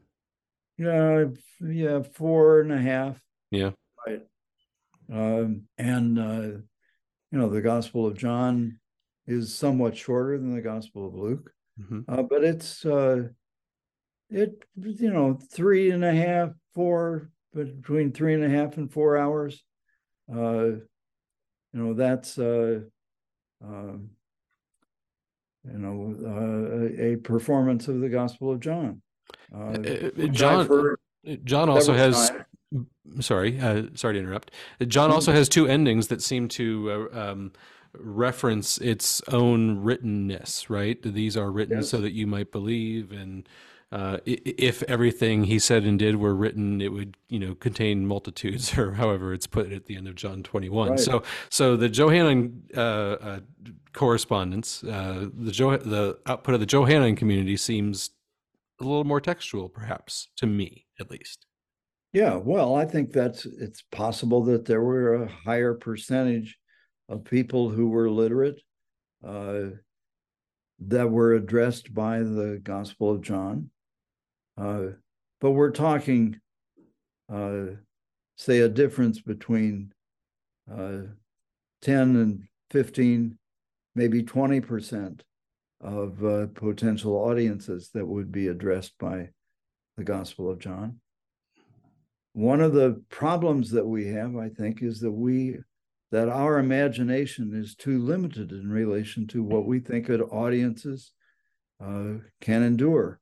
Yeah, 0.79 1.25
yeah, 1.61 2.03
four 2.03 2.61
and 2.61 2.73
a 2.73 2.79
half. 2.79 3.21
Yeah, 3.51 3.71
right. 4.07 4.23
Um, 5.11 5.63
and 5.79 6.19
uh, 6.19 6.59
you 7.31 7.39
know, 7.39 7.49
the 7.49 7.63
Gospel 7.63 8.07
of 8.07 8.17
John 8.17 8.79
is 9.27 9.55
somewhat 9.55 9.97
shorter 9.97 10.39
than 10.39 10.55
the 10.55 10.61
Gospel 10.61 11.07
of 11.09 11.15
Luke, 11.15 11.53
mm-hmm. 11.81 12.01
uh, 12.09 12.23
but 12.23 12.45
it's 12.45 12.85
uh, 12.85 13.29
it 14.31 14.65
you 14.77 15.13
know 15.13 15.39
three 15.51 15.91
and 15.91 16.05
a 16.05 16.13
half, 16.13 16.51
four, 16.75 17.31
between 17.55 18.13
three 18.13 18.35
and 18.35 18.45
a 18.45 18.51
half 18.51 18.77
and 18.77 18.93
four 18.93 19.17
hours. 19.17 19.65
Uh, 20.33 20.81
you 21.73 21.83
know 21.83 21.95
that's 21.95 22.39
uh, 22.39 22.81
um, 23.65 24.11
you 25.65 25.79
know 25.79 26.15
uh, 26.25 27.03
a 27.03 27.17
performance 27.17 27.89
of 27.89 28.01
the 28.01 28.09
Gospel 28.09 28.53
of 28.53 28.61
John. 28.61 29.03
Uh, 29.55 29.59
uh 29.59 30.27
John 30.29 30.97
John 31.45 31.69
also 31.69 31.95
has. 31.95 32.33
Sorry, 33.21 33.59
uh, 33.61 33.85
sorry 33.95 34.15
to 34.15 34.21
interrupt. 34.21 34.51
John 34.89 35.13
also 35.13 35.33
has 35.33 35.49
two 35.49 35.67
endings 35.69 36.09
that 36.09 36.21
seem 36.21 36.49
to 36.49 37.09
uh, 37.15 37.19
um, 37.19 37.53
reference 37.99 38.79
its 38.79 39.23
own 39.29 39.83
writtenness, 39.83 40.69
right? 40.69 41.01
These 41.03 41.37
are 41.37 41.51
written 41.51 41.79
yes. 41.79 41.89
so 41.89 42.01
that 42.01 42.13
you 42.13 42.27
might 42.27 42.51
believe, 42.51 43.13
and 43.13 43.49
uh, 43.93 44.19
if 44.25 44.83
everything 44.85 45.45
he 45.45 45.59
said 45.59 45.85
and 45.85 45.99
did 45.99 46.17
were 46.17 46.35
written, 46.35 46.81
it 46.81 46.93
would, 46.93 47.17
you 47.29 47.39
know, 47.39 47.55
contain 47.55 48.07
multitudes, 48.07 48.77
or 48.79 48.93
however 48.95 49.33
it's 49.33 49.47
put 49.47 49.73
at 49.73 49.87
the 49.87 49.97
end 49.97 50.09
of 50.09 50.15
John 50.17 50.43
21. 50.43 50.91
Right. 50.91 51.01
So, 51.01 51.23
so 51.49 51.77
the 51.77 51.89
Johannine 51.89 52.65
uh, 52.77 52.81
uh, 52.81 53.41
correspondence, 53.93 54.83
uh, 54.85 55.29
the 55.33 55.53
jo- 55.53 55.77
the 55.77 56.19
output 56.27 56.55
of 56.55 56.61
the 56.61 56.67
Johannine 56.67 57.17
community 57.17 57.57
seems 57.57 58.11
a 58.81 58.85
little 58.85 59.05
more 59.05 59.21
textual, 59.21 59.69
perhaps 59.69 60.29
to 60.37 60.47
me, 60.47 60.87
at 61.01 61.11
least. 61.11 61.47
Yeah, 62.13 62.37
well, 62.37 62.75
I 62.75 62.85
think 62.85 63.13
that's 63.13 63.45
it's 63.45 63.83
possible 63.93 64.45
that 64.45 64.65
there 64.65 64.83
were 64.83 65.15
a 65.15 65.29
higher 65.29 65.75
percentage 65.75 66.57
of 67.09 67.25
people 67.25 67.69
who 67.69 67.89
were 67.89 68.11
literate 68.11 68.61
uh, 69.27 69.71
that 70.81 71.11
were 71.11 71.35
addressed 71.35 71.93
by 71.93 72.19
the 72.19 72.61
Gospel 72.63 73.11
of 73.11 73.23
John. 73.23 73.71
Uh, 74.57 74.87
but 75.41 75.51
we're 75.51 75.71
talking, 75.71 76.41
uh, 77.33 77.65
say, 78.37 78.61
a 78.61 78.69
difference 78.69 79.21
between 79.21 79.93
uh, 80.71 81.03
10 81.83 82.17
and 82.17 82.43
15, 82.71 83.39
maybe 83.95 84.23
20% 84.23 85.21
of 85.81 86.25
uh, 86.25 86.47
potential 86.55 87.13
audiences 87.15 87.91
that 87.95 88.07
would 88.07 88.33
be 88.33 88.49
addressed 88.49 88.99
by 88.99 89.29
the 89.97 90.05
Gospel 90.05 90.51
of 90.51 90.59
John. 90.59 91.01
One 92.33 92.61
of 92.61 92.73
the 92.73 93.03
problems 93.09 93.71
that 93.71 93.87
we 93.87 94.09
have, 94.09 94.37
I 94.37 94.49
think, 94.49 94.83
is 94.83 95.01
that 95.01 95.13
we 95.13 95.59
that 96.13 96.29
our 96.29 96.59
imagination 96.59 97.53
is 97.53 97.75
too 97.75 97.99
limited 97.99 98.53
in 98.53 98.71
relation 98.71 99.27
to 99.27 99.43
what 99.43 99.67
we 99.67 99.81
think 99.81 100.07
that 100.07 100.23
audiences 100.23 101.13
uh, 101.83 102.15
can 102.41 102.63
endure. 102.63 103.21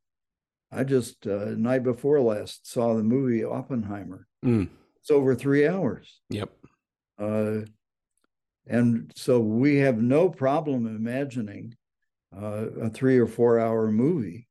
I 0.70 0.84
just 0.84 1.26
uh, 1.26 1.54
night 1.56 1.82
before 1.82 2.20
last 2.20 2.70
saw 2.70 2.94
the 2.94 3.02
movie 3.02 3.44
Oppenheimer. 3.44 4.26
Mm. 4.44 4.68
It's 5.00 5.10
over 5.10 5.34
three 5.34 5.66
hours. 5.66 6.20
Yep. 6.30 6.50
Uh, 7.18 7.60
and 8.66 9.12
so 9.14 9.40
we 9.40 9.76
have 9.76 9.98
no 9.98 10.28
problem 10.28 10.86
imagining 10.86 11.76
uh, 12.36 12.66
a 12.82 12.90
three 12.90 13.18
or 13.18 13.26
four 13.26 13.58
hour 13.58 13.90
movie, 13.90 14.48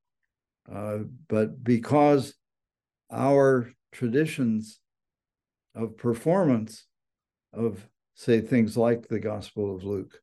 uh, 0.72 1.00
but 1.28 1.64
because 1.64 2.34
our 3.12 3.70
traditions 3.92 4.80
of 5.76 5.98
performance 5.98 6.86
of 7.54 7.88
say 8.16 8.42
things 8.42 8.78
like 8.78 9.08
the 9.08 9.20
Gospel 9.20 9.76
of 9.76 9.84
Luke, 9.84 10.20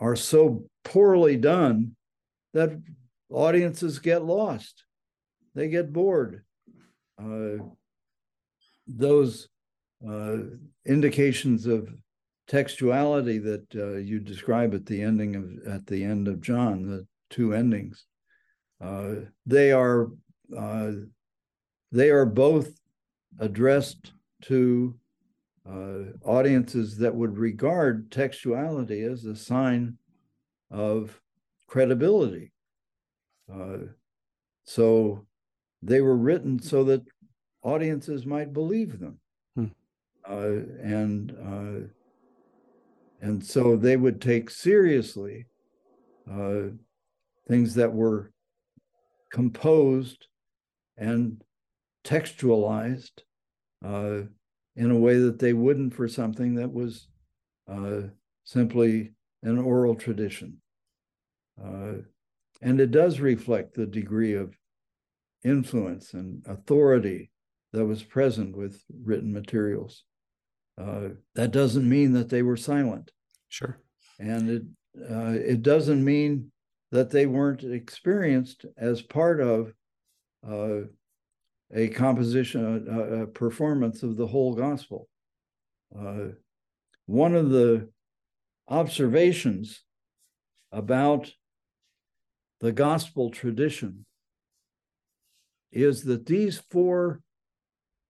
are 0.00 0.16
so 0.16 0.64
poorly 0.84 1.36
done 1.36 1.94
that 2.54 2.80
audiences 3.30 3.98
get 3.98 4.24
lost. 4.24 4.84
They 5.54 5.68
get 5.68 5.92
bored. 5.92 6.44
Uh, 7.20 7.64
those 8.86 9.48
uh, 10.08 10.38
indications 10.86 11.66
of 11.66 11.88
textuality 12.48 13.42
that 13.42 13.66
uh, 13.74 13.96
you 13.96 14.18
describe 14.20 14.74
at 14.74 14.86
the 14.86 15.02
ending 15.02 15.36
of 15.36 15.72
at 15.72 15.86
the 15.86 16.04
end 16.04 16.28
of 16.28 16.40
John, 16.40 16.86
the 16.86 17.06
two 17.30 17.54
endings, 17.54 18.04
uh, 18.80 19.14
they 19.46 19.72
are 19.72 20.08
uh, 20.56 20.92
they 21.90 22.10
are 22.10 22.26
both 22.26 22.72
addressed 23.38 24.12
to 24.42 24.94
uh, 25.68 25.98
audiences 26.24 26.96
that 26.98 27.14
would 27.14 27.38
regard 27.38 28.10
textuality 28.10 29.10
as 29.10 29.24
a 29.24 29.36
sign 29.36 29.96
of 30.70 31.20
credibility. 31.68 32.52
Uh, 33.52 33.78
so 34.64 35.26
they 35.82 36.00
were 36.00 36.16
written 36.16 36.60
so 36.60 36.84
that 36.84 37.02
audiences 37.62 38.26
might 38.26 38.52
believe 38.52 38.98
them. 38.98 39.18
Hmm. 39.54 39.66
Uh, 40.28 40.62
and 40.82 41.32
uh, 41.32 41.86
and 43.22 43.44
so 43.44 43.76
they 43.76 43.96
would 43.96 44.20
take 44.20 44.50
seriously 44.50 45.46
uh, 46.30 46.62
things 47.48 47.74
that 47.76 47.92
were 47.92 48.32
composed 49.32 50.26
and 50.98 51.42
textualized 52.04 53.20
uh, 53.84 54.22
in 54.74 54.90
a 54.90 54.96
way 54.96 55.18
that 55.18 55.38
they 55.38 55.52
wouldn't 55.52 55.94
for 55.94 56.08
something 56.08 56.56
that 56.56 56.72
was 56.72 57.06
uh, 57.70 58.02
simply 58.44 59.12
an 59.44 59.58
oral 59.58 59.94
tradition. 59.94 60.58
Uh, 61.62 61.94
and 62.60 62.80
it 62.80 62.90
does 62.90 63.20
reflect 63.20 63.74
the 63.74 63.86
degree 63.86 64.34
of 64.34 64.56
influence 65.44 66.14
and 66.14 66.42
authority 66.46 67.30
that 67.72 67.84
was 67.84 68.02
present 68.02 68.56
with 68.56 68.82
written 69.04 69.32
materials. 69.32 70.04
Uh, 70.80 71.10
that 71.34 71.50
doesn't 71.50 71.88
mean 71.88 72.12
that 72.12 72.28
they 72.28 72.42
were 72.42 72.56
silent. 72.56 73.10
Sure. 73.48 73.78
And 74.18 74.50
it 74.50 74.62
uh, 75.10 75.32
it 75.32 75.62
doesn't 75.62 76.04
mean 76.04 76.50
that 76.90 77.10
they 77.10 77.26
weren't 77.26 77.64
experienced 77.64 78.66
as 78.76 79.00
part 79.00 79.40
of 79.40 79.72
uh, 80.46 80.82
a 81.74 81.88
composition, 81.88 82.86
a, 82.88 83.22
a 83.22 83.26
performance 83.26 84.02
of 84.02 84.16
the 84.16 84.26
whole 84.26 84.54
gospel. 84.54 85.08
Uh, 85.98 86.28
one 87.06 87.34
of 87.34 87.50
the 87.50 87.88
observations 88.68 89.82
about 90.70 91.32
the 92.60 92.72
gospel 92.72 93.30
tradition 93.30 94.04
is 95.72 96.04
that 96.04 96.26
these 96.26 96.62
four 96.70 97.20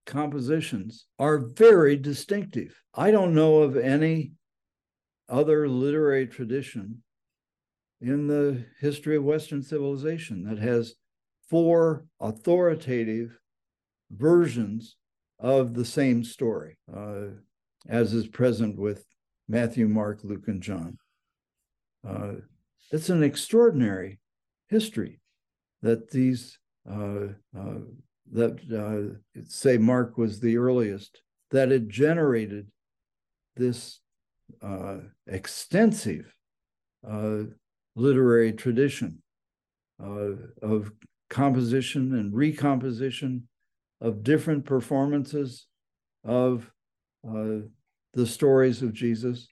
compositions 0.06 1.06
are 1.18 1.38
very 1.38 1.96
distinctive. 1.96 2.80
I 2.94 3.10
don't 3.10 3.34
know 3.34 3.62
of 3.62 3.76
any 3.76 4.32
other 5.28 5.68
literary 5.68 6.26
tradition 6.26 7.02
in 8.00 8.26
the 8.26 8.64
history 8.80 9.16
of 9.16 9.24
Western 9.24 9.62
civilization 9.62 10.44
that 10.44 10.58
has 10.58 10.94
four 11.48 12.04
authoritative 12.20 13.38
versions 14.10 14.96
of 15.38 15.74
the 15.74 15.84
same 15.84 16.24
story, 16.24 16.76
uh, 16.94 17.26
as 17.88 18.12
is 18.12 18.26
present 18.26 18.78
with 18.78 19.04
Matthew, 19.48 19.88
Mark, 19.88 20.20
Luke, 20.22 20.48
and 20.48 20.62
John. 20.62 20.98
Uh, 22.06 22.34
it's 22.90 23.08
an 23.08 23.22
extraordinary 23.22 24.18
history 24.68 25.20
that 25.82 26.10
these 26.10 26.58
uh, 26.90 27.28
uh, 27.56 27.80
that 28.32 28.58
uh, 28.72 29.40
say 29.44 29.78
Mark 29.78 30.16
was 30.18 30.40
the 30.40 30.56
earliest, 30.56 31.22
that 31.50 31.70
it 31.70 31.88
generated 31.88 32.66
this 33.56 34.00
uh, 34.62 34.98
extensive 35.26 36.34
uh, 37.08 37.42
literary 37.94 38.52
tradition 38.52 39.22
of 40.00 40.90
composition 41.30 42.14
and 42.14 42.34
recomposition 42.34 43.46
of 44.00 44.24
different 44.24 44.64
performances 44.64 45.66
of 46.24 46.68
the 47.22 48.26
stories 48.26 48.82
of 48.82 48.92
Jesus 48.92 49.48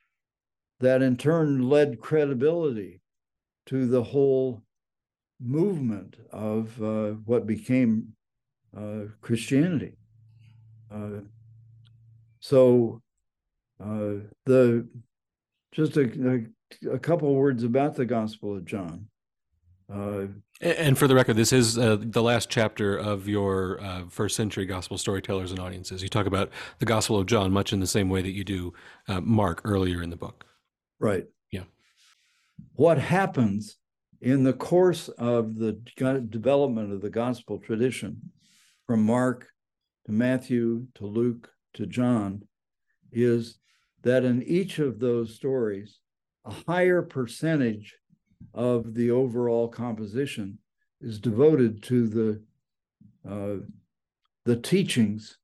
that 0.81 1.03
in 1.03 1.17
turn 1.17 1.69
led 1.69 2.01
credibility 2.01 3.01
to 3.67 3.87
the 3.87 4.03
whole 4.03 4.63
movement 5.41 6.17
of 6.33 6.83
uh, 6.83 7.11
what 7.25 7.47
became 7.47 8.09
uh, 8.77 9.07
Christianity. 9.21 9.97
Uh, 10.93 11.21
so 12.41 13.03
uh, 13.83 14.25
the 14.47 14.87
just 15.73 15.97
a, 15.97 16.47
a, 16.85 16.95
a, 16.95 16.99
couple 16.99 17.33
words 17.35 17.63
about 17.63 17.95
the 17.95 18.05
Gospel 18.05 18.57
of 18.57 18.65
John. 18.65 19.07
Uh, 19.93 20.27
and 20.61 20.99
for 20.99 21.09
the 21.09 21.15
record, 21.15 21.37
this 21.37 21.53
is 21.53 21.79
uh, 21.79 21.97
the 21.99 22.23
last 22.23 22.51
chapter 22.51 22.97
of 22.97 23.29
your 23.29 23.81
first 24.09 24.37
century 24.37 24.67
gospel 24.67 24.99
storytellers 24.99 25.51
and 25.51 25.59
audiences. 25.59 26.03
You 26.03 26.09
talk 26.09 26.27
about 26.27 26.51
the 26.79 26.87
Gospel 26.87 27.19
of 27.19 27.27
John 27.27 27.51
much 27.51 27.73
in 27.73 27.81
the 27.81 27.87
same 27.87 28.09
way 28.09 28.23
that 28.23 28.33
you 28.33 28.45
do 28.45 28.73
Mark 29.09 29.63
earlier 29.65 30.03
in 30.03 30.11
the 30.11 30.17
book. 30.17 30.45
Right. 31.01 31.27
Yeah. 31.51 31.65
What 32.75 32.99
happens 32.99 33.79
in 34.21 34.45
the 34.45 34.53
course 34.53 35.09
of 35.09 35.57
the 35.57 35.73
development 35.73 36.93
of 36.93 37.01
the 37.01 37.11
gospel 37.11 37.59
tradition 37.59 38.21
from 38.91 39.07
Mark 39.07 39.47
to 40.05 40.11
Matthew 40.11 40.89
to 40.97 41.07
Luke 41.07 41.49
to 41.75 41.87
John 41.87 42.43
is 43.13 43.61
that 44.03 44.25
in 44.25 44.43
each 44.43 44.81
of 44.81 44.99
those 44.99 45.33
stories, 45.33 46.01
a 46.45 46.53
higher 46.67 47.01
percentage 47.01 47.95
of 48.53 48.95
the 48.95 49.13
overall 49.13 49.69
composition 49.69 50.59
is 51.01 51.21
devoted 51.21 51.85
to 51.85 52.09
the 52.09 52.43
uh, 53.31 53.65
the 54.45 54.57
teachings, 54.57 55.39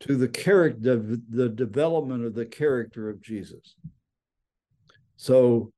to 0.00 0.16
the 0.16 0.26
character, 0.26 0.96
the 1.28 1.48
development 1.48 2.24
of 2.24 2.34
the 2.34 2.46
character 2.46 3.08
of 3.08 3.22
Jesus. 3.22 3.76
So 5.16 5.70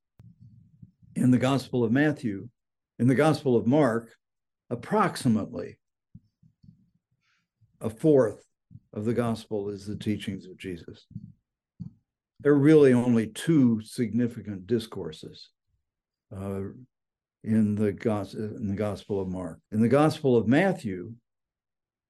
in 1.14 1.30
the 1.30 1.36
Gospel 1.36 1.84
of 1.84 1.92
Matthew, 1.92 2.48
in 2.98 3.06
the 3.06 3.14
Gospel 3.14 3.54
of 3.54 3.66
Mark, 3.66 4.16
approximately 4.70 5.76
a 7.82 7.90
fourth 7.90 8.44
of 8.94 9.04
the 9.04 9.14
Gospel 9.14 9.68
is 9.68 9.86
the 9.86 9.96
teachings 9.96 10.46
of 10.46 10.56
Jesus. 10.56 11.06
There 12.40 12.52
are 12.52 12.58
really 12.58 12.92
only 12.92 13.26
two 13.26 13.80
significant 13.82 14.66
discourses 14.66 15.50
uh, 16.34 16.62
in 17.44 17.74
the 17.74 17.88
in 17.88 18.68
the 18.68 18.76
Gospel 18.76 19.20
of 19.20 19.28
Mark. 19.28 19.58
In 19.70 19.80
the 19.80 19.88
Gospel 19.88 20.36
of 20.36 20.48
Matthew, 20.48 21.14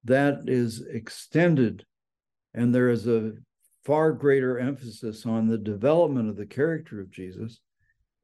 that 0.04 0.42
is 0.46 0.84
extended, 0.86 1.84
and 2.54 2.74
there 2.74 2.90
is 2.90 3.06
a 3.06 3.32
far 3.84 4.12
greater 4.12 4.58
emphasis 4.58 5.26
on 5.26 5.48
the 5.48 5.58
development 5.58 6.28
of 6.28 6.36
the 6.36 6.46
character 6.46 7.00
of 7.00 7.10
Jesus 7.10 7.60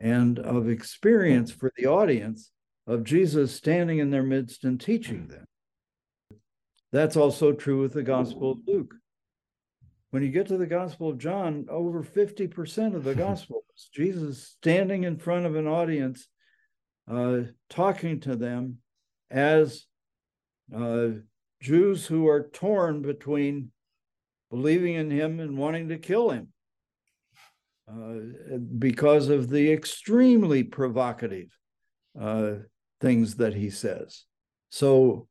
and 0.01 0.39
of 0.39 0.69
experience 0.69 1.51
for 1.51 1.73
the 1.77 1.87
audience 1.87 2.53
of 2.87 3.05
Jesus 3.05 3.55
standing 3.55 3.99
in 3.99 4.11
their 4.11 4.23
midst 4.23 4.65
and 4.65 4.81
teaching 4.81 5.27
them. 5.29 5.47
That's 6.93 7.17
also 7.17 7.53
true 7.53 7.81
with 7.83 7.93
the 7.93 8.03
Gospel 8.03 8.53
of 8.53 8.59
Luke. 8.67 8.95
When 10.11 10.23
you 10.23 10.31
get 10.31 10.47
to 10.49 10.57
the 10.57 10.67
Gospel 10.67 11.11
of 11.11 11.19
John, 11.19 11.67
over 11.69 12.03
50% 12.03 12.95
of 12.95 13.05
the 13.05 13.15
Gospel 13.27 13.65
is 13.77 13.91
Jesus 13.93 14.49
standing 14.49 15.05
in 15.05 15.19
front 15.19 15.45
of 15.45 15.55
an 15.55 15.67
audience, 15.67 16.29
uh, 17.11 17.41
talking 17.69 18.21
to 18.21 18.37
them 18.37 18.79
as 19.31 19.85
uh, 20.75 21.09
Jews 21.61 22.07
who 22.07 22.27
are 22.29 22.49
torn 22.49 23.03
between 23.03 23.71
believing 24.51 24.95
in 24.95 25.11
him 25.11 25.41
and 25.41 25.59
wanting 25.59 25.89
to 25.89 25.99
kill 25.99 26.31
him 26.31 26.49
uh, 27.91 28.57
because 28.79 29.29
of 29.29 29.51
the 29.51 29.71
extremely 29.73 30.63
provocative 30.63 31.49
uh, 32.19 32.53
things 33.01 33.37
that 33.37 33.55
he 33.55 33.71
says. 33.71 34.25
So, 34.71 35.29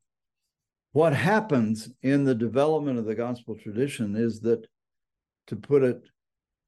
what 0.98 1.14
happens 1.14 1.88
in 2.02 2.24
the 2.24 2.34
development 2.34 2.98
of 2.98 3.04
the 3.04 3.14
gospel 3.14 3.54
tradition 3.54 4.16
is 4.16 4.40
that, 4.40 4.66
to 5.46 5.54
put 5.54 5.84
it 5.84 6.02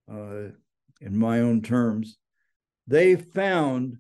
uh, 0.09 0.53
in 1.01 1.19
my 1.19 1.41
own 1.41 1.61
terms, 1.61 2.17
they 2.87 3.17
found 3.17 3.97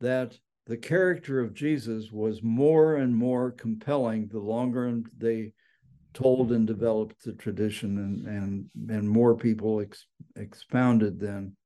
that 0.00 0.38
the 0.68 0.76
character 0.76 1.40
of 1.40 1.52
Jesus 1.52 2.12
was 2.12 2.44
more 2.44 2.94
and 2.94 3.12
more 3.12 3.50
compelling 3.50 4.28
the 4.28 4.38
longer 4.38 5.00
they 5.18 5.52
told 6.14 6.52
and 6.52 6.64
developed 6.68 7.24
the 7.24 7.32
tradition 7.32 7.98
and 7.98 8.26
and 8.28 8.90
and 8.96 9.08
more 9.08 9.34
people 9.34 9.80
ex, 9.80 10.06
expounded 10.36 11.18
then 11.18 11.56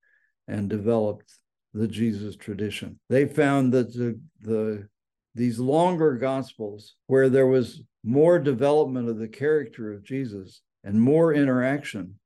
and 0.49 0.71
developed 0.71 1.31
the 1.75 1.87
Jesus 1.87 2.35
tradition. 2.35 2.99
They 3.11 3.27
found 3.27 3.75
that 3.75 3.93
the 3.93 4.19
the 4.41 4.89
these 5.35 5.59
longer 5.59 6.17
gospels 6.17 6.97
where 7.07 7.29
there 7.29 7.47
was 7.47 7.83
more 8.05 8.39
development 8.39 9.09
of 9.09 9.19
the 9.19 9.29
character 9.29 9.93
of 9.93 10.05
Jesus 10.05 10.63
and 10.85 11.01
more 11.01 11.33
interaction 11.35 12.19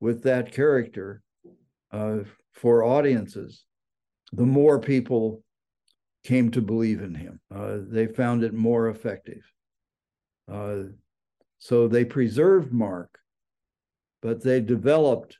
with 0.00 0.22
that 0.22 0.52
character 0.52 1.22
uh, 1.92 2.18
for 2.52 2.84
audiences, 2.84 3.64
the 4.32 4.46
more 4.46 4.80
people 4.80 5.42
came 6.24 6.50
to 6.50 6.60
believe 6.60 7.00
in 7.00 7.14
him. 7.14 7.40
Uh, 7.54 7.78
they 7.88 8.06
found 8.06 8.42
it 8.42 8.52
more 8.52 8.88
effective. 8.88 9.42
Uh, 10.50 10.84
so 11.58 11.88
they 11.88 12.04
preserved 12.04 12.72
Mark, 12.72 13.18
but 14.22 14.42
they 14.42 14.60
developed 14.60 15.38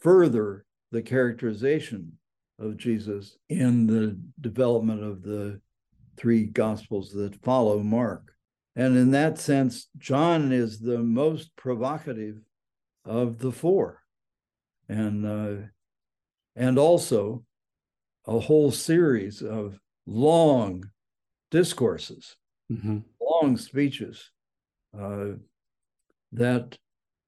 further 0.00 0.64
the 0.90 1.02
characterization 1.02 2.12
of 2.58 2.76
Jesus 2.76 3.36
in 3.48 3.86
the 3.86 4.18
development 4.40 5.02
of 5.02 5.22
the 5.22 5.60
three 6.16 6.44
gospels 6.44 7.12
that 7.12 7.42
follow 7.42 7.82
Mark. 7.82 8.32
And 8.78 8.96
in 8.96 9.10
that 9.10 9.38
sense, 9.38 9.88
John 9.98 10.52
is 10.52 10.78
the 10.78 10.98
most 10.98 11.56
provocative 11.56 12.36
of 13.04 13.40
the 13.40 13.50
four. 13.50 14.04
And 14.88 15.26
uh, 15.26 15.66
and 16.54 16.78
also 16.78 17.44
a 18.24 18.38
whole 18.38 18.70
series 18.70 19.42
of 19.42 19.80
long 20.06 20.90
discourses, 21.50 22.36
mm-hmm. 22.70 22.98
long 23.20 23.56
speeches 23.56 24.30
uh, 24.96 25.30
that 26.32 26.78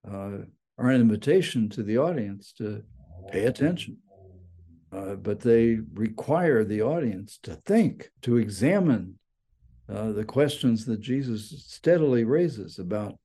uh, 0.08 0.38
are 0.78 0.90
an 0.90 1.00
invitation 1.00 1.68
to 1.70 1.82
the 1.82 1.98
audience 1.98 2.52
to 2.58 2.84
pay 3.32 3.46
attention. 3.46 3.98
Uh, 4.92 5.16
but 5.16 5.40
they 5.40 5.78
require 5.94 6.64
the 6.64 6.82
audience 6.82 7.38
to 7.42 7.54
think, 7.54 8.10
to 8.22 8.36
examine 8.36 9.19
uh, 9.92 10.12
the 10.12 10.24
questions 10.24 10.84
that 10.86 11.00
Jesus 11.00 11.64
steadily 11.66 12.24
raises 12.24 12.78
about 12.78 13.18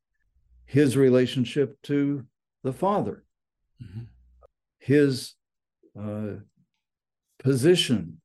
his 0.65 0.97
relationship 0.97 1.79
to 1.83 2.25
the 2.63 2.73
Father, 2.73 3.23
mm-hmm. 3.81 4.05
his 4.79 5.35
uh, 5.99 6.39
position 7.39 8.19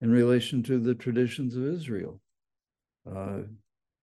in 0.00 0.10
relation 0.10 0.62
to 0.62 0.78
the 0.78 0.94
traditions 0.94 1.56
of 1.56 1.66
Israel. 1.66 2.20
Uh, 3.10 3.40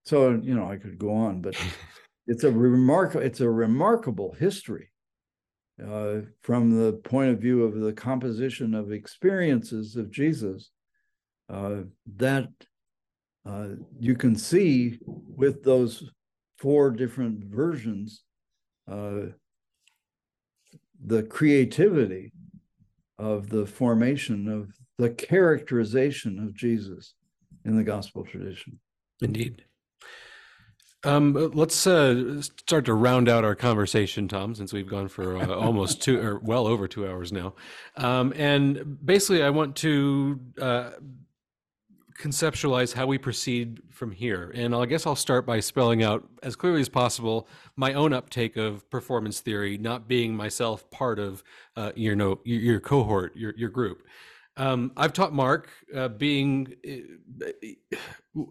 so 0.04 0.40
you 0.42 0.54
know, 0.56 0.70
I 0.70 0.78
could 0.78 0.98
go 0.98 1.14
on, 1.14 1.42
but 1.42 1.56
it's 2.28 2.44
a 2.44 2.52
remarkable 2.52 3.26
it's 3.26 3.40
a 3.40 3.50
remarkable 3.50 4.36
history 4.38 4.92
uh, 5.82 6.22
from 6.42 6.72
the 6.72 6.94
point 6.94 7.32
of 7.32 7.40
view 7.40 7.64
of 7.64 7.76
the 7.76 7.94
composition 7.94 8.74
of 8.74 8.92
experiences 8.92 9.96
of 9.96 10.12
Jesus 10.12 10.72
uh, 11.50 11.82
that 12.18 12.50
uh, 13.48 13.68
you 14.00 14.16
can 14.16 14.36
see 14.36 15.00
with 15.06 15.64
those 15.64 16.10
four 16.58 16.92
different 16.92 17.44
versions 17.46 18.24
uh, 18.92 19.28
the 21.06 21.24
creativity 21.24 22.34
of 23.18 23.50
the 23.50 23.66
formation 23.66 24.48
of 24.48 24.72
the 24.98 25.10
characterization 25.10 26.40
of 26.40 26.56
Jesus 26.56 27.14
in 27.66 27.78
the 27.78 27.84
gospel 27.84 28.24
tradition. 28.24 28.80
Indeed. 29.22 29.64
Um, 31.04 31.52
let's 31.54 31.86
uh, 31.86 32.42
start 32.42 32.86
to 32.86 32.94
round 32.94 33.30
out 33.30 33.46
our 33.46 33.56
conversation, 33.56 34.28
Tom, 34.28 34.56
since 34.56 34.74
we've 34.74 34.90
gone 34.90 35.08
for 35.08 35.38
uh, 35.38 35.48
almost 35.56 36.02
two 36.02 36.20
or 36.20 36.40
well 36.40 36.68
over 36.68 36.88
two 36.88 37.08
hours 37.08 37.32
now. 37.32 37.54
Um, 37.96 38.34
and 38.36 38.98
basically, 39.06 39.44
I 39.44 39.52
want 39.52 39.76
to 39.78 40.40
uh, 40.60 40.90
conceptualize 42.18 42.94
how 42.94 43.06
we 43.06 43.18
proceed 43.18 43.82
from 43.90 44.12
here. 44.12 44.52
And 44.56 44.74
I 44.76 44.86
guess 44.86 45.06
I'll 45.06 45.16
start 45.16 45.46
by 45.46 45.60
spelling 45.60 46.04
out 46.04 46.28
as 46.42 46.56
clearly 46.56 46.82
as 46.82 46.90
possible 46.90 47.48
my 47.76 47.94
own 47.94 48.12
uptake 48.12 48.58
of 48.58 48.90
performance 48.90 49.40
theory, 49.40 49.78
not 49.78 50.08
being 50.08 50.36
myself 50.36 50.90
part 50.90 51.20
of 51.20 51.44
uh, 51.76 51.92
you 51.96 52.16
know 52.16 52.40
your, 52.44 52.62
your 52.62 52.80
cohort, 52.80 53.36
your 53.36 53.54
your 53.56 53.70
group. 53.70 54.04
Um, 54.58 54.92
I've 54.98 55.14
taught 55.14 55.34
Mark 55.34 55.70
uh, 55.96 56.10
being, 56.10 56.74
uh, 57.44 57.48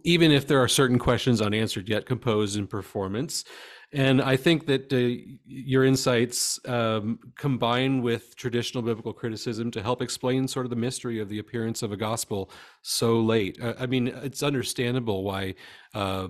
even 0.04 0.30
if 0.30 0.46
there 0.46 0.62
are 0.62 0.68
certain 0.68 0.98
questions 0.98 1.42
unanswered 1.42 1.88
yet, 1.88 2.06
composed 2.06 2.56
in 2.56 2.66
performance. 2.66 3.44
And 3.92 4.20
I 4.20 4.36
think 4.36 4.66
that 4.66 4.92
uh, 4.92 5.22
your 5.46 5.84
insights 5.84 6.58
um, 6.66 7.18
combine 7.36 8.02
with 8.02 8.36
traditional 8.36 8.82
biblical 8.82 9.12
criticism 9.12 9.70
to 9.72 9.82
help 9.82 10.02
explain 10.02 10.48
sort 10.48 10.66
of 10.66 10.70
the 10.70 10.76
mystery 10.76 11.20
of 11.20 11.28
the 11.28 11.38
appearance 11.38 11.82
of 11.82 11.92
a 11.92 11.96
gospel 11.96 12.50
so 12.82 13.20
late. 13.20 13.58
Uh, 13.62 13.74
I 13.78 13.86
mean, 13.86 14.08
it's 14.08 14.42
understandable 14.42 15.22
why 15.22 15.54
uh, 15.94 16.28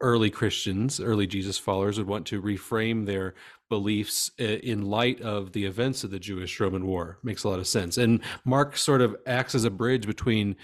early 0.00 0.30
Christians, 0.30 1.00
early 1.00 1.26
Jesus 1.26 1.58
followers, 1.58 1.98
would 1.98 2.06
want 2.06 2.26
to 2.26 2.42
reframe 2.42 3.06
their 3.06 3.34
beliefs 3.68 4.30
uh, 4.40 4.44
in 4.44 4.82
light 4.82 5.20
of 5.20 5.52
the 5.52 5.64
events 5.64 6.04
of 6.04 6.10
the 6.10 6.18
Jewish 6.18 6.58
Roman 6.60 6.86
War. 6.86 7.18
Makes 7.22 7.44
a 7.44 7.48
lot 7.48 7.58
of 7.58 7.66
sense. 7.66 7.98
And 7.98 8.20
Mark 8.44 8.76
sort 8.76 9.00
of 9.00 9.16
acts 9.26 9.54
as 9.54 9.64
a 9.64 9.70
bridge 9.70 10.06
between 10.06 10.56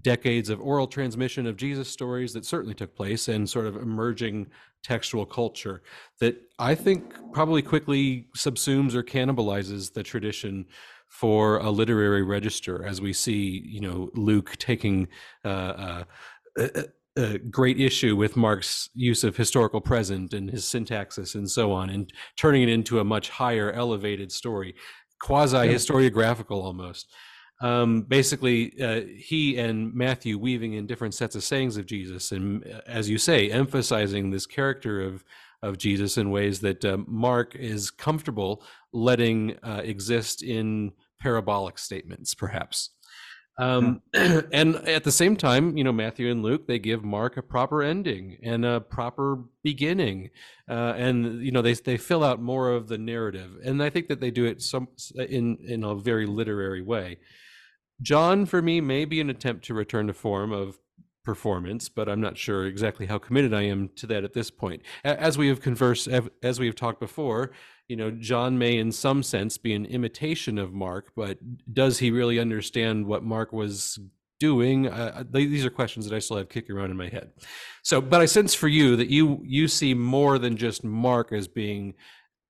decades 0.00 0.48
of 0.48 0.60
oral 0.60 0.86
transmission 0.86 1.46
of 1.46 1.56
Jesus 1.56 1.88
stories 1.88 2.32
that 2.32 2.46
certainly 2.46 2.74
took 2.74 2.94
place 2.94 3.28
and 3.28 3.48
sort 3.48 3.66
of 3.66 3.76
emerging 3.76 4.46
textual 4.82 5.26
culture 5.26 5.82
that 6.18 6.36
I 6.58 6.74
think 6.74 7.14
probably 7.32 7.62
quickly 7.62 8.28
subsumes 8.36 8.94
or 8.94 9.02
cannibalizes 9.02 9.92
the 9.92 10.02
tradition 10.02 10.66
for 11.08 11.58
a 11.58 11.70
literary 11.70 12.22
register 12.22 12.84
as 12.86 13.00
we 13.00 13.12
see, 13.12 13.62
you 13.66 13.80
know, 13.80 14.10
Luke 14.14 14.56
taking 14.56 15.08
uh, 15.44 15.48
uh, 15.48 16.04
uh 16.58 16.82
a 17.16 17.38
great 17.38 17.78
issue 17.80 18.16
with 18.16 18.36
Mark's 18.36 18.88
use 18.94 19.24
of 19.24 19.36
historical 19.36 19.80
present 19.80 20.32
and 20.32 20.50
his 20.50 20.64
syntaxis 20.64 21.34
and 21.34 21.50
so 21.50 21.72
on, 21.72 21.90
and 21.90 22.12
turning 22.36 22.62
it 22.62 22.68
into 22.68 23.00
a 23.00 23.04
much 23.04 23.28
higher 23.28 23.70
elevated 23.72 24.32
story, 24.32 24.74
quasi 25.20 25.68
historiographical 25.68 26.62
almost. 26.62 27.12
Um, 27.60 28.02
basically, 28.02 28.72
uh, 28.82 29.02
he 29.16 29.56
and 29.56 29.94
Matthew 29.94 30.36
weaving 30.36 30.72
in 30.72 30.86
different 30.86 31.14
sets 31.14 31.36
of 31.36 31.44
sayings 31.44 31.76
of 31.76 31.86
Jesus, 31.86 32.32
and 32.32 32.66
uh, 32.66 32.80
as 32.86 33.08
you 33.08 33.18
say, 33.18 33.50
emphasizing 33.50 34.30
this 34.30 34.46
character 34.46 35.00
of 35.00 35.24
of 35.62 35.78
Jesus 35.78 36.18
in 36.18 36.30
ways 36.30 36.60
that 36.60 36.84
uh, 36.84 36.98
Mark 37.06 37.54
is 37.54 37.90
comfortable 37.90 38.64
letting 38.92 39.56
uh, 39.62 39.80
exist 39.84 40.42
in 40.42 40.92
parabolic 41.20 41.78
statements, 41.78 42.34
perhaps. 42.34 42.90
Um, 43.58 44.02
and 44.14 44.76
at 44.76 45.04
the 45.04 45.12
same 45.12 45.36
time, 45.36 45.76
you 45.76 45.84
know, 45.84 45.92
Matthew 45.92 46.30
and 46.30 46.42
Luke, 46.42 46.66
they 46.66 46.78
give 46.78 47.04
Mark 47.04 47.36
a 47.36 47.42
proper 47.42 47.82
ending 47.82 48.38
and 48.42 48.64
a 48.64 48.80
proper 48.80 49.44
beginning. 49.62 50.30
Uh, 50.68 50.94
and, 50.96 51.44
you 51.44 51.52
know, 51.52 51.62
they, 51.62 51.74
they 51.74 51.96
fill 51.96 52.24
out 52.24 52.40
more 52.40 52.70
of 52.70 52.88
the 52.88 52.98
narrative. 52.98 53.58
And 53.64 53.82
I 53.82 53.90
think 53.90 54.08
that 54.08 54.20
they 54.20 54.30
do 54.30 54.44
it 54.44 54.62
some 54.62 54.88
in, 55.14 55.58
in 55.66 55.84
a 55.84 55.94
very 55.94 56.26
literary 56.26 56.82
way. 56.82 57.18
John, 58.00 58.46
for 58.46 58.60
me, 58.60 58.80
may 58.80 59.04
be 59.04 59.20
an 59.20 59.30
attempt 59.30 59.64
to 59.66 59.74
return 59.74 60.08
to 60.08 60.14
form 60.14 60.52
of 60.52 60.78
performance, 61.24 61.88
but 61.88 62.08
I'm 62.08 62.20
not 62.20 62.36
sure 62.36 62.66
exactly 62.66 63.06
how 63.06 63.18
committed 63.18 63.54
I 63.54 63.62
am 63.62 63.90
to 63.96 64.06
that 64.08 64.24
at 64.24 64.32
this 64.32 64.50
point. 64.50 64.82
As 65.04 65.38
we 65.38 65.48
have 65.48 65.60
conversed, 65.60 66.08
as 66.42 66.60
we 66.60 66.66
have 66.66 66.74
talked 66.74 67.00
before, 67.00 67.52
you 67.88 67.96
know, 67.96 68.10
John 68.10 68.58
may 68.58 68.76
in 68.78 68.92
some 68.92 69.22
sense 69.22 69.58
be 69.58 69.74
an 69.74 69.84
imitation 69.86 70.58
of 70.58 70.72
Mark, 70.72 71.12
but 71.14 71.38
does 71.72 71.98
he 71.98 72.10
really 72.10 72.38
understand 72.38 73.06
what 73.06 73.22
Mark 73.22 73.52
was 73.52 73.98
doing? 74.40 74.88
Uh, 74.88 75.24
these 75.30 75.64
are 75.64 75.70
questions 75.70 76.08
that 76.08 76.16
I 76.16 76.18
still 76.18 76.36
have 76.36 76.48
kicking 76.48 76.74
around 76.74 76.90
in 76.90 76.96
my 76.96 77.08
head. 77.08 77.30
So, 77.82 78.00
but 78.00 78.20
I 78.20 78.26
sense 78.26 78.54
for 78.54 78.68
you 78.68 78.96
that 78.96 79.08
you 79.08 79.40
you 79.44 79.68
see 79.68 79.94
more 79.94 80.38
than 80.38 80.56
just 80.56 80.82
Mark 80.82 81.32
as 81.32 81.48
being 81.48 81.94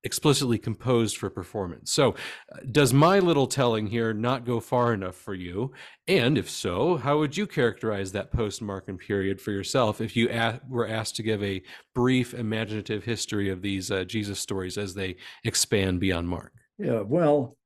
explicitly 0.05 0.59
composed 0.59 1.17
for 1.17 1.31
performance. 1.31 1.93
So, 1.93 2.15
uh, 2.53 2.59
does 2.71 2.93
my 2.93 3.19
little 3.19 3.47
telling 3.47 3.87
here 3.87 4.13
not 4.13 4.45
go 4.45 4.61
far 4.61 4.93
enough 4.93 5.15
for 5.15 5.35
you? 5.35 5.73
And 6.09 6.37
if 6.37 6.51
so, 6.51 6.97
how 6.97 7.19
would 7.19 7.37
you 7.37 7.47
characterize 7.47 8.13
that 8.13 8.33
post 8.33 8.63
Markan 8.63 8.99
period 8.99 9.41
for 9.41 9.53
yourself 9.53 10.01
if 10.01 10.17
you 10.17 10.29
were 10.69 10.89
asked 10.89 11.17
to 11.17 11.23
give 11.23 11.43
a 11.43 11.63
brief 11.95 12.35
imaginative 12.35 13.05
history 13.05 13.49
of 13.51 13.63
these 13.63 13.91
uh, 13.91 14.05
Jesus 14.05 14.41
stories 14.41 14.77
as 14.77 14.95
they 14.95 15.17
expand 15.45 16.01
beyond 16.01 16.29
Mark? 16.29 16.53
Yeah, 16.79 17.01
well, 17.01 17.57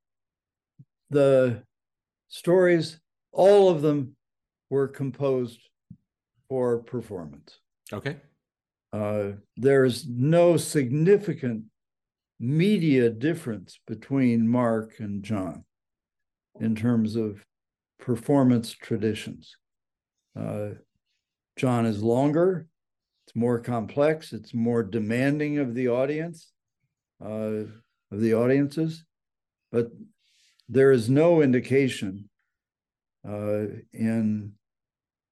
the 1.11 1.63
stories, 2.29 2.99
all 3.33 3.71
of 3.71 3.83
them 3.83 4.17
were 4.71 4.89
composed 4.89 5.61
for 6.49 6.79
performance. 6.79 7.61
Okay. 7.93 8.17
Uh, 8.93 9.33
there's 9.57 10.07
no 10.09 10.57
significant 10.57 11.65
media 12.39 13.11
difference 13.11 13.79
between 13.87 14.49
Mark 14.49 14.95
and 14.99 15.23
John 15.23 15.65
in 16.61 16.75
terms 16.75 17.17
of 17.17 17.45
performance 17.99 18.73
traditions. 18.73 19.57
Uh, 20.39 20.71
John 21.57 21.87
is 21.87 22.03
longer, 22.03 22.67
it's 23.27 23.35
more 23.35 23.59
complex, 23.59 24.33
it's 24.33 24.53
more 24.55 24.83
demanding 24.83 25.59
of 25.59 25.75
the 25.75 25.89
audience, 25.89 26.53
uh, 27.25 27.65
of 28.13 28.21
the 28.21 28.35
audiences, 28.35 29.05
but 29.73 29.89
there 30.69 30.93
is 30.93 31.09
no 31.09 31.41
indication 31.41 32.29
uh, 33.27 33.67
in 33.93 34.53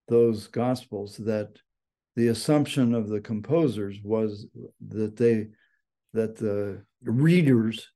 those 0.09 0.47
gospels 0.47 1.17
that 1.19 1.51
the 2.17 2.29
assumption 2.29 2.95
of 2.95 3.09
the 3.09 3.21
composers 3.21 3.99
was 4.03 4.47
that 4.89 5.17
they 5.17 5.49
that 6.15 6.37
the 6.37 6.83
readers 7.03 7.91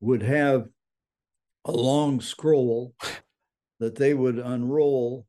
would 0.00 0.22
have 0.22 0.68
a 1.66 1.72
long 1.72 2.20
scroll 2.20 2.94
that 3.80 3.96
they 3.96 4.14
would 4.14 4.38
unroll 4.38 5.26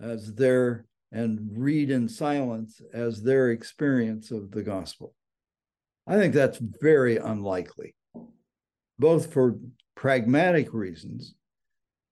as 0.00 0.34
their 0.34 0.86
and 1.12 1.50
read 1.56 1.90
in 1.90 2.08
silence 2.08 2.82
as 2.92 3.22
their 3.22 3.50
experience 3.50 4.30
of 4.30 4.50
the 4.50 4.62
gospel. 4.62 5.14
I 6.06 6.16
think 6.16 6.34
that's 6.34 6.58
very 6.58 7.16
unlikely, 7.16 7.94
both 8.98 9.32
for 9.32 9.58
pragmatic 9.94 10.72
reasons. 10.74 11.34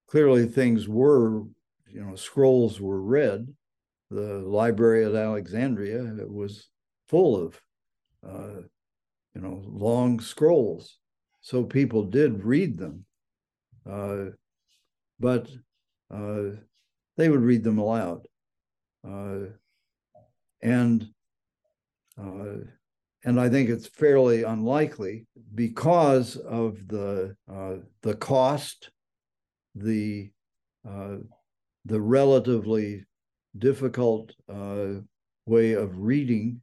Clearly, 0.08 0.46
things 0.46 0.88
were, 0.88 1.40
you 1.88 2.04
know, 2.04 2.14
scrolls 2.14 2.80
were 2.80 3.02
read. 3.02 3.48
The 4.10 4.38
library 4.38 5.04
at 5.04 5.14
Alexandria 5.14 6.14
was 6.26 6.68
full 7.08 7.36
of 7.36 7.60
uh, 8.26 8.62
you 9.36 9.42
know, 9.42 9.62
long 9.66 10.18
scrolls. 10.18 10.98
So 11.42 11.62
people 11.62 12.04
did 12.04 12.42
read 12.42 12.78
them. 12.78 13.04
Uh, 13.88 14.30
but 15.20 15.46
uh, 16.12 16.56
they 17.18 17.28
would 17.28 17.42
read 17.42 17.62
them 17.62 17.76
aloud. 17.76 18.26
Uh, 19.06 19.50
and 20.62 21.06
uh, 22.18 22.64
and 23.24 23.38
I 23.38 23.50
think 23.50 23.68
it's 23.68 23.86
fairly 23.86 24.42
unlikely 24.42 25.26
because 25.54 26.36
of 26.36 26.88
the 26.88 27.36
uh, 27.52 27.74
the 28.00 28.14
cost, 28.14 28.90
the 29.74 30.30
uh, 30.88 31.16
the 31.84 32.00
relatively 32.00 33.04
difficult 33.58 34.32
way 35.46 35.72
of 35.72 35.98
reading 35.98 36.62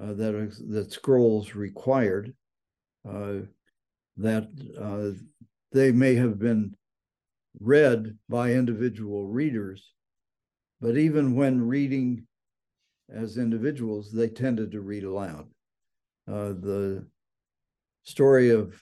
uh, 0.00 0.14
that 0.14 0.56
that 0.68 0.92
scrolls 0.92 1.54
required, 1.54 2.34
uh, 3.08 3.34
that 4.16 4.48
uh, 4.80 5.10
they 5.72 5.92
may 5.92 6.14
have 6.14 6.38
been 6.38 6.74
read 7.60 8.16
by 8.28 8.52
individual 8.52 9.26
readers, 9.26 9.92
but 10.80 10.96
even 10.96 11.34
when 11.34 11.66
reading 11.66 12.26
as 13.12 13.36
individuals, 13.36 14.12
they 14.12 14.28
tended 14.28 14.70
to 14.72 14.80
read 14.80 15.04
aloud. 15.04 15.46
Uh, 16.28 16.54
the 16.54 17.04
story 18.04 18.50
of 18.50 18.80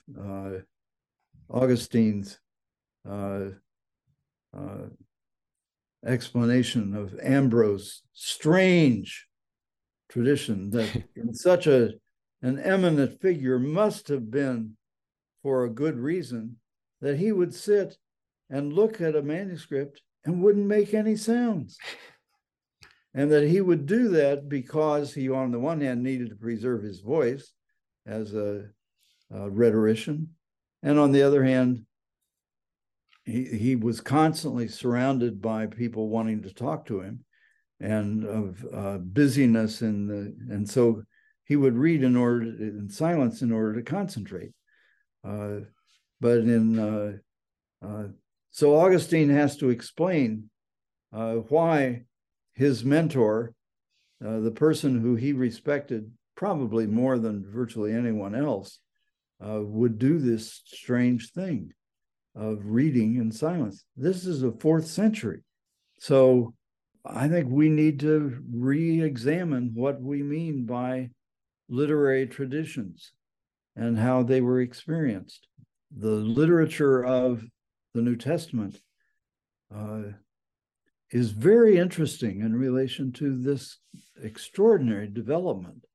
Augustine's 1.49 2.39
explanation 6.05 6.95
of 6.95 7.19
Ambrose, 7.21 8.03
strange 8.13 9.28
tradition 10.09 10.69
that 10.71 11.03
in 11.15 11.33
such 11.33 11.67
a 11.67 11.91
an 12.41 12.59
eminent 12.59 13.19
figure 13.21 13.59
must 13.59 14.07
have 14.07 14.31
been 14.31 14.77
for 15.43 15.63
a 15.63 15.69
good 15.69 15.97
reason 15.97 16.55
that 17.01 17.17
he 17.17 17.31
would 17.31 17.53
sit 17.53 17.97
and 18.49 18.73
look 18.73 19.01
at 19.01 19.15
a 19.15 19.21
manuscript 19.21 20.01
and 20.25 20.41
wouldn't 20.41 20.65
make 20.65 20.93
any 20.93 21.15
sounds. 21.15 21.77
And 23.15 23.31
that 23.31 23.47
he 23.47 23.59
would 23.59 23.87
do 23.87 24.09
that 24.09 24.47
because 24.47 25.15
he, 25.15 25.31
on 25.31 25.49
the 25.49 25.57
one 25.57 25.81
hand, 25.81 26.03
needed 26.03 26.29
to 26.29 26.35
preserve 26.35 26.83
his 26.83 26.99
voice 26.99 27.53
as 28.05 28.35
a, 28.35 28.65
a 29.31 29.49
rhetorician, 29.49 30.29
and 30.83 30.99
on 30.99 31.11
the 31.11 31.23
other 31.23 31.43
hand, 31.43 31.85
he 33.25 33.45
he 33.45 33.75
was 33.75 33.99
constantly 33.99 34.67
surrounded 34.67 35.41
by 35.41 35.65
people 35.65 36.09
wanting 36.09 36.43
to 36.43 36.53
talk 36.53 36.85
to 36.85 37.01
him, 37.01 37.25
and 37.79 38.25
of 38.25 38.65
uh, 38.73 38.97
busyness 38.97 39.81
in 39.81 40.07
the 40.07 40.53
and 40.53 40.69
so 40.69 41.01
he 41.45 41.55
would 41.55 41.77
read 41.77 42.03
in 42.03 42.15
order 42.15 42.43
in 42.43 42.89
silence 42.89 43.41
in 43.41 43.51
order 43.51 43.73
to 43.75 43.81
concentrate. 43.81 44.51
Uh, 45.27 45.61
but 46.21 46.39
in 46.39 46.77
uh, 46.77 47.85
uh 47.85 48.07
so 48.51 48.75
Augustine 48.75 49.29
has 49.29 49.57
to 49.57 49.69
explain 49.69 50.49
uh, 51.13 51.35
why 51.35 52.03
his 52.53 52.83
mentor, 52.83 53.53
uh, 54.25 54.39
the 54.39 54.51
person 54.51 54.99
who 54.99 55.15
he 55.15 55.33
respected 55.33 56.11
probably 56.35 56.87
more 56.87 57.19
than 57.19 57.45
virtually 57.47 57.93
anyone 57.93 58.35
else, 58.35 58.79
would 59.39 59.97
do 59.99 60.19
this 60.19 60.61
strange 60.65 61.31
thing 61.31 61.71
of 62.35 62.59
reading 62.63 63.15
in 63.15 63.31
silence. 63.31 63.85
This 63.95 64.25
is 64.25 64.41
the 64.41 64.51
fourth 64.51 64.87
century. 64.87 65.43
So 65.99 66.53
I 67.05 67.27
think 67.27 67.47
we 67.49 67.69
need 67.69 67.99
to 68.01 68.37
re 68.51 69.01
examine 69.01 69.71
what 69.73 70.01
we 70.01 70.21
mean 70.21 70.65
by 70.65 71.09
literary 71.69 72.27
traditions 72.27 73.13
and 73.75 73.97
how 73.97 74.23
they 74.23 74.41
were 74.41 74.61
experienced. 74.61 75.47
The 75.95 76.09
literature 76.09 77.03
of 77.03 77.43
the 77.93 78.01
New 78.01 78.15
Testament 78.15 78.79
uh, 79.73 80.01
is 81.11 81.31
very 81.31 81.77
interesting 81.77 82.41
in 82.41 82.55
relation 82.55 83.11
to 83.13 83.41
this 83.41 83.79
extraordinary 84.21 85.07
development 85.07 85.85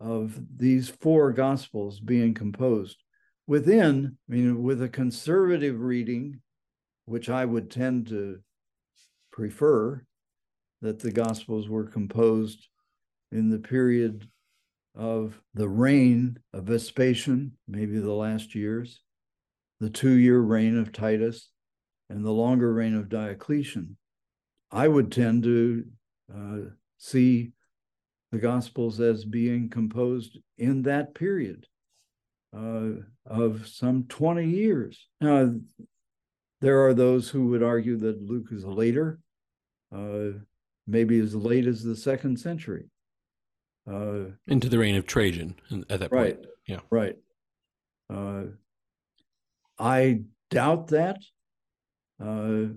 of 0.00 0.38
these 0.56 0.88
four 0.88 1.32
gospels 1.32 2.00
being 2.00 2.34
composed 2.34 2.98
within, 3.46 4.16
I 4.28 4.32
mean, 4.32 4.62
with 4.62 4.82
a 4.82 4.88
conservative 4.88 5.80
reading, 5.80 6.40
which 7.04 7.28
I 7.28 7.44
would 7.44 7.70
tend 7.70 8.08
to 8.08 8.38
prefer, 9.30 10.04
that 10.82 10.98
the 10.98 11.10
Gospels 11.10 11.68
were 11.68 11.84
composed 11.84 12.68
in 13.32 13.50
the 13.50 13.58
period 13.58 14.28
of 14.94 15.40
the 15.54 15.68
reign 15.68 16.38
of 16.52 16.64
Vespasian, 16.64 17.52
maybe 17.68 17.98
the 17.98 18.12
last 18.12 18.54
years, 18.54 19.00
the 19.80 19.90
two 19.90 20.12
year 20.12 20.40
reign 20.40 20.78
of 20.78 20.92
Titus, 20.92 21.50
and 22.08 22.24
the 22.24 22.30
longer 22.30 22.72
reign 22.72 22.94
of 22.94 23.08
Domitian. 23.08 23.96
I 24.70 24.88
would 24.88 25.12
tend 25.12 25.42
to 25.44 25.84
uh, 26.34 26.58
see 26.98 27.52
the 28.32 28.38
Gospels 28.38 29.00
as 29.00 29.24
being 29.24 29.68
composed 29.68 30.38
in 30.58 30.82
that 30.82 31.14
period 31.14 31.66
uh, 32.56 32.90
of 33.24 33.66
some 33.66 34.04
20 34.08 34.48
years. 34.48 35.06
Now, 35.20 35.54
there 36.60 36.86
are 36.86 36.94
those 36.94 37.28
who 37.28 37.48
would 37.48 37.62
argue 37.62 37.96
that 37.98 38.22
Luke 38.22 38.48
is 38.50 38.64
later, 38.64 39.20
uh, 39.94 40.38
maybe 40.86 41.18
as 41.18 41.34
late 41.34 41.66
as 41.66 41.82
the 41.82 41.96
second 41.96 42.38
century. 42.38 42.84
Uh, 43.90 44.30
Into 44.46 44.68
the 44.68 44.78
reign 44.78 44.96
of 44.96 45.06
Trajan 45.06 45.54
at 45.88 46.00
that 46.00 46.12
right, 46.12 46.36
point. 46.36 46.46
Yeah. 46.66 46.80
Right. 46.90 47.16
Uh, 48.12 48.44
I 49.78 50.22
doubt 50.50 50.88
that. 50.88 51.18
Uh, 52.22 52.72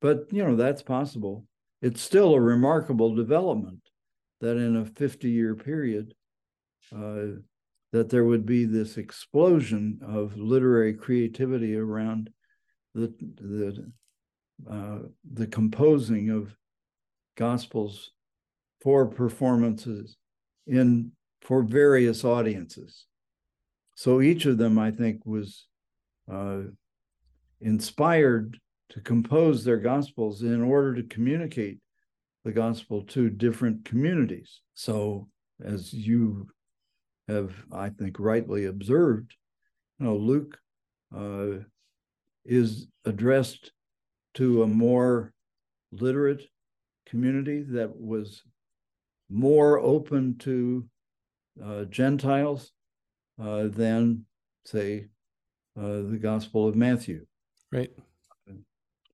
but, 0.00 0.32
you 0.32 0.44
know, 0.44 0.56
that's 0.56 0.82
possible. 0.82 1.46
It's 1.82 2.00
still 2.00 2.34
a 2.34 2.40
remarkable 2.40 3.14
development 3.14 3.80
that 4.40 4.56
in 4.56 4.76
a 4.76 4.84
50 4.84 5.28
year 5.28 5.54
period, 5.54 6.14
uh, 6.94 7.40
that 7.92 8.08
there 8.08 8.24
would 8.24 8.46
be 8.46 8.64
this 8.64 8.96
explosion 8.96 10.00
of 10.06 10.36
literary 10.36 10.94
creativity 10.94 11.76
around 11.76 12.30
the 12.94 13.12
the 13.36 13.92
uh, 14.70 14.98
the 15.32 15.46
composing 15.46 16.30
of 16.30 16.54
gospels 17.40 18.10
for 18.82 19.06
performances 19.06 20.16
in 20.66 21.10
for 21.40 21.62
various 21.62 22.22
audiences. 22.22 23.06
So 23.96 24.20
each 24.20 24.44
of 24.44 24.58
them, 24.58 24.78
I 24.78 24.90
think, 24.90 25.24
was 25.24 25.66
uh, 26.30 26.60
inspired 27.60 28.58
to 28.90 29.00
compose 29.00 29.64
their 29.64 29.78
gospels 29.78 30.42
in 30.42 30.62
order 30.62 30.94
to 30.94 31.02
communicate 31.02 31.78
the 32.44 32.52
gospel 32.52 33.02
to 33.04 33.30
different 33.30 33.84
communities. 33.84 34.60
So, 34.74 35.28
as 35.62 35.92
you 35.92 36.48
have, 37.28 37.52
I 37.72 37.90
think, 37.90 38.16
rightly 38.18 38.66
observed, 38.66 39.34
you 39.98 40.06
know, 40.06 40.16
Luke 40.16 40.58
uh, 41.14 41.64
is 42.44 42.86
addressed 43.04 43.72
to 44.34 44.62
a 44.62 44.66
more 44.66 45.32
literate 45.92 46.42
community 47.10 47.62
that 47.62 47.90
was 48.00 48.42
more 49.28 49.78
open 49.78 50.38
to 50.38 50.84
uh, 51.62 51.84
Gentiles 51.84 52.72
uh, 53.42 53.68
than, 53.68 54.24
say, 54.64 55.06
uh, 55.78 56.02
the 56.10 56.18
Gospel 56.20 56.68
of 56.68 56.76
Matthew. 56.76 57.26
Right. 57.72 57.90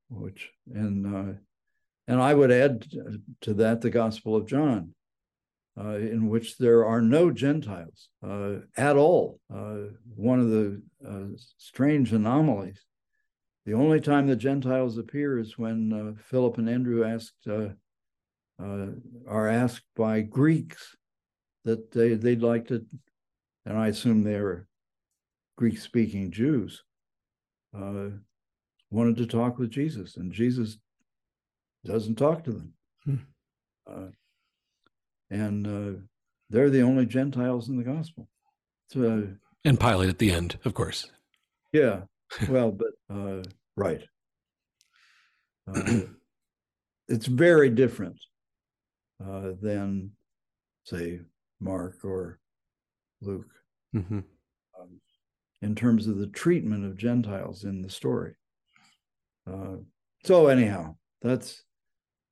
Which 0.09 0.52
and 0.73 1.06
uh, 1.06 1.32
and 2.06 2.23
I 2.23 2.32
would 2.32 2.52
add 2.52 2.86
to 3.43 3.55
that 3.55 3.81
the 3.81 3.90
Gospel 3.90 4.36
of 4.36 4.47
John, 4.47 4.94
uh, 5.78 5.97
in 5.97 6.28
which 6.28 6.56
there 6.59 6.86
are 6.86 7.02
no 7.02 7.31
Gentiles 7.32 8.09
uh, 8.24 8.60
at 8.77 8.97
all. 8.97 9.40
Uh, 9.52 9.90
one 10.14 10.39
of 10.39 10.51
the 10.51 10.82
uh, 11.06 11.36
strange 11.59 12.12
anomalies. 12.12 12.81
The 13.64 13.74
only 13.74 14.01
time 14.01 14.28
the 14.28 14.36
Gentiles 14.36 14.97
appear 14.97 15.40
is 15.40 15.59
when 15.59 15.93
uh, 15.93 16.23
Philip 16.23 16.59
and 16.59 16.70
Andrew 16.70 17.05
asked 17.05 17.48
uh, 18.62 18.86
are 19.28 19.48
asked 19.48 19.86
by 19.94 20.20
Greeks 20.20 20.96
that 21.64 21.90
they 21.92 22.14
they'd 22.14 22.42
like 22.42 22.68
to, 22.68 22.84
and 23.64 23.78
I 23.78 23.88
assume 23.88 24.22
they're 24.22 24.66
Greek-speaking 25.56 26.30
Jews, 26.30 26.82
wanted 27.72 29.16
to 29.16 29.26
talk 29.26 29.58
with 29.58 29.70
Jesus, 29.70 30.16
and 30.16 30.32
Jesus 30.32 30.78
doesn't 31.84 32.16
talk 32.16 32.44
to 32.44 32.52
them. 32.52 32.72
Hmm 33.04 34.06
and 35.30 35.66
uh, 35.66 36.00
they're 36.50 36.70
the 36.70 36.82
only 36.82 37.06
Gentiles 37.06 37.68
in 37.68 37.76
the 37.76 37.84
gospel. 37.84 38.28
So, 38.90 39.28
and 39.64 39.80
Pilate 39.80 40.08
at 40.08 40.18
the 40.18 40.30
end, 40.30 40.58
of 40.64 40.74
course. 40.74 41.10
Yeah, 41.72 42.02
well, 42.48 42.70
but 42.70 42.92
uh, 43.12 43.42
right. 43.76 44.02
Uh, 45.68 46.00
it's 47.08 47.26
very 47.26 47.70
different 47.70 48.16
uh, 49.24 49.52
than, 49.60 50.10
say, 50.84 51.20
Mark 51.60 52.05
or 52.05 52.38
Luke, 53.20 53.51
mm-hmm. 53.94 54.18
um, 54.80 55.01
in 55.62 55.74
terms 55.74 56.06
of 56.06 56.18
the 56.18 56.26
treatment 56.28 56.84
of 56.84 56.97
Gentiles 56.97 57.64
in 57.64 57.82
the 57.82 57.90
story. 57.90 58.34
Uh, 59.51 59.76
so 60.24 60.48
anyhow, 60.48 60.97
that's. 61.22 61.62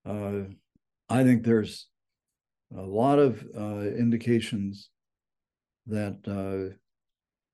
Uh, 0.06 0.42
I 1.08 1.22
think 1.22 1.44
there's 1.44 1.88
a 2.76 2.82
lot 2.82 3.18
of 3.18 3.42
uh, 3.56 3.80
indications 3.80 4.90
that 5.86 6.18
uh, 6.26 6.74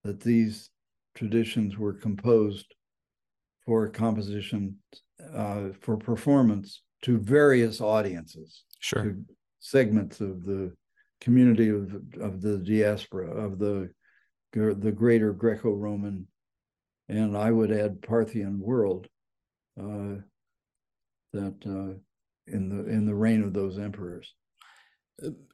that 0.04 0.20
these 0.20 0.70
traditions 1.14 1.76
were 1.76 1.92
composed 1.92 2.66
for 3.66 3.88
composition 3.88 4.76
uh, 5.34 5.68
for 5.80 5.96
performance 5.96 6.82
to 7.02 7.18
various 7.18 7.80
audiences, 7.80 8.64
sure, 8.80 9.16
segments 9.60 10.20
of 10.20 10.44
the 10.44 10.72
community 11.20 11.68
of 11.68 11.94
of 12.20 12.40
the 12.40 12.58
diaspora 12.58 13.30
of 13.30 13.58
the 13.58 13.90
the 14.52 14.92
greater 14.92 15.32
Greco-Roman, 15.32 16.26
and 17.08 17.36
I 17.36 17.52
would 17.52 17.70
add 17.70 18.02
Parthian 18.02 18.58
world. 18.58 19.06
Uh, 19.80 20.16
that 21.32 21.54
uh, 21.64 21.94
in 22.46 22.68
the 22.68 22.90
in 22.90 23.06
the 23.06 23.14
reign 23.14 23.42
of 23.42 23.52
those 23.52 23.78
emperors. 23.78 24.34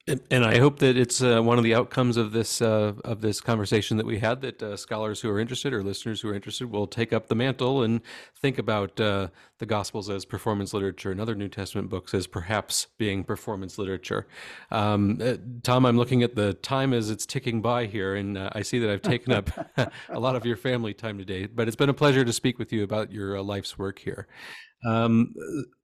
And 0.08 0.44
I 0.44 0.58
hope 0.58 0.78
that 0.78 0.96
it's 0.96 1.20
uh, 1.20 1.42
one 1.42 1.58
of 1.58 1.64
the 1.64 1.74
outcomes 1.74 2.16
of 2.16 2.30
this 2.30 2.62
uh, 2.62 2.92
of 3.04 3.22
this 3.22 3.40
conversation 3.40 3.96
that 3.96 4.06
we 4.06 4.20
had 4.20 4.40
that 4.42 4.62
uh, 4.62 4.76
scholars 4.76 5.20
who 5.20 5.28
are 5.28 5.40
interested 5.40 5.72
or 5.72 5.82
listeners 5.82 6.20
who 6.20 6.28
are 6.28 6.34
interested 6.34 6.70
will 6.70 6.86
take 6.86 7.12
up 7.12 7.26
the 7.26 7.34
mantle 7.34 7.82
and 7.82 8.00
think 8.40 8.56
about 8.56 9.00
uh, 9.00 9.26
the 9.58 9.66
Gospels 9.66 10.08
as 10.08 10.24
performance 10.24 10.72
literature 10.72 11.10
and 11.10 11.20
other 11.20 11.34
New 11.34 11.48
Testament 11.48 11.88
books 11.88 12.14
as 12.14 12.28
perhaps 12.28 12.86
being 12.98 13.24
performance 13.24 13.78
literature. 13.78 14.28
Um, 14.70 15.18
uh, 15.20 15.38
Tom, 15.64 15.84
I'm 15.84 15.96
looking 15.96 16.22
at 16.22 16.36
the 16.36 16.54
time 16.54 16.92
as 16.92 17.10
it's 17.10 17.26
ticking 17.26 17.60
by 17.60 17.86
here, 17.86 18.14
and 18.14 18.38
uh, 18.38 18.50
I 18.52 18.62
see 18.62 18.78
that 18.78 18.88
I've 18.88 19.02
taken 19.02 19.32
up 19.32 19.50
a 20.08 20.20
lot 20.20 20.36
of 20.36 20.46
your 20.46 20.56
family 20.56 20.94
time 20.94 21.18
today. 21.18 21.46
But 21.46 21.66
it's 21.66 21.76
been 21.76 21.88
a 21.88 21.94
pleasure 21.94 22.24
to 22.24 22.32
speak 22.32 22.60
with 22.60 22.72
you 22.72 22.84
about 22.84 23.10
your 23.10 23.42
life's 23.42 23.76
work 23.76 23.98
here. 23.98 24.28
Um, 24.86 25.34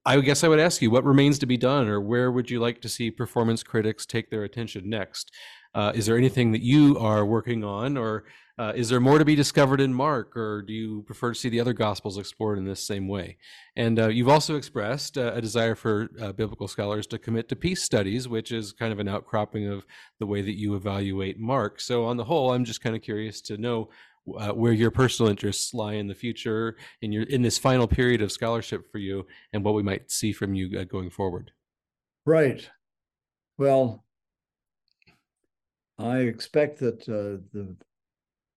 I 0.05 0.19
guess 0.21 0.43
I 0.43 0.47
would 0.47 0.59
ask 0.59 0.81
you, 0.81 0.89
what 0.89 1.03
remains 1.03 1.39
to 1.39 1.45
be 1.45 1.57
done, 1.57 1.87
or 1.87 1.99
where 1.99 2.31
would 2.31 2.49
you 2.49 2.59
like 2.59 2.81
to 2.81 2.89
see 2.89 3.11
performance 3.11 3.63
critics 3.63 4.05
take 4.05 4.29
their 4.29 4.43
attention 4.43 4.89
next? 4.89 5.31
Uh, 5.75 5.91
is 5.95 6.05
there 6.05 6.17
anything 6.17 6.51
that 6.51 6.61
you 6.61 6.97
are 6.99 7.25
working 7.25 7.63
on, 7.63 7.97
or 7.97 8.25
uh, 8.59 8.71
is 8.75 8.87
there 8.87 8.99
more 8.99 9.17
to 9.17 9.25
be 9.25 9.35
discovered 9.35 9.81
in 9.81 9.91
Mark, 9.93 10.37
or 10.37 10.61
do 10.61 10.73
you 10.73 11.01
prefer 11.03 11.33
to 11.33 11.39
see 11.39 11.49
the 11.49 11.59
other 11.59 11.73
Gospels 11.73 12.19
explored 12.19 12.59
in 12.59 12.65
this 12.65 12.85
same 12.85 13.07
way? 13.07 13.37
And 13.75 13.99
uh, 13.99 14.09
you've 14.09 14.29
also 14.29 14.55
expressed 14.55 15.17
uh, 15.17 15.33
a 15.33 15.41
desire 15.41 15.73
for 15.73 16.09
uh, 16.21 16.31
biblical 16.33 16.67
scholars 16.67 17.07
to 17.07 17.17
commit 17.17 17.49
to 17.49 17.55
peace 17.55 17.81
studies, 17.81 18.27
which 18.27 18.51
is 18.51 18.71
kind 18.71 18.93
of 18.93 18.99
an 18.99 19.07
outcropping 19.07 19.67
of 19.67 19.87
the 20.19 20.27
way 20.27 20.43
that 20.43 20.57
you 20.57 20.75
evaluate 20.75 21.39
Mark. 21.39 21.81
So, 21.81 22.05
on 22.05 22.17
the 22.17 22.25
whole, 22.25 22.51
I'm 22.51 22.63
just 22.63 22.81
kind 22.81 22.95
of 22.95 23.01
curious 23.01 23.41
to 23.41 23.57
know 23.57 23.89
uh, 24.37 24.51
where 24.51 24.73
your 24.73 24.91
personal 24.91 25.29
interests 25.29 25.73
lie 25.73 25.93
in 25.93 26.07
the 26.07 26.15
future, 26.15 26.77
in 27.01 27.11
your 27.11 27.23
in 27.23 27.41
this 27.41 27.57
final 27.57 27.87
period 27.87 28.21
of 28.21 28.31
scholarship 28.31 28.89
for 28.91 28.97
you, 28.97 29.25
and 29.51 29.63
what 29.63 29.73
we 29.73 29.83
might 29.83 30.11
see 30.11 30.31
from 30.31 30.53
you 30.53 30.79
uh, 30.79 30.83
going 30.83 31.09
forward. 31.09 31.51
Right. 32.25 32.69
Well, 33.57 34.03
I 35.97 36.19
expect 36.19 36.79
that 36.79 37.01
uh, 37.07 37.43
the 37.53 37.75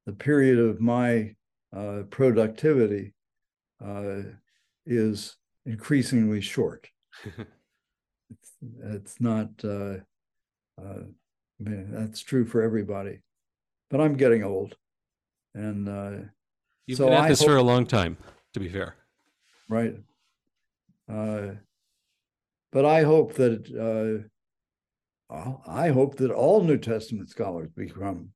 the 0.06 0.12
period 0.12 0.58
of 0.58 0.80
my 0.80 1.34
uh, 1.76 2.02
productivity 2.10 3.12
uh, 3.84 4.22
is 4.86 5.36
increasingly 5.66 6.40
short. 6.40 6.88
it's, 8.30 8.52
it's, 8.84 9.20
not. 9.20 9.48
Uh, 9.62 9.96
uh, 10.80 11.02
I 11.58 11.68
mean, 11.68 11.88
that's 11.90 12.20
true 12.20 12.44
for 12.44 12.62
everybody, 12.62 13.20
but 13.90 14.00
I'm 14.00 14.16
getting 14.16 14.44
old, 14.44 14.76
and 15.56 15.88
uh, 15.88 16.10
you've 16.86 16.98
so 16.98 17.06
been 17.06 17.14
at 17.14 17.24
I 17.24 17.28
this 17.28 17.40
hope, 17.40 17.48
for 17.48 17.56
a 17.56 17.62
long 17.62 17.86
time. 17.86 18.16
To 18.54 18.60
be 18.60 18.68
fair, 18.68 18.96
right. 19.68 19.94
but 21.08 22.84
I 22.84 23.02
hope 23.02 23.34
that 23.34 24.28
I 25.30 25.88
hope 25.88 26.16
that 26.16 26.30
all 26.30 26.62
New 26.62 26.78
Testament 26.78 27.28
scholars 27.30 27.70
become 27.74 28.30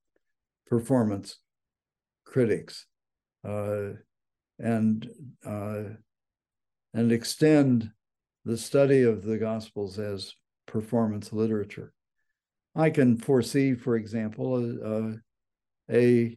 performance 0.66 1.38
critics 2.24 2.86
uh, 3.47 3.90
and 4.59 5.09
uh, 5.44 5.82
and 6.94 7.12
extend 7.12 7.90
the 8.44 8.56
study 8.56 9.02
of 9.02 9.22
the 9.22 9.38
Gospels 9.38 9.98
as 9.98 10.34
performance 10.66 11.32
literature. 11.32 11.92
I 12.74 12.90
can 12.90 13.16
foresee, 13.16 13.74
for 13.74 13.97
example, 13.97 14.56
a 14.84 15.20
a, 15.92 16.36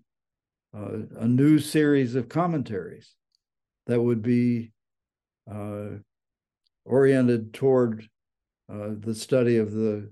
a 0.74 1.28
new 1.28 1.60
series 1.60 2.16
of 2.16 2.30
commentaries 2.30 3.14
that 3.86 4.02
would 4.02 4.22
be 4.22 4.72
uh, 5.52 5.90
oriented 6.86 7.54
toward 7.54 8.08
uh, 8.72 8.90
the 8.98 9.14
study 9.14 9.58
of 9.58 9.72
the 9.72 10.12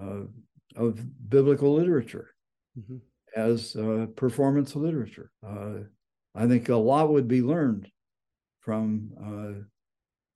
uh, 0.00 0.22
of 0.76 1.28
biblical 1.28 1.74
literature 1.74 2.30
mm-hmm. 2.78 2.96
as 3.36 3.76
uh, 3.76 4.06
performance 4.16 4.74
literature. 4.74 5.30
Uh, 5.46 5.84
I 6.34 6.46
think 6.46 6.68
a 6.68 6.76
lot 6.76 7.10
would 7.10 7.28
be 7.28 7.42
learned 7.42 7.88
from 8.60 9.10
uh, 9.22 9.64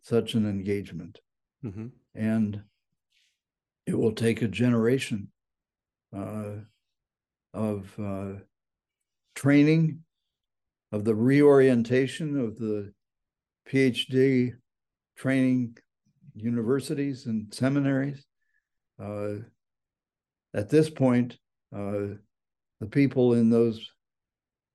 such 0.02 0.34
an 0.34 0.48
engagement, 0.48 1.20
mm-hmm. 1.64 1.86
and 2.14 2.62
it 3.86 3.96
will 3.96 4.12
take 4.12 4.42
a 4.42 4.48
generation 4.48 5.28
uh, 6.16 6.56
of 7.54 7.92
uh, 7.98 8.40
training, 9.36 10.00
of 10.90 11.04
the 11.04 11.14
reorientation 11.14 12.40
of 12.40 12.56
the 12.56 12.92
PhD 13.70 14.52
training 15.16 15.76
universities 16.34 17.26
and 17.26 17.52
seminaries 17.54 18.26
uh, 18.98 19.34
at 20.54 20.70
this 20.70 20.88
point, 20.88 21.36
uh, 21.74 22.16
the 22.80 22.86
people 22.90 23.34
in 23.34 23.50
those 23.50 23.90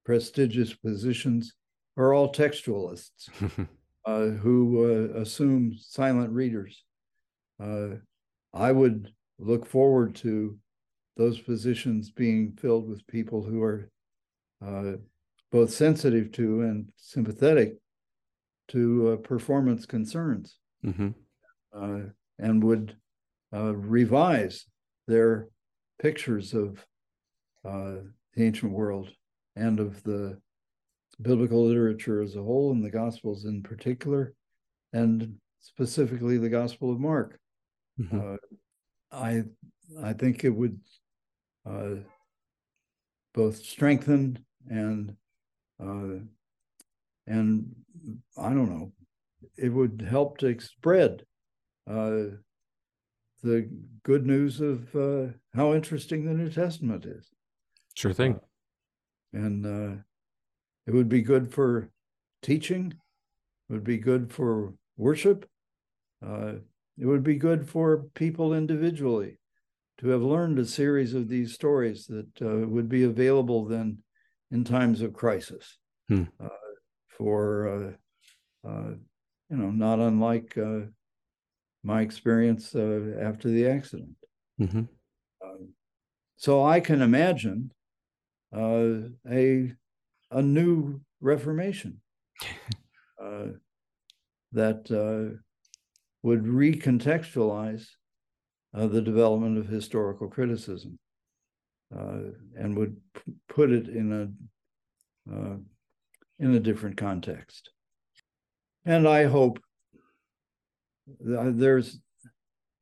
prestigious 0.06 0.74
positions 0.74 1.54
are 1.98 2.14
all 2.14 2.32
textualists 2.32 3.30
uh, 4.06 4.26
who 4.26 4.86
uh, 5.16 5.20
assume 5.20 5.74
silent 5.78 6.32
readers. 6.32 6.84
Uh, 7.62 7.96
I 8.54 8.72
would 8.72 9.12
look 9.40 9.66
forward 9.66 10.16
to 10.18 10.58
those 11.18 11.40
positions 11.40 12.12
being 12.12 12.54
filled 12.54 12.88
with 12.88 13.06
people 13.08 13.44
who 13.44 13.62
are 13.62 13.90
uh, 14.66 14.94
both 15.52 15.72
sensitive 15.72 16.32
to 16.34 16.62
and 16.62 16.90
sympathetic 16.98 17.76
to 18.70 19.20
performance 19.24 19.86
concerns 19.86 20.58
mm-hmm. 20.86 21.10
and 22.40 22.64
would 22.64 22.96
uh, 23.54 23.76
revise 23.76 24.66
their 25.08 25.48
pictures 26.00 26.54
of 26.54 26.86
uh, 27.66 27.96
the 28.34 28.44
ancient 28.44 28.72
world 28.72 29.10
and 29.56 29.80
of 29.80 30.02
the 30.04 30.38
biblical 31.22 31.66
literature 31.66 32.22
as 32.22 32.36
a 32.36 32.42
whole 32.42 32.72
and 32.72 32.84
the 32.84 32.90
Gospels 32.90 33.46
in 33.46 33.62
particular, 33.62 34.34
and 34.94 35.36
specifically 35.60 36.38
the 36.38 36.50
Gospel 36.50 36.92
of 36.92 37.00
Mark. 37.00 37.40
Mm-hmm. 38.00 38.34
Uh, 38.34 38.38
I 39.12 39.44
I 40.02 40.14
think 40.14 40.44
it 40.44 40.50
would 40.50 40.80
uh, 41.70 41.96
both 43.34 43.58
strengthen 43.58 44.40
and 44.70 45.16
uh, 45.80 46.20
and 47.28 47.76
I 48.38 48.50
don't 48.50 48.70
know, 48.70 48.92
it 49.58 49.70
would 49.70 50.06
help 50.08 50.38
to 50.40 50.60
spread 50.60 51.24
uh, 51.90 52.36
the 53.44 53.70
good 54.04 54.26
news 54.26 54.62
of 54.62 54.96
uh, 54.96 55.28
how 55.56 55.74
interesting 55.74 56.26
the 56.26 56.34
New 56.34 56.50
Testament 56.50 57.06
is. 57.06 57.30
Sure 57.96 58.14
thing. 58.14 58.36
Uh, 58.36 58.40
and 59.34 59.66
uh, 59.66 60.02
it 60.88 60.94
would 60.94 61.10
be 61.10 61.22
good 61.22 61.54
for 61.54 61.90
teaching, 62.42 62.94
it 63.70 63.74
would 63.74 63.84
be 63.84 63.98
good 63.98 64.32
for 64.32 64.74
worship, 64.98 65.48
uh, 66.26 66.54
it 66.98 67.06
would 67.06 67.24
be 67.24 67.36
good 67.36 67.68
for 67.68 68.06
people 68.14 68.54
individually 68.54 69.40
to 69.98 70.10
have 70.10 70.22
learned 70.22 70.60
a 70.60 70.66
series 70.66 71.14
of 71.14 71.28
these 71.28 71.54
stories 71.54 72.08
that 72.08 72.42
uh, 72.42 72.68
would 72.68 72.90
be 72.90 73.04
available 73.04 73.66
then 73.66 74.00
in 74.52 74.64
times 74.64 75.02
of 75.02 75.14
crisis 75.14 75.78
hmm. 76.08 76.24
Uh, 76.40 76.50
for, 77.18 77.96
you 78.64 79.58
know, 79.58 79.72
not 79.72 80.00
unlike 80.00 80.58
my 81.84 82.02
experience 82.02 82.76
uh, 82.76 83.16
after 83.20 83.50
the 83.50 83.68
accident. 83.68 84.16
Mm-hmm. 84.60 84.84
Um, 85.44 85.70
so 86.36 86.64
I 86.64 86.80
can 86.80 87.02
imagine 87.02 87.72
uh, 88.56 89.10
a 89.30 89.74
a 90.32 90.42
new 90.42 91.02
Reformation 91.20 92.02
uh, 93.24 93.48
that 94.52 94.90
uh, 94.92 95.38
would 96.24 96.44
recontextualize 96.44 97.86
uh, 98.74 98.88
the 98.88 99.02
development 99.02 99.58
of 99.58 99.68
historical 99.68 100.28
criticism 100.28 100.98
uh, 100.98 101.11
and 101.92 102.78
would 102.78 102.98
p- 103.14 103.34
put 103.50 103.72
it 103.72 103.88
in 103.88 104.12
a 104.14 105.60
in 106.40 106.56
a 106.56 106.60
different 106.60 106.98
context. 106.98 107.70
And 108.86 109.08
I 109.08 109.26
hope 109.26 109.60
there's 111.20 112.00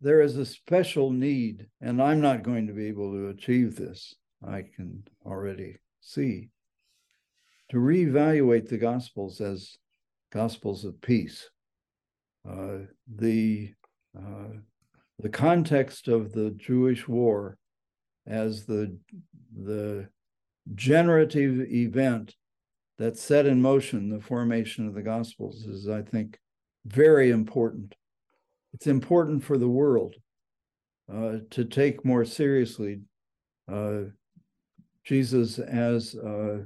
there 0.01 0.21
is 0.21 0.37
a 0.37 0.45
special 0.45 1.11
need, 1.11 1.67
and 1.81 2.01
I'm 2.01 2.21
not 2.21 2.43
going 2.43 2.67
to 2.67 2.73
be 2.73 2.87
able 2.87 3.11
to 3.11 3.27
achieve 3.29 3.75
this. 3.75 4.15
I 4.47 4.63
can 4.75 5.03
already 5.25 5.77
see 5.99 6.49
to 7.69 7.77
reevaluate 7.77 8.69
the 8.69 8.77
Gospels 8.77 9.41
as 9.41 9.77
Gospels 10.31 10.85
of 10.85 11.01
peace. 11.01 11.49
Uh, 12.49 12.85
the 13.13 13.73
uh, 14.17 14.57
the 15.19 15.29
context 15.29 16.07
of 16.07 16.31
the 16.31 16.51
Jewish 16.51 17.07
war 17.07 17.57
as 18.29 18.65
the 18.65 18.97
the 19.63 20.07
generative 20.75 21.59
event 21.71 22.35
that 22.97 23.17
set 23.17 23.45
in 23.45 23.61
motion 23.61 24.09
the 24.09 24.21
formation 24.21 24.87
of 24.87 24.93
the 24.93 25.01
Gospels 25.01 25.65
is, 25.65 25.89
I 25.89 26.01
think, 26.01 26.37
very 26.85 27.31
important 27.31 27.95
it's 28.73 28.87
important 28.87 29.43
for 29.43 29.57
the 29.57 29.67
world 29.67 30.15
uh, 31.11 31.37
to 31.49 31.65
take 31.65 32.05
more 32.05 32.25
seriously 32.25 33.01
uh, 33.71 34.01
Jesus 35.03 35.59
as 35.59 36.15
uh, 36.15 36.59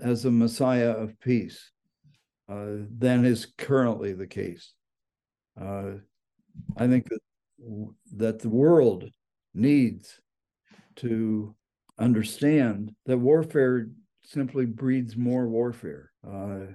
as 0.00 0.24
a 0.24 0.30
Messiah 0.30 0.90
of 0.90 1.18
peace 1.20 1.70
uh, 2.50 2.84
than 2.98 3.24
is 3.24 3.46
currently 3.56 4.12
the 4.12 4.26
case. 4.26 4.74
Uh, 5.58 5.92
I 6.76 6.86
think 6.86 7.08
that 7.08 7.20
that 8.16 8.38
the 8.40 8.50
world 8.50 9.04
needs 9.54 10.20
to 10.96 11.54
understand 11.98 12.92
that 13.06 13.18
warfare 13.18 13.88
simply 14.24 14.66
breeds 14.66 15.16
more 15.16 15.48
warfare, 15.48 16.10
uh, 16.26 16.66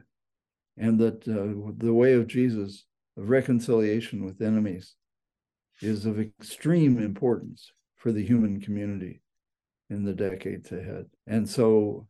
and 0.78 1.00
that 1.00 1.28
uh, 1.28 1.72
the 1.78 1.94
way 1.94 2.14
of 2.14 2.28
Jesus 2.28 2.86
of 3.18 3.30
reconciliation 3.30 4.26
with 4.26 4.42
enemies 4.42 4.96
is 5.82 6.06
of 6.06 6.20
extreme 6.20 6.98
importance 6.98 7.72
for 7.98 8.12
the 8.12 8.26
human 8.26 8.62
community 8.62 9.22
in 9.90 10.06
the 10.06 10.14
decades 10.14 10.72
ahead. 10.72 11.06
And 11.28 11.48
so 11.48 12.08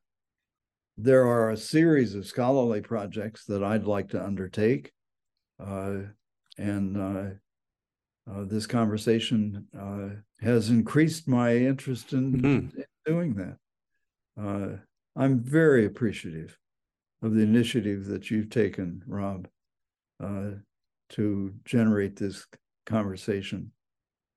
there 0.98 1.26
are 1.26 1.50
a 1.50 1.58
series 1.58 2.14
of 2.14 2.28
scholarly 2.28 2.82
projects 2.82 3.46
that 3.46 3.64
I'd 3.64 3.86
like 3.86 4.10
to 4.10 4.24
undertake. 4.24 4.92
Uh, 5.60 6.00
and 6.58 6.98
uh, 8.30 8.42
uh, 8.42 8.44
this 8.46 8.66
conversation 8.66 9.68
uh, 9.78 10.10
has 10.44 10.70
increased 10.70 11.28
my 11.28 11.56
interest 11.56 12.14
in, 12.14 12.34
mm-hmm. 12.34 12.78
in 12.78 12.86
doing 13.06 13.34
that. 13.36 13.58
Uh, 14.42 14.78
I'm 15.16 15.40
very 15.40 15.86
appreciative 15.86 16.58
of 17.22 17.34
the 17.34 17.42
initiative 17.42 18.06
that 18.06 18.32
you've 18.32 18.50
taken, 18.50 19.04
Rob, 19.06 19.48
uh, 20.24 20.52
to 21.10 21.54
generate 21.66 22.16
this 22.16 22.46
conversation. 22.86 23.72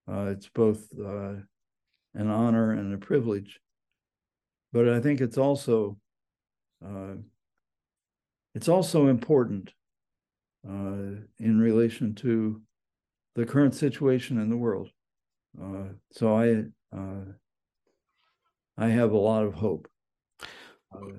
it's 0.09 0.49
both 0.49 0.87
an 0.93 2.31
honor 2.31 2.73
and 2.73 2.95
a 2.95 2.99
privilege. 2.99 3.61
But 4.73 4.89
I 4.89 5.01
think 5.01 5.21
it's 5.21 5.39
also 5.39 5.97
uh, 6.85 7.15
it's 8.55 8.69
also 8.69 9.07
important 9.09 9.73
uh, 10.69 11.21
in 11.39 11.59
relation 11.59 12.15
to 12.17 12.61
the 13.35 13.47
current 13.47 13.75
situation 13.75 14.39
in 14.39 14.49
the 14.51 14.57
world. 14.57 14.91
Uh, 15.61 15.95
so 16.11 16.37
I 16.37 16.97
uh, 16.97 17.25
I 18.77 18.89
have 18.89 19.13
a 19.13 19.17
lot 19.17 19.45
of 19.45 19.55
hope 19.55 19.89
uh, 20.41 21.19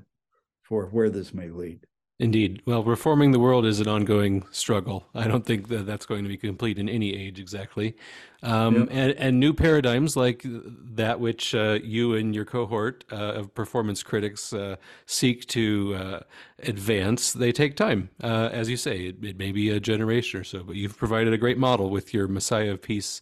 for 0.64 0.88
where 0.88 1.10
this 1.10 1.34
may 1.34 1.50
lead. 1.50 1.86
Indeed. 2.18 2.62
Well, 2.66 2.82
reforming 2.82 3.32
the 3.32 3.40
world 3.40 3.66
is 3.66 3.82
an 3.82 3.90
ongoing 3.90 4.46
struggle. 4.50 5.06
I 5.14 5.28
don't 5.28 5.46
think 5.46 5.68
that 5.68 5.86
that's 5.86 6.06
going 6.06 6.24
to 6.24 6.30
be 6.30 6.38
complete 6.38 6.80
in 6.80 6.88
any 6.88 7.14
age 7.14 7.40
exactly. 7.40 7.98
Um, 8.42 8.76
yep. 8.76 8.88
and, 8.92 9.12
and 9.14 9.40
new 9.40 9.54
paradigms 9.54 10.16
like 10.16 10.42
that 10.46 11.20
which 11.20 11.54
uh, 11.54 11.80
you 11.84 12.16
and 12.16 12.34
your 12.34 12.46
cohort 12.46 13.04
uh, 13.12 13.16
of 13.16 13.54
performance 13.54 14.02
critics 14.02 14.54
uh, 14.54 14.78
seek 15.06 15.46
to 15.48 15.96
uh, 15.96 16.20
advance, 16.60 17.34
they 17.34 17.52
take 17.52 17.76
time. 17.76 18.10
Uh, 18.24 18.50
as 18.50 18.70
you 18.70 18.78
say, 18.78 19.08
it, 19.08 19.22
it, 19.22 19.38
may 19.38 19.52
be 19.52 19.70
a 19.70 19.82
generation 19.82 20.40
or 20.40 20.46
so, 20.46 20.64
but 20.64 20.78
you've 20.78 20.98
provided 20.98 21.34
a 21.34 21.38
great 21.38 21.58
model 21.58 21.90
with 21.90 22.14
your 22.14 22.30
Messiah 22.30 22.72
of 22.72 22.82
Peace 22.82 23.20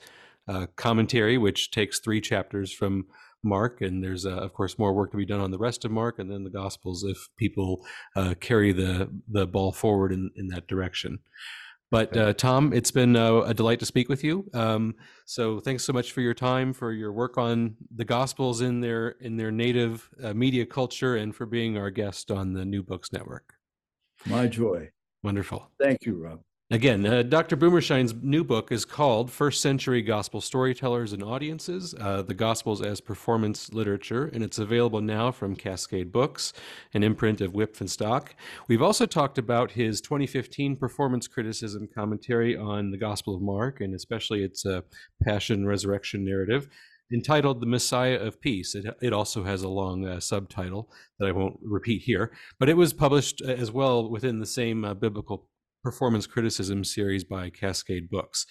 uh, 0.48 0.68
commentary, 0.76 1.40
which 1.40 1.72
takes 1.72 1.99
three 1.99 2.22
chapters 2.22 2.72
from 2.72 3.07
Mark, 3.44 3.82
and 3.82 4.03
there's 4.03 4.26
uh, 4.26 4.38
of 4.38 4.53
course 4.53 4.80
more 4.80 4.94
work 4.94 5.11
to 5.11 5.18
be 5.18 5.26
done 5.26 5.40
on 5.40 5.52
the 5.52 5.57
rest 5.57 5.86
of 5.86 5.91
Mark, 5.91 6.20
and 6.20 6.32
then 6.32 6.44
the 6.44 6.49
Gospels 6.49 7.03
if 7.03 7.18
people 7.38 7.86
uh, 8.15 8.34
carry 8.40 8.72
the 8.72 9.10
the 9.30 9.45
ball 9.45 9.72
forward 9.72 10.11
in 10.11 10.32
in 10.36 10.48
that 10.48 10.68
direction. 10.68 11.20
But 11.91 12.18
uh, 12.18 12.34
Tom, 12.34 12.74
it's 12.74 12.90
been 12.90 13.15
uh, 13.15 13.41
a 13.41 13.53
delight 13.53 13.80
to 13.82 13.86
speak 13.86 14.10
with 14.10 14.24
you. 14.24 14.49
Um, 14.56 14.95
so 15.28 15.60
thanks 15.60 15.84
so 15.84 15.94
much 15.94 16.11
for 16.11 16.22
your 16.22 16.34
time, 16.34 16.74
for 16.74 16.91
your 16.91 17.14
work 17.14 17.38
on 17.38 17.76
the 17.95 18.03
Gospels 18.03 18.61
in 18.61 18.82
their 18.82 19.10
in 19.20 19.38
their 19.38 19.52
native 19.52 20.10
uh, 20.24 20.34
media 20.34 20.65
culture, 20.65 21.15
and 21.15 21.36
for 21.36 21.45
being 21.45 21.78
our 21.78 21.91
guest 21.91 22.32
on 22.32 22.53
the 22.53 22.65
New 22.65 22.82
Books 22.82 23.14
Network. 23.14 23.53
My 24.26 24.48
joy. 24.48 24.90
Wonderful. 25.22 25.70
Thank 25.80 26.06
you, 26.06 26.15
Rob. 26.15 26.41
Again, 26.72 27.06
uh, 27.06 27.23
Dr. 27.23 27.57
Boomershine's 27.57 28.14
new 28.14 28.44
book 28.44 28.72
is 28.72 28.85
called 28.85 29.30
First 29.30 29.61
Century 29.61 30.02
Gospel 30.02 30.40
Storytellers 30.40 31.11
and 31.11 31.22
Audiences 31.22 31.94
uh, 31.99 32.22
The 32.22 32.34
Gospels 32.34 32.81
as 32.81 33.02
Performance 33.02 33.73
Literature, 33.73 34.31
and 34.34 34.41
it's 34.41 34.57
available 34.57 35.02
now 35.02 35.30
from 35.30 35.57
Cascade 35.57 36.11
Books, 36.14 36.53
an 36.94 37.03
imprint 37.03 37.41
of 37.41 37.52
Wipf 37.52 37.81
and 37.81 37.91
Stock. 37.91 38.34
We've 38.69 38.81
also 38.81 39.06
talked 39.06 39.38
about 39.38 39.72
his 39.72 39.99
2015 39.99 40.77
performance 40.77 41.27
criticism 41.27 41.90
commentary 41.94 42.56
on 42.56 42.91
the 42.91 42.98
Gospel 42.98 43.35
of 43.35 43.41
Mark, 43.41 43.81
and 43.81 43.94
especially 43.94 44.41
its 44.41 44.65
uh, 44.65 44.81
Passion 45.22 45.68
Resurrection 45.68 46.23
narrative 46.23 46.69
entitled 47.14 47.60
The 47.60 47.68
Messiah 47.68 48.18
of 48.18 48.41
Peace. 48.41 48.73
It, 48.73 48.85
it 49.02 49.14
also 49.14 49.44
has 49.44 49.64
a 49.64 49.69
long 49.69 50.07
uh, 50.07 50.22
subtitle 50.22 50.90
that 51.19 51.27
I 51.27 51.34
won't 51.34 51.60
repeat 51.61 52.03
here, 52.03 52.31
but 52.57 52.69
it 52.69 52.77
was 52.77 52.94
published 52.94 53.41
uh, 53.45 53.52
as 53.52 53.69
well 53.69 54.10
within 54.10 54.40
the 54.40 54.45
same 54.45 54.85
uh, 54.85 54.94
biblical 54.94 55.49
performance 55.84 56.26
criticism 56.26 56.84
series 56.84 57.23
by 57.23 57.49
Cascade 57.49 58.10
Books. 58.10 58.45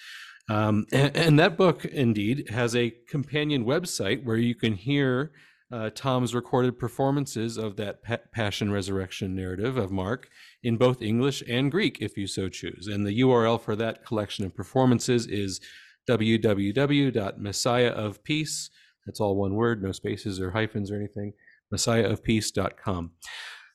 Um, 0.49 0.87
and, 0.93 1.17
and, 1.17 1.39
that 1.39 1.57
book, 1.57 1.85
indeed, 1.85 2.49
has 2.51 2.75
a 2.75 2.93
companion 3.09 3.65
website 3.65 4.25
where 4.25 4.37
you 4.37 4.57
can 4.57 4.75
hear 4.75 5.31
uh, 5.73 5.91
Tom's 5.95 6.35
recorded 6.35 6.77
performances 6.79 7.57
of 7.57 7.77
that 7.77 8.03
pa- 8.03 8.19
Passion 8.35 8.73
Resurrection 8.73 9.35
narrative 9.35 9.79
of 9.79 9.91
Mark 9.91 10.29
in 10.63 10.77
both 10.77 11.01
English 11.01 11.43
and 11.49 11.71
Greek, 11.71 11.97
if 12.01 12.19
you 12.19 12.27
so 12.27 12.49
choose. 12.49 12.89
And 12.89 13.07
the 13.07 13.21
URL 13.21 13.61
for 13.61 13.77
that 13.77 14.05
collection 14.05 14.45
of 14.45 14.53
performances 14.55 15.27
is 15.27 15.61
www.messiahofpeace. 16.09 18.71
That's 19.07 19.21
all 19.21 19.37
one 19.37 19.55
word, 19.55 19.81
no 19.83 19.93
spaces 19.93 20.41
or 20.41 20.51
hyphens 20.51 20.91
or 20.91 20.97
anything. 20.97 21.35
Messiahofpeace.com. 21.73 23.13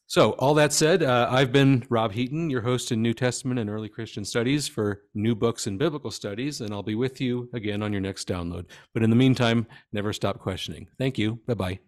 So, 0.09 0.31
all 0.31 0.53
that 0.53 0.71
said, 0.71 1.03
uh, 1.03 1.27
I've 1.29 1.51
been 1.51 1.85
Rob 1.89 2.13
Heaton, 2.13 2.49
your 2.49 2.61
host 2.61 2.93
in 2.93 3.01
New 3.01 3.13
Testament 3.13 3.59
and 3.59 3.69
Early 3.69 3.89
Christian 3.89 4.23
Studies 4.23 4.65
for 4.65 5.03
New 5.13 5.35
Books 5.35 5.67
in 5.67 5.77
Biblical 5.77 6.11
Studies, 6.11 6.61
and 6.61 6.73
I'll 6.73 6.81
be 6.81 6.95
with 6.95 7.19
you 7.19 7.49
again 7.53 7.83
on 7.83 7.91
your 7.91 7.99
next 7.99 8.25
download. 8.25 8.67
But 8.93 9.03
in 9.03 9.09
the 9.09 9.17
meantime, 9.17 9.67
never 9.91 10.13
stop 10.13 10.39
questioning. 10.39 10.87
Thank 10.97 11.17
you. 11.17 11.41
Bye 11.45 11.55
bye. 11.55 11.86